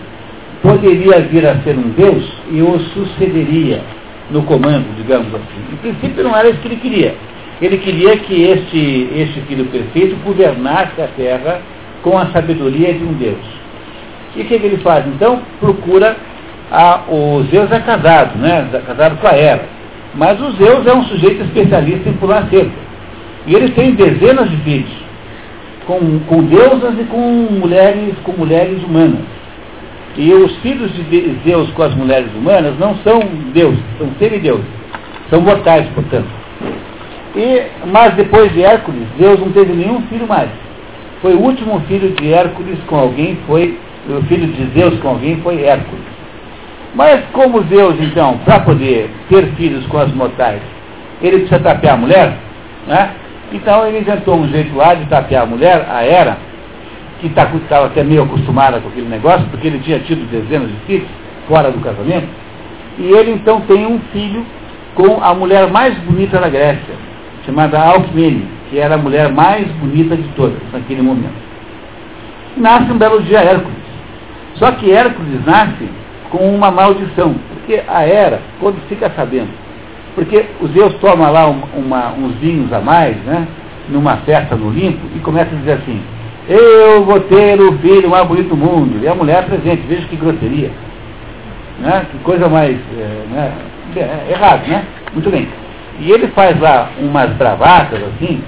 poderia 0.61 1.21
vir 1.21 1.47
a 1.47 1.57
ser 1.63 1.77
um 1.79 1.91
Deus 1.91 2.29
e 2.51 2.61
o 2.61 2.81
sucederia 2.81 3.81
no 4.29 4.43
comando, 4.43 4.85
digamos 4.97 5.33
assim. 5.33 5.73
Em 5.73 5.77
princípio 5.77 6.25
não 6.25 6.37
era 6.37 6.49
isso 6.49 6.59
que 6.59 6.67
ele 6.67 6.77
queria. 6.77 7.15
Ele 7.63 7.79
queria 7.79 8.17
que 8.17 8.43
este, 8.43 9.09
este 9.15 9.41
filho 9.43 9.67
perfeito 9.67 10.17
governasse 10.25 11.01
a 11.01 11.07
terra 11.17 11.61
com 12.03 12.19
a 12.19 12.27
sabedoria 12.27 12.93
de 12.93 13.05
um 13.05 13.13
Deus. 13.13 13.39
E 14.35 14.43
o 14.43 14.45
que, 14.45 14.59
que 14.59 14.67
ele 14.67 14.79
faz? 14.79 15.07
Então, 15.07 15.41
procura 15.61 16.17
a, 16.73 17.03
o 17.09 17.45
Zeus 17.51 17.71
é 17.71 17.81
casado, 17.81 18.37
né? 18.37 18.69
Casado 18.85 19.17
com 19.21 19.27
a 19.29 19.37
Hera. 19.37 19.65
Mas 20.15 20.41
o 20.41 20.51
Zeus 20.53 20.87
é 20.87 20.93
um 20.93 21.05
sujeito 21.05 21.43
especialista 21.45 22.09
em 22.09 22.15
pular 22.15 22.49
cerca. 22.51 22.89
E 23.47 23.55
ele 23.55 23.71
tem 23.71 23.95
dezenas 23.95 24.51
de 24.51 24.57
filhos, 24.59 24.91
com, 25.89 26.21
com 26.27 26.45
deusas 26.45 27.01
e 27.01 27.05
com 27.05 27.19
mulheres, 27.51 28.15
com 28.23 28.33
mulheres 28.33 28.85
humanas. 28.85 29.23
E 30.19 30.31
os 30.35 30.55
filhos 30.59 30.93
de 30.93 31.39
Zeus 31.45 31.71
com 31.71 31.83
as 31.83 31.95
mulheres 31.95 32.29
humanas 32.35 32.79
não 32.79 32.95
são 32.97 33.21
deuses, 33.55 33.81
são 33.97 34.09
semideuses. 34.19 34.67
São 35.31 35.41
mortais, 35.41 35.87
portanto. 35.95 36.29
E, 37.35 37.63
mas 37.91 38.15
depois 38.15 38.53
de 38.53 38.63
Hércules, 38.63 39.07
Deus 39.19 39.41
não 39.41 39.51
teve 39.51 39.73
nenhum 39.73 40.03
filho 40.03 40.27
mais. 40.29 40.51
Foi 41.23 41.35
o 41.35 41.41
último 41.41 41.81
filho 41.89 42.11
de 42.11 42.33
Hércules 42.33 42.79
com 42.87 42.97
alguém, 42.97 43.39
foi 43.47 43.79
o 44.09 44.23
filho 44.25 44.47
de 44.47 44.79
Zeus 44.79 44.99
com 45.01 45.09
alguém 45.09 45.37
foi 45.39 45.65
Hércules. 45.65 46.05
Mas 46.95 47.23
como 47.33 47.63
Zeus, 47.65 47.97
então, 48.01 48.39
para 48.45 48.61
poder 48.61 49.11
ter 49.31 49.47
filhos 49.57 49.87
com 49.87 49.99
as 49.99 50.13
mortais, 50.13 50.61
ele 51.23 51.41
precisa 51.41 51.61
tapear 51.61 51.95
a 51.95 51.99
mulher, 51.99 52.37
né? 52.87 53.11
Então 53.53 53.87
ele 53.87 54.01
inventou 54.01 54.37
um 54.37 54.49
jeito 54.49 54.75
lá 54.77 54.95
de 54.95 55.07
tapear 55.07 55.43
a 55.43 55.47
mulher, 55.47 55.87
a 55.91 56.05
Hera, 56.05 56.37
que 57.21 57.27
estava 57.27 57.59
tá, 57.69 57.85
até 57.87 58.05
meio 58.05 58.23
acostumada 58.23 58.79
com 58.81 58.89
aquele 58.89 59.09
negócio, 59.09 59.47
porque 59.51 59.67
ele 59.67 59.81
tinha 59.81 59.99
tido 60.01 60.29
dezenas 60.31 60.69
de 60.69 60.77
filhos 60.87 61.09
fora 61.49 61.71
do 61.71 61.81
casamento. 61.81 62.29
E 62.99 63.07
ele 63.07 63.33
então 63.33 63.61
tem 63.63 63.87
um 63.87 63.99
filho 64.13 64.45
com 64.95 65.23
a 65.23 65.33
mulher 65.35 65.71
mais 65.71 65.97
bonita 65.99 66.39
da 66.39 66.49
Grécia, 66.49 66.95
chamada 67.47 67.81
Alcmene, 67.81 68.47
que 68.71 68.79
era 68.79 68.97
a 68.97 68.99
mulher 68.99 69.33
mais 69.33 69.67
bonita 69.73 70.17
de 70.17 70.29
todas 70.31 70.59
naquele 70.73 71.03
momento. 71.03 71.49
Nasce 72.57 72.91
um 72.91 72.99
belo 72.99 73.23
dia 73.23 73.39
Hércules. 73.39 73.79
Só 74.55 74.73
que 74.73 74.91
Hércules 74.91 75.45
nasce 75.47 75.89
com 76.31 76.55
uma 76.55 76.71
maldição, 76.71 77.35
porque 77.49 77.81
a 77.89 78.07
Hera, 78.07 78.41
quando 78.61 78.77
fica 78.89 79.11
sabendo, 79.15 79.49
porque 80.15 80.45
os 80.61 80.71
Zeus 80.73 80.95
toma 80.95 81.31
lá 81.31 81.47
uma, 81.47 82.13
uns 82.13 82.35
vinhos 82.37 82.73
a 82.73 82.81
mais, 82.81 83.17
né, 83.19 83.47
numa 83.89 84.17
festa 84.19 84.57
no 84.57 84.69
Olimpo, 84.69 85.07
e 85.15 85.19
começa 85.21 85.55
a 85.55 85.59
dizer 85.59 85.73
assim, 85.73 86.01
eu 86.49 87.05
vou 87.05 87.21
ter 87.21 87.61
o 87.61 87.79
filho 87.79 88.09
mais 88.09 88.27
bonito 88.27 88.49
do 88.49 88.57
mundo, 88.57 88.99
e 89.03 89.09
a 89.09 89.15
mulher 89.15 89.45
presente, 89.45 89.83
veja 89.87 90.07
que 90.09 90.17
grosseria. 90.17 90.71
Né, 91.81 92.07
que 92.11 92.19
coisa 92.19 92.49
mais 92.49 92.77
é, 92.99 93.25
né, 93.31 93.53
é, 93.97 94.33
errado, 94.33 94.67
né? 94.67 94.85
Muito 95.13 95.31
bem. 95.31 95.49
E 96.01 96.11
ele 96.11 96.27
faz 96.29 96.59
lá 96.61 96.91
umas 96.99 97.31
bravatas 97.35 98.01
assim, 98.03 98.43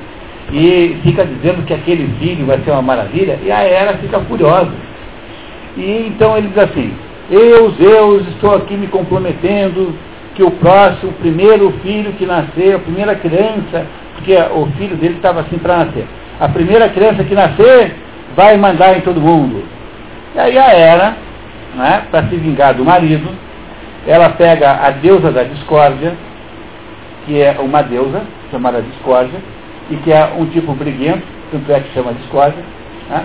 e 0.53 0.97
fica 1.03 1.25
dizendo 1.25 1.65
que 1.65 1.73
aquele 1.73 2.09
filho 2.19 2.47
vai 2.47 2.59
ser 2.61 2.73
uma 2.73 2.83
maravilha, 2.83 3.39
e 3.43 3.53
a 3.53 3.63
Hera 3.63 3.99
fica 3.99 4.19
furiosa. 4.21 4.73
E 5.77 6.07
então 6.09 6.37
ele 6.37 6.49
diz 6.49 6.59
assim, 6.59 6.93
eu, 7.31 7.71
Zeus, 7.73 8.27
estou 8.29 8.57
aqui 8.57 8.77
me 8.77 8.89
comprometendo 8.89 9.95
que 10.35 10.43
o 10.43 10.51
próximo, 10.53 11.11
o 11.11 11.15
primeiro 11.15 11.71
filho 11.83 12.13
que 12.13 12.27
nascer, 12.27 12.75
a 12.75 12.79
primeira 12.79 13.15
criança, 13.15 13.87
porque 14.15 14.37
o 14.37 14.67
filho 14.79 14.97
dele 14.97 15.17
estava 15.17 15.41
assim 15.41 15.59
para 15.59 15.85
nascer, 15.85 16.07
a 16.39 16.49
primeira 16.49 16.89
criança 16.89 17.25
que 17.25 17.35
nascer 17.35 17.97
vai 18.37 18.57
mandar 18.57 18.97
em 18.97 19.01
todo 19.01 19.21
mundo. 19.21 19.65
E 20.35 20.39
aí 20.39 20.59
a 20.59 20.75
Hera, 20.75 21.17
né, 21.75 22.03
para 22.11 22.29
se 22.29 22.37
vingar 22.37 22.75
do 22.75 22.85
marido, 22.85 23.29
ela 24.07 24.31
pega 24.31 24.73
a 24.83 24.91
deusa 24.91 25.31
da 25.31 25.43
discórdia, 25.43 26.15
que 27.27 27.41
é 27.41 27.57
uma 27.61 27.83
deusa 27.83 28.23
chamada 28.51 28.81
discórdia, 28.81 29.39
e 29.91 29.97
que 29.97 30.13
é 30.13 30.33
um 30.39 30.47
tipo 30.47 30.73
briguento, 30.75 31.23
tanto 31.51 31.71
é 31.73 31.81
que 31.81 31.93
chama 31.93 32.15
discórdia, 32.15 32.63
né? 33.09 33.25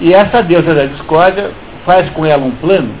e 0.00 0.12
essa 0.12 0.42
deusa 0.42 0.74
da 0.74 0.86
discórdia 0.86 1.52
faz 1.86 2.10
com 2.10 2.26
ela 2.26 2.44
um 2.44 2.50
plano 2.50 2.92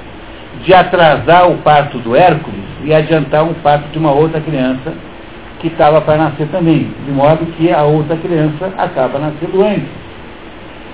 de 0.62 0.72
atrasar 0.72 1.50
o 1.50 1.58
parto 1.58 1.98
do 1.98 2.14
Hércules 2.14 2.63
e 2.84 2.94
adiantar 2.94 3.44
um 3.44 3.54
parto 3.54 3.88
de 3.90 3.98
uma 3.98 4.12
outra 4.12 4.40
criança 4.40 4.92
que 5.58 5.68
estava 5.68 6.00
para 6.02 6.18
nascer 6.18 6.46
também, 6.48 6.90
de 7.06 7.12
modo 7.12 7.46
que 7.56 7.72
a 7.72 7.82
outra 7.82 8.16
criança 8.16 8.72
acaba 8.76 9.18
nascendo 9.18 9.64
antes. 9.64 9.88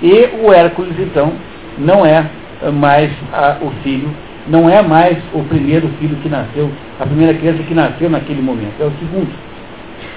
E 0.03 0.31
o 0.43 0.53
Hércules, 0.53 0.95
então, 0.99 1.33
não 1.77 2.07
é 2.07 2.25
mais 2.73 3.11
a, 3.33 3.59
o 3.61 3.71
filho, 3.83 4.09
não 4.47 4.71
é 4.71 4.81
mais 4.81 5.19
o 5.35 5.43
primeiro 5.45 5.89
filho 5.99 6.17
que 6.23 6.29
nasceu, 6.29 6.71
a 6.99 7.05
primeira 7.05 7.35
criança 7.35 7.63
que 7.65 7.75
nasceu 7.75 8.09
naquele 8.09 8.41
momento, 8.41 8.81
é 8.81 8.85
o 8.85 8.93
segundo. 8.93 9.31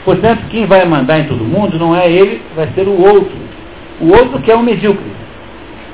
Portanto, 0.05 0.43
quem 0.49 0.65
vai 0.65 0.85
mandar 0.85 1.19
em 1.19 1.25
todo 1.25 1.43
mundo 1.43 1.79
não 1.79 1.95
é 1.95 2.09
ele, 2.09 2.41
vai 2.55 2.67
ser 2.75 2.87
o 2.87 3.01
outro. 3.01 3.35
O 3.99 4.09
outro 4.09 4.39
que 4.41 4.51
é 4.51 4.55
um 4.55 4.63
medíocre. 4.63 5.11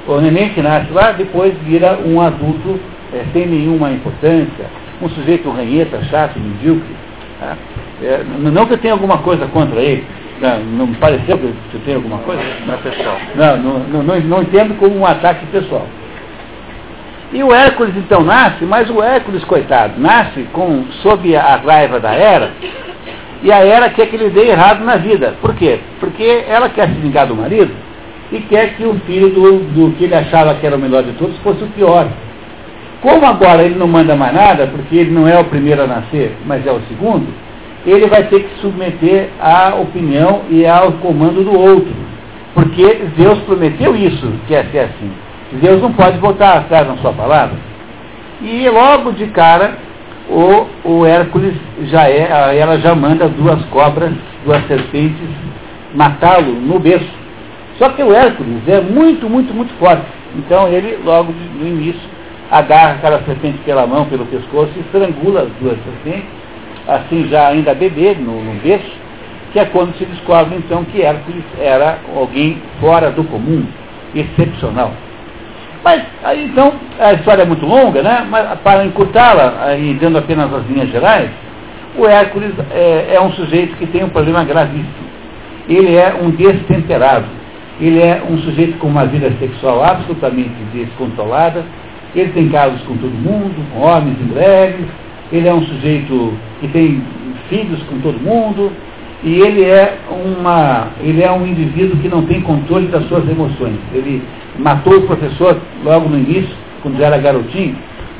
O 0.08 0.20
neném 0.20 0.50
que 0.50 0.62
nasce 0.62 0.92
lá, 0.92 1.12
depois 1.12 1.54
vira 1.66 2.00
um 2.06 2.20
adulto 2.20 2.80
é, 3.14 3.24
sem 3.32 3.48
nenhuma 3.48 3.92
importância, 3.92 4.66
um 5.02 5.10
sujeito 5.10 5.50
ranheta, 5.50 6.02
chato, 6.06 6.40
medíocre. 6.40 6.96
Tá? 7.40 7.58
É, 8.02 8.24
não 8.40 8.66
que 8.66 8.74
eu 8.74 8.78
tenha 8.78 8.94
alguma 8.94 9.20
coisa 9.20 9.46
contra 9.48 9.80
ele, 9.82 10.06
não, 10.42 10.60
não 10.60 10.88
me 10.88 10.96
pareceu 10.96 11.38
que 11.38 11.46
eu 11.74 11.82
tenho 11.86 11.98
alguma 11.98 12.20
coisa? 12.20 12.42
Não 12.66 12.74
é 12.74 12.78
pessoal. 12.78 13.18
Não, 13.36 13.58
não, 13.58 14.04
não, 14.04 14.20
não 14.20 14.42
entendo 14.42 14.78
como 14.78 14.98
um 14.98 15.06
ataque 15.06 15.46
pessoal. 15.48 15.86
E 17.32 17.44
o 17.44 17.54
Hércules 17.54 17.96
então 17.96 18.24
nasce, 18.24 18.66
mas 18.66 18.90
o 18.90 19.04
Hércules, 19.04 19.44
coitado, 19.44 20.00
nasce 20.00 20.48
com, 20.52 20.86
sob 21.04 21.36
a 21.36 21.58
raiva 21.58 22.00
da 22.00 22.12
Hera, 22.12 22.52
e 23.44 23.52
a 23.52 23.64
Hera 23.64 23.90
quer 23.90 24.08
que 24.08 24.16
ele 24.16 24.30
dê 24.30 24.50
errado 24.50 24.84
na 24.84 24.96
vida. 24.96 25.36
Por 25.40 25.54
quê? 25.54 25.80
Porque 26.00 26.44
ela 26.48 26.70
quer 26.70 26.88
se 26.88 26.96
vingar 26.96 27.28
do 27.28 27.36
marido 27.36 27.72
e 28.32 28.40
quer 28.42 28.76
que 28.76 28.84
o 28.84 28.96
filho 29.06 29.30
do, 29.30 29.60
do 29.60 29.92
que 29.96 30.06
ele 30.06 30.16
achava 30.16 30.56
que 30.56 30.66
era 30.66 30.76
o 30.76 30.80
melhor 30.80 31.04
de 31.04 31.14
todos 31.14 31.38
fosse 31.40 31.64
o 31.64 31.68
pior. 31.68 32.08
Como 33.02 33.26
agora 33.26 33.64
ele 33.64 33.76
não 33.76 33.88
manda 33.88 34.16
mais 34.16 34.34
nada, 34.34 34.68
porque 34.68 34.96
ele 34.96 35.12
não 35.12 35.28
é 35.28 35.40
o 35.40 35.46
primeiro 35.46 35.84
a 35.84 35.88
nascer, 35.88 36.36
mas 36.46 36.66
é 36.68 36.72
o 36.72 36.82
segundo, 36.90 37.28
ele 37.86 38.08
vai 38.08 38.24
ter 38.24 38.44
que 38.44 38.60
submeter 38.60 39.30
à 39.40 39.76
opinião 39.76 40.42
e 40.50 40.66
ao 40.66 40.92
comando 40.94 41.44
do 41.44 41.58
outro. 41.58 41.94
Porque 42.54 43.06
Deus 43.16 43.40
prometeu 43.40 43.96
isso, 43.96 44.34
que 44.48 44.54
é 44.54 44.64
ser 44.66 44.80
assim. 44.80 45.12
Deus 45.54 45.82
não 45.82 45.94
pode 45.94 46.18
voltar 46.20 46.58
atrás 46.58 46.88
na 46.88 46.98
sua 46.98 47.14
palavra. 47.14 47.56
E 48.42 48.68
logo 48.70 49.14
de 49.14 49.28
cara, 49.28 49.78
o, 50.30 50.68
o 50.84 51.06
Hércules 51.06 51.56
já 51.84 52.08
é, 52.10 52.58
ela 52.60 52.78
já 52.80 52.94
manda 52.94 53.28
duas 53.30 53.64
cobras, 53.66 54.12
duas 54.46 54.66
serpentes, 54.68 55.28
matá-lo 55.96 56.52
no 56.52 56.80
berço. 56.80 57.20
Só 57.78 57.90
que 57.90 58.04
o 58.04 58.14
Hércules 58.14 58.68
é 58.68 58.82
muito, 58.82 59.30
muito, 59.30 59.54
muito 59.54 59.74
forte. 59.80 60.04
Então 60.36 60.68
ele, 60.68 61.00
logo 61.04 61.34
no 61.60 61.68
início, 61.68 62.02
agarra 62.52 62.94
aquela 62.94 63.22
serpente 63.24 63.60
pela 63.60 63.86
mão, 63.86 64.06
pelo 64.06 64.26
pescoço 64.26 64.72
e 64.76 64.80
estrangula 64.80 65.42
as 65.42 65.50
duas 65.62 65.78
serpentes, 65.84 66.30
assim 66.88 67.28
já 67.28 67.48
ainda 67.48 67.74
bebê 67.74 68.16
no, 68.16 68.44
no 68.44 68.60
berço, 68.62 68.98
que 69.54 69.60
é 69.60 69.66
quando 69.66 69.96
se 69.98 70.06
descobre 70.06 70.56
então 70.56 70.84
que 70.86 71.02
Hércules 71.02 71.44
era 71.60 72.00
alguém 72.16 72.62
fora 72.80 73.12
do 73.12 73.24
comum, 73.24 73.66
excepcional. 74.14 74.92
Mas, 75.84 76.04
aí, 76.24 76.46
então, 76.46 76.74
a 77.00 77.14
história 77.14 77.44
é 77.44 77.46
muito 77.46 77.66
longa, 77.66 78.04
né? 78.04 78.28
Mas 78.30 78.60
para 78.60 78.84
encurtá-la, 78.86 79.76
e 79.78 79.94
dando 79.94 80.18
apenas 80.18 80.54
as 80.54 80.66
linhas 80.68 80.90
gerais, 80.90 81.30
o 81.98 82.06
Hércules 82.06 82.54
é, 82.72 83.16
é, 83.16 83.22
um 83.22 83.32
sujeito 83.32 83.76
que 83.78 83.88
tem 83.88 84.04
um 84.04 84.10
problema 84.10 84.44
gravíssimo. 84.44 85.10
Ele 85.68 85.96
é 85.96 86.14
um 86.22 86.32
destemperado. 86.32 87.26
Ele 87.80 88.02
é 88.02 88.22
um 88.30 88.38
sujeito 88.40 88.78
com 88.78 88.88
uma 88.88 89.06
vida 89.06 89.32
sexual 89.40 89.84
absolutamente 89.84 90.52
descontrolada. 90.74 91.64
Ele 92.15 92.31
tem 92.31 92.49
casos 92.49 92.81
com 92.84 92.95
todo 92.98 93.11
mundo, 93.11 93.56
com 93.72 93.81
homens 93.81 94.18
e 94.19 94.23
mulheres. 94.23 94.86
Ele 95.31 95.48
é 95.48 95.53
um 95.53 95.64
sujeito 95.64 96.34
que 96.60 96.68
tem 96.69 97.03
filhos 97.49 97.81
com 97.84 97.99
todo 97.99 98.19
mundo. 98.19 98.72
E 99.23 99.41
ele 99.41 99.64
é, 99.64 99.98
uma, 100.10 100.88
ele 101.02 101.22
é 101.22 101.31
um 101.31 101.45
indivíduo 101.45 101.98
que 101.98 102.07
não 102.07 102.26
tem 102.26 102.41
controle 102.41 102.88
das 102.88 103.06
suas 103.07 103.27
emoções. 103.30 103.76
Ele 103.94 104.23
matou 104.57 104.98
o 104.98 105.02
professor 105.02 105.57
logo 105.84 106.07
no 106.07 106.18
início, 106.18 106.56
quando 106.81 107.02
era 107.02 107.18
garotinho, 107.18 107.76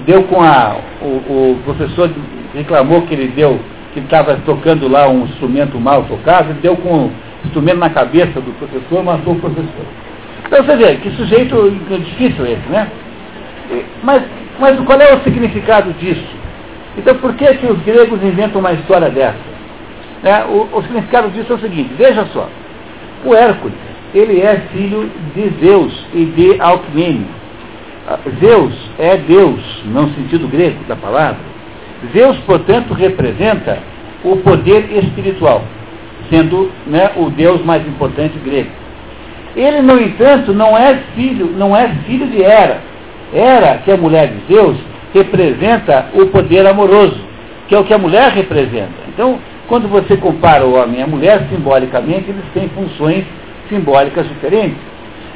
deu 0.06 0.24
com 0.24 0.42
a. 0.42 0.76
O, 1.02 1.06
o 1.06 1.60
professor 1.64 2.12
reclamou 2.54 3.04
que 3.04 3.14
ele 3.14 3.30
deu, 3.30 3.60
que 3.94 4.00
estava 4.00 4.36
tocando 4.46 4.90
lá 4.90 5.08
um 5.08 5.24
instrumento 5.24 5.80
mal 5.80 6.04
tocado, 6.04 6.50
ele 6.50 6.60
deu 6.62 6.76
com 6.76 7.06
o 7.06 7.12
instrumento 7.46 7.78
na 7.78 7.90
cabeça 7.90 8.42
do 8.42 8.52
professor, 8.58 9.02
matou 9.02 9.34
o 9.34 9.40
professor. 9.40 9.86
Então 10.46 10.64
você 10.64 10.76
vê, 10.76 10.96
que 10.96 11.12
sujeito 11.12 11.72
difícil 11.90 12.46
esse, 12.46 12.70
né? 12.70 12.90
Mas, 14.04 14.24
mas 14.60 14.80
qual 14.82 15.00
é 15.00 15.14
o 15.16 15.24
significado 15.24 15.94
disso? 15.94 16.26
Então 16.98 17.16
por 17.16 17.34
que, 17.36 17.46
que 17.56 17.66
os 17.66 17.80
gregos 17.84 18.22
inventam 18.24 18.60
uma 18.60 18.74
história 18.74 19.10
dessa? 19.10 19.38
É, 20.24 20.44
o, 20.44 20.68
o 20.74 20.82
significado 20.82 21.30
disso 21.30 21.54
é 21.54 21.56
o 21.56 21.60
seguinte, 21.60 21.92
veja 21.98 22.26
só, 22.34 22.50
o 23.24 23.34
Hércules, 23.34 23.78
ele 24.14 24.42
é 24.42 24.62
filho 24.74 25.10
de 25.36 25.50
Zeus 25.60 26.06
e 26.14 26.26
de 26.26 26.62
Alcmene. 26.62 27.28
Ah, 28.08 28.18
Zeus 28.40 28.74
é 28.98 29.18
Deus, 29.18 29.62
no 29.86 30.10
sentido 30.16 30.48
grego 30.48 30.84
da 30.88 30.96
palavra. 30.96 31.38
Zeus, 32.12 32.38
portanto, 32.40 32.94
representa 32.94 33.80
o 34.24 34.38
poder 34.38 34.90
espiritual, 34.92 35.64
sendo 36.30 36.72
né, 36.88 37.12
o 37.16 37.30
Deus 37.30 37.64
mais 37.64 37.86
importante 37.88 38.38
grego. 38.40 38.70
Ele, 39.56 39.82
no 39.82 40.00
entanto, 40.00 40.54
não 40.54 40.78
é 40.78 40.96
filho, 41.16 41.48
não 41.58 41.76
é 41.76 41.90
filho 42.06 42.28
de 42.28 42.42
Hera. 42.42 42.82
Hera, 43.34 43.80
que 43.84 43.92
a 43.92 43.98
mulher 43.98 44.28
de 44.28 44.54
Zeus, 44.54 44.78
representa 45.14 46.08
o 46.14 46.28
poder 46.28 46.66
amoroso, 46.68 47.20
que 47.68 47.76
é 47.76 47.80
o 47.80 47.84
que 47.84 47.94
a 47.94 47.98
mulher 47.98 48.32
representa. 48.32 48.94
Então, 49.08 49.40
quando 49.68 49.88
você 49.88 50.18
compara 50.18 50.66
o 50.66 50.76
homem 50.76 51.00
e 51.00 51.04
a 51.04 51.08
mulher, 51.08 51.48
simbolicamente, 51.50 52.30
eles 52.30 52.44
têm 52.54 52.70
funções 52.70 53.24
simbólicas 53.70 54.28
diferentes. 54.28 54.78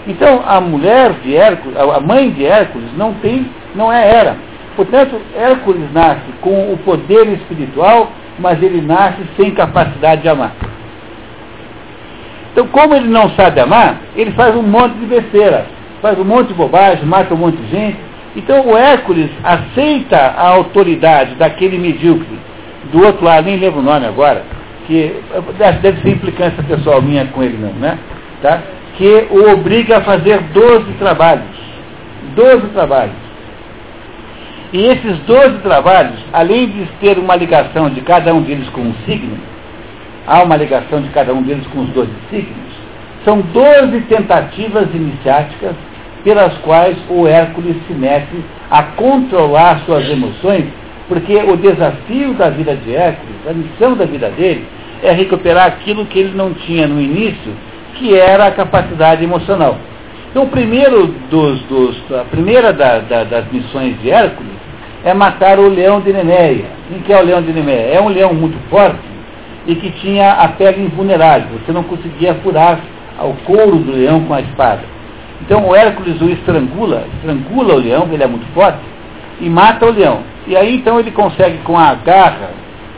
Então, 0.07 0.43
a 0.45 0.59
mulher 0.59 1.13
de 1.23 1.35
Hércules, 1.35 1.77
a 1.77 1.99
mãe 1.99 2.29
de 2.31 2.45
Hércules, 2.45 2.89
não 2.97 3.13
tem, 3.15 3.47
não 3.75 3.91
é 3.91 4.09
Hera. 4.09 4.35
Portanto, 4.75 5.15
Hércules 5.37 5.91
nasce 5.93 6.31
com 6.41 6.73
o 6.73 6.77
poder 6.83 7.27
espiritual, 7.33 8.11
mas 8.39 8.61
ele 8.61 8.81
nasce 8.81 9.21
sem 9.37 9.51
capacidade 9.51 10.23
de 10.23 10.29
amar. 10.29 10.51
Então, 12.51 12.67
como 12.67 12.95
ele 12.95 13.07
não 13.07 13.29
sabe 13.31 13.59
amar, 13.59 14.01
ele 14.15 14.31
faz 14.31 14.55
um 14.55 14.61
monte 14.61 14.93
de 14.95 15.05
besteira, 15.05 15.65
faz 16.03 16.19
um 16.19 16.25
monte 16.25 16.49
de 16.49 16.53
bobagem, 16.53 17.05
mata 17.05 17.33
um 17.33 17.37
monte 17.37 17.55
de 17.55 17.69
gente. 17.69 17.97
Então, 18.35 18.67
o 18.67 18.77
Hércules 18.77 19.29
aceita 19.41 20.17
a 20.17 20.49
autoridade 20.49 21.35
daquele 21.35 21.77
medíocre. 21.77 22.37
Do 22.91 23.05
outro 23.05 23.23
lado, 23.23 23.45
nem 23.45 23.55
lembro 23.55 23.79
o 23.79 23.83
nome 23.83 24.05
agora, 24.05 24.43
que 24.85 25.15
deve 25.57 26.01
ser 26.01 26.09
implicância 26.09 26.61
pessoal 26.63 27.01
minha 27.01 27.25
com 27.27 27.41
ele 27.41 27.57
não, 27.57 27.71
né? 27.73 27.97
tá? 28.41 28.61
que 28.97 29.27
o 29.31 29.51
obriga 29.51 29.99
a 29.99 30.01
fazer 30.01 30.41
12 30.53 30.91
trabalhos. 30.99 31.45
12 32.35 32.67
trabalhos. 32.73 33.15
E 34.73 34.85
esses 34.87 35.19
12 35.19 35.59
trabalhos, 35.59 36.19
além 36.33 36.67
de 36.67 36.85
ter 36.99 37.17
uma 37.17 37.35
ligação 37.35 37.89
de 37.89 38.01
cada 38.01 38.33
um 38.33 38.41
deles 38.41 38.67
com 38.69 38.81
um 38.81 38.93
signo, 39.05 39.37
há 40.27 40.43
uma 40.43 40.57
ligação 40.57 41.01
de 41.01 41.09
cada 41.09 41.33
um 41.33 41.41
deles 41.41 41.65
com 41.67 41.81
os 41.81 41.89
12 41.89 42.09
signos, 42.29 42.73
são 43.23 43.39
12 43.39 44.01
tentativas 44.01 44.87
iniciáticas 44.93 45.75
pelas 46.23 46.57
quais 46.59 46.97
o 47.09 47.27
Hércules 47.27 47.75
se 47.87 47.93
mete 47.93 48.43
a 48.71 48.83
controlar 48.83 49.81
suas 49.85 50.07
emoções, 50.09 50.65
porque 51.07 51.35
o 51.35 51.57
desafio 51.57 52.33
da 52.33 52.49
vida 52.49 52.75
de 52.75 52.95
Hércules, 52.95 53.35
a 53.47 53.53
missão 53.53 53.95
da 53.95 54.05
vida 54.05 54.29
dele, 54.29 54.65
é 55.03 55.11
recuperar 55.11 55.67
aquilo 55.67 56.05
que 56.05 56.19
ele 56.19 56.33
não 56.35 56.53
tinha 56.53 56.87
no 56.87 57.01
início, 57.01 57.53
que 57.95 58.17
era 58.17 58.47
a 58.47 58.51
capacidade 58.51 59.23
emocional. 59.23 59.77
Então, 60.31 60.45
o 60.45 60.49
primeiro 60.49 61.07
dos, 61.29 61.61
dos 61.63 62.11
a 62.11 62.23
primeira 62.23 62.73
da, 62.73 62.99
da, 62.99 63.23
das 63.23 63.51
missões 63.51 63.99
de 64.01 64.09
Hércules 64.09 64.53
é 65.03 65.13
matar 65.13 65.59
o 65.59 65.67
leão 65.67 65.99
de 65.99 66.11
Nemeia. 66.11 66.65
Quem 66.89 66.99
que 67.01 67.13
é 67.13 67.21
o 67.21 67.25
leão 67.25 67.41
de 67.41 67.51
Nemeia? 67.51 67.95
É 67.95 68.01
um 68.01 68.07
leão 68.07 68.33
muito 68.33 68.57
forte 68.69 69.13
e 69.67 69.75
que 69.75 69.91
tinha 69.91 70.31
a 70.31 70.47
pele 70.47 70.83
invulnerável. 70.83 71.59
Você 71.59 71.71
não 71.71 71.83
conseguia 71.83 72.33
furar 72.35 72.79
o 73.19 73.33
couro 73.45 73.77
do 73.77 73.91
leão 73.91 74.21
com 74.21 74.33
a 74.33 74.41
espada. 74.41 74.92
Então 75.45 75.67
o 75.67 75.75
Hércules 75.75 76.21
o 76.21 76.29
estrangula, 76.29 77.05
estrangula 77.15 77.75
o 77.75 77.77
leão, 77.77 78.07
ele 78.11 78.23
é 78.23 78.27
muito 78.27 78.45
forte, 78.53 78.79
e 79.41 79.49
mata 79.49 79.85
o 79.85 79.91
leão. 79.91 80.21
E 80.47 80.55
aí 80.55 80.75
então 80.75 80.99
ele 80.99 81.11
consegue 81.11 81.57
com 81.59 81.77
a 81.77 81.93
garra, 81.95 82.51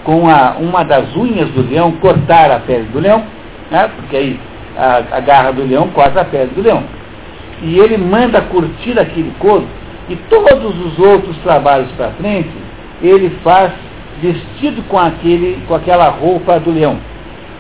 com 0.04 0.30
a, 0.30 0.56
uma 0.60 0.84
das 0.84 1.16
unhas 1.16 1.50
do 1.50 1.68
leão, 1.68 1.94
cortar 1.94 2.52
a 2.52 2.60
pele 2.60 2.84
do 2.94 3.00
leão, 3.00 3.24
né? 3.72 3.90
porque 3.96 4.16
aí 4.16 4.40
a, 4.78 5.18
a 5.18 5.20
garra 5.22 5.52
do 5.52 5.64
leão 5.64 5.88
corta 5.88 6.22
a 6.22 6.26
pele 6.26 6.52
do 6.56 6.62
leão. 6.62 6.84
E 7.64 7.80
ele 7.80 7.98
manda 7.98 8.42
curtir 8.42 9.00
aquele 9.00 9.34
couro 9.40 9.66
e 10.08 10.16
todos 10.30 10.80
os 10.86 11.00
outros 11.00 11.36
trabalhos 11.38 11.90
para 11.94 12.12
frente, 12.12 12.52
ele 13.02 13.32
faz 13.44 13.72
vestido 14.22 14.84
com, 14.84 15.00
aquele, 15.00 15.64
com 15.68 15.74
aquela 15.74 16.10
roupa 16.10 16.60
do 16.60 16.72
leão. 16.72 16.98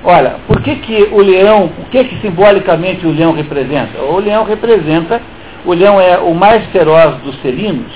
Olha, 0.06 0.36
por 0.48 0.61
que, 0.61 0.76
que 0.76 1.10
o 1.11 1.19
leão, 1.19 1.72
o 1.80 1.90
que, 1.90 2.03
que 2.03 2.22
simbolicamente 2.22 3.06
o 3.06 3.11
leão 3.11 3.34
representa? 3.34 3.99
O 4.02 4.19
leão 4.19 4.44
representa, 4.44 5.19
o 5.65 5.73
leão 5.73 5.99
é 5.99 6.18
o 6.19 6.34
mais 6.34 6.64
feroz 6.68 7.15
dos 7.23 7.36
felinos, 7.38 7.91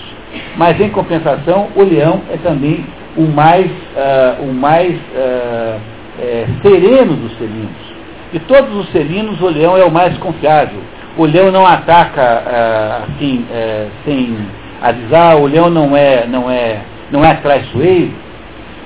mas 0.57 0.79
em 0.81 0.89
compensação 0.89 1.67
o 1.75 1.83
leão 1.83 2.21
é 2.31 2.37
também 2.37 2.83
o 3.15 3.23
mais, 3.23 3.69
uh, 3.69 4.43
o 4.43 4.53
mais 4.53 4.95
uh, 4.95 5.79
é, 6.19 6.45
sereno 6.63 7.15
dos 7.15 7.33
felinos. 7.33 7.89
De 8.33 8.39
todos 8.39 8.75
os 8.75 8.89
felinos, 8.89 9.39
o 9.41 9.47
leão 9.47 9.77
é 9.77 9.83
o 9.83 9.91
mais 9.91 10.17
confiável 10.17 10.81
o 11.19 11.25
leão 11.25 11.51
não 11.51 11.65
ataca 11.65 12.21
ah, 12.21 13.03
assim, 13.09 13.45
é, 13.51 13.87
sem 14.05 14.37
avisar, 14.81 15.35
o 15.35 15.47
leão 15.47 15.69
não 15.69 15.95
é, 15.95 16.25
não 16.25 16.49
é, 16.49 16.81
não 17.11 17.25
é 17.25 17.33
traiçoeiro. 17.35 18.13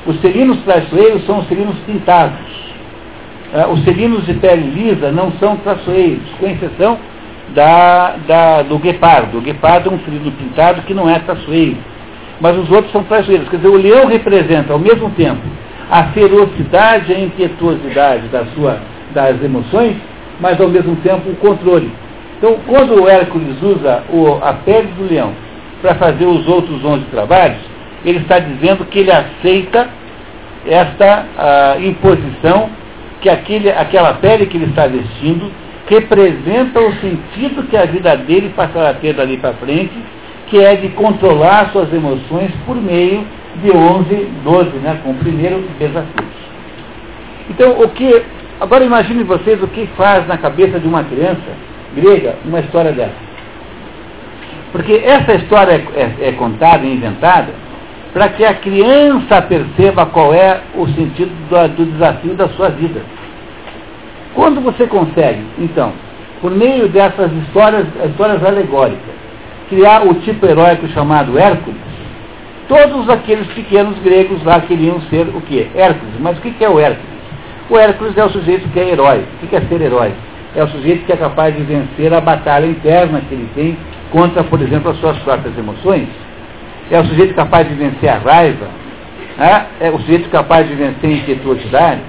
Os 0.06 0.20
felinos 0.20 0.58
traiçoeiros 0.64 1.24
são 1.26 1.40
os 1.40 1.48
felinos 1.48 1.76
pintados. 1.86 2.63
Ah, 3.54 3.68
os 3.68 3.84
felinos 3.84 4.26
de 4.26 4.34
pele 4.34 4.68
lisa 4.72 5.12
não 5.12 5.32
são 5.34 5.56
traiçoeiros, 5.58 6.28
com 6.40 6.48
exceção 6.48 6.98
da, 7.54 8.16
da, 8.28 8.62
do 8.64 8.80
guepardo. 8.80 9.38
O 9.38 9.42
guepardo 9.42 9.92
é 9.92 9.94
um 9.94 10.00
felino 10.00 10.32
pintado 10.32 10.82
que 10.82 10.94
não 10.94 11.08
é 11.08 11.20
traiçoeiro. 11.20 11.78
Mas 12.42 12.58
os 12.58 12.72
outros 12.72 12.92
são 12.92 13.04
traiçoeiros. 13.04 13.48
Quer 13.50 13.58
dizer, 13.58 13.70
o 13.70 13.78
leão 13.78 14.08
representa 14.08 14.74
ao 14.74 14.80
mesmo 14.80 15.12
tempo 15.12 15.42
a 15.92 16.06
ferocidade 16.06 17.12
e 17.12 17.16
a 17.16 17.20
impetuosidade 17.20 18.28
da 18.30 18.44
sua, 18.56 18.80
das 19.14 19.42
emoções, 19.44 19.98
mas 20.40 20.60
ao 20.60 20.68
mesmo 20.68 20.96
tempo 20.98 21.30
o 21.30 21.36
controle. 21.36 21.92
Então, 22.40 22.58
quando 22.66 23.04
o 23.04 23.08
Hércules 23.08 23.62
usa 23.62 24.04
o, 24.10 24.40
a 24.44 24.54
pele 24.54 24.88
do 24.98 25.08
leão 25.08 25.32
para 25.80 25.94
fazer 25.96 26.26
os 26.26 26.48
outros 26.48 26.84
11 26.84 27.06
trabalhos, 27.06 27.60
ele 28.04 28.18
está 28.18 28.40
dizendo 28.40 28.84
que 28.86 29.00
ele 29.00 29.12
aceita 29.12 29.88
esta 30.66 31.26
a, 31.38 31.80
imposição 31.80 32.70
que 33.24 33.30
aquele, 33.30 33.72
aquela 33.72 34.16
pele 34.16 34.46
que 34.46 34.58
ele 34.58 34.66
está 34.66 34.86
vestindo 34.86 35.50
representa 35.88 36.82
o 36.82 36.92
sentido 36.96 37.64
que 37.70 37.78
a 37.78 37.86
vida 37.86 38.18
dele 38.18 38.52
passará 38.54 38.90
a 38.90 38.94
ter 38.94 39.14
dali 39.14 39.38
para 39.38 39.54
frente, 39.54 39.94
que 40.48 40.60
é 40.60 40.76
de 40.76 40.90
controlar 40.90 41.72
suas 41.72 41.92
emoções 41.94 42.52
por 42.66 42.76
meio 42.76 43.26
de 43.62 43.72
11, 43.72 44.28
12, 44.44 44.70
né, 44.80 45.00
com 45.04 45.12
o 45.12 45.16
primeiro 45.16 45.66
desafio. 45.80 46.28
Então, 47.50 47.80
o 47.82 47.90
que. 47.90 48.24
Agora 48.60 48.84
imagine 48.84 49.24
vocês 49.24 49.62
o 49.64 49.68
que 49.68 49.88
faz 49.98 50.28
na 50.28 50.38
cabeça 50.38 50.78
de 50.78 50.88
uma 50.88 51.04
criança 51.04 51.42
grega 51.96 52.36
uma 52.44 52.60
história 52.60 52.92
dessa. 52.92 53.34
Porque 54.74 55.02
essa 55.04 55.34
história 55.36 55.82
é, 55.96 56.00
é, 56.00 56.30
é 56.30 56.32
contada 56.34 56.86
e 56.86 56.94
inventada 56.94 57.54
para 58.14 58.30
que 58.30 58.46
a 58.46 58.54
criança 58.54 59.42
perceba 59.42 60.06
qual 60.06 60.34
é 60.34 60.62
o 60.76 60.86
sentido 60.88 61.32
do, 61.50 61.76
do 61.76 61.92
desafio 61.92 62.36
da 62.36 62.48
sua 62.50 62.70
vida. 62.70 63.02
Quando 64.36 64.62
você 64.62 64.88
consegue, 64.88 65.42
então, 65.58 65.94
por 66.42 66.52
meio 66.52 66.88
dessas 66.88 67.32
histórias, 67.44 67.88
histórias 68.10 68.44
alegóricas, 68.44 69.14
criar 69.70 70.06
o 70.06 70.14
tipo 70.16 70.46
heróico 70.46 70.88
chamado 70.90 71.38
Hércules, 71.38 71.82
todos 72.68 73.10
aqueles 73.10 73.48
pequenos 73.48 73.98
gregos 74.00 74.44
lá 74.44 74.62
queriam 74.62 75.02
ser 75.10 75.28
o 75.28 75.42
quê? 75.42 75.68
Hércules. 75.76 76.14
Mas 76.20 76.38
o 76.38 76.42
que 76.42 76.64
é 76.64 76.70
o 76.70 76.80
Hércules? 76.80 77.14
O 77.70 77.78
Hércules 77.78 78.18
é 78.18 78.24
o 78.24 78.30
sujeito 78.30 78.68
que 78.70 78.80
é 78.80 78.90
herói. 78.90 79.26
O 79.42 79.48
que 79.48 79.56
é 79.56 79.62
ser 79.62 79.82
herói? 79.82 80.12
é 80.56 80.64
o 80.64 80.68
sujeito 80.68 81.06
que 81.06 81.12
é 81.12 81.18
capaz 81.18 81.56
de 81.56 81.64
vencer 81.64 82.14
a 82.14 82.22
batalha 82.22 82.66
interna 82.66 83.22
que 83.28 83.34
ele 83.34 83.50
tem 83.56 83.78
contra, 84.12 84.44
por 84.44 84.62
exemplo, 84.62 84.92
as 84.92 84.98
suas 84.98 85.18
próprias 85.20 85.58
emoções. 85.58 86.08
É 86.92 87.00
o 87.00 87.06
sujeito 87.06 87.34
capaz 87.34 87.68
de 87.68 87.74
vencer 87.76 88.10
a 88.10 88.18
raiva. 88.18 88.68
É 89.80 89.90
o 89.90 90.00
sujeito 90.00 90.30
capaz 90.30 90.68
de 90.68 90.76
vencer 90.76 91.10
a 91.10 91.14
impetuosidade. 91.14 92.02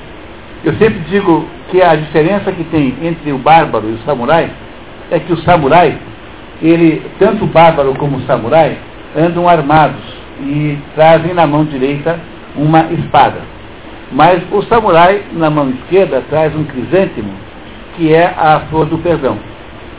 Eu 0.65 0.73
sempre 0.75 1.01
digo 1.11 1.47
que 1.71 1.83
a 1.83 1.95
diferença 1.95 2.53
que 2.53 2.65
tem 2.65 2.95
entre 3.03 3.33
o 3.33 3.39
bárbaro 3.39 3.89
e 3.89 3.93
o 3.93 3.99
samurai 4.05 4.51
é 5.11 5.19
que 5.19 5.33
o 5.33 5.37
samurai, 5.39 5.99
ele, 6.63 7.03
tanto 7.19 7.45
o 7.45 7.47
bárbaro 7.47 7.95
como 7.95 8.17
o 8.17 8.23
samurai, 8.23 8.79
andam 9.17 9.49
armados 9.49 10.03
e 10.41 10.79
trazem 10.95 11.35
na 11.35 11.47
mão 11.47 11.65
direita 11.65 12.19
uma 12.57 12.87
espada. 12.93 13.41
Mas 14.13 14.43
o 14.51 14.63
samurai, 14.63 15.23
na 15.33 15.51
mão 15.51 15.71
esquerda, 15.71 16.23
traz 16.29 16.55
um 16.55 16.65
crisântemo 16.65 17.33
que 17.97 18.13
é 18.13 18.27
a 18.37 18.61
flor 18.71 18.87
do 18.87 18.99
perdão. 18.99 19.39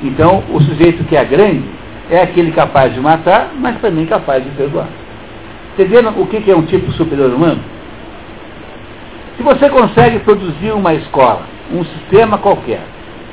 Então, 0.04 0.44
o 0.50 0.62
sujeito 0.62 1.04
que 1.06 1.16
é 1.16 1.24
grande 1.24 1.64
é 2.10 2.22
aquele 2.22 2.52
capaz 2.52 2.94
de 2.94 3.00
matar, 3.00 3.52
mas 3.58 3.80
também 3.82 4.06
capaz 4.06 4.44
de 4.44 4.50
perdoar. 4.52 4.88
Entenderam 5.74 6.14
o 6.20 6.28
que 6.28 6.50
é 6.50 6.56
um 6.56 6.64
tipo 6.64 6.92
superior 6.94 7.32
humano? 7.34 7.62
Se 9.38 9.44
você 9.44 9.70
consegue 9.70 10.20
produzir 10.20 10.72
uma 10.72 10.94
escola, 10.94 11.42
um 11.74 11.84
sistema 11.84 12.38
qualquer, 12.38 12.82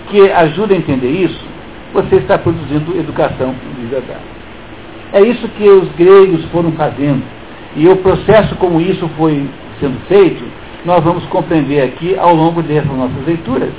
que 0.08 0.30
ajude 0.32 0.74
a 0.74 0.76
entender 0.76 1.10
isso, 1.10 1.40
você 1.92 2.16
está 2.16 2.38
produzindo 2.38 2.98
educação 2.98 3.54
de 3.78 3.86
verdade. 3.86 4.20
É 5.12 5.20
isso 5.20 5.46
que 5.48 5.68
os 5.68 5.88
gregos 5.92 6.44
foram 6.46 6.72
fazendo. 6.72 7.22
E 7.76 7.86
o 7.88 7.96
processo 7.96 8.56
como 8.56 8.80
isso 8.80 9.08
foi 9.16 9.48
sendo 9.78 9.98
feito, 10.08 10.42
nós 10.84 11.04
vamos 11.04 11.24
compreender 11.26 11.82
aqui 11.82 12.16
ao 12.18 12.34
longo 12.34 12.62
dessas 12.62 12.90
nossas 12.90 13.24
leituras 13.26 13.70